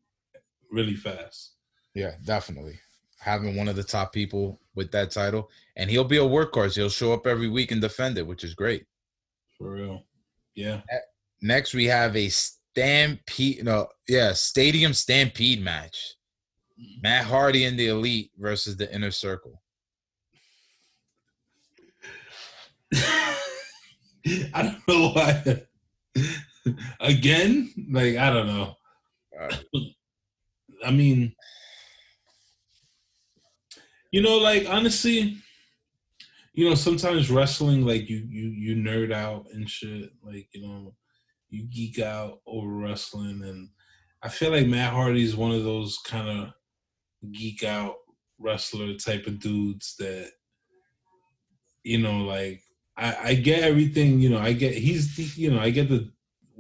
really 0.71 0.95
fast. 0.95 1.53
Yeah, 1.93 2.15
definitely. 2.25 2.79
Having 3.19 3.55
one 3.55 3.67
of 3.67 3.75
the 3.75 3.83
top 3.83 4.13
people 4.13 4.59
with 4.75 4.91
that 4.91 5.11
title, 5.11 5.49
and 5.75 5.89
he'll 5.89 6.03
be 6.03 6.17
a 6.17 6.21
workhorse. 6.21 6.75
He'll 6.75 6.89
show 6.89 7.13
up 7.13 7.27
every 7.27 7.49
week 7.49 7.71
and 7.71 7.81
defend 7.81 8.17
it, 8.17 8.25
which 8.25 8.43
is 8.43 8.55
great. 8.55 8.85
For 9.57 9.71
real. 9.71 10.05
Yeah. 10.55 10.81
Next, 11.41 11.73
we 11.73 11.85
have 11.85 12.15
a 12.15 12.29
stampede. 12.29 13.63
No, 13.63 13.87
yeah, 14.07 14.33
stadium 14.33 14.93
stampede 14.93 15.61
match. 15.61 16.15
Mm-hmm. 16.79 17.01
Matt 17.01 17.25
Hardy 17.25 17.65
and 17.65 17.77
the 17.77 17.87
Elite 17.87 18.31
versus 18.37 18.77
the 18.77 18.93
Inner 18.93 19.11
Circle. 19.11 19.61
I 22.95 23.37
don't 24.55 24.87
know 24.87 25.09
why. 25.09 25.63
Again, 26.99 27.71
like 27.91 28.15
I 28.17 28.29
don't 28.31 28.47
know. 28.47 28.75
Uh, 29.39 29.55
I 30.85 30.91
mean, 30.91 31.33
you 34.11 34.21
know, 34.21 34.37
like 34.37 34.67
honestly, 34.69 35.37
you 36.53 36.67
know, 36.67 36.75
sometimes 36.75 37.31
wrestling, 37.31 37.85
like 37.85 38.09
you 38.09 38.25
you 38.29 38.49
you 38.49 38.75
nerd 38.75 39.13
out 39.13 39.47
and 39.53 39.69
shit, 39.69 40.11
like 40.23 40.47
you 40.53 40.61
know, 40.61 40.93
you 41.49 41.63
geek 41.65 41.99
out 41.99 42.41
over 42.45 42.69
wrestling, 42.69 43.41
and 43.43 43.69
I 44.21 44.29
feel 44.29 44.51
like 44.51 44.67
Matt 44.67 44.93
Hardy 44.93 45.23
is 45.23 45.35
one 45.35 45.51
of 45.51 45.63
those 45.63 45.97
kind 46.05 46.27
of 46.29 46.53
geek 47.31 47.63
out 47.63 47.95
wrestler 48.39 48.95
type 48.95 49.27
of 49.27 49.39
dudes 49.39 49.95
that, 49.99 50.31
you 51.83 51.99
know, 51.99 52.19
like 52.25 52.61
I 52.97 53.15
I 53.23 53.33
get 53.35 53.63
everything, 53.63 54.19
you 54.19 54.29
know, 54.29 54.39
I 54.39 54.53
get 54.53 54.73
he's 54.75 55.37
you 55.37 55.51
know 55.51 55.59
I 55.59 55.69
get 55.69 55.89
the 55.89 56.11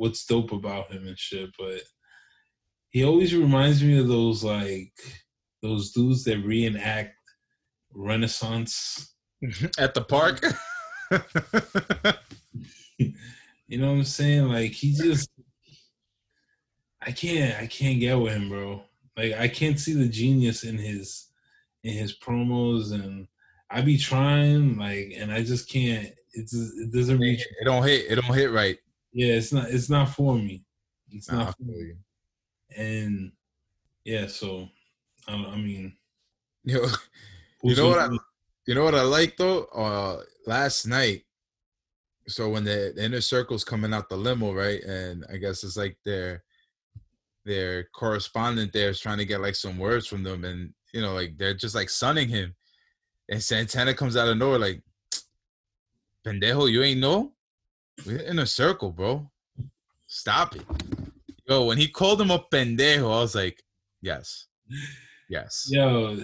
what's 0.01 0.25
dope 0.25 0.51
about 0.51 0.91
him 0.91 1.05
and 1.05 1.17
shit, 1.17 1.51
but 1.59 1.81
he 2.89 3.05
always 3.05 3.35
reminds 3.35 3.83
me 3.83 3.99
of 3.99 4.07
those 4.07 4.43
like 4.43 4.91
those 5.61 5.91
dudes 5.91 6.23
that 6.23 6.39
reenact 6.39 7.13
Renaissance. 7.93 9.13
at 9.77 9.93
the 9.93 10.01
park. 10.01 10.43
You 13.67 13.77
know 13.77 13.87
what 13.87 13.99
I'm 13.99 14.03
saying? 14.03 14.49
Like 14.49 14.71
he 14.71 14.91
just 14.91 15.29
I 17.01 17.13
can't 17.13 17.57
I 17.57 17.67
can't 17.67 18.01
get 18.01 18.15
with 18.19 18.33
him, 18.33 18.49
bro. 18.49 18.83
Like 19.15 19.31
I 19.31 19.47
can't 19.47 19.79
see 19.79 19.93
the 19.93 20.09
genius 20.09 20.65
in 20.65 20.77
his 20.77 21.29
in 21.85 21.93
his 21.93 22.19
promos 22.19 22.91
and 22.91 23.29
I 23.69 23.79
be 23.79 23.97
trying 23.97 24.77
like 24.77 25.13
and 25.17 25.31
I 25.31 25.43
just 25.43 25.69
can't 25.69 26.07
it 26.33 26.49
just 26.49 26.77
it 26.79 26.91
doesn't 26.91 27.19
reach 27.19 27.39
it 27.39 27.63
don't 27.63 27.83
hit. 27.83 28.11
It 28.11 28.15
don't 28.15 28.35
hit 28.35 28.51
right. 28.51 28.77
Yeah, 29.13 29.33
it's 29.33 29.53
not 29.53 29.69
it's 29.69 29.89
not 29.89 30.09
for 30.09 30.35
me. 30.35 30.63
It's 31.09 31.29
Nah, 31.29 31.45
not 31.45 31.57
for 31.57 31.63
me. 31.63 31.93
And 32.75 33.31
yeah, 34.05 34.27
so 34.27 34.69
I, 35.27 35.33
I 35.33 35.57
mean 35.57 35.93
Yo, 36.63 36.85
You 37.63 37.75
know 37.75 37.89
what 37.89 37.99
I 37.99 38.09
you 38.67 38.75
know 38.75 38.83
what 38.83 38.95
I 38.95 39.01
like 39.01 39.37
though? 39.37 39.65
Uh 39.65 40.21
last 40.47 40.85
night, 40.87 41.23
so 42.27 42.49
when 42.49 42.63
the, 42.63 42.93
the 42.95 43.03
inner 43.03 43.21
circle's 43.21 43.63
coming 43.63 43.93
out 43.93 44.09
the 44.09 44.15
limo, 44.17 44.53
right? 44.53 44.81
And 44.83 45.25
I 45.31 45.37
guess 45.37 45.63
it's 45.63 45.77
like 45.77 45.97
their 46.05 46.43
their 47.45 47.85
correspondent 47.95 48.71
there 48.71 48.89
is 48.89 48.99
trying 48.99 49.17
to 49.17 49.25
get 49.25 49.41
like 49.41 49.55
some 49.55 49.77
words 49.77 50.07
from 50.07 50.23
them, 50.23 50.45
and 50.45 50.73
you 50.93 51.01
know, 51.01 51.13
like 51.13 51.37
they're 51.37 51.53
just 51.53 51.75
like 51.75 51.89
sunning 51.89 52.29
him. 52.29 52.55
And 53.29 53.41
Santana 53.41 53.93
comes 53.93 54.17
out 54.17 54.27
of 54.27 54.37
nowhere 54.37 54.59
like, 54.59 54.81
Pendejo, 56.25 56.69
you 56.69 56.83
ain't 56.83 56.99
know? 56.99 57.31
We're 58.05 58.17
in 58.17 58.39
a 58.39 58.45
circle, 58.45 58.91
bro. 58.91 59.29
Stop 60.07 60.55
it. 60.55 60.63
Yo, 61.47 61.65
when 61.65 61.77
he 61.77 61.87
called 61.87 62.21
him 62.21 62.31
a 62.31 62.39
pendejo, 62.39 63.03
I 63.03 63.21
was 63.21 63.35
like, 63.35 63.61
yes. 64.01 64.47
Yes. 65.29 65.67
Yo, 65.69 66.17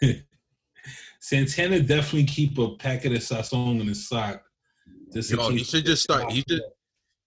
Santana 1.20 1.80
definitely 1.80 2.24
keep 2.24 2.58
a 2.58 2.76
packet 2.76 3.12
of 3.12 3.18
sazon 3.18 3.80
in 3.80 3.88
his 3.88 4.08
sock. 4.08 4.42
Just 5.12 5.30
Yo, 5.30 5.50
he 5.50 5.64
should 5.64 5.84
just 5.84 6.02
start. 6.02 6.30
He 6.30 6.44
should. 6.48 6.62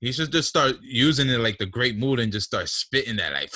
He 0.01 0.13
should 0.13 0.31
just 0.31 0.47
start 0.47 0.77
using 0.81 1.29
it 1.29 1.39
like 1.39 1.57
the 1.57 1.65
great 1.65 1.97
mood 1.97 2.21
and 2.21 2.31
just 2.31 2.47
start 2.47 2.69
spitting 2.69 3.17
that 3.17 3.33
like. 3.33 3.51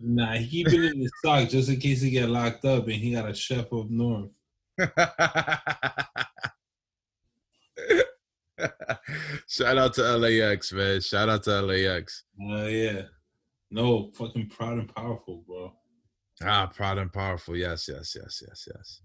Nah, 0.00 0.34
he 0.34 0.46
keep 0.64 0.68
it 0.68 0.92
in 0.92 1.00
his 1.00 1.10
sock 1.24 1.48
just 1.48 1.70
in 1.70 1.80
case 1.80 2.02
he 2.02 2.10
get 2.10 2.28
locked 2.28 2.66
up 2.66 2.84
and 2.84 2.96
he 2.96 3.12
got 3.12 3.28
a 3.28 3.34
chef 3.34 3.72
up 3.72 3.88
north. 3.88 4.30
Shout 9.48 9.78
out 9.78 9.94
to 9.94 10.16
LAX, 10.16 10.72
man. 10.72 11.00
Shout 11.00 11.28
out 11.28 11.42
to 11.44 11.60
LAX. 11.62 12.24
Uh, 12.40 12.64
yeah. 12.66 13.02
No, 13.70 14.10
fucking 14.14 14.48
proud 14.48 14.78
and 14.78 14.94
powerful, 14.94 15.42
bro. 15.46 15.72
Ah, 16.42 16.66
proud 16.66 16.98
and 16.98 17.12
powerful. 17.12 17.56
Yes, 17.56 17.88
yes, 17.88 18.16
yes, 18.16 18.42
yes, 18.46 18.68
yes. 18.74 19.00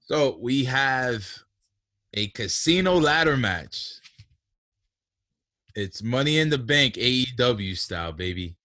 So 0.00 0.38
we 0.40 0.64
have 0.64 1.26
a 2.14 2.28
casino 2.28 2.94
ladder 2.94 3.36
match. 3.36 4.00
It's 5.74 6.02
Money 6.02 6.38
in 6.38 6.50
the 6.50 6.58
Bank 6.58 6.94
AEW 6.94 7.76
style, 7.76 8.12
baby. 8.12 8.56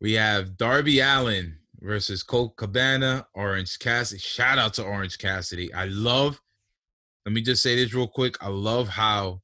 We 0.00 0.12
have 0.12 0.56
Darby 0.56 1.00
Allin 1.00 1.56
versus 1.80 2.22
Colt 2.22 2.56
Cabana, 2.56 3.26
Orange 3.34 3.78
Cassidy. 3.78 4.20
Shout 4.20 4.58
out 4.58 4.74
to 4.74 4.84
Orange 4.84 5.18
Cassidy. 5.18 5.72
I 5.74 5.86
love, 5.86 6.40
let 7.28 7.34
me 7.34 7.42
just 7.42 7.62
say 7.62 7.76
this 7.76 7.92
real 7.92 8.06
quick. 8.06 8.42
I 8.42 8.48
love 8.48 8.88
how 8.88 9.42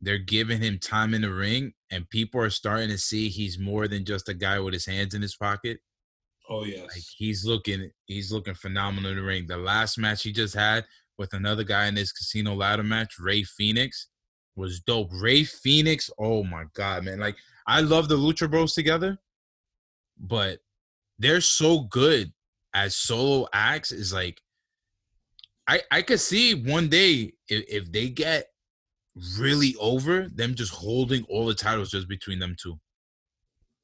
they're 0.00 0.18
giving 0.18 0.62
him 0.62 0.78
time 0.78 1.14
in 1.14 1.22
the 1.22 1.32
ring, 1.32 1.72
and 1.90 2.08
people 2.08 2.40
are 2.40 2.48
starting 2.48 2.90
to 2.90 2.96
see 2.96 3.28
he's 3.28 3.58
more 3.58 3.88
than 3.88 4.04
just 4.04 4.28
a 4.28 4.34
guy 4.34 4.60
with 4.60 4.72
his 4.72 4.86
hands 4.86 5.14
in 5.14 5.20
his 5.20 5.34
pocket. 5.34 5.80
Oh 6.48 6.62
yes. 6.62 6.82
Like 6.82 7.02
he's 7.16 7.44
looking, 7.44 7.90
he's 8.06 8.30
looking 8.30 8.54
phenomenal 8.54 9.10
in 9.10 9.16
the 9.16 9.22
ring. 9.24 9.48
The 9.48 9.56
last 9.56 9.98
match 9.98 10.22
he 10.22 10.30
just 10.30 10.54
had 10.54 10.84
with 11.18 11.34
another 11.34 11.64
guy 11.64 11.88
in 11.88 11.96
this 11.96 12.12
casino 12.12 12.54
ladder 12.54 12.84
match, 12.84 13.18
Rey 13.18 13.42
Fenix, 13.42 14.06
was 14.54 14.78
dope. 14.78 15.10
Rey 15.12 15.42
Fenix, 15.42 16.08
oh 16.20 16.44
my 16.44 16.66
god, 16.74 17.02
man! 17.02 17.18
Like 17.18 17.34
I 17.66 17.80
love 17.80 18.08
the 18.08 18.16
Lucha 18.16 18.48
Bros 18.48 18.74
together, 18.74 19.18
but 20.20 20.60
they're 21.18 21.40
so 21.40 21.80
good 21.80 22.32
as 22.76 22.94
solo 22.94 23.48
acts. 23.52 23.90
Is 23.90 24.12
like 24.12 24.40
I 25.66 25.80
I 25.90 26.02
could 26.02 26.20
see 26.20 26.54
one 26.54 26.88
day 26.88 27.32
if, 27.48 27.64
if 27.68 27.92
they 27.92 28.08
get 28.08 28.46
really 29.38 29.74
over 29.80 30.28
them 30.28 30.54
just 30.54 30.72
holding 30.72 31.24
all 31.28 31.46
the 31.46 31.54
titles 31.54 31.90
just 31.90 32.08
between 32.08 32.38
them 32.38 32.56
two. 32.60 32.78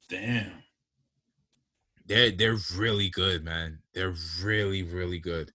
Damn. 0.09 0.51
They're 2.05 2.31
they're 2.31 2.57
really 2.75 3.09
good, 3.09 3.43
man. 3.43 3.79
They're 3.93 4.15
really 4.43 4.83
really 4.83 5.19
good. 5.19 5.51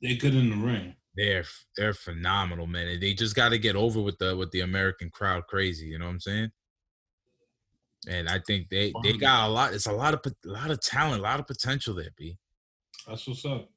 They're 0.00 0.16
good 0.16 0.34
in 0.34 0.50
the 0.50 0.56
ring. 0.56 0.94
They're 1.14 1.44
they're 1.76 1.94
phenomenal, 1.94 2.66
man. 2.66 2.88
And 2.88 3.02
they 3.02 3.14
just 3.14 3.36
got 3.36 3.50
to 3.50 3.58
get 3.58 3.76
over 3.76 4.00
with 4.00 4.18
the 4.18 4.36
with 4.36 4.50
the 4.52 4.60
American 4.60 5.10
crowd 5.10 5.46
crazy. 5.46 5.86
You 5.86 5.98
know 5.98 6.06
what 6.06 6.12
I'm 6.12 6.20
saying? 6.20 6.50
And 8.08 8.28
I 8.28 8.38
think 8.38 8.70
they 8.70 8.92
they 9.02 9.12
got 9.12 9.48
a 9.48 9.52
lot. 9.52 9.74
It's 9.74 9.86
a 9.86 9.92
lot 9.92 10.14
of 10.14 10.20
a 10.24 10.48
lot 10.48 10.70
of 10.70 10.80
talent, 10.80 11.20
a 11.20 11.22
lot 11.22 11.40
of 11.40 11.46
potential 11.46 11.94
there. 11.94 12.10
B. 12.16 12.38
That's 13.06 13.26
what's 13.26 13.44
up. 13.44 13.68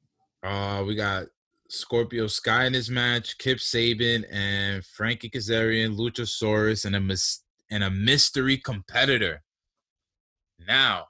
Uh, 0.42 0.84
we 0.86 0.94
got 0.94 1.26
Scorpio 1.74 2.26
Sky 2.26 2.66
in 2.66 2.72
this 2.72 2.88
match, 2.88 3.36
Kip 3.38 3.58
Sabian 3.58 4.24
and 4.30 4.84
Frankie 4.84 5.30
Kazarian, 5.30 5.96
Luchasaurus, 5.96 6.84
and 6.84 6.96
a 6.96 7.00
mis- 7.00 7.42
and 7.70 7.84
a 7.84 7.90
mystery 7.90 8.56
competitor. 8.58 9.42
Now, 10.58 11.08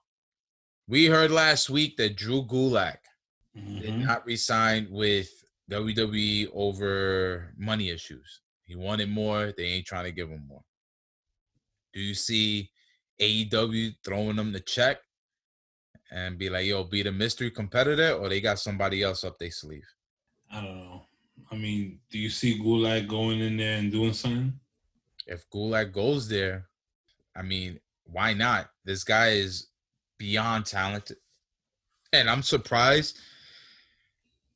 we 0.86 1.06
heard 1.06 1.30
last 1.30 1.70
week 1.70 1.96
that 1.96 2.16
Drew 2.16 2.42
Gulak 2.46 2.98
did 3.54 3.94
Mhm. 3.94 4.04
not 4.04 4.26
resign 4.26 4.90
with 4.90 5.30
WWE 5.68 6.48
over 6.52 7.54
money 7.56 7.88
issues. 7.90 8.40
He 8.64 8.74
wanted 8.74 9.08
more. 9.08 9.52
They 9.52 9.66
ain't 9.66 9.86
trying 9.86 10.04
to 10.04 10.12
give 10.12 10.28
him 10.30 10.46
more. 10.46 10.64
Do 11.92 12.00
you 12.00 12.14
see 12.14 12.72
AEW 13.20 13.92
throwing 14.04 14.36
them 14.36 14.52
the 14.52 14.60
check 14.60 15.00
and 16.10 16.38
be 16.38 16.50
like, 16.50 16.66
yo, 16.66 16.84
be 16.84 17.02
the 17.02 17.12
mystery 17.12 17.50
competitor, 17.50 18.12
or 18.12 18.28
they 18.28 18.40
got 18.40 18.58
somebody 18.58 19.02
else 19.02 19.24
up 19.24 19.38
their 19.38 19.50
sleeve? 19.50 19.88
I 20.50 20.60
don't 20.62 20.78
know. 20.78 21.02
I 21.50 21.56
mean, 21.56 22.00
do 22.10 22.18
you 22.18 22.30
see 22.30 22.60
Gulak 22.60 23.08
going 23.08 23.40
in 23.40 23.56
there 23.56 23.78
and 23.78 23.92
doing 23.92 24.12
something? 24.12 24.52
If 25.26 25.48
Gulak 25.50 25.92
goes 25.92 26.28
there, 26.28 26.66
I 27.36 27.42
mean, 27.42 27.80
why 28.04 28.34
not? 28.34 28.70
This 28.84 29.04
guy 29.04 29.30
is 29.30 29.68
beyond 30.18 30.66
talented. 30.66 31.16
And 32.12 32.30
I'm 32.30 32.42
surprised 32.42 33.18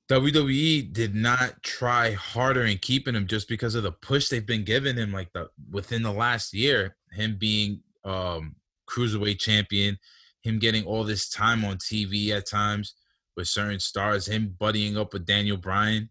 WWE 0.08 0.90
did 0.92 1.14
not 1.14 1.62
try 1.62 2.12
harder 2.12 2.64
in 2.64 2.78
keeping 2.78 3.14
him 3.14 3.26
just 3.26 3.46
because 3.48 3.74
of 3.74 3.82
the 3.82 3.92
push 3.92 4.28
they've 4.28 4.46
been 4.46 4.64
giving 4.64 4.96
him 4.96 5.12
like 5.12 5.30
the 5.34 5.50
within 5.70 6.02
the 6.02 6.12
last 6.12 6.54
year, 6.54 6.96
him 7.12 7.36
being 7.38 7.82
um 8.04 8.56
cruiserweight 8.88 9.38
champion, 9.38 9.98
him 10.40 10.58
getting 10.58 10.84
all 10.84 11.04
this 11.04 11.28
time 11.28 11.64
on 11.64 11.76
TV 11.76 12.30
at 12.30 12.48
times 12.48 12.94
with 13.38 13.48
certain 13.48 13.78
stars, 13.78 14.26
him 14.26 14.56
buddying 14.60 14.96
up 14.96 15.12
with 15.12 15.24
Daniel 15.24 15.56
Bryan. 15.56 16.10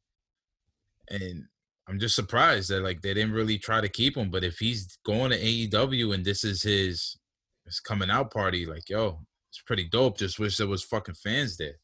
And 1.10 1.44
I'm 1.88 2.00
just 2.00 2.16
surprised 2.16 2.70
that 2.70 2.84
like 2.84 3.02
they 3.02 3.14
didn't 3.14 3.34
really 3.34 3.60
try 3.60 3.82
to 3.82 3.90
keep 3.90 4.16
him. 4.16 4.32
But 4.32 4.46
if 4.46 4.58
he's 4.58 4.98
going 5.06 5.32
to 5.32 5.38
AEW 5.38 6.16
and 6.16 6.26
this 6.26 6.44
is 6.44 6.64
his 6.64 7.18
his 7.66 7.82
coming 7.82 8.10
out 8.10 8.32
party, 8.32 8.66
like 8.66 8.90
yo, 8.90 9.20
it's 9.50 9.62
pretty 9.62 9.88
dope. 9.90 10.18
Just 10.18 10.40
wish 10.40 10.56
there 10.56 10.68
was 10.68 10.84
fucking 10.84 11.16
fans 11.16 11.58
there. 11.58 11.76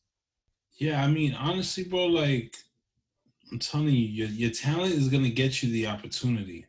Yeah, 0.80 1.04
I 1.04 1.08
mean, 1.08 1.36
honestly, 1.36 1.84
bro, 1.84 2.06
like 2.06 2.56
I'm 3.52 3.60
telling 3.60 3.90
you, 3.90 4.08
your 4.08 4.30
your 4.30 4.52
talent 4.52 4.94
is 4.94 5.10
gonna 5.10 5.30
get 5.30 5.62
you 5.62 5.72
the 5.72 5.88
opportunity. 5.88 6.66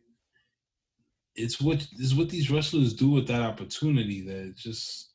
It's 1.37 1.61
what 1.61 1.87
is 1.99 2.15
what 2.15 2.29
these 2.29 2.51
wrestlers 2.51 2.93
do 2.93 3.09
with 3.11 3.29
that 3.29 3.43
opportunity 3.43 4.21
that 4.23 4.57
just 4.57 5.14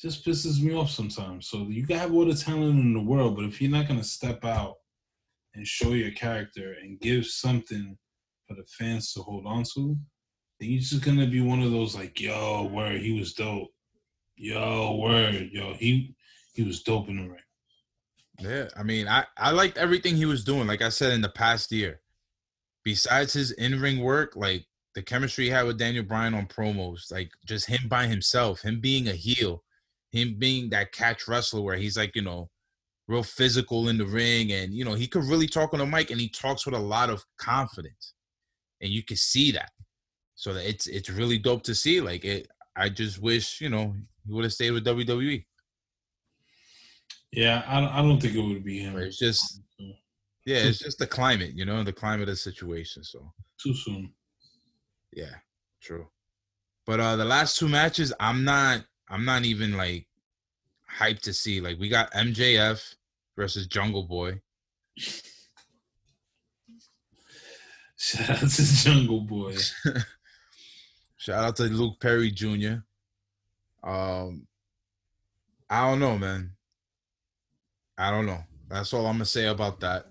just 0.00 0.24
pisses 0.24 0.62
me 0.62 0.74
off 0.74 0.90
sometimes. 0.90 1.48
So 1.48 1.66
you 1.68 1.86
can 1.86 1.98
have 1.98 2.14
all 2.14 2.24
the 2.24 2.34
talent 2.34 2.80
in 2.80 2.94
the 2.94 3.02
world, 3.02 3.36
but 3.36 3.44
if 3.44 3.60
you're 3.60 3.70
not 3.70 3.86
gonna 3.86 4.04
step 4.04 4.44
out 4.44 4.76
and 5.54 5.66
show 5.66 5.92
your 5.92 6.12
character 6.12 6.76
and 6.82 7.00
give 7.00 7.26
something 7.26 7.98
for 8.48 8.54
the 8.54 8.64
fans 8.78 9.12
to 9.12 9.20
hold 9.20 9.46
on 9.46 9.64
to, 9.74 9.96
then 10.58 10.70
you're 10.70 10.80
just 10.80 11.04
gonna 11.04 11.26
be 11.26 11.40
one 11.40 11.62
of 11.62 11.70
those 11.70 11.94
like, 11.94 12.18
yo, 12.18 12.64
word, 12.64 13.00
he 13.00 13.18
was 13.18 13.34
dope. 13.34 13.68
Yo, 14.36 14.96
word, 14.96 15.50
yo, 15.52 15.74
he 15.74 16.14
he 16.54 16.62
was 16.62 16.82
dope 16.82 17.08
in 17.08 17.16
the 17.16 17.28
ring. 17.28 17.38
Yeah, 18.38 18.68
I 18.74 18.82
mean, 18.82 19.06
I 19.06 19.26
I 19.36 19.50
liked 19.50 19.76
everything 19.76 20.16
he 20.16 20.24
was 20.24 20.44
doing. 20.44 20.66
Like 20.66 20.80
I 20.80 20.88
said 20.88 21.12
in 21.12 21.20
the 21.20 21.28
past 21.28 21.70
year, 21.70 22.00
besides 22.84 23.34
his 23.34 23.50
in 23.52 23.78
ring 23.80 24.00
work, 24.00 24.34
like 24.34 24.64
the 24.94 25.02
chemistry 25.02 25.44
he 25.44 25.50
had 25.50 25.66
with 25.66 25.78
Daniel 25.78 26.04
Bryan 26.04 26.32
on 26.32 26.46
promos, 26.46 27.12
like 27.12 27.30
just 27.44 27.66
him 27.66 27.86
by 27.88 28.06
himself, 28.06 28.62
him 28.62 28.80
being 28.80 29.06
a 29.06 29.12
heel, 29.12 29.62
him 30.10 30.36
being 30.38 30.70
that 30.70 30.92
catch 30.92 31.28
wrestler 31.28 31.62
where 31.62 31.76
he's 31.76 31.96
like 31.96 32.14
you 32.14 32.22
know, 32.22 32.48
real 33.08 33.22
physical 33.22 33.88
in 33.88 33.98
the 33.98 34.06
ring, 34.06 34.52
and 34.52 34.74
you 34.74 34.84
know 34.84 34.94
he 34.94 35.06
could 35.06 35.24
really 35.24 35.46
talk 35.46 35.72
on 35.72 35.80
the 35.80 35.86
mic, 35.86 36.10
and 36.10 36.20
he 36.20 36.28
talks 36.28 36.66
with 36.66 36.74
a 36.74 36.78
lot 36.78 37.10
of 37.10 37.24
confidence, 37.38 38.14
and 38.80 38.90
you 38.90 39.02
can 39.02 39.16
see 39.16 39.50
that. 39.52 39.70
So 40.34 40.54
that 40.54 40.68
it's 40.68 40.86
it's 40.86 41.10
really 41.10 41.38
dope 41.38 41.62
to 41.64 41.74
see. 41.74 42.00
Like 42.00 42.24
it, 42.24 42.48
I 42.76 42.88
just 42.88 43.20
wish 43.20 43.60
you 43.60 43.68
know 43.68 43.94
he 44.26 44.32
would 44.32 44.44
have 44.44 44.52
stayed 44.52 44.70
with. 44.72 44.84
WWE. 44.84 45.44
Yeah, 47.32 47.62
I 47.68 47.80
don't, 47.80 47.90
I 47.90 48.02
don't 48.02 48.20
think 48.20 48.34
it 48.34 48.40
would 48.40 48.64
be 48.64 48.80
him. 48.80 48.96
It's 48.96 49.18
just 49.18 49.62
yeah, 50.46 50.64
it's 50.64 50.78
just 50.78 50.98
the 50.98 51.06
climate, 51.06 51.52
you 51.54 51.64
know, 51.64 51.84
the 51.84 51.92
climate 51.92 52.28
of 52.28 52.34
the 52.34 52.36
situation. 52.36 53.04
So 53.04 53.32
too 53.62 53.74
soon. 53.74 54.12
yeah, 55.12 55.34
true. 55.82 56.08
But 56.86 57.00
uh 57.00 57.16
the 57.16 57.24
last 57.24 57.58
two 57.58 57.68
matches, 57.68 58.12
I'm 58.18 58.44
not 58.44 58.84
I'm 59.10 59.24
not 59.24 59.44
even 59.44 59.76
like 59.76 60.06
hyped 60.98 61.22
to 61.22 61.32
see. 61.34 61.60
Like 61.60 61.78
we 61.78 61.88
got 61.88 62.12
MJF 62.12 62.94
versus 63.36 63.66
Jungle 63.66 64.04
Boy. 64.04 64.40
Shout 67.96 68.30
out 68.30 68.50
to 68.50 68.74
Jungle 68.84 69.20
Boy. 69.22 69.56
Shout 71.16 71.44
out 71.44 71.56
to 71.56 71.64
Luke 71.64 72.00
Perry 72.00 72.30
Jr. 72.30 72.76
Um 73.82 74.46
I 75.68 75.88
don't 75.88 76.00
know, 76.00 76.16
man. 76.16 76.52
I 77.98 78.10
don't 78.10 78.26
know. 78.26 78.42
That's 78.68 78.94
all 78.94 79.06
I'm 79.06 79.14
gonna 79.14 79.24
say 79.26 79.46
about 79.46 79.80
that. 79.80 80.06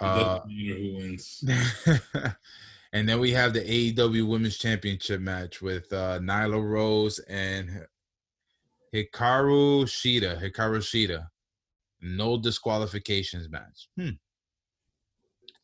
Uh, 0.00 0.40
who 0.40 0.96
wins. 0.96 1.44
and 2.92 3.08
then 3.08 3.20
we 3.20 3.30
have 3.32 3.52
the 3.52 3.60
AEW 3.60 4.26
Women's 4.26 4.58
Championship 4.58 5.20
match 5.20 5.60
with 5.60 5.92
uh, 5.92 6.18
Nyla 6.20 6.62
Rose 6.62 7.18
and 7.20 7.86
Hikaru 8.94 9.84
Shida. 9.84 10.40
Hikaru 10.40 10.78
Shida. 10.78 11.28
No 12.00 12.38
disqualifications 12.38 13.48
match. 13.50 13.88
Hmm. 13.98 14.10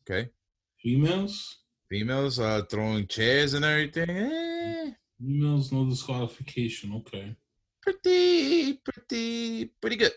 Okay. 0.07 0.29
Females, 0.77 1.57
Females 1.89 2.39
uh, 2.39 2.63
throwing 2.69 3.07
chairs 3.07 3.53
and 3.53 3.63
everything. 3.63 4.09
Eh, 4.09 4.91
females, 5.19 5.71
no 5.71 5.85
disqualification. 5.85 6.93
Okay. 6.95 7.35
pretty, 7.81 8.73
pretty, 8.73 9.65
pretty 9.79 9.95
good. 9.95 10.11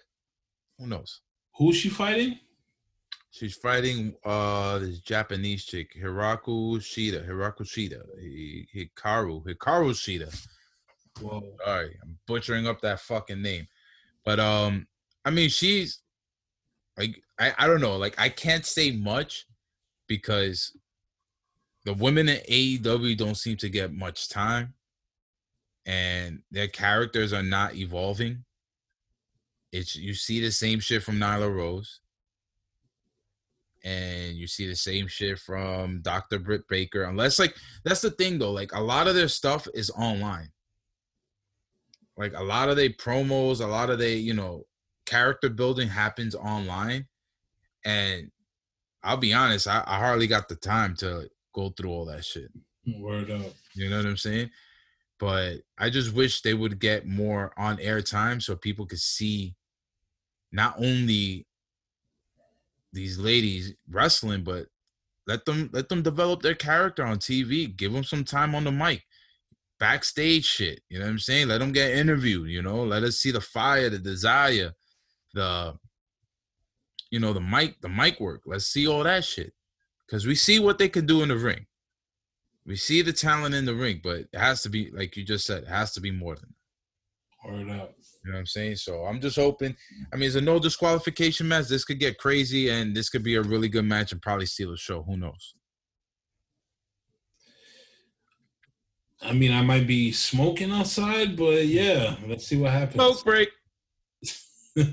Who 0.78 0.86
knows? 0.86 1.20
Who 1.56 1.70
is 1.70 1.76
she 1.76 1.89
fighting? 1.90 2.39
She's 3.31 3.55
fighting 3.55 4.15
uh 4.25 4.79
this 4.79 5.01
Japanese 5.01 5.65
chick, 5.65 5.95
Hiraku 5.95 6.79
Shida. 6.79 7.29
Hiraku 7.29 7.61
Shida. 7.63 8.03
Hikaru. 8.75 9.45
Hikaru 9.45 9.93
Shida. 9.93 10.47
Whoa. 11.21 11.43
Sorry, 11.65 11.99
I'm 12.03 12.19
butchering 12.27 12.67
up 12.67 12.81
that 12.83 13.01
fucking 13.01 13.43
name. 13.43 13.67
But 14.25 14.41
um, 14.41 14.87
I 15.25 15.31
mean, 15.31 15.49
she's 15.49 16.01
like, 16.97 17.23
I, 17.39 17.53
I 17.59 17.67
don't 17.67 17.81
know, 17.81 17.97
like 17.97 18.15
I 18.19 18.29
can't 18.29 18.67
say 18.67 18.91
much 18.91 19.47
because 20.07 20.77
the 21.85 21.95
women 21.95 22.29
in 22.29 22.39
AEW 22.51 23.17
don't 23.17 23.37
seem 23.37 23.57
to 23.59 23.69
get 23.69 23.93
much 23.93 24.29
time, 24.29 24.75
and 25.87 26.41
their 26.51 26.69
characters 26.69 27.33
are 27.33 27.43
not 27.43 27.75
evolving. 27.75 28.45
It's 29.73 29.97
you 29.97 30.15
see 30.15 30.41
the 30.41 30.51
same 30.51 30.81
shit 30.81 31.03
from 31.03 31.17
Nyla 31.17 31.55
Rose, 31.55 32.01
and 33.85 34.37
you 34.37 34.47
see 34.47 34.67
the 34.67 34.75
same 34.75 35.07
shit 35.07 35.39
from 35.39 36.01
Dr. 36.03 36.39
Britt 36.39 36.67
Baker. 36.69 37.05
Unless 37.05 37.39
like 37.39 37.55
that's 37.85 38.01
the 38.01 38.11
thing 38.11 38.39
though, 38.39 38.53
like 38.53 38.73
a 38.73 38.81
lot 38.81 39.07
of 39.07 39.15
their 39.15 39.29
stuff 39.29 39.67
is 39.75 39.91
online. 39.91 40.51
Like 42.17 42.35
a 42.35 42.43
lot 42.43 42.69
of 42.69 42.77
their 42.77 42.91
promos, 42.91 43.61
a 43.61 43.67
lot 43.67 43.91
of 43.91 43.99
they, 43.99 44.17
you 44.17 44.35
know, 44.35 44.65
character 45.07 45.49
building 45.49 45.89
happens 45.89 46.35
online. 46.35 47.07
And 47.85 48.31
I'll 49.03 49.17
be 49.17 49.33
honest, 49.33 49.69
I, 49.69 49.85
I 49.87 49.99
hardly 49.99 50.27
got 50.27 50.49
the 50.49 50.57
time 50.57 50.97
to 50.97 51.29
go 51.55 51.71
through 51.71 51.91
all 51.91 52.05
that 52.07 52.25
shit. 52.25 52.51
Word 52.99 53.31
up. 53.31 53.53
You 53.75 53.89
know 53.89 53.99
what 53.99 54.07
I'm 54.07 54.17
saying? 54.17 54.51
But 55.21 55.59
I 55.79 55.91
just 55.91 56.15
wish 56.15 56.43
they 56.43 56.55
would 56.55 56.79
get 56.79 57.07
more 57.07 57.53
on 57.57 57.81
air 57.81 58.03
time 58.03 58.41
so 58.41 58.57
people 58.57 58.87
could 58.87 59.01
see 59.01 59.55
not 60.53 60.75
only 60.79 61.47
these 62.99 63.19
ladies 63.19 63.75
wrestling, 63.89 64.43
but 64.43 64.66
let 65.27 65.45
them 65.45 65.70
let 65.73 65.89
them 65.89 66.03
develop 66.03 66.43
their 66.43 66.55
character 66.55 67.05
on 67.05 67.19
TV. 67.19 67.75
Give 67.75 67.93
them 67.93 68.05
some 68.05 68.25
time 68.25 68.55
on 68.55 68.65
the 68.65 68.73
mic, 68.73 69.05
backstage 69.79 70.45
shit. 70.45 70.81
You 70.89 70.99
know 70.99 71.05
what 71.05 71.12
I'm 71.12 71.19
saying? 71.20 71.49
Let 71.49 71.59
them 71.59 71.73
get 71.73 71.93
interviewed. 71.93 72.51
You 72.51 72.62
know, 72.62 72.83
let 72.83 73.05
us 73.05 73.16
see 73.16 73.31
the 73.31 73.41
fire, 73.41 73.89
the 73.89 73.99
desire, 73.99 74.73
the 75.35 75.79
you 77.11 77.20
know 77.20 77.33
the 77.33 77.41
mic, 77.41 77.81
the 77.81 77.89
mic 77.89 78.19
work. 78.19 78.43
Let's 78.47 78.66
see 78.66 78.89
all 78.89 79.05
that 79.05 79.25
shit 79.25 79.53
because 80.07 80.27
we 80.27 80.35
see 80.35 80.59
what 80.59 80.79
they 80.79 80.89
can 80.89 81.07
do 81.07 81.23
in 81.23 81.29
the 81.29 81.37
ring. 81.39 81.66
We 82.66 82.77
see 82.77 83.03
the 83.03 83.12
talent 83.12 83.55
in 83.55 83.65
the 83.65 83.75
ring, 83.75 84.01
but 84.03 84.27
it 84.33 84.35
has 84.35 84.62
to 84.62 84.69
be 84.69 84.91
like 84.91 85.16
you 85.16 85.25
just 85.25 85.47
said. 85.47 85.62
It 85.62 85.69
has 85.69 85.93
to 85.93 86.01
be 86.01 86.11
more 86.11 86.35
than 86.35 86.49
that. 86.49 86.57
Word 87.44 87.70
up. 87.70 87.94
You 88.24 88.32
know 88.32 88.36
what 88.36 88.40
I'm 88.40 88.47
saying? 88.47 88.77
So 88.77 89.05
I'm 89.05 89.20
just 89.20 89.36
hoping. 89.36 89.77
I 90.12 90.16
mean, 90.16 90.27
it's 90.27 90.35
a 90.36 90.40
no 90.40 90.59
disqualification 90.59 91.47
match. 91.47 91.69
This 91.69 91.85
could 91.85 92.01
get 92.01 92.19
crazy, 92.19 92.69
and 92.69 92.94
this 92.94 93.09
could 93.09 93.23
be 93.23 93.36
a 93.36 93.43
really 93.43 93.69
good 93.69 93.85
match 93.85 94.12
and 94.12 94.20
probably 94.20 94.47
steal 94.47 94.70
the 94.73 94.77
show. 94.77 95.02
Who 95.02 95.16
knows? 95.16 95.55
I 99.20 99.32
mean, 99.32 99.52
I 99.52 99.62
might 99.62 99.86
be 99.86 100.12
smoking 100.12 100.70
outside, 100.70 101.36
but 101.36 101.66
yeah, 101.66 102.16
let's 102.27 102.47
see 102.47 102.56
what 102.56 102.73
happens. 102.73 102.94
Smoke 102.94 103.24
break. 103.24 103.48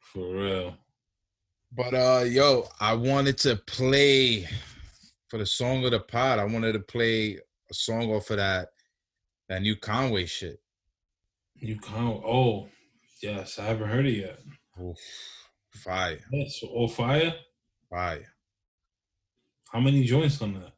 For 0.00 0.34
real. 0.34 0.76
But 1.72 1.94
uh, 1.94 2.24
yo, 2.26 2.68
I 2.80 2.94
wanted 2.94 3.38
to 3.38 3.56
play 3.56 4.48
for 5.28 5.38
the 5.38 5.46
song 5.46 5.84
of 5.84 5.90
the 5.90 6.00
pod. 6.00 6.38
I 6.38 6.44
wanted 6.44 6.72
to 6.72 6.80
play 6.80 7.38
a 7.70 7.74
song 7.74 8.10
off 8.12 8.30
of 8.30 8.36
that 8.36 8.68
that 9.48 9.62
new 9.62 9.76
Conway 9.76 10.26
shit. 10.26 10.60
You 11.54 11.78
can't. 11.78 12.22
Oh, 12.24 12.68
yes, 13.22 13.58
I 13.58 13.64
haven't 13.64 13.88
heard 13.88 14.06
it 14.06 14.18
yet. 14.18 14.38
Oof, 14.80 14.98
fire, 15.70 16.18
Yes, 16.30 16.60
oh 16.64 16.86
fire. 16.88 17.34
fire. 17.88 18.26
How 19.72 19.80
many 19.80 20.04
joints 20.04 20.40
on 20.42 20.54
that? 20.54 20.72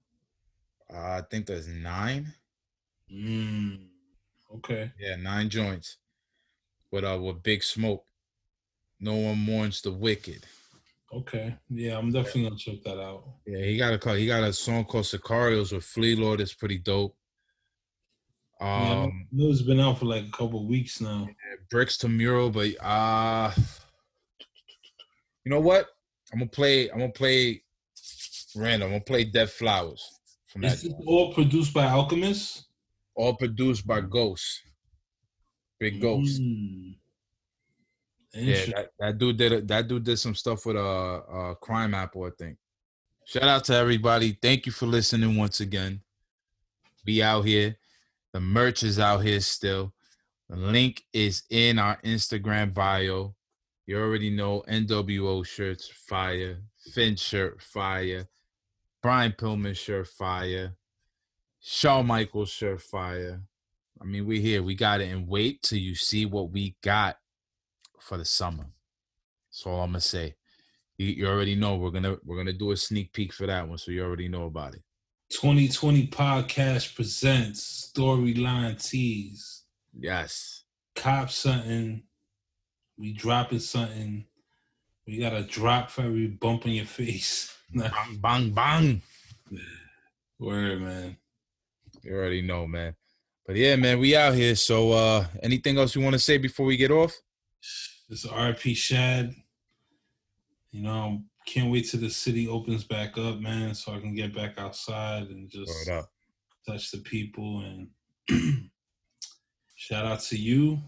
Uh, 0.93 1.19
I 1.19 1.23
think 1.31 1.47
there's 1.47 1.69
nine. 1.69 2.33
Mm, 3.13 3.87
okay. 4.57 4.93
Yeah, 4.99 5.17
nine 5.17 5.49
joints. 5.49 5.97
With 6.91 7.05
uh, 7.05 7.19
with 7.21 7.43
Big 7.43 7.63
Smoke. 7.63 8.05
No 9.01 9.15
one 9.15 9.39
mourns 9.39 9.83
the 9.83 9.93
wicked. 9.93 10.45
Okay. 11.13 11.55
Yeah, 11.69 11.99
I'm 11.99 12.13
definitely 12.13 12.45
gonna 12.45 12.57
check 12.57 12.83
that 12.85 13.01
out. 13.01 13.25
Yeah, 13.47 13.65
he 13.65 13.77
got 13.77 13.93
a 13.95 13.99
call. 13.99 14.15
He 14.15 14.27
got 14.27 14.43
a 14.43 14.53
song 14.53 14.85
called 14.85 15.05
Sicarios 15.05 15.73
with 15.73 15.85
Flee 15.85 16.15
Lord. 16.15 16.41
It's 16.41 16.55
pretty 16.55 16.79
dope. 16.79 17.17
Yeah, 18.61 19.03
Um, 19.05 19.27
know 19.31 19.51
it's 19.51 19.63
been 19.63 19.81
out 19.81 19.99
for 19.99 20.07
like 20.07 20.27
a 20.27 20.31
couple 20.31 20.67
weeks 20.67 21.01
now. 21.01 21.29
bricks 21.71 21.97
to 21.99 22.09
mural, 22.09 22.51
but 22.51 22.69
uh 22.83 23.53
you 25.45 25.55
know 25.55 25.61
what? 25.61 25.87
I'm 26.33 26.41
gonna 26.41 26.51
play. 26.51 26.91
I'm 26.91 26.99
gonna 26.99 27.13
play 27.13 27.63
random. 28.55 28.89
I'm 28.89 28.95
gonna 28.95 29.05
play 29.05 29.25
Dead 29.25 29.49
Flowers 29.49 30.07
from 30.47 30.63
that. 30.63 30.75
Is 30.75 30.83
this 30.83 30.93
all 31.07 31.33
produced 31.33 31.73
by 31.73 31.87
Alchemist? 31.87 32.67
All 33.15 33.35
produced 33.35 33.87
by 33.87 34.01
Ghost. 34.01 34.63
Big 35.81 36.01
Ghost. 36.01 36.41
Mm. 36.41 36.97
Yeah, 38.35 38.67
that, 38.67 38.91
that 38.99 39.19
dude 39.19 39.37
did 39.39 39.53
it. 39.53 39.69
That 39.69 39.89
dude 39.89 40.05
did 40.05 40.19
some 40.19 40.35
stuff 40.35 40.67
with 40.67 40.77
uh, 40.77 41.17
uh 41.17 41.55
Crimeapple, 41.63 42.31
I 42.31 42.35
think. 42.39 42.59
Shout 43.25 43.45
out 43.45 43.65
to 43.65 43.75
everybody. 43.75 44.39
Thank 44.41 44.67
you 44.67 44.73
for 44.73 44.87
listening 44.87 45.37
once 45.37 45.61
again. 45.61 46.03
Be 47.05 47.23
out 47.23 47.43
here. 47.43 47.77
The 48.33 48.41
merch 48.41 48.83
is 48.83 48.99
out 48.99 49.19
here 49.19 49.41
still. 49.41 49.93
The 50.49 50.57
link 50.57 51.03
is 51.13 51.43
in 51.51 51.79
our 51.79 51.99
Instagram 52.03 52.75
bio. 52.75 53.35
You 53.87 53.99
already 53.99 54.31
know 54.31 54.63
NWO 54.69 55.47
shirts 55.47 55.89
fire, 55.89 56.59
Finn 56.93 57.17
shirt 57.17 57.63
fire, 57.63 58.29
Brian 59.03 59.33
Pillman 59.33 59.77
shirt 59.77 60.09
fire, 60.09 60.77
Shawn 61.61 62.07
Michaels 62.07 62.51
shirt 62.51 62.83
fire. 62.83 63.43
I 64.01 64.05
mean, 64.05 64.27
we're 64.27 64.41
here. 64.41 64.63
We 64.63 64.75
got 64.75 65.01
it. 65.01 65.11
And 65.11 65.27
wait 65.27 65.63
till 65.63 65.79
you 65.79 65.95
see 65.95 66.27
what 66.27 66.51
we 66.51 66.77
got 66.83 67.17
for 67.99 68.17
the 68.17 68.25
summer. 68.25 68.67
That's 69.51 69.67
all 69.67 69.81
I'm 69.81 69.91
gonna 69.91 70.01
say. 70.01 70.35
You, 70.99 71.07
you 71.09 71.27
already 71.27 71.55
know 71.55 71.77
we're 71.77 71.91
gonna 71.91 72.17
we're 72.25 72.37
gonna 72.37 72.53
do 72.53 72.71
a 72.71 72.77
sneak 72.77 73.13
peek 73.13 73.33
for 73.33 73.47
that 73.47 73.69
one, 73.69 73.79
so 73.79 73.91
you 73.91 74.03
already 74.03 74.29
know 74.29 74.45
about 74.45 74.75
it. 74.75 74.83
2020 75.31 76.07
podcast 76.07 76.95
presents 76.95 77.93
storyline 77.95 78.83
tease. 78.83 79.65
Yes. 79.93 80.65
Cop 80.95 81.31
something. 81.31 82.03
We 82.97 83.13
dropping 83.13 83.59
something. 83.59 84.25
We 85.07 85.19
got 85.19 85.35
a 85.35 85.43
drop 85.43 85.91
for 85.91 86.03
every 86.03 86.29
bump 86.29 86.67
in 86.67 86.73
your 86.73 86.87
face. 86.87 87.55
Bang 87.75 88.19
bang 88.21 88.51
bang. 88.51 89.03
Word, 90.39 90.81
man. 90.81 91.17
You 92.03 92.15
already 92.15 92.41
know, 92.41 92.67
man. 92.67 92.95
But 93.47 93.57
yeah, 93.57 93.77
man, 93.77 93.99
we 93.99 94.17
out 94.17 94.35
here. 94.35 94.55
So 94.55 94.93
uh 94.93 95.27
anything 95.43 95.77
else 95.79 95.95
you 95.95 96.01
want 96.01 96.15
to 96.15 96.19
say 96.19 96.39
before 96.39 96.65
we 96.65 96.79
get 96.79 96.91
off? 96.91 97.15
This 98.09 98.25
is 98.25 98.31
RP 98.31 98.75
Shad. 98.75 99.35
You 100.71 100.83
know, 100.83 101.23
can't 101.49 101.71
wait 101.71 101.89
till 101.89 102.01
the 102.01 102.11
city 102.11 102.47
opens 102.47 102.85
back 102.85 103.17
up, 103.17 103.41
man, 103.41 103.75
so 103.75 103.95
I 103.95 104.01
can 104.01 104.15
get 104.15 104.35
back 104.35 104.59
outside 104.59 105.29
and 105.29 105.51
just 105.51 105.91
touch 106.67 106.91
the 106.91 106.99
people. 106.99 107.61
And 107.61 107.89
shout 109.75 110.05
out 110.05 110.21
to 110.21 110.37
you. 110.37 110.79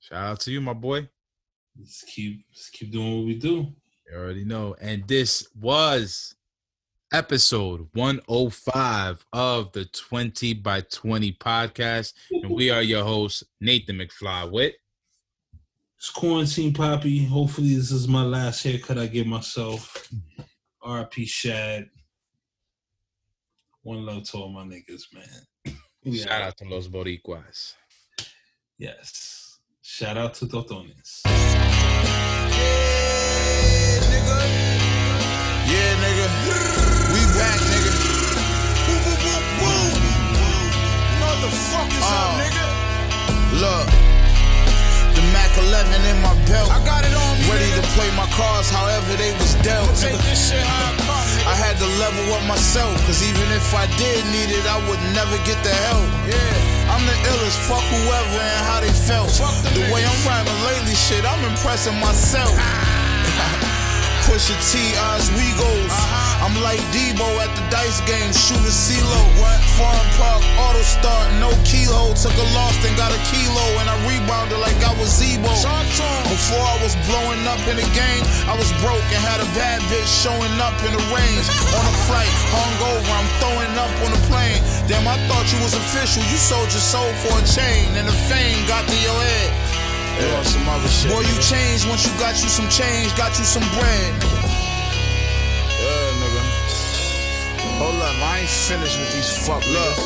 Shout 0.00 0.24
out 0.24 0.40
to 0.40 0.50
you, 0.50 0.60
my 0.60 0.72
boy. 0.72 1.08
Let's 1.78 2.02
keep 2.02 2.44
let's 2.50 2.70
keep 2.70 2.92
doing 2.92 3.18
what 3.18 3.26
we 3.26 3.36
do. 3.36 3.72
You 4.10 4.18
already 4.18 4.44
know. 4.44 4.74
And 4.80 5.06
this 5.06 5.48
was 5.54 6.34
episode 7.12 7.88
105 7.94 9.24
of 9.32 9.72
the 9.72 9.84
20 9.86 10.54
by 10.54 10.80
20 10.80 11.32
podcast. 11.34 12.14
And 12.30 12.50
we 12.50 12.70
are 12.70 12.82
your 12.82 13.04
hosts, 13.04 13.44
Nathan 13.60 13.98
McFly 13.98 14.50
with 14.50 14.74
It's 15.98 16.10
quarantine 16.10 16.72
poppy. 16.72 17.24
Hopefully 17.24 17.74
this 17.74 17.90
is 17.90 18.08
my 18.08 18.22
last 18.22 18.62
haircut 18.62 18.98
I 18.98 19.06
give 19.06 19.26
myself. 19.26 20.08
RP 20.82 21.26
Shad. 21.26 21.88
One 23.82 24.04
love 24.04 24.24
to 24.30 24.38
all 24.38 24.48
my 24.50 24.64
niggas, 24.64 25.02
man. 25.14 25.76
We 26.04 26.18
shout 26.18 26.32
out. 26.32 26.42
out 26.48 26.56
to 26.58 26.64
Los 26.68 26.88
Boricuas. 26.88 27.74
Yes. 28.78 29.58
Shout 29.82 30.16
out 30.18 30.34
to 30.34 30.46
Totones. 30.46 31.22
Yeah, 31.24 31.32
nigga. 34.10 34.36
Yeah, 35.70 35.94
nigga. 36.02 36.26
We 37.12 37.20
back, 37.38 37.60
11 45.94 46.16
in 46.16 46.22
my 46.22 46.34
belt. 46.46 46.70
I 46.70 46.82
got 46.84 47.04
it 47.06 47.14
on 47.14 47.32
me. 47.38 47.46
Ready 47.50 47.70
to 47.78 47.84
play 47.94 48.10
my 48.16 48.26
cards 48.34 48.70
however 48.70 49.14
they 49.16 49.32
was 49.38 49.54
dealt. 49.62 49.90
Take 49.94 50.18
this 50.26 50.50
shit 50.50 50.62
how 50.62 50.90
it 50.90 50.98
come, 51.06 51.26
I 51.46 51.54
had 51.54 51.76
to 51.78 51.88
level 52.02 52.24
up 52.34 52.44
myself, 52.46 52.94
cause 53.06 53.22
even 53.22 53.46
if 53.54 53.74
I 53.74 53.86
did 53.98 54.24
need 54.34 54.50
it, 54.50 54.64
I 54.66 54.78
would 54.88 55.02
never 55.14 55.36
get 55.46 55.58
the 55.62 55.74
help. 55.90 56.06
Yeah. 56.26 56.90
I'm 56.90 57.04
the 57.06 57.16
illest, 57.30 57.58
fuck 57.68 57.84
whoever 57.94 58.40
and 58.42 58.62
how 58.66 58.80
they 58.80 58.92
felt. 58.92 59.30
Fuck 59.30 59.54
the 59.74 59.86
way 59.92 60.02
I'm 60.04 60.20
rhyming 60.26 60.60
lately, 60.66 60.94
shit, 60.94 61.24
I'm 61.24 61.42
impressing 61.44 61.98
myself. 62.00 62.50
Ah. 62.58 63.03
Push 64.24 64.48
a 64.48 64.56
T, 64.72 64.80
Oz, 65.12 65.28
we 65.36 65.44
goes. 65.60 65.94
I'm 66.40 66.56
like 66.64 66.80
Debo 66.96 67.28
at 67.44 67.52
the 67.52 67.64
dice 67.68 68.00
game, 68.08 68.32
shoot 68.32 68.56
a 68.64 68.72
CeeLo. 68.72 69.20
Farm 69.76 70.00
Park, 70.16 70.40
auto 70.56 70.80
start, 70.80 71.28
no 71.44 71.52
keyhole. 71.68 72.16
Took 72.16 72.32
a 72.32 72.46
loss, 72.56 72.72
then 72.80 72.96
got 72.96 73.12
a 73.12 73.20
kilo, 73.28 73.66
and 73.84 73.86
I 73.88 73.96
rebounded 74.08 74.56
like 74.64 74.80
I 74.80 74.96
was 74.96 75.12
Zebo. 75.12 75.52
Before 76.32 76.64
I 76.64 76.76
was 76.80 76.96
blowing 77.04 77.44
up 77.44 77.60
in 77.68 77.76
the 77.76 77.88
game, 77.92 78.24
I 78.48 78.56
was 78.56 78.72
broke 78.80 79.04
and 79.12 79.20
had 79.20 79.44
a 79.44 79.48
bad 79.52 79.84
bitch 79.92 80.08
showing 80.08 80.56
up 80.56 80.76
in 80.88 80.96
the 80.96 81.04
range. 81.12 81.44
on 81.76 81.84
a 81.84 81.94
flight, 82.08 82.32
hungover, 82.48 83.04
I'm 83.04 83.28
throwing 83.44 83.76
up 83.76 83.92
on 84.08 84.10
the 84.16 84.22
plane. 84.32 84.56
Damn, 84.88 85.04
I 85.04 85.20
thought 85.28 85.44
you 85.52 85.60
was 85.60 85.76
official. 85.76 86.24
You 86.32 86.40
sold 86.40 86.72
your 86.72 86.80
soul 86.80 87.12
for 87.20 87.36
a 87.36 87.44
chain, 87.44 87.92
and 87.92 88.08
the 88.08 88.16
fame 88.24 88.56
got 88.64 88.88
to 88.88 88.96
your 89.04 89.20
head. 89.20 89.93
Yeah. 90.20 90.42
some 90.42 90.68
other 90.68 90.88
shit. 90.88 91.10
Boy, 91.10 91.26
you 91.26 91.36
changed 91.42 91.88
once 91.88 92.06
you 92.06 92.12
got 92.18 92.38
you 92.38 92.48
some 92.48 92.68
change, 92.70 93.10
got 93.16 93.34
you 93.38 93.44
some 93.44 93.66
bread. 93.74 94.12
Yeah, 95.82 96.20
nigga. 96.22 96.42
Hold 97.82 97.98
up, 97.98 98.14
I 98.22 98.46
ain't 98.46 98.48
finished 98.48 98.98
with 98.98 99.10
these 99.10 99.26
fuck 99.42 99.66
Look, 99.66 99.96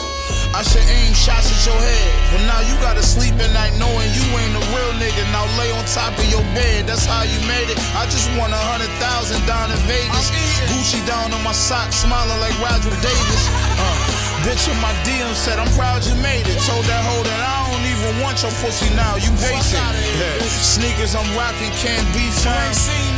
I 0.56 0.64
should 0.64 0.86
aim 0.88 1.12
shots 1.12 1.52
at 1.52 1.60
your 1.68 1.76
head, 1.76 2.12
but 2.32 2.40
now 2.48 2.64
you 2.64 2.72
gotta 2.80 3.04
sleep 3.04 3.36
at 3.36 3.52
night 3.52 3.76
knowing 3.76 4.08
you 4.16 4.24
ain't 4.40 4.56
a 4.56 4.64
real 4.72 4.92
nigga. 4.96 5.20
Now 5.36 5.44
lay 5.60 5.68
on 5.76 5.84
top 5.84 6.16
of 6.16 6.24
your 6.32 6.42
bed, 6.56 6.88
that's 6.88 7.04
how 7.04 7.28
you 7.28 7.38
made 7.44 7.68
it. 7.68 7.76
I 7.92 8.08
just 8.08 8.32
won 8.40 8.48
a 8.52 8.62
hundred 8.72 8.88
thousand 8.96 9.44
down 9.44 9.68
in 9.68 9.76
Vegas. 9.84 10.32
Gucci 10.72 11.04
down 11.04 11.32
on 11.36 11.44
my 11.44 11.52
socks, 11.52 12.00
smiling 12.00 12.40
like 12.40 12.56
Roger 12.64 12.88
Davis. 13.04 13.42
Uh, 13.76 14.27
Bitch 14.46 14.70
in 14.70 14.78
my 14.78 14.94
DM 15.02 15.34
said, 15.34 15.58
I'm 15.58 15.70
proud 15.74 16.06
you 16.06 16.14
made 16.22 16.46
it. 16.46 16.58
Told 16.62 16.86
that 16.86 17.02
hoe 17.02 17.26
that 17.26 17.40
I 17.42 17.58
don't 17.66 17.86
even 17.90 18.22
want 18.22 18.38
your 18.42 18.54
pussy 18.62 18.86
now. 18.94 19.18
You 19.18 19.34
basic. 19.42 19.82
Yeah. 20.14 20.38
Sneakers 20.46 21.18
I'm 21.18 21.26
rocking 21.34 21.74
can't 21.74 22.06
be 22.14 22.30
found. 22.30 22.70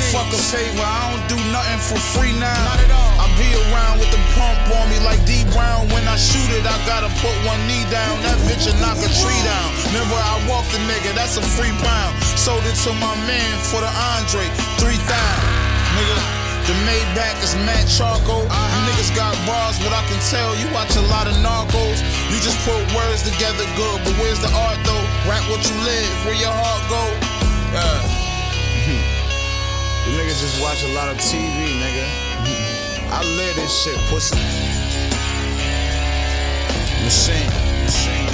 Fuck 0.08 0.32
a 0.32 0.40
favor, 0.40 0.80
I 0.80 1.12
don't 1.12 1.26
do 1.28 1.38
nothing 1.52 1.80
for 1.84 2.00
free 2.16 2.32
now. 2.32 2.56
I 3.20 3.28
be 3.36 3.52
around 3.68 4.00
with 4.00 4.08
the 4.08 4.20
pump 4.32 4.58
on 4.72 4.88
me 4.88 4.96
like 5.04 5.20
D 5.28 5.44
Brown. 5.52 5.92
When 5.92 6.08
I 6.08 6.16
shoot 6.16 6.50
it, 6.56 6.64
I 6.64 6.76
gotta 6.88 7.12
put 7.20 7.36
one 7.44 7.60
knee 7.68 7.84
down. 7.92 8.16
That 8.24 8.40
bitch 8.48 8.64
will 8.64 8.80
knock 8.80 8.96
a 8.96 9.10
tree 9.12 9.42
down. 9.44 9.68
Remember, 9.92 10.16
I 10.16 10.40
walked 10.48 10.72
the 10.72 10.80
nigga, 10.88 11.12
that's 11.12 11.36
a 11.36 11.44
free 11.44 11.72
pound. 11.84 12.16
Sold 12.40 12.64
it 12.64 12.76
to 12.88 12.96
my 12.96 13.12
man 13.28 13.54
for 13.68 13.84
the 13.84 13.92
Andre, 14.16 14.48
3,000. 14.80 14.96
Nigga. 16.00 16.39
The 16.66 16.74
Maybach 16.86 17.38
is 17.42 17.54
matte 17.66 17.88
charcoal. 17.88 18.44
You 18.44 18.80
niggas 18.86 19.14
got 19.16 19.34
bars, 19.46 19.78
but 19.80 19.92
I 19.92 20.02
can 20.06 20.20
tell 20.28 20.54
you 20.56 20.66
watch 20.72 20.94
a 20.96 21.04
lot 21.08 21.26
of 21.26 21.34
narcos. 21.40 22.00
You 22.30 22.38
just 22.40 22.58
put 22.66 22.78
words 22.94 23.22
together 23.24 23.64
good, 23.76 23.98
but 24.04 24.14
where's 24.20 24.40
the 24.40 24.50
art 24.52 24.78
though? 24.84 25.04
Rap 25.28 25.42
what 25.50 25.62
you 25.64 25.76
live, 25.82 26.12
where 26.24 26.38
your 26.38 26.52
heart 26.52 26.82
go. 26.92 27.02
Yeah. 27.74 28.02
you 30.06 30.12
niggas 30.18 30.40
just 30.40 30.62
watch 30.62 30.84
a 30.84 30.92
lot 30.94 31.08
of 31.08 31.16
TV, 31.18 31.80
nigga. 31.80 32.06
I 33.12 33.24
live 33.36 33.56
this 33.56 33.72
shit, 33.82 33.98
pussy. 34.08 34.38
Machine, 37.02 37.50
machine. 37.82 38.29